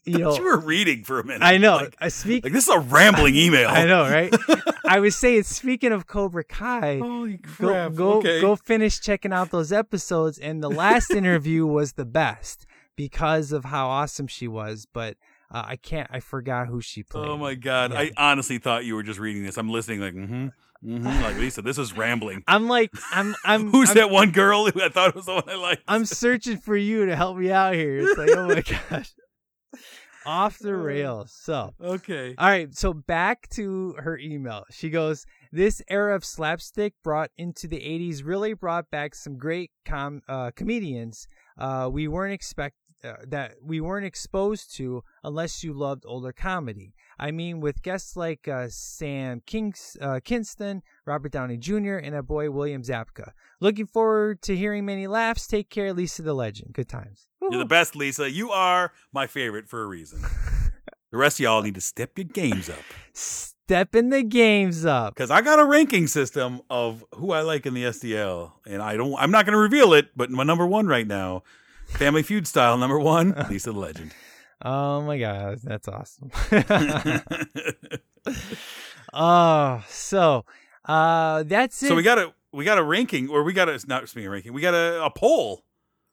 you 0.06 0.18
know, 0.20 0.36
you 0.36 0.44
were 0.44 0.58
reading 0.60 1.04
for 1.04 1.20
a 1.20 1.24
minute. 1.26 1.44
I 1.44 1.58
know. 1.58 1.76
Like, 1.78 1.96
I 2.00 2.08
speak. 2.08 2.44
like 2.44 2.54
this 2.54 2.68
is 2.68 2.74
a 2.74 2.80
rambling 2.80 3.36
email. 3.46 3.70
I 3.70 3.86
know, 3.86 4.04
right? 4.04 4.34
I 4.86 5.00
was 5.00 5.16
saying, 5.16 5.44
speaking 5.44 5.92
of 5.92 6.08
Cobra 6.08 6.44
Kai, 6.44 7.00
Holy 7.00 7.38
go 7.38 7.68
crap. 7.68 7.94
go 7.96 8.14
okay. 8.20 8.42
go 8.42 8.56
finish 8.56 9.00
checking 9.00 9.32
out 9.34 9.52
those 9.52 9.72
episodes. 9.72 10.38
And 10.38 10.64
the 10.64 10.70
last 10.70 11.12
interview 11.12 11.66
was 11.66 11.94
the 11.94 12.06
best 12.06 12.66
because 12.96 13.52
of 13.52 13.66
how 13.66 13.88
awesome 13.88 14.28
she 14.28 14.48
was. 14.48 14.88
But 14.92 15.18
uh, 15.54 15.64
I 15.66 15.76
can't. 15.76 16.10
I 16.12 16.20
forgot 16.22 16.68
who 16.68 16.80
she 16.82 17.04
played. 17.04 17.28
Oh 17.28 17.38
my 17.38 17.56
god! 17.56 17.92
Yeah. 17.92 18.00
I 18.00 18.12
honestly 18.18 18.58
thought 18.58 18.86
you 18.86 18.96
were 18.96 19.04
just 19.04 19.20
reading 19.20 19.44
this. 19.44 19.58
I'm 19.58 19.70
listening, 19.70 20.00
like, 20.00 20.14
mm-hmm, 20.14 20.48
mm-hmm. 20.84 21.06
Like 21.06 21.38
Lisa, 21.38 21.62
this 21.62 21.78
is 21.78 21.96
rambling. 21.96 22.44
I'm 22.48 22.68
like, 22.68 22.92
I'm, 23.12 23.36
I'm. 23.46 23.70
Who's 23.72 23.90
I'm, 23.90 23.96
that 23.96 24.10
one 24.10 24.32
girl 24.32 24.70
who 24.70 24.82
I 24.82 24.90
thought 24.90 25.16
was 25.16 25.26
the 25.26 25.34
one 25.34 25.50
I 25.50 25.56
liked? 25.56 25.84
I'm 25.88 26.06
searching 26.06 26.58
for 26.58 26.76
you 26.76 27.06
to 27.06 27.16
help 27.16 27.38
me 27.38 27.52
out 27.52 27.76
here. 27.76 28.00
It's 28.00 28.18
like, 28.18 28.30
oh 28.32 28.48
my 28.48 28.62
gosh, 28.90 29.14
off 30.26 30.60
the 30.60 30.76
rails. 30.76 31.34
So, 31.34 31.74
okay. 31.82 32.36
all 32.38 32.50
right. 32.50 32.74
So 32.76 32.94
back 32.94 33.50
to 33.52 33.96
her 34.00 34.18
email. 34.18 34.66
She 34.72 34.90
goes, 34.90 35.26
"This 35.52 35.82
era 35.90 36.16
of 36.16 36.26
slapstick 36.26 36.94
brought 37.04 37.32
into 37.38 37.68
the 37.68 37.80
'80s 37.80 38.26
really 38.26 38.54
brought 38.54 38.90
back 38.90 39.16
some 39.16 39.38
great 39.38 39.72
com 39.86 40.22
uh, 40.28 40.52
comedians. 40.56 41.28
Uh, 41.58 41.90
we 41.92 42.08
weren't 42.08 42.34
expect." 42.34 42.76
Uh, 43.04 43.16
that 43.28 43.54
we 43.64 43.82
weren't 43.82 44.06
exposed 44.06 44.76
to 44.76 45.04
unless 45.24 45.64
you 45.64 45.74
loved 45.74 46.04
older 46.06 46.32
comedy. 46.32 46.94
I 47.22 47.30
mean, 47.30 47.60
with 47.60 47.84
guests 47.84 48.18
like 48.18 48.48
uh, 48.48 48.66
Sam 48.70 49.44
Kings, 49.46 49.96
uh, 50.02 50.20
Kinison, 50.26 50.82
Robert 51.06 51.32
Downey 51.32 51.56
Jr., 51.56 51.98
and 51.98 52.16
a 52.16 52.24
boy 52.24 52.50
William 52.50 52.82
Zabka. 52.82 53.34
Looking 53.60 53.86
forward 53.86 54.42
to 54.42 54.58
hearing 54.58 54.86
many 54.86 55.06
laughs. 55.06 55.46
Take 55.46 55.70
care, 55.70 55.94
Lisa 55.94 56.24
the 56.24 56.34
Legend. 56.34 56.74
Good 56.74 56.90
times. 56.90 57.28
You're 57.40 57.60
the 57.60 57.66
best, 57.66 57.96
Lisa. 57.96 58.32
You 58.32 58.50
are 58.50 58.92
my 59.14 59.28
favorite 59.28 59.70
for 59.70 59.84
a 59.84 59.86
reason. 59.86 60.22
the 61.12 61.18
rest 61.18 61.40
of 61.40 61.44
y'all 61.44 61.62
need 61.62 61.76
to 61.76 61.82
step 61.82 62.18
your 62.18 62.26
games 62.26 62.70
up. 62.70 62.80
Stepping 63.14 64.10
the 64.10 64.24
games 64.24 64.84
up. 64.84 65.14
Because 65.14 65.30
I 65.30 65.42
got 65.42 65.60
a 65.60 65.66
ranking 65.66 66.08
system 66.08 66.62
of 66.72 67.06
who 67.14 67.34
I 67.34 67.42
like 67.42 67.68
in 67.68 67.76
the 67.76 67.84
SDL, 67.84 68.54
and 68.66 68.82
I 68.82 68.98
don't. 68.98 69.16
I'm 69.20 69.30
not 69.30 69.46
going 69.46 69.54
to 69.54 69.60
reveal 69.60 69.94
it, 69.94 70.08
but 70.16 70.32
my 70.32 70.44
number 70.44 70.66
one 70.66 70.88
right 70.88 71.06
now, 71.06 71.44
Family 71.86 72.24
Feud 72.24 72.48
style, 72.48 72.80
number 72.80 73.00
one, 73.00 73.36
Lisa 73.50 73.72
the 73.72 73.78
Legend. 73.78 74.12
Oh 74.64 75.02
my 75.02 75.18
god, 75.18 75.60
that's 75.64 75.88
awesome. 75.88 76.30
oh, 79.14 79.84
so 79.88 80.46
uh 80.86 81.44
that's 81.44 81.82
it. 81.84 81.88
so 81.88 81.96
we 81.96 82.04
got 82.04 82.18
a 82.18 82.34
we 82.54 82.66
got 82.66 82.78
a 82.78 82.84
ranking, 82.84 83.30
or 83.30 83.44
we 83.44 83.54
got 83.54 83.70
a 83.70 83.80
not 83.88 84.08
speaking 84.10 84.28
of 84.28 84.34
ranking, 84.34 84.54
we 84.54 84.62
got 84.62 84.74
a, 84.74 85.04
a 85.06 85.10
poll. 85.10 85.64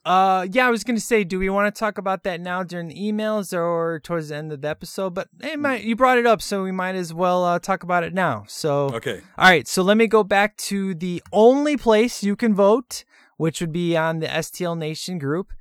Uh, 0.04 0.46
yeah, 0.52 0.66
I 0.66 0.70
was 0.70 0.84
gonna 0.84 1.00
say, 1.00 1.22
do 1.24 1.38
we 1.38 1.50
want 1.50 1.74
to 1.74 1.78
talk 1.78 1.98
about 1.98 2.22
that 2.24 2.40
now 2.40 2.62
during 2.62 2.88
the 2.88 2.94
emails 2.94 3.52
or 3.52 4.00
towards 4.02 4.28
the 4.30 4.36
end 4.36 4.52
of 4.52 4.62
the 4.62 4.68
episode? 4.68 5.12
But 5.12 5.28
hey, 5.42 5.56
might, 5.56 5.82
you 5.84 5.96
brought 5.96 6.16
it 6.16 6.24
up, 6.26 6.40
so 6.40 6.62
we 6.62 6.72
might 6.72 6.94
as 6.94 7.12
well 7.12 7.44
uh, 7.44 7.58
talk 7.58 7.82
about 7.82 8.04
it 8.04 8.14
now. 8.14 8.44
So, 8.48 8.86
Okay. 8.94 9.20
all 9.36 9.44
right, 9.50 9.66
so 9.68 9.82
let 9.82 9.96
me 9.98 10.06
go 10.06 10.24
back 10.24 10.56
to 10.58 10.94
the 10.94 11.22
only 11.32 11.76
place 11.76 12.22
you 12.22 12.36
can 12.36 12.54
vote, 12.54 13.04
which 13.36 13.60
would 13.60 13.72
be 13.72 13.96
on 13.98 14.20
the 14.20 14.28
STL 14.28 14.78
Nation 14.78 15.18
group, 15.18 15.52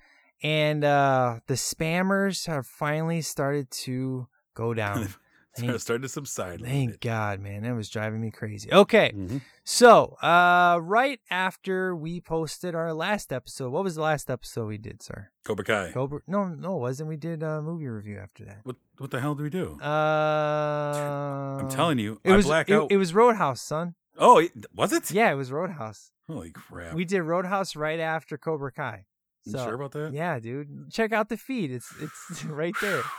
and 0.44 0.84
uh, 0.84 1.40
the 1.48 1.56
spammers 1.56 2.46
have 2.48 2.66
finally 2.68 3.22
started 3.22 3.70
to 3.72 4.28
go 4.54 4.74
down. 4.74 5.08
Thank- 5.58 5.80
Started 5.80 6.04
to 6.04 6.10
subside. 6.10 6.62
Thank. 6.62 7.00
God, 7.02 7.40
man. 7.40 7.64
That 7.64 7.74
was 7.74 7.90
driving 7.90 8.22
me 8.22 8.30
crazy. 8.30 8.72
Okay. 8.72 9.12
Mhm. 9.16 9.42
So, 9.64 10.16
uh, 10.22 10.78
right 10.84 11.20
after 11.32 11.96
we 11.96 12.22
posted 12.22 12.76
our 12.76 12.94
last 12.94 13.34
episode, 13.34 13.72
what 13.72 13.84
was 13.84 13.96
the 13.96 14.04
last 14.04 14.30
episode 14.30 14.68
we 14.68 14.78
did, 14.78 15.02
sir? 15.02 15.30
Cobra 15.44 15.66
Kai. 15.66 15.92
Cobra? 15.94 16.20
No, 16.28 16.46
no, 16.48 16.76
it 16.78 16.80
wasn't. 16.82 17.10
We 17.10 17.18
did 17.18 17.42
a 17.42 17.60
movie 17.64 17.88
review 17.88 18.20
after 18.20 18.46
that. 18.46 18.60
What 18.66 18.76
what 19.00 19.10
the 19.10 19.20
hell 19.20 19.34
do 19.34 19.42
we 19.42 19.50
do? 19.50 19.80
Uh, 19.82 21.58
I'm 21.62 21.70
telling 21.70 22.00
you, 22.00 22.20
it 22.24 22.32
I 22.32 22.36
was 22.36 22.46
black 22.46 22.70
it, 22.70 22.80
it 22.92 22.98
was 22.98 23.14
Roadhouse, 23.14 23.62
son. 23.62 23.96
oh, 24.18 24.38
it- 24.40 24.52
was 24.76 24.94
it? 24.94 25.10
Yeah, 25.12 25.32
it 25.32 25.36
was 25.36 25.52
Roadhouse. 25.52 26.12
Holy 26.30 26.52
crap! 26.52 26.94
We 26.94 27.06
did 27.06 27.22
Roadhouse 27.24 27.76
right 27.76 28.00
after 28.00 28.38
Cobra 28.38 28.72
Kai. 28.72 29.06
You 29.48 29.54
So, 29.54 29.66
sure 29.66 29.74
about 29.76 29.92
that? 29.94 30.14
Yeah, 30.14 30.40
dude. 30.40 30.92
Check 30.92 31.12
out 31.14 31.30
the 31.30 31.38
feed. 31.38 31.72
It's 31.72 31.92
it's 32.00 32.44
right 32.62 32.76
there. 32.82 33.02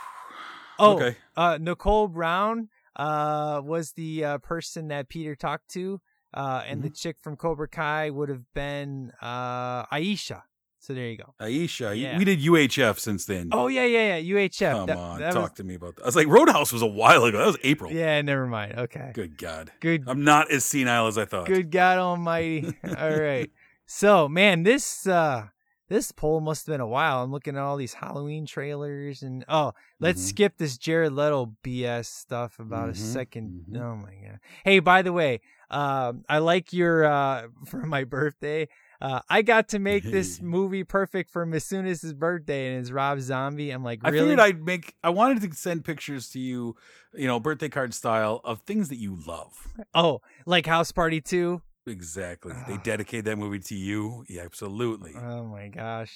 Oh, 0.81 0.95
Okay. 0.95 1.17
uh, 1.35 1.57
Nichole 1.57 2.07
Brown 2.09 2.69
uh, 2.95 3.59
was 3.61 3.91
the 3.93 4.23
uh, 4.23 4.37
person 4.37 4.87
that 4.87 5.09
Peter 5.09 5.35
talked 5.35 5.67
to 5.71 5.99
uh, 6.33 6.63
and 6.65 6.81
the 6.81 6.89
chick 6.89 7.17
from 7.21 7.35
Cobra 7.35 7.67
Kai 7.67 8.09
would 8.11 8.29
have 8.29 8.43
been 8.53 9.11
uh, 9.21 9.85
Aisha. 9.87 10.43
So 10.79 10.93
there 10.93 11.07
you 11.09 11.17
go. 11.17 11.33
Aisha, 11.41 11.93
Yeah. 11.99 12.17
we 12.17 12.23
did 12.23 12.39
UHF 12.39 12.97
since 12.97 13.25
then. 13.25 13.49
Oh 13.51 13.67
yeah, 13.67 13.83
yeah, 13.83 14.15
yeah. 14.19 14.33
UHF. 14.35 14.71
Come 14.71 14.85
That- 14.87 14.97
on, 14.97 15.19
that 15.19 15.33
talk 15.33 15.41
was- 15.49 15.51
to 15.57 15.65
me 15.65 15.75
about 15.75 15.97
that. 15.97 16.03
I 16.03 16.05
was 16.05 16.15
like, 16.15 16.27
Roadhouse 16.27 16.71
was 16.71 16.81
a 16.81 16.87
while 16.87 17.25
ago. 17.25 17.39
That 17.39 17.47
was 17.47 17.57
April. 17.63 17.91
Yeah, 17.91 18.21
never 18.21 18.47
mind. 18.47 18.75
Okay. 18.79 19.11
Good 19.13 19.37
God. 19.37 19.71
Good. 19.81 20.05
I'm 20.07 20.23
not 20.23 20.49
as 20.49 20.63
senile 20.63 21.07
as 21.07 21.17
I 21.17 21.25
thought. 21.25 21.47
Good 21.47 21.71
God 21.71 21.97
Almighty. 21.97 22.73
All 22.97 23.19
right. 23.19 23.51
So, 23.85 24.29
man, 24.29 24.63
this 24.63 25.05
uh 25.05 25.47
this 25.89 26.11
poll 26.11 26.39
must 26.39 26.65
have 26.67 26.73
been 26.73 26.81
a 26.81 26.87
while. 26.87 27.23
I'm 27.23 27.31
looking 27.31 27.55
at 27.55 27.61
all 27.61 27.75
these 27.77 27.95
Halloween 27.95 28.45
trailers 28.45 29.21
and 29.21 29.43
oh, 29.49 29.73
let's 29.99 30.21
Mhm. 30.23 30.27
skip 30.29 30.57
this 30.57 30.77
Jared 30.77 31.13
Leto 31.13 31.55
BS 31.63 32.07
stuff 32.07 32.59
about 32.59 32.89
a 32.89 32.93
Mhm, 32.93 33.13
2nd 33.13 33.65
mhm. 33.71 33.81
Oh 33.81 33.95
my 33.97 34.13
god. 34.25 34.39
Hey, 34.63 34.79
by 34.79 35.01
the 35.01 35.11
way, 35.13 35.41
um 35.69 36.23
I 36.29 36.37
like 36.39 36.71
your 36.73 37.05
uh 37.05 37.47
for 37.65 37.85
my 37.85 38.03
birthday. 38.05 38.67
Uh, 39.01 39.21
I 39.29 39.43
got 39.43 39.69
to 39.69 39.79
make 39.79 40.03
this 40.11 40.41
movie 40.41 40.83
perfect 40.83 41.31
for 41.31 41.45
Masunas' 41.45 42.13
birthday, 42.13 42.67
and 42.73 42.81
it's 42.81 42.91
Rob 42.91 43.21
Zombie. 43.21 43.71
I'm 43.71 43.81
like, 43.81 44.01
I 44.03 44.11
figured 44.11 44.41
I'd 44.41 44.61
make. 44.61 44.93
I 45.01 45.09
wanted 45.09 45.41
to 45.49 45.55
send 45.55 45.85
pictures 45.85 46.27
to 46.31 46.39
you, 46.39 46.75
you 47.13 47.25
know, 47.25 47.39
birthday 47.39 47.69
card 47.69 47.93
style 47.93 48.41
of 48.43 48.59
things 48.63 48.89
that 48.89 48.97
you 48.97 49.17
love. 49.25 49.53
oh, 49.93 50.19
like 50.45 50.65
House 50.65 50.91
Party 50.91 51.21
2? 51.21 51.61
Exactly. 51.87 52.53
They 52.67 52.73
Ah. 52.75 52.81
dedicate 52.83 53.25
that 53.25 53.37
movie 53.37 53.59
to 53.59 53.75
you. 53.75 54.25
Yeah, 54.29 54.43
absolutely. 54.43 55.13
Oh 55.15 55.45
my 55.45 55.67
gosh. 55.69 56.13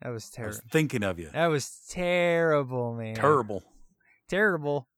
That 0.00 0.10
was 0.10 0.28
terrible. 0.30 0.58
thinking 0.72 1.04
of 1.04 1.18
you. 1.20 1.30
That 1.32 1.46
was 1.46 1.70
terrible, 1.88 2.94
man. 2.94 3.14
Terrible. 3.14 3.62
terrible. 4.28 4.88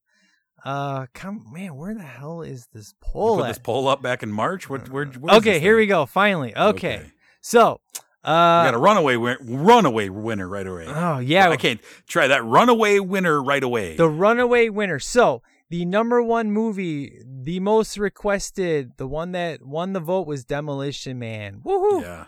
Uh, 0.65 1.07
come, 1.13 1.45
man, 1.53 1.75
where 1.77 1.95
the 1.95 2.03
hell 2.03 2.41
is 2.41 2.69
this 2.73 2.95
poll 3.03 3.37
put 3.39 3.49
this 3.49 3.59
poll 3.59 3.87
up 3.87 4.01
back 4.01 4.23
in 4.23 4.33
March. 4.33 4.71
What? 4.71 4.89
Where? 4.89 5.05
where's 5.07 5.39
okay, 5.39 5.55
this 5.55 5.63
here 5.63 5.73
thing? 5.75 5.81
we 5.81 5.87
go. 5.87 6.07
Finally, 6.07 6.57
okay. 6.57 6.97
Okay. 6.99 7.13
So, 7.43 7.81
We 7.95 8.31
uh, 8.31 8.65
got 8.65 8.73
a 8.75 8.79
runaway 8.79 9.17
win- 9.17 9.37
runaway 9.43 10.09
winner 10.09 10.49
right 10.49 10.67
away. 10.67 10.87
oh 10.89 11.19
yeah, 11.19 11.51
I 11.51 11.57
can't 11.59 11.81
try 12.07 12.29
that 12.29 12.43
runaway 12.45 12.99
winner 12.99 13.43
right 13.43 13.63
away. 13.63 13.97
the 13.97 14.09
runaway 14.09 14.71
winner. 14.71 14.99
So, 14.99 15.43
the 15.71 15.85
number 15.85 16.23
one 16.23 16.51
movie, 16.51 17.21
the 17.27 17.61
most 17.61 17.97
requested, 17.99 18.93
the 18.97 19.07
one 19.07 19.33
that 19.33 19.65
won 19.65 19.93
the 19.93 20.01
vote 20.01 20.27
was 20.27 20.45
Demolition 20.45 21.19
Man. 21.19 21.61
Woohoo! 21.65 22.03
yeah. 22.03 22.25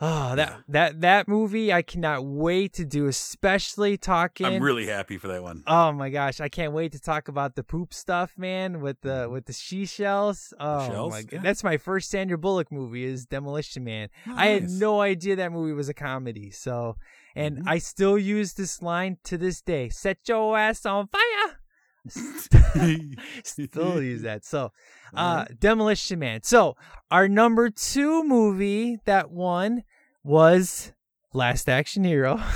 Oh, 0.00 0.34
that 0.34 0.60
that 0.68 1.00
that 1.02 1.28
movie, 1.28 1.72
I 1.72 1.80
cannot 1.82 2.26
wait 2.26 2.72
to 2.74 2.84
do, 2.84 3.06
especially 3.06 3.96
talking. 3.96 4.44
I'm 4.44 4.60
really 4.60 4.86
happy 4.86 5.18
for 5.18 5.28
that 5.28 5.40
one. 5.42 5.62
Oh 5.68 5.92
my 5.92 6.10
gosh, 6.10 6.40
I 6.40 6.48
can't 6.48 6.72
wait 6.72 6.92
to 6.92 7.00
talk 7.00 7.28
about 7.28 7.54
the 7.54 7.62
poop 7.62 7.94
stuff, 7.94 8.32
man, 8.36 8.80
with 8.80 9.00
the 9.02 9.28
with 9.30 9.46
the 9.46 9.52
she 9.52 9.86
shells. 9.86 10.52
Oh 10.58 10.86
shells, 10.88 11.12
my 11.12 11.22
god. 11.22 11.32
yeah. 11.32 11.40
That's 11.42 11.62
my 11.62 11.76
first 11.76 12.10
Sandra 12.10 12.36
Bullock 12.36 12.72
movie 12.72 13.04
is 13.04 13.24
Demolition 13.24 13.84
Man. 13.84 14.08
I 14.26 14.48
had 14.48 14.68
no 14.68 15.00
idea 15.00 15.36
that 15.36 15.52
movie 15.52 15.72
was 15.72 15.88
a 15.88 15.94
comedy. 15.94 16.50
So, 16.50 16.96
and 17.36 17.58
Mm-hmm. 17.58 17.68
I 17.68 17.78
still 17.78 18.18
use 18.18 18.54
this 18.54 18.82
line 18.82 19.18
to 19.24 19.38
this 19.38 19.62
day. 19.62 19.90
Set 19.90 20.18
your 20.26 20.58
ass 20.58 20.84
on 20.84 21.06
fire. 21.06 21.60
Still 22.08 24.02
use 24.02 24.22
that. 24.22 24.44
So, 24.44 24.72
uh 25.16 25.44
Demolition 25.58 26.18
Man. 26.18 26.42
So, 26.42 26.76
our 27.10 27.28
number 27.28 27.70
2 27.70 28.24
movie 28.24 28.98
that 29.04 29.30
won 29.30 29.84
was 30.22 30.92
Last 31.32 31.68
Action 31.68 32.04
Hero. 32.04 32.40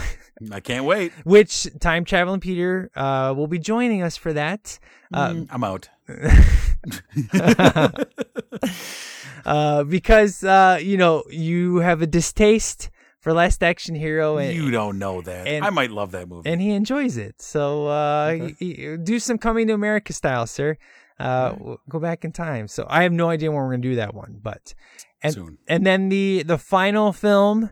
I 0.52 0.60
can't 0.60 0.84
wait. 0.84 1.12
which 1.24 1.66
time 1.80 2.04
traveling 2.04 2.38
Peter 2.38 2.92
uh, 2.94 3.34
will 3.36 3.48
be 3.48 3.58
joining 3.58 4.02
us 4.02 4.16
for 4.16 4.32
that. 4.34 4.78
Uh, 5.12 5.30
Mm, 5.30 5.48
I'm 5.50 5.64
out. 5.64 5.88
uh, 9.44 9.84
because 9.84 10.44
uh, 10.44 10.78
you 10.80 10.96
know 10.96 11.24
you 11.30 11.78
have 11.78 12.02
a 12.02 12.06
distaste 12.06 12.90
for 13.28 13.34
Last 13.34 13.62
Action 13.62 13.94
Hero, 13.94 14.38
and, 14.38 14.56
you 14.56 14.70
don't 14.70 14.98
know 14.98 15.20
that. 15.20 15.46
and- 15.46 15.62
I 15.62 15.68
might 15.68 15.90
love 15.90 16.12
that 16.12 16.28
movie. 16.28 16.48
and 16.48 16.62
he 16.62 16.70
enjoys 16.70 17.18
it. 17.18 17.42
So 17.42 17.86
uh, 17.88 18.38
Okay. 18.40 18.96
do 18.96 19.18
some 19.18 19.36
coming 19.36 19.66
to 19.66 19.74
America 19.74 20.14
style, 20.14 20.46
sir. 20.46 20.78
Uh, 21.20 21.50
w- 21.50 21.78
Go 21.90 21.98
back 21.98 22.24
in 22.24 22.32
time. 22.32 22.68
So 22.68 22.86
I 22.88 23.02
have 23.02 23.12
no 23.12 23.28
idea 23.28 23.50
when 23.50 23.58
we're 23.60 23.70
gonna 23.72 23.82
do 23.82 23.96
that 23.96 24.14
one, 24.14 24.38
but 24.42 24.72
and 25.22 25.34
Soon. 25.34 25.58
and 25.68 25.84
then 25.84 26.08
the 26.08 26.42
the 26.44 26.56
final 26.56 27.12
film 27.12 27.68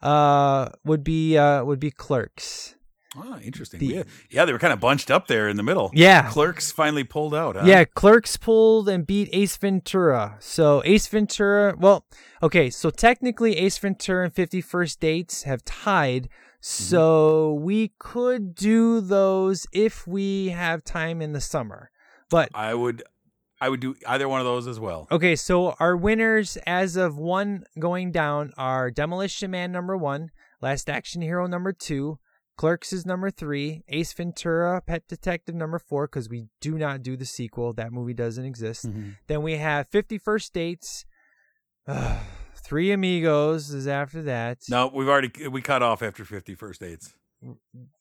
uh 0.00 0.68
would 0.84 1.02
be 1.02 1.36
uh 1.36 1.64
would 1.64 1.80
be 1.80 1.90
Clerks. 1.90 2.76
Oh, 3.16 3.38
interesting. 3.42 3.80
The- 3.80 3.86
yeah, 3.86 4.02
yeah, 4.30 4.44
they 4.44 4.52
were 4.52 4.58
kind 4.58 4.72
of 4.72 4.78
bunched 4.80 5.10
up 5.10 5.26
there 5.26 5.48
in 5.48 5.56
the 5.56 5.62
middle. 5.62 5.90
Yeah. 5.94 6.30
Clerks 6.30 6.70
finally 6.70 7.02
pulled 7.04 7.34
out. 7.34 7.56
Huh? 7.56 7.64
Yeah, 7.66 7.84
Clerks 7.84 8.36
pulled 8.36 8.88
and 8.88 9.06
beat 9.06 9.28
Ace 9.32 9.56
Ventura. 9.56 10.36
So 10.38 10.80
Ace 10.84 11.08
Ventura, 11.08 11.74
well, 11.76 12.04
okay, 12.42 12.70
so 12.70 12.90
technically 12.90 13.56
Ace 13.56 13.78
Ventura 13.78 14.24
and 14.24 14.34
51st 14.34 14.98
Dates 15.00 15.42
have 15.42 15.64
tied. 15.64 16.24
Mm-hmm. 16.24 16.84
So 16.84 17.54
we 17.54 17.92
could 17.98 18.54
do 18.54 19.00
those 19.00 19.66
if 19.72 20.06
we 20.06 20.50
have 20.50 20.84
time 20.84 21.20
in 21.20 21.32
the 21.32 21.40
summer. 21.40 21.90
But 22.30 22.50
I 22.54 22.74
would, 22.74 23.02
I 23.60 23.70
would 23.70 23.80
do 23.80 23.96
either 24.06 24.28
one 24.28 24.40
of 24.40 24.46
those 24.46 24.68
as 24.68 24.78
well. 24.78 25.08
okay, 25.10 25.34
so 25.34 25.74
our 25.80 25.96
winners 25.96 26.56
as 26.64 26.94
of 26.96 27.18
one 27.18 27.64
going 27.78 28.12
down 28.12 28.52
are 28.56 28.90
Demolition 28.90 29.50
Man 29.50 29.72
number 29.72 29.96
one, 29.96 30.30
Last 30.62 30.88
Action 30.88 31.22
Hero 31.22 31.46
number 31.48 31.72
two, 31.72 32.18
Clerks 32.60 32.92
is 32.92 33.06
number 33.06 33.30
three, 33.30 33.84
Ace 33.88 34.12
Ventura, 34.12 34.82
Pet 34.82 35.08
Detective 35.08 35.54
number 35.54 35.78
four, 35.78 36.06
because 36.06 36.28
we 36.28 36.48
do 36.60 36.76
not 36.76 37.02
do 37.02 37.16
the 37.16 37.24
sequel. 37.24 37.72
That 37.72 37.90
movie 37.90 38.12
doesn't 38.12 38.44
exist. 38.44 38.86
Then 39.28 39.40
we 39.40 39.56
have 39.56 39.88
Fifty 39.88 40.18
First 40.18 40.52
Dates. 40.52 41.06
Uh, 41.88 42.18
Three 42.54 42.92
Amigos 42.92 43.72
is 43.72 43.88
after 43.88 44.20
that. 44.24 44.58
No, 44.68 44.90
we've 44.92 45.08
already 45.08 45.48
we 45.48 45.62
cut 45.62 45.82
off 45.82 46.02
after 46.02 46.22
Fifty 46.22 46.54
First 46.54 46.82
dates. 46.82 47.14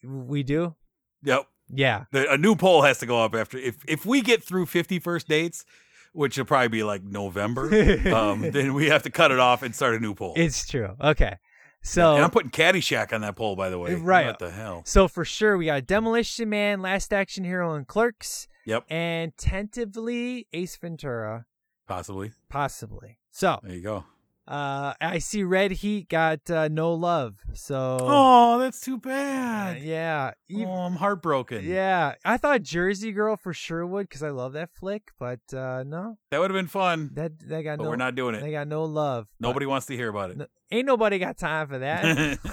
We 0.03 0.44
do? 0.44 0.76
Yep. 1.23 1.48
Yeah. 1.69 2.03
The, 2.11 2.30
a 2.30 2.38
new 2.38 2.57
poll 2.57 2.81
has 2.81 2.98
to 2.98 3.06
go 3.06 3.23
up 3.23 3.36
after 3.36 3.57
if 3.57 3.77
if 3.88 4.06
we 4.06 4.19
get 4.19 4.44
through 4.44 4.65
Fifty 4.65 4.99
First 4.99 5.30
dates, 5.30 5.64
which 6.11 6.38
will 6.38 6.44
probably 6.44 6.68
be 6.68 6.84
like 6.84 7.02
November, 7.02 7.64
um, 8.14 8.52
then 8.52 8.73
we 8.73 8.90
have 8.90 9.03
to 9.03 9.10
cut 9.10 9.31
it 9.31 9.40
off 9.40 9.64
and 9.64 9.73
start 9.73 9.95
a 9.95 10.02
new 10.02 10.14
poll. 10.14 10.34
It's 10.36 10.68
true. 10.68 10.98
Okay. 11.02 11.38
So 11.82 12.16
and 12.16 12.24
I'm 12.24 12.30
putting 12.32 12.52
Caddyshack 12.52 13.14
on 13.14 13.22
that 13.22 13.36
poll, 13.36 13.56
by 13.56 13.70
the 13.70 13.80
way. 13.80 13.96
Right. 13.96 14.28
What 14.28 14.40
the 14.40 14.52
hell? 14.52 14.82
So 14.86 15.08
for 15.08 15.24
sure, 15.26 15.58
we 15.58 15.66
got 15.66 15.86
Demolition 15.88 16.50
Man, 16.50 16.82
Last 16.82 17.14
Action 17.14 17.44
Hero, 17.44 17.74
and 17.74 17.88
Clerks, 17.88 18.48
Yep. 18.66 18.86
and 18.90 19.36
tentatively 19.38 20.48
Ace 20.54 20.76
Ventura, 20.78 21.46
Possibly. 21.88 22.32
possibly. 22.50 23.18
So 23.32 23.60
There 23.64 23.74
you 23.74 23.82
go. 23.82 24.04
Uh, 24.50 24.94
I 25.00 25.20
see 25.20 25.44
Red 25.44 25.72
Heat 25.72 26.10
got 26.10 26.50
uh, 26.50 26.68
no 26.70 26.94
love. 26.94 27.36
So 27.54 27.98
Oh, 28.02 28.58
that's 28.58 28.82
too 28.82 28.96
uh, 28.96 28.98
bad. 28.98 29.82
yeah, 29.84 30.32
Oh, 30.58 30.64
I'm 30.66 30.96
heartbroken. 30.96 31.64
yeah. 31.64 32.16
I 32.26 32.38
thought 32.38 32.64
Jersey 32.64 33.12
Girl 33.12 33.38
for 33.38 33.54
sure 33.54 33.86
would 33.86 34.10
because 34.10 34.24
I 34.24 34.30
love 34.32 34.54
that 34.54 34.72
flick, 34.74 35.12
but 35.20 35.40
uh, 35.54 35.84
no, 35.86 36.18
That 36.32 36.40
would 36.40 36.50
have 36.50 36.58
been 36.58 36.68
fun, 36.68 37.12
that 37.14 37.38
they 37.40 37.62
got 37.62 37.78
but 37.78 37.84
no. 37.84 37.90
we're 37.92 37.96
not 37.96 38.16
doing 38.16 38.34
it. 38.36 38.42
They 38.42 38.52
got 38.52 38.68
no 38.68 38.86
love. 38.86 39.28
Nobody 39.40 39.68
wants 39.68 39.86
to 39.86 39.96
hear 39.96 40.10
about 40.10 40.32
it. 40.32 40.38
no- 40.38 40.48
ain't 40.72 40.88
nobody 40.88 41.20
got 41.20 41.38
time 41.38 41.68
for 41.68 41.78
that. 41.80 42.40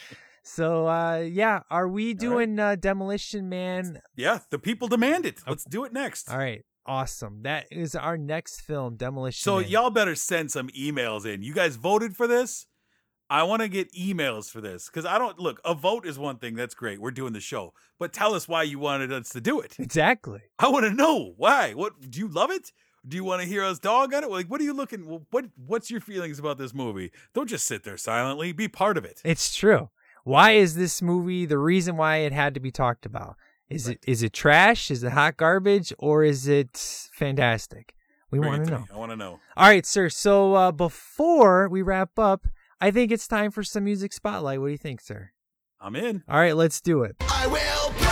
so 0.42 0.88
uh, 0.88 1.18
yeah, 1.18 1.60
are 1.70 1.86
we 1.88 2.14
doing 2.14 2.58
uh, 2.58 2.74
Demolition 2.74 3.48
Man 3.48 4.00
yeah, 4.16 4.40
the 4.50 4.58
people 4.58 4.88
demand 4.88 5.26
it. 5.26 5.40
Let's 5.46 5.64
do 5.64 5.84
it 5.84 5.92
next. 5.92 6.30
All 6.30 6.38
right, 6.38 6.64
awesome. 6.86 7.42
That 7.42 7.66
is 7.70 7.94
our 7.94 8.16
next 8.16 8.60
film, 8.60 8.96
Demolition. 8.96 9.42
So 9.42 9.60
Man. 9.60 9.68
y'all 9.68 9.90
better 9.90 10.14
send 10.14 10.50
some 10.50 10.68
emails 10.68 11.26
in. 11.26 11.42
You 11.42 11.54
guys 11.54 11.76
voted 11.76 12.16
for 12.16 12.26
this. 12.26 12.66
I 13.28 13.44
want 13.44 13.62
to 13.62 13.68
get 13.68 13.92
emails 13.92 14.50
for 14.50 14.60
this 14.60 14.86
because 14.86 15.06
I 15.06 15.16
don't 15.16 15.38
look. 15.38 15.60
A 15.64 15.72
vote 15.72 16.04
is 16.04 16.18
one 16.18 16.38
thing. 16.38 16.56
That's 16.56 16.74
great. 16.74 17.00
We're 17.00 17.12
doing 17.12 17.32
the 17.32 17.40
show, 17.40 17.72
but 17.98 18.12
tell 18.12 18.34
us 18.34 18.48
why 18.48 18.64
you 18.64 18.80
wanted 18.80 19.12
us 19.12 19.28
to 19.30 19.40
do 19.40 19.60
it. 19.60 19.76
exactly. 19.78 20.40
I 20.58 20.68
want 20.68 20.84
to 20.86 20.92
know 20.92 21.34
why. 21.36 21.72
What 21.72 22.10
do 22.10 22.18
you 22.18 22.26
love 22.26 22.50
it? 22.50 22.72
Do 23.06 23.16
you 23.16 23.22
want 23.24 23.40
to 23.40 23.48
hear 23.48 23.64
us 23.64 23.78
dog 23.78 24.12
on 24.12 24.24
it? 24.24 24.30
Like, 24.30 24.48
what 24.48 24.60
are 24.60 24.64
you 24.64 24.74
looking? 24.74 25.02
What 25.30 25.44
What's 25.56 25.90
your 25.92 26.00
feelings 26.00 26.40
about 26.40 26.58
this 26.58 26.74
movie? 26.74 27.12
Don't 27.32 27.48
just 27.48 27.66
sit 27.66 27.84
there 27.84 27.96
silently. 27.96 28.52
Be 28.52 28.66
part 28.68 28.98
of 28.98 29.04
it. 29.04 29.22
It's 29.24 29.54
true. 29.54 29.90
Why 30.24 30.50
is 30.52 30.74
this 30.74 31.00
movie 31.00 31.46
the 31.46 31.56
reason 31.56 31.96
why 31.96 32.18
it 32.18 32.32
had 32.32 32.52
to 32.54 32.60
be 32.60 32.70
talked 32.70 33.06
about? 33.06 33.36
Is 33.70 33.88
it 33.88 34.00
is 34.06 34.22
it 34.22 34.32
trash? 34.32 34.90
Is 34.90 35.02
it 35.04 35.12
hot 35.12 35.36
garbage? 35.36 35.92
Or 35.98 36.24
is 36.24 36.48
it 36.48 36.76
fantastic? 37.12 37.94
We 38.30 38.38
want 38.40 38.64
to 38.64 38.64
to 38.66 38.70
know. 38.70 38.78
me. 38.80 38.86
I 38.92 38.96
want 38.96 39.12
to 39.12 39.16
know. 39.16 39.38
All 39.56 39.68
right, 39.68 39.86
sir. 39.86 40.08
So 40.08 40.54
uh, 40.54 40.72
before 40.72 41.68
we 41.68 41.82
wrap 41.82 42.18
up, 42.18 42.46
I 42.80 42.90
think 42.90 43.12
it's 43.12 43.26
time 43.26 43.50
for 43.50 43.62
some 43.62 43.84
music 43.84 44.12
spotlight. 44.12 44.60
What 44.60 44.66
do 44.66 44.72
you 44.72 44.78
think, 44.78 45.00
sir? 45.00 45.30
I'm 45.80 45.96
in. 45.96 46.22
All 46.28 46.38
right, 46.38 46.54
let's 46.54 46.80
do 46.80 47.02
it. 47.02 47.16
I 47.20 47.46
will 47.46 48.09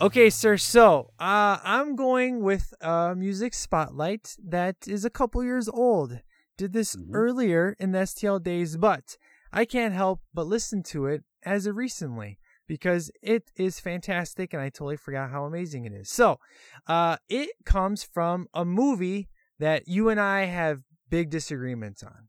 Okay, 0.00 0.30
sir. 0.30 0.56
So 0.56 1.10
uh, 1.18 1.58
I'm 1.62 1.94
going 1.94 2.42
with 2.42 2.72
a 2.80 3.14
music 3.14 3.52
spotlight 3.52 4.34
that 4.42 4.76
is 4.88 5.04
a 5.04 5.10
couple 5.10 5.44
years 5.44 5.68
old. 5.68 6.20
Did 6.56 6.72
this 6.72 6.96
earlier 7.12 7.76
in 7.78 7.92
the 7.92 8.00
STL 8.00 8.42
days, 8.42 8.76
but 8.76 9.16
I 9.52 9.64
can't 9.64 9.94
help 9.94 10.20
but 10.32 10.46
listen 10.46 10.82
to 10.84 11.06
it 11.06 11.24
as 11.42 11.66
of 11.66 11.76
recently 11.76 12.38
because 12.66 13.10
it 13.22 13.50
is 13.56 13.80
fantastic 13.80 14.52
and 14.52 14.62
I 14.62 14.68
totally 14.68 14.96
forgot 14.96 15.30
how 15.30 15.44
amazing 15.44 15.84
it 15.84 15.92
is. 15.92 16.10
So 16.10 16.38
uh, 16.86 17.16
it 17.28 17.50
comes 17.64 18.02
from 18.02 18.46
a 18.54 18.64
movie 18.64 19.28
that 19.58 19.88
you 19.88 20.08
and 20.08 20.20
I 20.20 20.44
have 20.46 20.82
big 21.08 21.30
disagreements 21.30 22.02
on, 22.02 22.28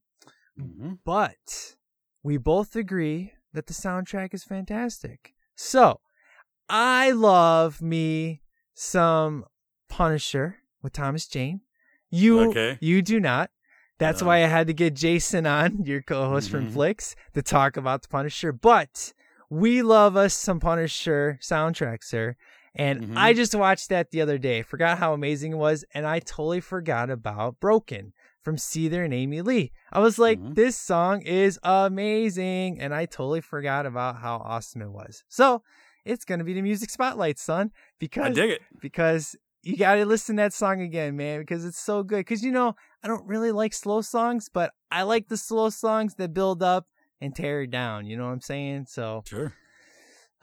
Mm-hmm. 0.60 0.94
but 1.06 1.76
we 2.24 2.36
both 2.38 2.76
agree 2.76 3.32
that 3.54 3.68
the 3.68 3.74
soundtrack 3.74 4.34
is 4.34 4.44
fantastic. 4.44 5.34
So 5.56 6.02
I 6.70 7.12
love 7.12 7.82
me 7.82 8.42
some 8.74 9.46
Punisher 9.90 10.58
with 10.82 10.94
Thomas 10.94 11.28
Jane. 11.28 11.62
You 12.10 12.50
Okay. 12.50 12.78
you 12.82 13.02
do 13.02 13.20
not. 13.20 13.52
That's 14.00 14.22
No. 14.22 14.28
why 14.28 14.38
I 14.44 14.48
had 14.48 14.68
to 14.68 14.74
get 14.74 14.96
Jason 14.96 15.46
on, 15.46 15.84
your 15.86 16.02
co-host 16.02 16.50
from 16.50 16.68
Mhm. 16.68 16.74
Flicks, 16.74 17.16
to 17.34 17.42
talk 17.42 17.78
about 17.78 18.02
the 18.02 18.08
Punisher. 18.08 18.52
But 18.52 19.14
we 19.50 19.82
love 19.84 20.16
us 20.18 20.34
some 20.34 20.60
Punisher 20.60 21.38
soundtrack, 21.42 22.04
sir. 22.04 22.36
And 22.74 23.02
Mhm. 23.10 23.18
I 23.18 23.34
just 23.34 23.54
watched 23.54 23.90
that 23.90 24.12
the 24.12 24.22
other 24.22 24.38
day. 24.38 24.62
Forgot 24.62 24.98
how 24.98 25.14
amazing 25.14 25.52
it 25.52 25.58
was, 25.58 25.84
and 25.94 26.08
I 26.08 26.20
totally 26.20 26.62
forgot 26.62 27.10
about 27.10 27.60
Broken 27.60 28.14
from 28.42 28.56
Seether 28.56 29.04
and 29.06 29.14
Amy 29.14 29.42
Lee. 29.42 29.72
I 29.92 30.00
was 30.00 30.18
like, 30.18 30.40
Mhm. 30.40 30.56
this 30.56 30.78
song 30.78 31.22
is 31.22 31.60
amazing, 31.64 32.80
and 32.80 32.94
I 32.96 33.06
totally 33.06 33.42
forgot 33.42 33.86
about 33.86 34.18
how 34.18 34.38
awesome 34.38 34.82
it 34.82 34.90
was. 34.92 35.24
So 35.28 35.64
it's 36.06 36.26
gonna 36.26 36.44
be 36.44 36.54
the 36.54 36.62
music 36.62 36.90
spotlight, 36.90 37.40
son, 37.40 37.72
because 38.00 38.26
I 38.26 38.30
dig 38.32 38.50
it. 38.52 38.62
because 38.80 39.36
you 39.64 39.78
gotta 39.78 40.06
listen 40.06 40.38
to 40.38 40.44
that 40.44 40.54
song 40.54 40.82
again, 40.82 41.16
man, 41.16 41.40
because 41.40 41.66
it's 41.66 41.80
so 41.80 42.04
good. 42.04 42.18
Because 42.18 42.44
you 42.44 42.52
know, 42.52 42.76
I 43.04 43.08
don't 43.08 43.26
really 43.28 43.52
like 43.52 43.74
slow 43.74 44.02
songs, 44.02 44.50
but 44.52 44.72
I 44.92 45.04
like 45.04 45.28
the 45.28 45.38
slow 45.38 45.70
songs 45.70 46.16
that 46.16 46.34
build 46.34 46.64
up 46.64 46.88
and 47.20 47.36
tear 47.36 47.62
it 47.62 47.72
down. 47.72 48.06
You 48.06 48.18
know 48.18 48.26
what 48.26 48.34
I'm 48.34 48.42
saying? 48.42 48.88
So, 48.90 49.24
Sure. 49.28 49.54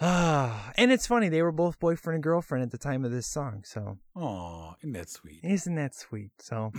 Ah, 0.00 0.72
and 0.78 0.92
it's 0.92 1.06
funny 1.06 1.28
they 1.28 1.42
were 1.42 1.52
both 1.52 1.78
boyfriend 1.78 2.14
and 2.16 2.22
girlfriend 2.22 2.62
at 2.62 2.70
the 2.70 2.78
time 2.78 3.04
of 3.04 3.10
this 3.10 3.26
song. 3.26 3.62
So, 3.64 3.98
Oh, 4.16 4.74
isn't 4.80 4.92
that 4.92 5.08
sweet? 5.10 5.40
isn't 5.42 5.74
that 5.76 5.94
sweet? 5.94 6.30
So, 6.38 6.72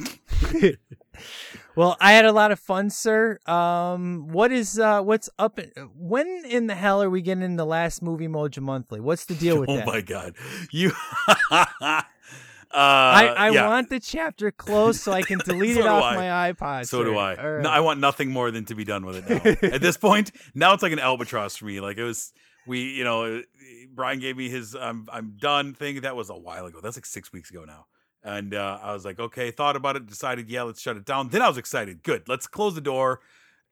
well, 1.76 1.98
I 2.02 2.14
had 2.14 2.26
a 2.26 2.32
lot 2.32 2.52
of 2.52 2.60
fun, 2.60 2.90
sir. 2.90 3.40
Um, 3.46 4.28
what 4.30 4.52
is 4.52 4.80
uh, 4.80 5.02
what's 5.02 5.30
up? 5.40 5.60
When 5.96 6.28
in 6.48 6.68
the 6.68 6.76
hell 6.76 7.02
are 7.04 7.10
we 7.10 7.22
getting 7.22 7.56
the 7.56 7.66
last 7.66 8.02
movie 8.02 8.28
Mojo 8.28 8.62
Monthly? 8.62 9.00
What's 9.00 9.26
the 9.26 9.36
deal 9.36 9.60
with 9.60 9.70
oh 9.70 9.78
that? 9.78 9.86
my 9.88 10.02
god, 10.02 10.36
you. 10.72 10.92
uh, 11.52 11.64
I, 12.72 13.34
I 13.36 13.50
yeah. 13.50 13.68
want 13.68 13.90
the 13.90 14.00
chapter 14.00 14.52
closed 14.52 15.02
so 15.02 15.12
I 15.12 15.24
can 15.24 15.40
delete 15.40 15.76
So 15.76 15.82
it 15.82 15.88
off 15.88 16.04
I. 16.04 16.16
my 16.16 16.54
iPod. 16.54 16.88
So 16.88 17.04
do. 17.04 17.18
I. 17.18 17.36
No. 17.62 17.70
I 17.70 17.80
want 17.80 18.00
nothing 18.00 18.30
more 18.32 18.52
than 18.52 18.66
to 18.66 18.76
be 18.76 18.84
done 18.84 19.06
with 19.06 19.30
it 19.30 19.62
now. 19.64 19.70
At 19.74 19.82
this 19.82 19.98
point, 19.98 20.32
now 20.54 20.74
it's 20.74 20.84
like 20.84 20.92
an 20.94 21.00
albatross 21.00 21.56
for 21.56 21.66
me. 21.66 21.80
Like 21.80 21.98
it 21.98 22.04
was, 22.04 22.32
we, 22.70 22.82
you 22.94 23.04
know, 23.04 23.42
Brian 23.94 24.20
gave 24.20 24.38
me 24.38 24.48
his 24.48 24.76
"I'm 24.76 25.08
I'm 25.12 25.36
done" 25.38 25.74
thing. 25.74 26.02
That 26.02 26.16
was 26.16 26.30
a 26.30 26.38
while 26.38 26.68
ago. 26.68 26.80
That's 26.82 26.96
like 26.96 27.06
six 27.06 27.34
weeks 27.34 27.50
ago 27.50 27.66
now. 27.66 27.88
And 28.24 28.54
uh, 28.54 28.80
I 28.84 28.94
was 28.94 29.06
like, 29.06 29.20
okay, 29.20 29.50
thought 29.50 29.76
about 29.76 29.96
it, 29.96 30.06
decided, 30.06 30.50
yeah, 30.50 30.64
let's 30.64 30.82
shut 30.82 30.98
it 30.98 31.06
down. 31.06 31.30
Then 31.30 31.42
I 31.42 31.48
was 31.48 31.58
excited. 31.58 32.04
Good, 32.04 32.28
let's 32.28 32.48
close 32.48 32.76
the 32.76 32.82
door. 32.82 33.22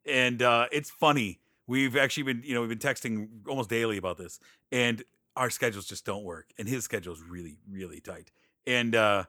And 0.05 0.41
uh, 0.41 0.67
it's 0.71 0.89
funny. 0.89 1.41
We've 1.67 1.97
actually 1.97 2.23
been, 2.23 2.41
you 2.45 2.53
know, 2.53 2.61
we've 2.61 2.69
been 2.69 2.79
texting 2.79 3.27
almost 3.47 3.69
daily 3.69 3.97
about 3.97 4.17
this, 4.17 4.39
and 4.71 5.03
our 5.35 5.49
schedules 5.49 5.85
just 5.85 6.05
don't 6.05 6.23
work. 6.23 6.49
And 6.57 6.67
his 6.67 6.83
schedule 6.83 7.13
is 7.13 7.21
really, 7.21 7.57
really 7.69 7.99
tight. 7.99 8.31
And 8.65 8.95
uh, 8.95 9.25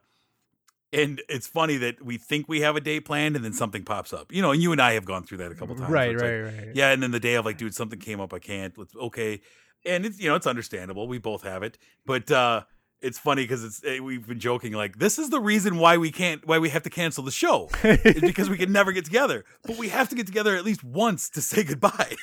and 0.92 1.22
it's 1.28 1.46
funny 1.46 1.76
that 1.78 2.04
we 2.04 2.16
think 2.16 2.48
we 2.48 2.60
have 2.60 2.76
a 2.76 2.80
date 2.80 3.04
planned 3.04 3.36
and 3.36 3.44
then 3.44 3.52
something 3.52 3.84
pops 3.84 4.12
up. 4.12 4.32
You 4.32 4.42
know, 4.42 4.52
and 4.52 4.62
you 4.62 4.72
and 4.72 4.80
I 4.80 4.92
have 4.92 5.04
gone 5.04 5.24
through 5.24 5.38
that 5.38 5.52
a 5.52 5.54
couple 5.54 5.74
times. 5.74 5.88
where 5.88 5.90
Right, 5.90 6.14
like, 6.14 6.22
right, 6.22 6.66
right. 6.66 6.74
Yeah, 6.76 6.90
and 6.90 7.02
then 7.02 7.10
the 7.10 7.20
day 7.20 7.34
of 7.34 7.44
like, 7.44 7.58
dude, 7.58 7.74
something 7.74 7.98
came 7.98 8.20
up, 8.20 8.32
I 8.32 8.38
can't. 8.38 8.76
Let's 8.76 8.94
okay. 8.96 9.40
And 9.84 10.06
it's 10.06 10.18
you 10.18 10.28
know, 10.28 10.34
it's 10.34 10.46
understandable. 10.46 11.06
We 11.06 11.18
both 11.18 11.42
have 11.42 11.62
it. 11.62 11.78
But 12.06 12.30
uh 12.30 12.62
it's 13.00 13.18
funny 13.18 13.44
because 13.44 13.62
it's 13.62 13.82
eh, 13.84 14.00
we've 14.00 14.26
been 14.26 14.40
joking 14.40 14.72
like 14.72 14.98
this 14.98 15.18
is 15.18 15.30
the 15.30 15.40
reason 15.40 15.78
why 15.78 15.96
we 15.96 16.10
can't 16.10 16.44
why 16.46 16.58
we 16.58 16.68
have 16.70 16.82
to 16.82 16.90
cancel 16.90 17.22
the 17.22 17.30
show. 17.30 17.68
it's 17.84 18.20
because 18.20 18.50
we 18.50 18.56
can 18.56 18.72
never 18.72 18.92
get 18.92 19.04
together. 19.04 19.44
But 19.62 19.78
we 19.78 19.88
have 19.88 20.08
to 20.08 20.16
get 20.16 20.26
together 20.26 20.56
at 20.56 20.64
least 20.64 20.82
once 20.82 21.28
to 21.30 21.40
say 21.40 21.62
goodbye. 21.62 22.16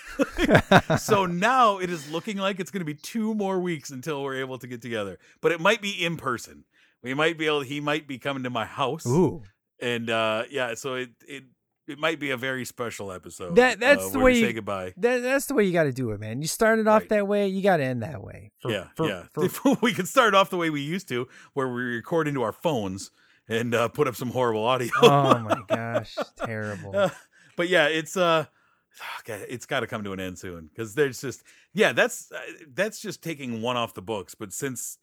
so 0.99 1.25
now 1.25 1.77
it 1.77 1.89
is 1.89 2.11
looking 2.11 2.37
like 2.37 2.59
it's 2.59 2.71
going 2.71 2.81
to 2.81 2.85
be 2.85 2.93
two 2.95 3.33
more 3.35 3.59
weeks 3.59 3.89
until 3.89 4.21
we're 4.23 4.39
able 4.39 4.57
to 4.57 4.67
get 4.67 4.81
together. 4.81 5.17
But 5.41 5.51
it 5.53 5.61
might 5.61 5.81
be 5.81 5.91
in 5.91 6.17
person. 6.17 6.65
We 7.05 7.13
might 7.13 7.37
be 7.37 7.45
able. 7.45 7.61
He 7.61 7.79
might 7.79 8.07
be 8.07 8.17
coming 8.17 8.41
to 8.43 8.49
my 8.49 8.65
house. 8.65 9.05
Ooh. 9.05 9.43
And 9.79 10.09
uh, 10.09 10.45
yeah, 10.49 10.73
so 10.73 10.95
it 10.95 11.11
it 11.27 11.43
it 11.87 11.99
might 11.99 12.19
be 12.19 12.31
a 12.31 12.37
very 12.37 12.65
special 12.65 13.11
episode. 13.11 13.57
That 13.57 13.79
that's 13.79 14.07
uh, 14.07 14.09
the 14.09 14.19
way 14.19 14.33
you 14.33 14.45
say 14.47 14.53
goodbye. 14.53 14.93
That, 14.97 15.19
that's 15.21 15.45
the 15.45 15.53
way 15.53 15.65
you 15.65 15.71
got 15.71 15.83
to 15.83 15.91
do 15.91 16.09
it, 16.11 16.19
man. 16.19 16.41
You 16.41 16.47
started 16.47 16.87
off 16.87 17.07
that 17.09 17.27
way, 17.27 17.47
you 17.47 17.61
got 17.61 17.77
to 17.77 17.83
end 17.83 18.01
that 18.01 18.23
way. 18.23 18.51
For- 18.59 18.71
yeah, 18.71 18.87
for- 18.95 19.07
yeah. 19.07 19.23
for- 19.47 19.77
we 19.83 19.93
could 19.93 20.07
start 20.07 20.33
off 20.33 20.49
the 20.49 20.57
way 20.57 20.71
we 20.71 20.81
used 20.81 21.07
to, 21.09 21.27
where 21.53 21.67
we 21.67 21.83
record 21.83 22.27
into 22.27 22.41
our 22.41 22.51
phones 22.51 23.11
and 23.47 23.75
uh, 23.75 23.87
put 23.87 24.07
up 24.07 24.15
some 24.15 24.31
horrible 24.31 24.63
audio. 24.63 24.89
oh 25.03 25.37
my 25.37 25.61
gosh, 25.67 26.15
terrible. 26.43 26.97
Uh, 26.97 27.09
but 27.55 27.69
yeah, 27.69 27.85
it's 27.85 28.17
uh, 28.17 28.45
God, 29.25 29.41
it's 29.47 29.67
got 29.67 29.81
to 29.81 29.87
come 29.87 30.03
to 30.05 30.11
an 30.13 30.19
end 30.19 30.39
soon 30.39 30.69
because 30.73 30.95
there's 30.95 31.21
just 31.21 31.43
yeah, 31.71 31.91
that's 31.91 32.31
uh, 32.31 32.39
that's 32.73 32.99
just 32.99 33.21
taking 33.21 33.61
one 33.61 33.77
off 33.77 33.93
the 33.93 34.01
books. 34.01 34.33
But 34.33 34.53
since 34.53 34.97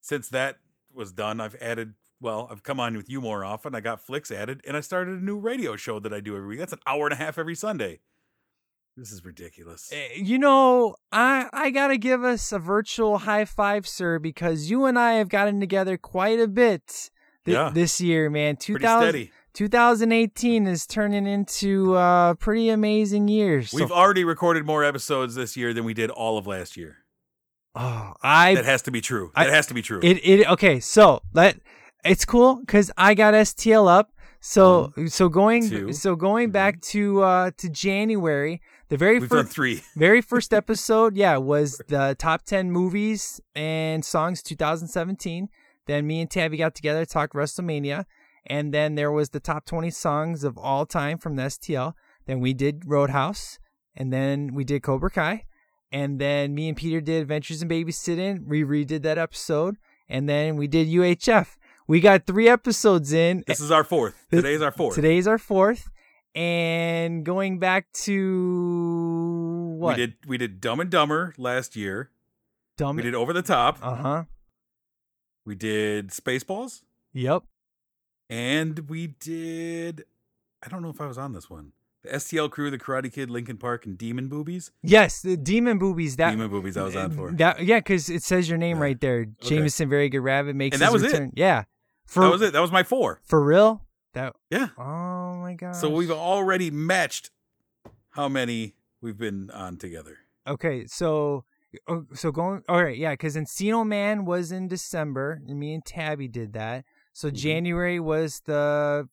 since 0.00 0.28
that 0.30 0.56
was 0.96 1.12
done, 1.12 1.40
I've 1.40 1.54
added. 1.56 1.94
Well, 2.20 2.48
I've 2.50 2.62
come 2.62 2.80
on 2.80 2.96
with 2.96 3.10
you 3.10 3.20
more 3.20 3.44
often. 3.44 3.74
I 3.74 3.80
got 3.80 4.00
flicks 4.00 4.30
added, 4.30 4.62
and 4.66 4.76
I 4.76 4.80
started 4.80 5.20
a 5.20 5.24
new 5.24 5.38
radio 5.38 5.76
show 5.76 6.00
that 6.00 6.14
I 6.14 6.20
do 6.20 6.34
every 6.36 6.48
week. 6.48 6.58
That's 6.58 6.72
an 6.72 6.78
hour 6.86 7.04
and 7.06 7.12
a 7.12 7.16
half 7.16 7.36
every 7.38 7.54
Sunday. 7.54 8.00
This 8.96 9.12
is 9.12 9.22
ridiculous. 9.22 9.90
Eh, 9.92 10.14
You 10.16 10.38
know, 10.38 10.96
I 11.12 11.48
I 11.52 11.70
gotta 11.70 11.98
give 11.98 12.24
us 12.24 12.50
a 12.52 12.58
virtual 12.58 13.18
high 13.18 13.44
five, 13.44 13.86
sir, 13.86 14.18
because 14.18 14.70
you 14.70 14.86
and 14.86 14.98
I 14.98 15.12
have 15.14 15.28
gotten 15.28 15.60
together 15.60 15.98
quite 15.98 16.40
a 16.40 16.48
bit 16.48 17.10
thi- 17.44 17.52
Yeah. 17.52 17.70
this 17.74 18.00
year, 18.00 18.30
man. 18.30 18.56
Pretty 18.56 18.78
2000 18.78 19.08
steady. 19.10 19.32
2018 19.52 20.66
is 20.66 20.86
turning 20.86 21.26
into 21.26 21.94
uh 21.94 22.34
pretty 22.34 22.70
amazing 22.70 23.28
years. 23.28 23.70
So- 23.70 23.76
We've 23.76 23.92
already 23.92 24.24
recorded 24.24 24.64
more 24.64 24.82
episodes 24.82 25.34
this 25.34 25.56
year 25.58 25.74
than 25.74 25.84
we 25.84 25.92
did 25.92 26.10
all 26.10 26.38
of 26.38 26.46
last 26.46 26.76
year. 26.78 27.04
Oh, 27.76 28.12
I 28.22 28.54
that 28.54 28.64
has 28.64 28.82
to 28.82 28.90
be 28.90 29.00
true. 29.00 29.30
I- 29.34 29.44
That 29.44 29.52
has 29.54 29.66
to 29.66 29.74
be 29.74 29.82
true. 29.82 30.00
It 30.02 30.18
it 30.24 30.46
okay. 30.48 30.80
So 30.80 31.22
let 31.32 31.58
it's 32.04 32.24
cool 32.24 32.56
because 32.56 32.90
I 32.96 33.14
got 33.14 33.34
STL 33.34 33.88
up. 33.88 34.10
So 34.40 34.92
so 35.06 35.28
going 35.28 35.62
Mm-hmm. 35.64 35.86
Two. 35.88 35.92
so 35.92 36.14
going 36.16 36.50
back 36.50 36.80
to 36.92 37.22
uh 37.22 37.50
to 37.58 37.68
January, 37.68 38.60
the 38.88 38.96
very 38.96 39.18
We've 39.18 39.28
first 39.28 39.50
three. 39.52 39.82
very 39.96 40.20
first 40.20 40.52
episode, 40.54 41.16
yeah, 41.16 41.36
was 41.38 41.80
the 41.88 42.14
top 42.18 42.42
ten 42.42 42.70
movies 42.70 43.40
and 43.54 44.04
songs 44.04 44.42
2017. 44.42 45.48
Then 45.86 46.06
me 46.06 46.20
and 46.20 46.30
Tabby 46.30 46.56
got 46.58 46.74
together, 46.74 47.04
talked 47.04 47.34
WrestleMania, 47.34 48.04
and 48.46 48.74
then 48.74 48.94
there 48.96 49.12
was 49.12 49.30
the 49.30 49.38
top 49.40 49.64
20 49.66 49.90
songs 49.90 50.42
of 50.42 50.58
all 50.58 50.84
time 50.84 51.16
from 51.16 51.36
the 51.36 51.44
STL. 51.44 51.94
Then 52.26 52.40
we 52.40 52.54
did 52.54 52.82
Roadhouse, 52.86 53.58
and 53.94 54.12
then 54.12 54.52
we 54.54 54.64
did 54.64 54.82
Cobra 54.82 55.10
Kai, 55.10 55.44
and 55.92 56.20
then 56.20 56.54
me 56.54 56.68
and 56.68 56.76
Peter 56.76 57.00
did 57.00 57.22
Adventures 57.22 57.62
in 57.62 57.68
Babysitting. 57.68 58.46
We 58.46 58.62
redid 58.64 59.02
that 59.02 59.18
episode, 59.18 59.76
and 60.08 60.28
then 60.28 60.56
we 60.56 60.66
did 60.66 60.88
UHF. 60.88 61.56
We 61.88 62.00
got 62.00 62.26
three 62.26 62.48
episodes 62.48 63.12
in. 63.12 63.44
This 63.46 63.60
is 63.60 63.70
our 63.70 63.84
fourth. 63.84 64.26
Today's 64.30 64.60
our 64.60 64.72
fourth. 64.72 64.94
Today's 64.94 65.26
our 65.26 65.38
fourth. 65.38 65.88
And 66.34 67.24
going 67.24 67.58
back 67.58 67.90
to 68.04 69.76
what? 69.78 69.96
We 69.96 70.06
did 70.06 70.14
we 70.26 70.36
did 70.36 70.60
Dumb 70.60 70.80
and 70.80 70.90
Dumber 70.90 71.32
last 71.38 71.76
year. 71.76 72.10
Dumb 72.76 72.96
We 72.96 73.02
did 73.02 73.14
Over 73.14 73.32
the 73.32 73.42
Top. 73.42 73.78
Uh 73.80 73.94
huh. 73.94 74.24
We 75.46 75.54
did 75.54 76.08
Spaceballs. 76.10 76.82
Yep. 77.14 77.44
And 78.28 78.90
we 78.90 79.06
did 79.06 80.04
I 80.62 80.68
don't 80.68 80.82
know 80.82 80.90
if 80.90 81.00
I 81.00 81.06
was 81.06 81.16
on 81.16 81.32
this 81.32 81.48
one. 81.48 81.72
The 82.06 82.12
STL 82.18 82.50
crew, 82.50 82.70
the 82.70 82.78
Karate 82.78 83.12
Kid, 83.12 83.30
Linkin 83.30 83.56
Park, 83.56 83.86
and 83.86 83.96
Demon 83.98 84.28
Boobies. 84.28 84.70
Yes, 84.82 85.22
the 85.22 85.36
Demon 85.36 85.78
Boobies. 85.78 86.16
That 86.16 86.30
Demon 86.30 86.50
Boobies 86.50 86.76
I 86.76 86.82
was 86.82 86.96
on 86.96 87.10
for. 87.12 87.32
That 87.32 87.64
yeah, 87.64 87.78
because 87.78 88.08
it 88.08 88.22
says 88.22 88.48
your 88.48 88.58
name 88.58 88.78
right 88.78 89.00
there. 89.00 89.26
Jameson, 89.42 89.88
very 89.88 90.08
good 90.08 90.20
rabbit 90.20 90.56
makes 90.56 90.74
And 90.74 90.82
that 90.82 90.92
was 90.92 91.02
it. 91.02 91.12
return. 91.12 91.32
Yeah. 91.34 91.64
For 92.06 92.22
that 92.24 92.30
was 92.30 92.42
it. 92.42 92.52
That 92.52 92.60
was 92.60 92.70
my 92.72 92.82
four. 92.82 93.20
for 93.24 93.42
real. 93.44 93.82
That 94.14 94.34
Yeah. 94.50 94.68
oh 94.78 95.36
my 95.36 95.54
god. 95.54 95.72
So 95.76 95.90
we've 95.90 96.10
already 96.10 96.70
matched 96.70 97.30
how 98.10 98.28
many 98.28 98.74
we've 99.00 99.18
been 99.18 99.50
on 99.50 99.76
together. 99.76 100.18
Okay, 100.46 100.86
so 100.86 101.44
so 102.14 102.30
going 102.32 102.62
all 102.68 102.82
right, 102.82 102.96
yeah, 102.96 103.10
because 103.12 103.36
Encino 103.36 103.86
Man 103.86 104.24
was 104.24 104.52
in 104.52 104.68
December, 104.68 105.42
and 105.46 105.58
me 105.58 105.74
and 105.74 105.84
Tabby 105.84 106.28
did 106.28 106.52
that. 106.54 106.84
So 107.12 107.28
Mm-hmm. 107.28 107.36
January 107.36 108.00
was 108.00 108.40
the 108.46 109.08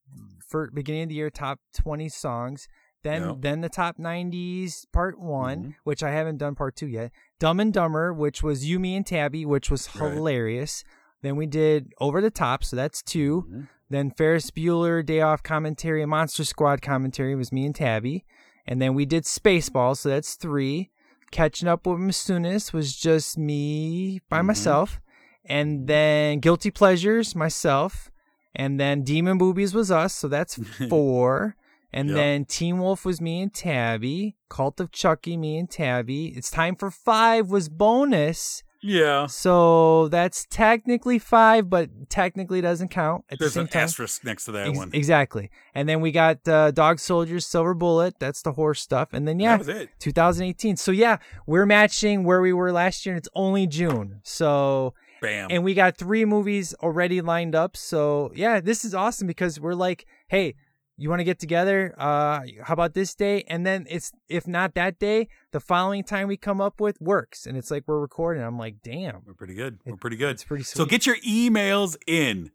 for 0.47 0.69
beginning 0.71 1.03
of 1.03 1.09
the 1.09 1.15
year 1.15 1.29
top 1.29 1.59
twenty 1.73 2.07
songs. 2.09 2.67
Then 3.03 3.41
then 3.41 3.61
the 3.61 3.69
top 3.69 3.97
90s 3.97 4.85
part 4.93 5.19
one, 5.19 5.63
Mhm. 5.63 5.75
which 5.83 6.01
I 6.03 6.11
haven't 6.11 6.37
done 6.37 6.55
part 6.55 6.75
two 6.75 6.87
yet. 6.87 7.11
Dumb 7.39 7.59
and 7.59 7.73
Dumber, 7.73 8.13
which 8.13 8.41
was 8.41 8.65
you, 8.67 8.79
me, 8.79 8.95
and 8.95 9.05
Tabby, 9.05 9.45
which 9.45 9.69
was 9.69 9.93
Right. 9.95 10.13
hilarious. 10.13 10.83
Then 11.21 11.35
we 11.35 11.45
did 11.45 11.93
Over 11.99 12.21
the 12.21 12.31
Top, 12.31 12.63
so 12.63 12.75
that's 12.75 13.01
2 13.01 13.45
Mhm. 13.49 13.67
Then 13.89 14.11
Ferris 14.11 14.49
Bueller 14.49 15.05
Day 15.05 15.21
Off 15.21 15.43
commentary 15.43 16.01
and 16.01 16.09
Monster 16.09 16.43
Squad 16.43 16.81
commentary 16.81 17.35
was 17.35 17.51
me 17.51 17.65
and 17.65 17.75
Tabby. 17.75 18.25
And 18.65 18.81
then 18.81 18.95
we 18.95 19.05
did 19.05 19.23
Spaceballs, 19.25 19.97
so 19.97 20.09
that's 20.09 20.35
three. 20.35 20.89
Catching 21.31 21.67
up 21.67 21.85
with 21.85 21.99
Masunas 21.99 22.73
was 22.73 22.95
just 22.95 23.37
me 23.37 24.21
by 24.29 24.39
Mhm. 24.41 24.45
myself. 24.45 25.01
And 25.45 25.87
then 25.87 26.39
Guilty 26.39 26.71
Pleasures, 26.71 27.35
myself. 27.35 28.09
And 28.55 28.79
then 28.79 29.03
Demon 29.03 29.37
Boobies 29.37 29.73
was 29.73 29.91
us, 29.91 30.13
so 30.15 30.27
that's 30.27 30.55
four. 30.89 31.55
And 31.93 32.09
Yep. 32.09 32.15
then 32.17 32.45
Teen 32.45 32.79
Wolf 32.79 33.05
was 33.05 33.21
me 33.21 33.41
and 33.41 33.53
Tabby. 33.53 34.35
Cult 34.49 34.79
of 34.79 34.91
Chucky, 34.91 35.37
me 35.37 35.57
and 35.57 35.69
Tabby. 35.69 36.27
It's 36.35 36.49
time 36.49 36.75
for 36.75 36.89
five 36.89 37.49
was 37.49 37.69
bonus. 37.69 38.63
Yeah. 38.85 39.27
So 39.27 40.09
that's 40.09 40.45
technically 40.49 41.17
five, 41.17 41.69
but 41.69 42.09
technically 42.09 42.59
doesn't 42.59 42.89
count 42.89 43.23
at 43.29 43.39
There's 43.39 43.51
the 43.53 43.59
same 43.61 43.65
an 43.65 43.69
time. 43.69 43.83
asterisk 43.83 44.25
next 44.25 44.43
to 44.45 44.51
that 44.53 44.67
Ex- 44.67 44.77
one. 44.77 44.89
Exactly. 44.91 45.49
And 45.73 45.87
then 45.87 46.01
we 46.01 46.11
got 46.11 46.45
uh, 46.47 46.71
Dog 46.71 46.99
Soldiers, 46.99 47.45
Silver 47.45 47.73
Bullet. 47.73 48.15
That's 48.19 48.41
the 48.41 48.51
horse 48.53 48.81
stuff. 48.81 49.09
And 49.13 49.25
then, 49.25 49.39
yeah, 49.39 49.51
That 49.57 49.59
was 49.59 49.67
it. 49.69 49.89
2018. 49.99 50.75
So, 50.75 50.91
yeah, 50.91 51.17
we're 51.47 51.65
matching 51.65 52.25
where 52.25 52.41
we 52.41 52.51
were 52.51 52.73
last 52.73 53.05
year, 53.05 53.15
and 53.15 53.19
it's 53.19 53.29
only 53.35 53.67
June. 53.67 54.19
So, 54.23 54.93
Bam. 55.21 55.47
and 55.49 55.63
we 55.63 55.73
got 55.75 55.95
three 55.97 56.25
movies 56.25 56.73
already 56.83 57.21
lined 57.21 57.55
up. 57.55 57.77
So, 57.77 58.31
yeah, 58.35 58.59
this 58.59 58.83
is 58.83 58.93
awesome 58.93 59.27
because 59.27 59.61
we're 59.61 59.75
like, 59.75 60.05
hey, 60.27 60.55
you 60.97 61.09
want 61.09 61.19
to 61.19 61.23
get 61.23 61.39
together? 61.39 61.93
Uh, 61.97 62.41
how 62.63 62.73
about 62.73 62.93
this 62.93 63.15
day? 63.15 63.43
And 63.47 63.65
then 63.65 63.85
it's 63.89 64.11
if 64.29 64.47
not 64.47 64.73
that 64.75 64.99
day, 64.99 65.27
the 65.51 65.59
following 65.59 66.03
time 66.03 66.27
we 66.27 66.37
come 66.37 66.61
up 66.61 66.79
with 66.79 66.99
works, 67.01 67.45
and 67.45 67.57
it's 67.57 67.71
like 67.71 67.83
we're 67.87 67.99
recording. 67.99 68.43
I'm 68.43 68.57
like, 68.57 68.75
damn, 68.83 69.21
We're 69.25 69.33
pretty 69.33 69.55
good. 69.55 69.79
We're 69.85 69.95
pretty 69.97 70.17
good. 70.17 70.31
it's 70.31 70.43
pretty 70.43 70.63
sweet. 70.63 70.77
So 70.77 70.85
get 70.85 71.05
your 71.05 71.17
emails 71.17 71.95
in 72.07 72.51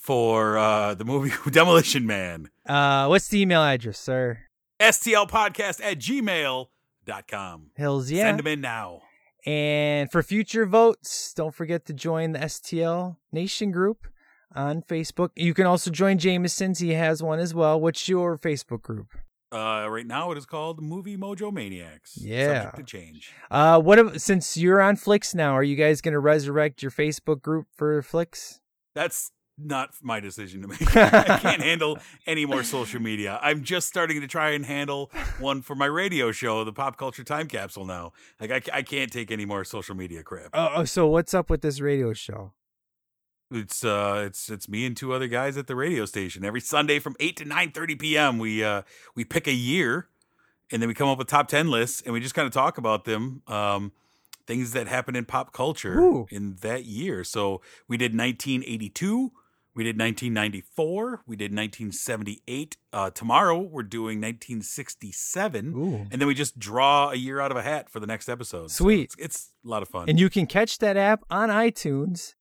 for 0.00 0.56
uh, 0.58 0.94
the 0.94 1.04
movie 1.04 1.32
Demolition 1.50 2.06
Man. 2.06 2.50
uh, 2.66 3.06
what's 3.06 3.28
the 3.28 3.40
email 3.40 3.62
address, 3.62 3.98
sir? 3.98 4.38
STLpodcast 4.80 5.80
at 5.82 5.98
gmail.com. 5.98 7.70
Hills, 7.76 8.10
yeah. 8.10 8.24
Send 8.24 8.38
them 8.38 8.46
in 8.46 8.60
now. 8.60 9.02
And 9.46 10.10
for 10.12 10.22
future 10.22 10.66
votes, 10.66 11.32
don't 11.34 11.54
forget 11.54 11.86
to 11.86 11.92
join 11.94 12.32
the 12.32 12.40
STL 12.40 13.16
Nation 13.32 13.70
group 13.70 14.06
on 14.54 14.82
Facebook. 14.82 15.30
You 15.36 15.54
can 15.54 15.66
also 15.66 15.90
join 15.90 16.18
Jameson's. 16.18 16.78
He 16.78 16.90
has 16.90 17.22
one 17.22 17.38
as 17.38 17.54
well. 17.54 17.80
What's 17.80 18.08
your 18.08 18.36
Facebook 18.38 18.82
group? 18.82 19.08
Uh, 19.52 19.88
right 19.90 20.06
now, 20.06 20.30
it 20.30 20.38
is 20.38 20.46
called 20.46 20.80
Movie 20.80 21.16
Mojo 21.16 21.52
Maniacs. 21.52 22.16
Yeah. 22.16 22.62
Subject 22.62 22.76
to 22.76 22.82
change. 22.84 23.32
Uh, 23.50 23.80
what 23.80 23.98
if, 23.98 24.20
since 24.20 24.56
you're 24.56 24.80
on 24.80 24.94
Flicks 24.94 25.34
now, 25.34 25.54
are 25.54 25.62
you 25.62 25.74
guys 25.74 26.00
going 26.00 26.12
to 26.12 26.20
resurrect 26.20 26.82
your 26.82 26.92
Facebook 26.92 27.42
group 27.42 27.66
for 27.74 28.00
Flicks? 28.02 28.60
That's 28.94 29.32
not 29.58 29.90
my 30.02 30.20
decision 30.20 30.62
to 30.62 30.68
make. 30.68 30.80
I 30.96 31.38
can't 31.38 31.62
handle 31.62 31.98
any 32.26 32.46
more 32.46 32.62
social 32.62 33.00
media. 33.00 33.38
I'm 33.42 33.62
just 33.64 33.88
starting 33.88 34.20
to 34.20 34.28
try 34.28 34.50
and 34.50 34.64
handle 34.64 35.10
one 35.38 35.62
for 35.62 35.74
my 35.74 35.86
radio 35.86 36.32
show, 36.32 36.64
the 36.64 36.72
Pop 36.72 36.96
Culture 36.96 37.24
Time 37.24 37.48
Capsule. 37.48 37.84
Now, 37.84 38.12
like 38.40 38.50
I, 38.50 38.78
I 38.78 38.82
can't 38.82 39.12
take 39.12 39.30
any 39.30 39.44
more 39.44 39.64
social 39.64 39.96
media 39.96 40.22
crap. 40.22 40.50
Oh, 40.54 40.70
oh, 40.76 40.84
so 40.84 41.08
what's 41.08 41.34
up 41.34 41.50
with 41.50 41.62
this 41.62 41.80
radio 41.80 42.12
show? 42.12 42.52
It's 43.50 43.84
uh, 43.84 44.24
it's 44.26 44.48
it's 44.48 44.68
me 44.68 44.86
and 44.86 44.96
two 44.96 45.12
other 45.12 45.26
guys 45.26 45.56
at 45.56 45.66
the 45.66 45.74
radio 45.74 46.04
station 46.04 46.44
every 46.44 46.60
Sunday 46.60 46.98
from 46.98 47.16
eight 47.18 47.36
to 47.38 47.44
nine 47.44 47.72
thirty 47.72 47.96
p.m. 47.96 48.38
We 48.38 48.62
uh, 48.62 48.82
we 49.14 49.24
pick 49.24 49.46
a 49.46 49.52
year, 49.52 50.08
and 50.70 50.80
then 50.80 50.88
we 50.88 50.94
come 50.94 51.08
up 51.08 51.18
with 51.18 51.26
top 51.26 51.48
ten 51.48 51.70
lists, 51.70 52.00
and 52.02 52.12
we 52.12 52.20
just 52.20 52.34
kind 52.34 52.46
of 52.46 52.52
talk 52.52 52.78
about 52.78 53.04
them. 53.04 53.42
Um, 53.46 53.92
things 54.46 54.72
that 54.72 54.88
happened 54.88 55.16
in 55.16 55.24
pop 55.24 55.52
culture 55.52 56.00
Ooh. 56.00 56.26
in 56.30 56.56
that 56.62 56.84
year. 56.84 57.22
So 57.22 57.60
we 57.86 57.96
did 57.96 58.16
1982. 58.16 59.30
We 59.74 59.84
did 59.84 59.96
1994. 59.96 61.22
We 61.24 61.36
did 61.36 61.52
1978. 61.52 62.76
Uh, 62.92 63.10
tomorrow 63.10 63.60
we're 63.60 63.84
doing 63.84 64.20
1967, 64.20 65.74
Ooh. 65.76 66.06
and 66.10 66.20
then 66.20 66.26
we 66.26 66.34
just 66.34 66.58
draw 66.58 67.10
a 67.10 67.14
year 67.14 67.40
out 67.40 67.52
of 67.52 67.56
a 67.56 67.62
hat 67.62 67.88
for 67.88 68.00
the 68.00 68.06
next 68.08 68.28
episode. 68.28 68.72
So 68.72 68.84
Sweet. 68.84 69.04
it's, 69.04 69.16
it's 69.18 69.52
a 69.64 69.68
lot 69.68 69.82
of 69.82 69.88
fun. 69.88 70.08
And 70.08 70.18
you 70.18 70.28
can 70.28 70.46
catch 70.46 70.78
that 70.78 70.96
app 70.96 71.22
on 71.30 71.48
iTunes, 71.48 72.34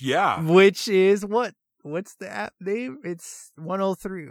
yeah, 0.00 0.40
which 0.42 0.88
is 0.88 1.24
what? 1.24 1.54
What's 1.82 2.14
the 2.14 2.30
app 2.30 2.54
name? 2.60 2.98
It's 3.02 3.50
103. 3.56 4.28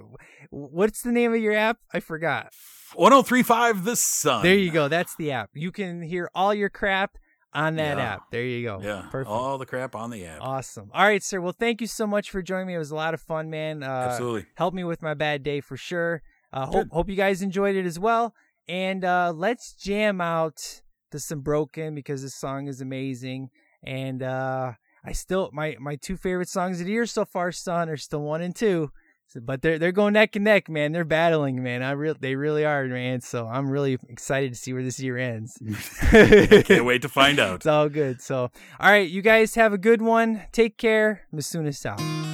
What's 0.51 1.01
the 1.01 1.11
name 1.11 1.33
of 1.33 1.41
your 1.41 1.53
app? 1.53 1.79
I 1.93 1.99
forgot. 1.99 2.53
1035 2.95 3.83
The 3.83 3.95
Sun. 3.97 4.43
There 4.43 4.55
you 4.55 4.71
go. 4.71 4.87
That's 4.87 5.15
the 5.17 5.31
app. 5.31 5.49
You 5.53 5.71
can 5.71 6.01
hear 6.01 6.29
all 6.33 6.53
your 6.53 6.69
crap 6.69 7.17
on 7.53 7.75
that 7.75 7.97
Yeah. 7.97 8.13
app. 8.13 8.21
There 8.31 8.43
you 8.45 8.63
go. 8.63 8.79
Yeah, 8.81 9.07
Perfect. 9.11 9.29
all 9.29 9.57
the 9.57 9.65
crap 9.65 9.95
on 9.95 10.11
the 10.11 10.25
app. 10.25 10.39
Awesome. 10.41 10.89
All 10.93 11.03
right, 11.03 11.21
sir. 11.21 11.41
Well, 11.41 11.51
thank 11.57 11.81
you 11.81 11.87
so 11.87 12.07
much 12.07 12.29
for 12.31 12.41
joining 12.41 12.67
me. 12.67 12.75
It 12.75 12.79
was 12.79 12.91
a 12.91 12.95
lot 12.95 13.13
of 13.13 13.19
fun, 13.21 13.49
man. 13.49 13.83
Uh, 13.83 14.07
Absolutely. 14.11 14.45
Helped 14.55 14.75
me 14.75 14.85
with 14.85 15.01
my 15.01 15.13
bad 15.13 15.43
day 15.43 15.59
for 15.59 15.75
sure. 15.75 16.21
Uh, 16.53 16.65
hope, 16.67 16.87
hope 16.91 17.09
you 17.09 17.15
guys 17.15 17.41
enjoyed 17.41 17.75
it 17.75 17.85
as 17.85 17.99
well. 17.99 18.33
And 18.69 19.03
uh, 19.03 19.33
let's 19.35 19.73
jam 19.73 20.21
out 20.21 20.81
to 21.11 21.19
some 21.19 21.41
Broken 21.41 21.95
because 21.95 22.21
this 22.21 22.35
song 22.35 22.67
is 22.67 22.79
amazing. 22.79 23.49
And 23.83 24.23
uh, 24.23 24.73
I 25.03 25.13
still, 25.13 25.49
my, 25.53 25.75
my 25.79 25.95
two 25.95 26.17
favorite 26.17 26.49
songs 26.49 26.79
of 26.79 26.85
the 26.85 26.91
year 26.91 27.05
so 27.05 27.25
far, 27.25 27.51
son, 27.51 27.89
are 27.89 27.97
still 27.97 28.21
one 28.21 28.41
and 28.41 28.55
two. 28.55 28.91
So, 29.31 29.39
but 29.39 29.61
they're 29.61 29.79
they're 29.79 29.93
going 29.93 30.11
neck 30.11 30.35
and 30.35 30.43
neck, 30.43 30.67
man. 30.67 30.91
They're 30.91 31.05
battling, 31.05 31.63
man. 31.63 31.83
I 31.83 31.91
real 31.91 32.15
they 32.19 32.35
really 32.35 32.65
are, 32.65 32.85
man. 32.85 33.21
So 33.21 33.47
I'm 33.47 33.69
really 33.69 33.97
excited 34.09 34.51
to 34.51 34.59
see 34.59 34.73
where 34.73 34.83
this 34.83 34.99
year 34.99 35.17
ends. 35.17 35.57
Can't 36.11 36.83
wait 36.83 37.01
to 37.03 37.09
find 37.09 37.39
out. 37.39 37.55
It's 37.55 37.65
all 37.65 37.87
good. 37.87 38.21
So, 38.21 38.51
all 38.77 38.91
right, 38.91 39.09
you 39.09 39.21
guys 39.21 39.55
have 39.55 39.71
a 39.71 39.77
good 39.77 40.01
one. 40.01 40.41
Take 40.51 40.77
care. 40.77 41.21
Masunas 41.33 41.85
out. 41.85 42.30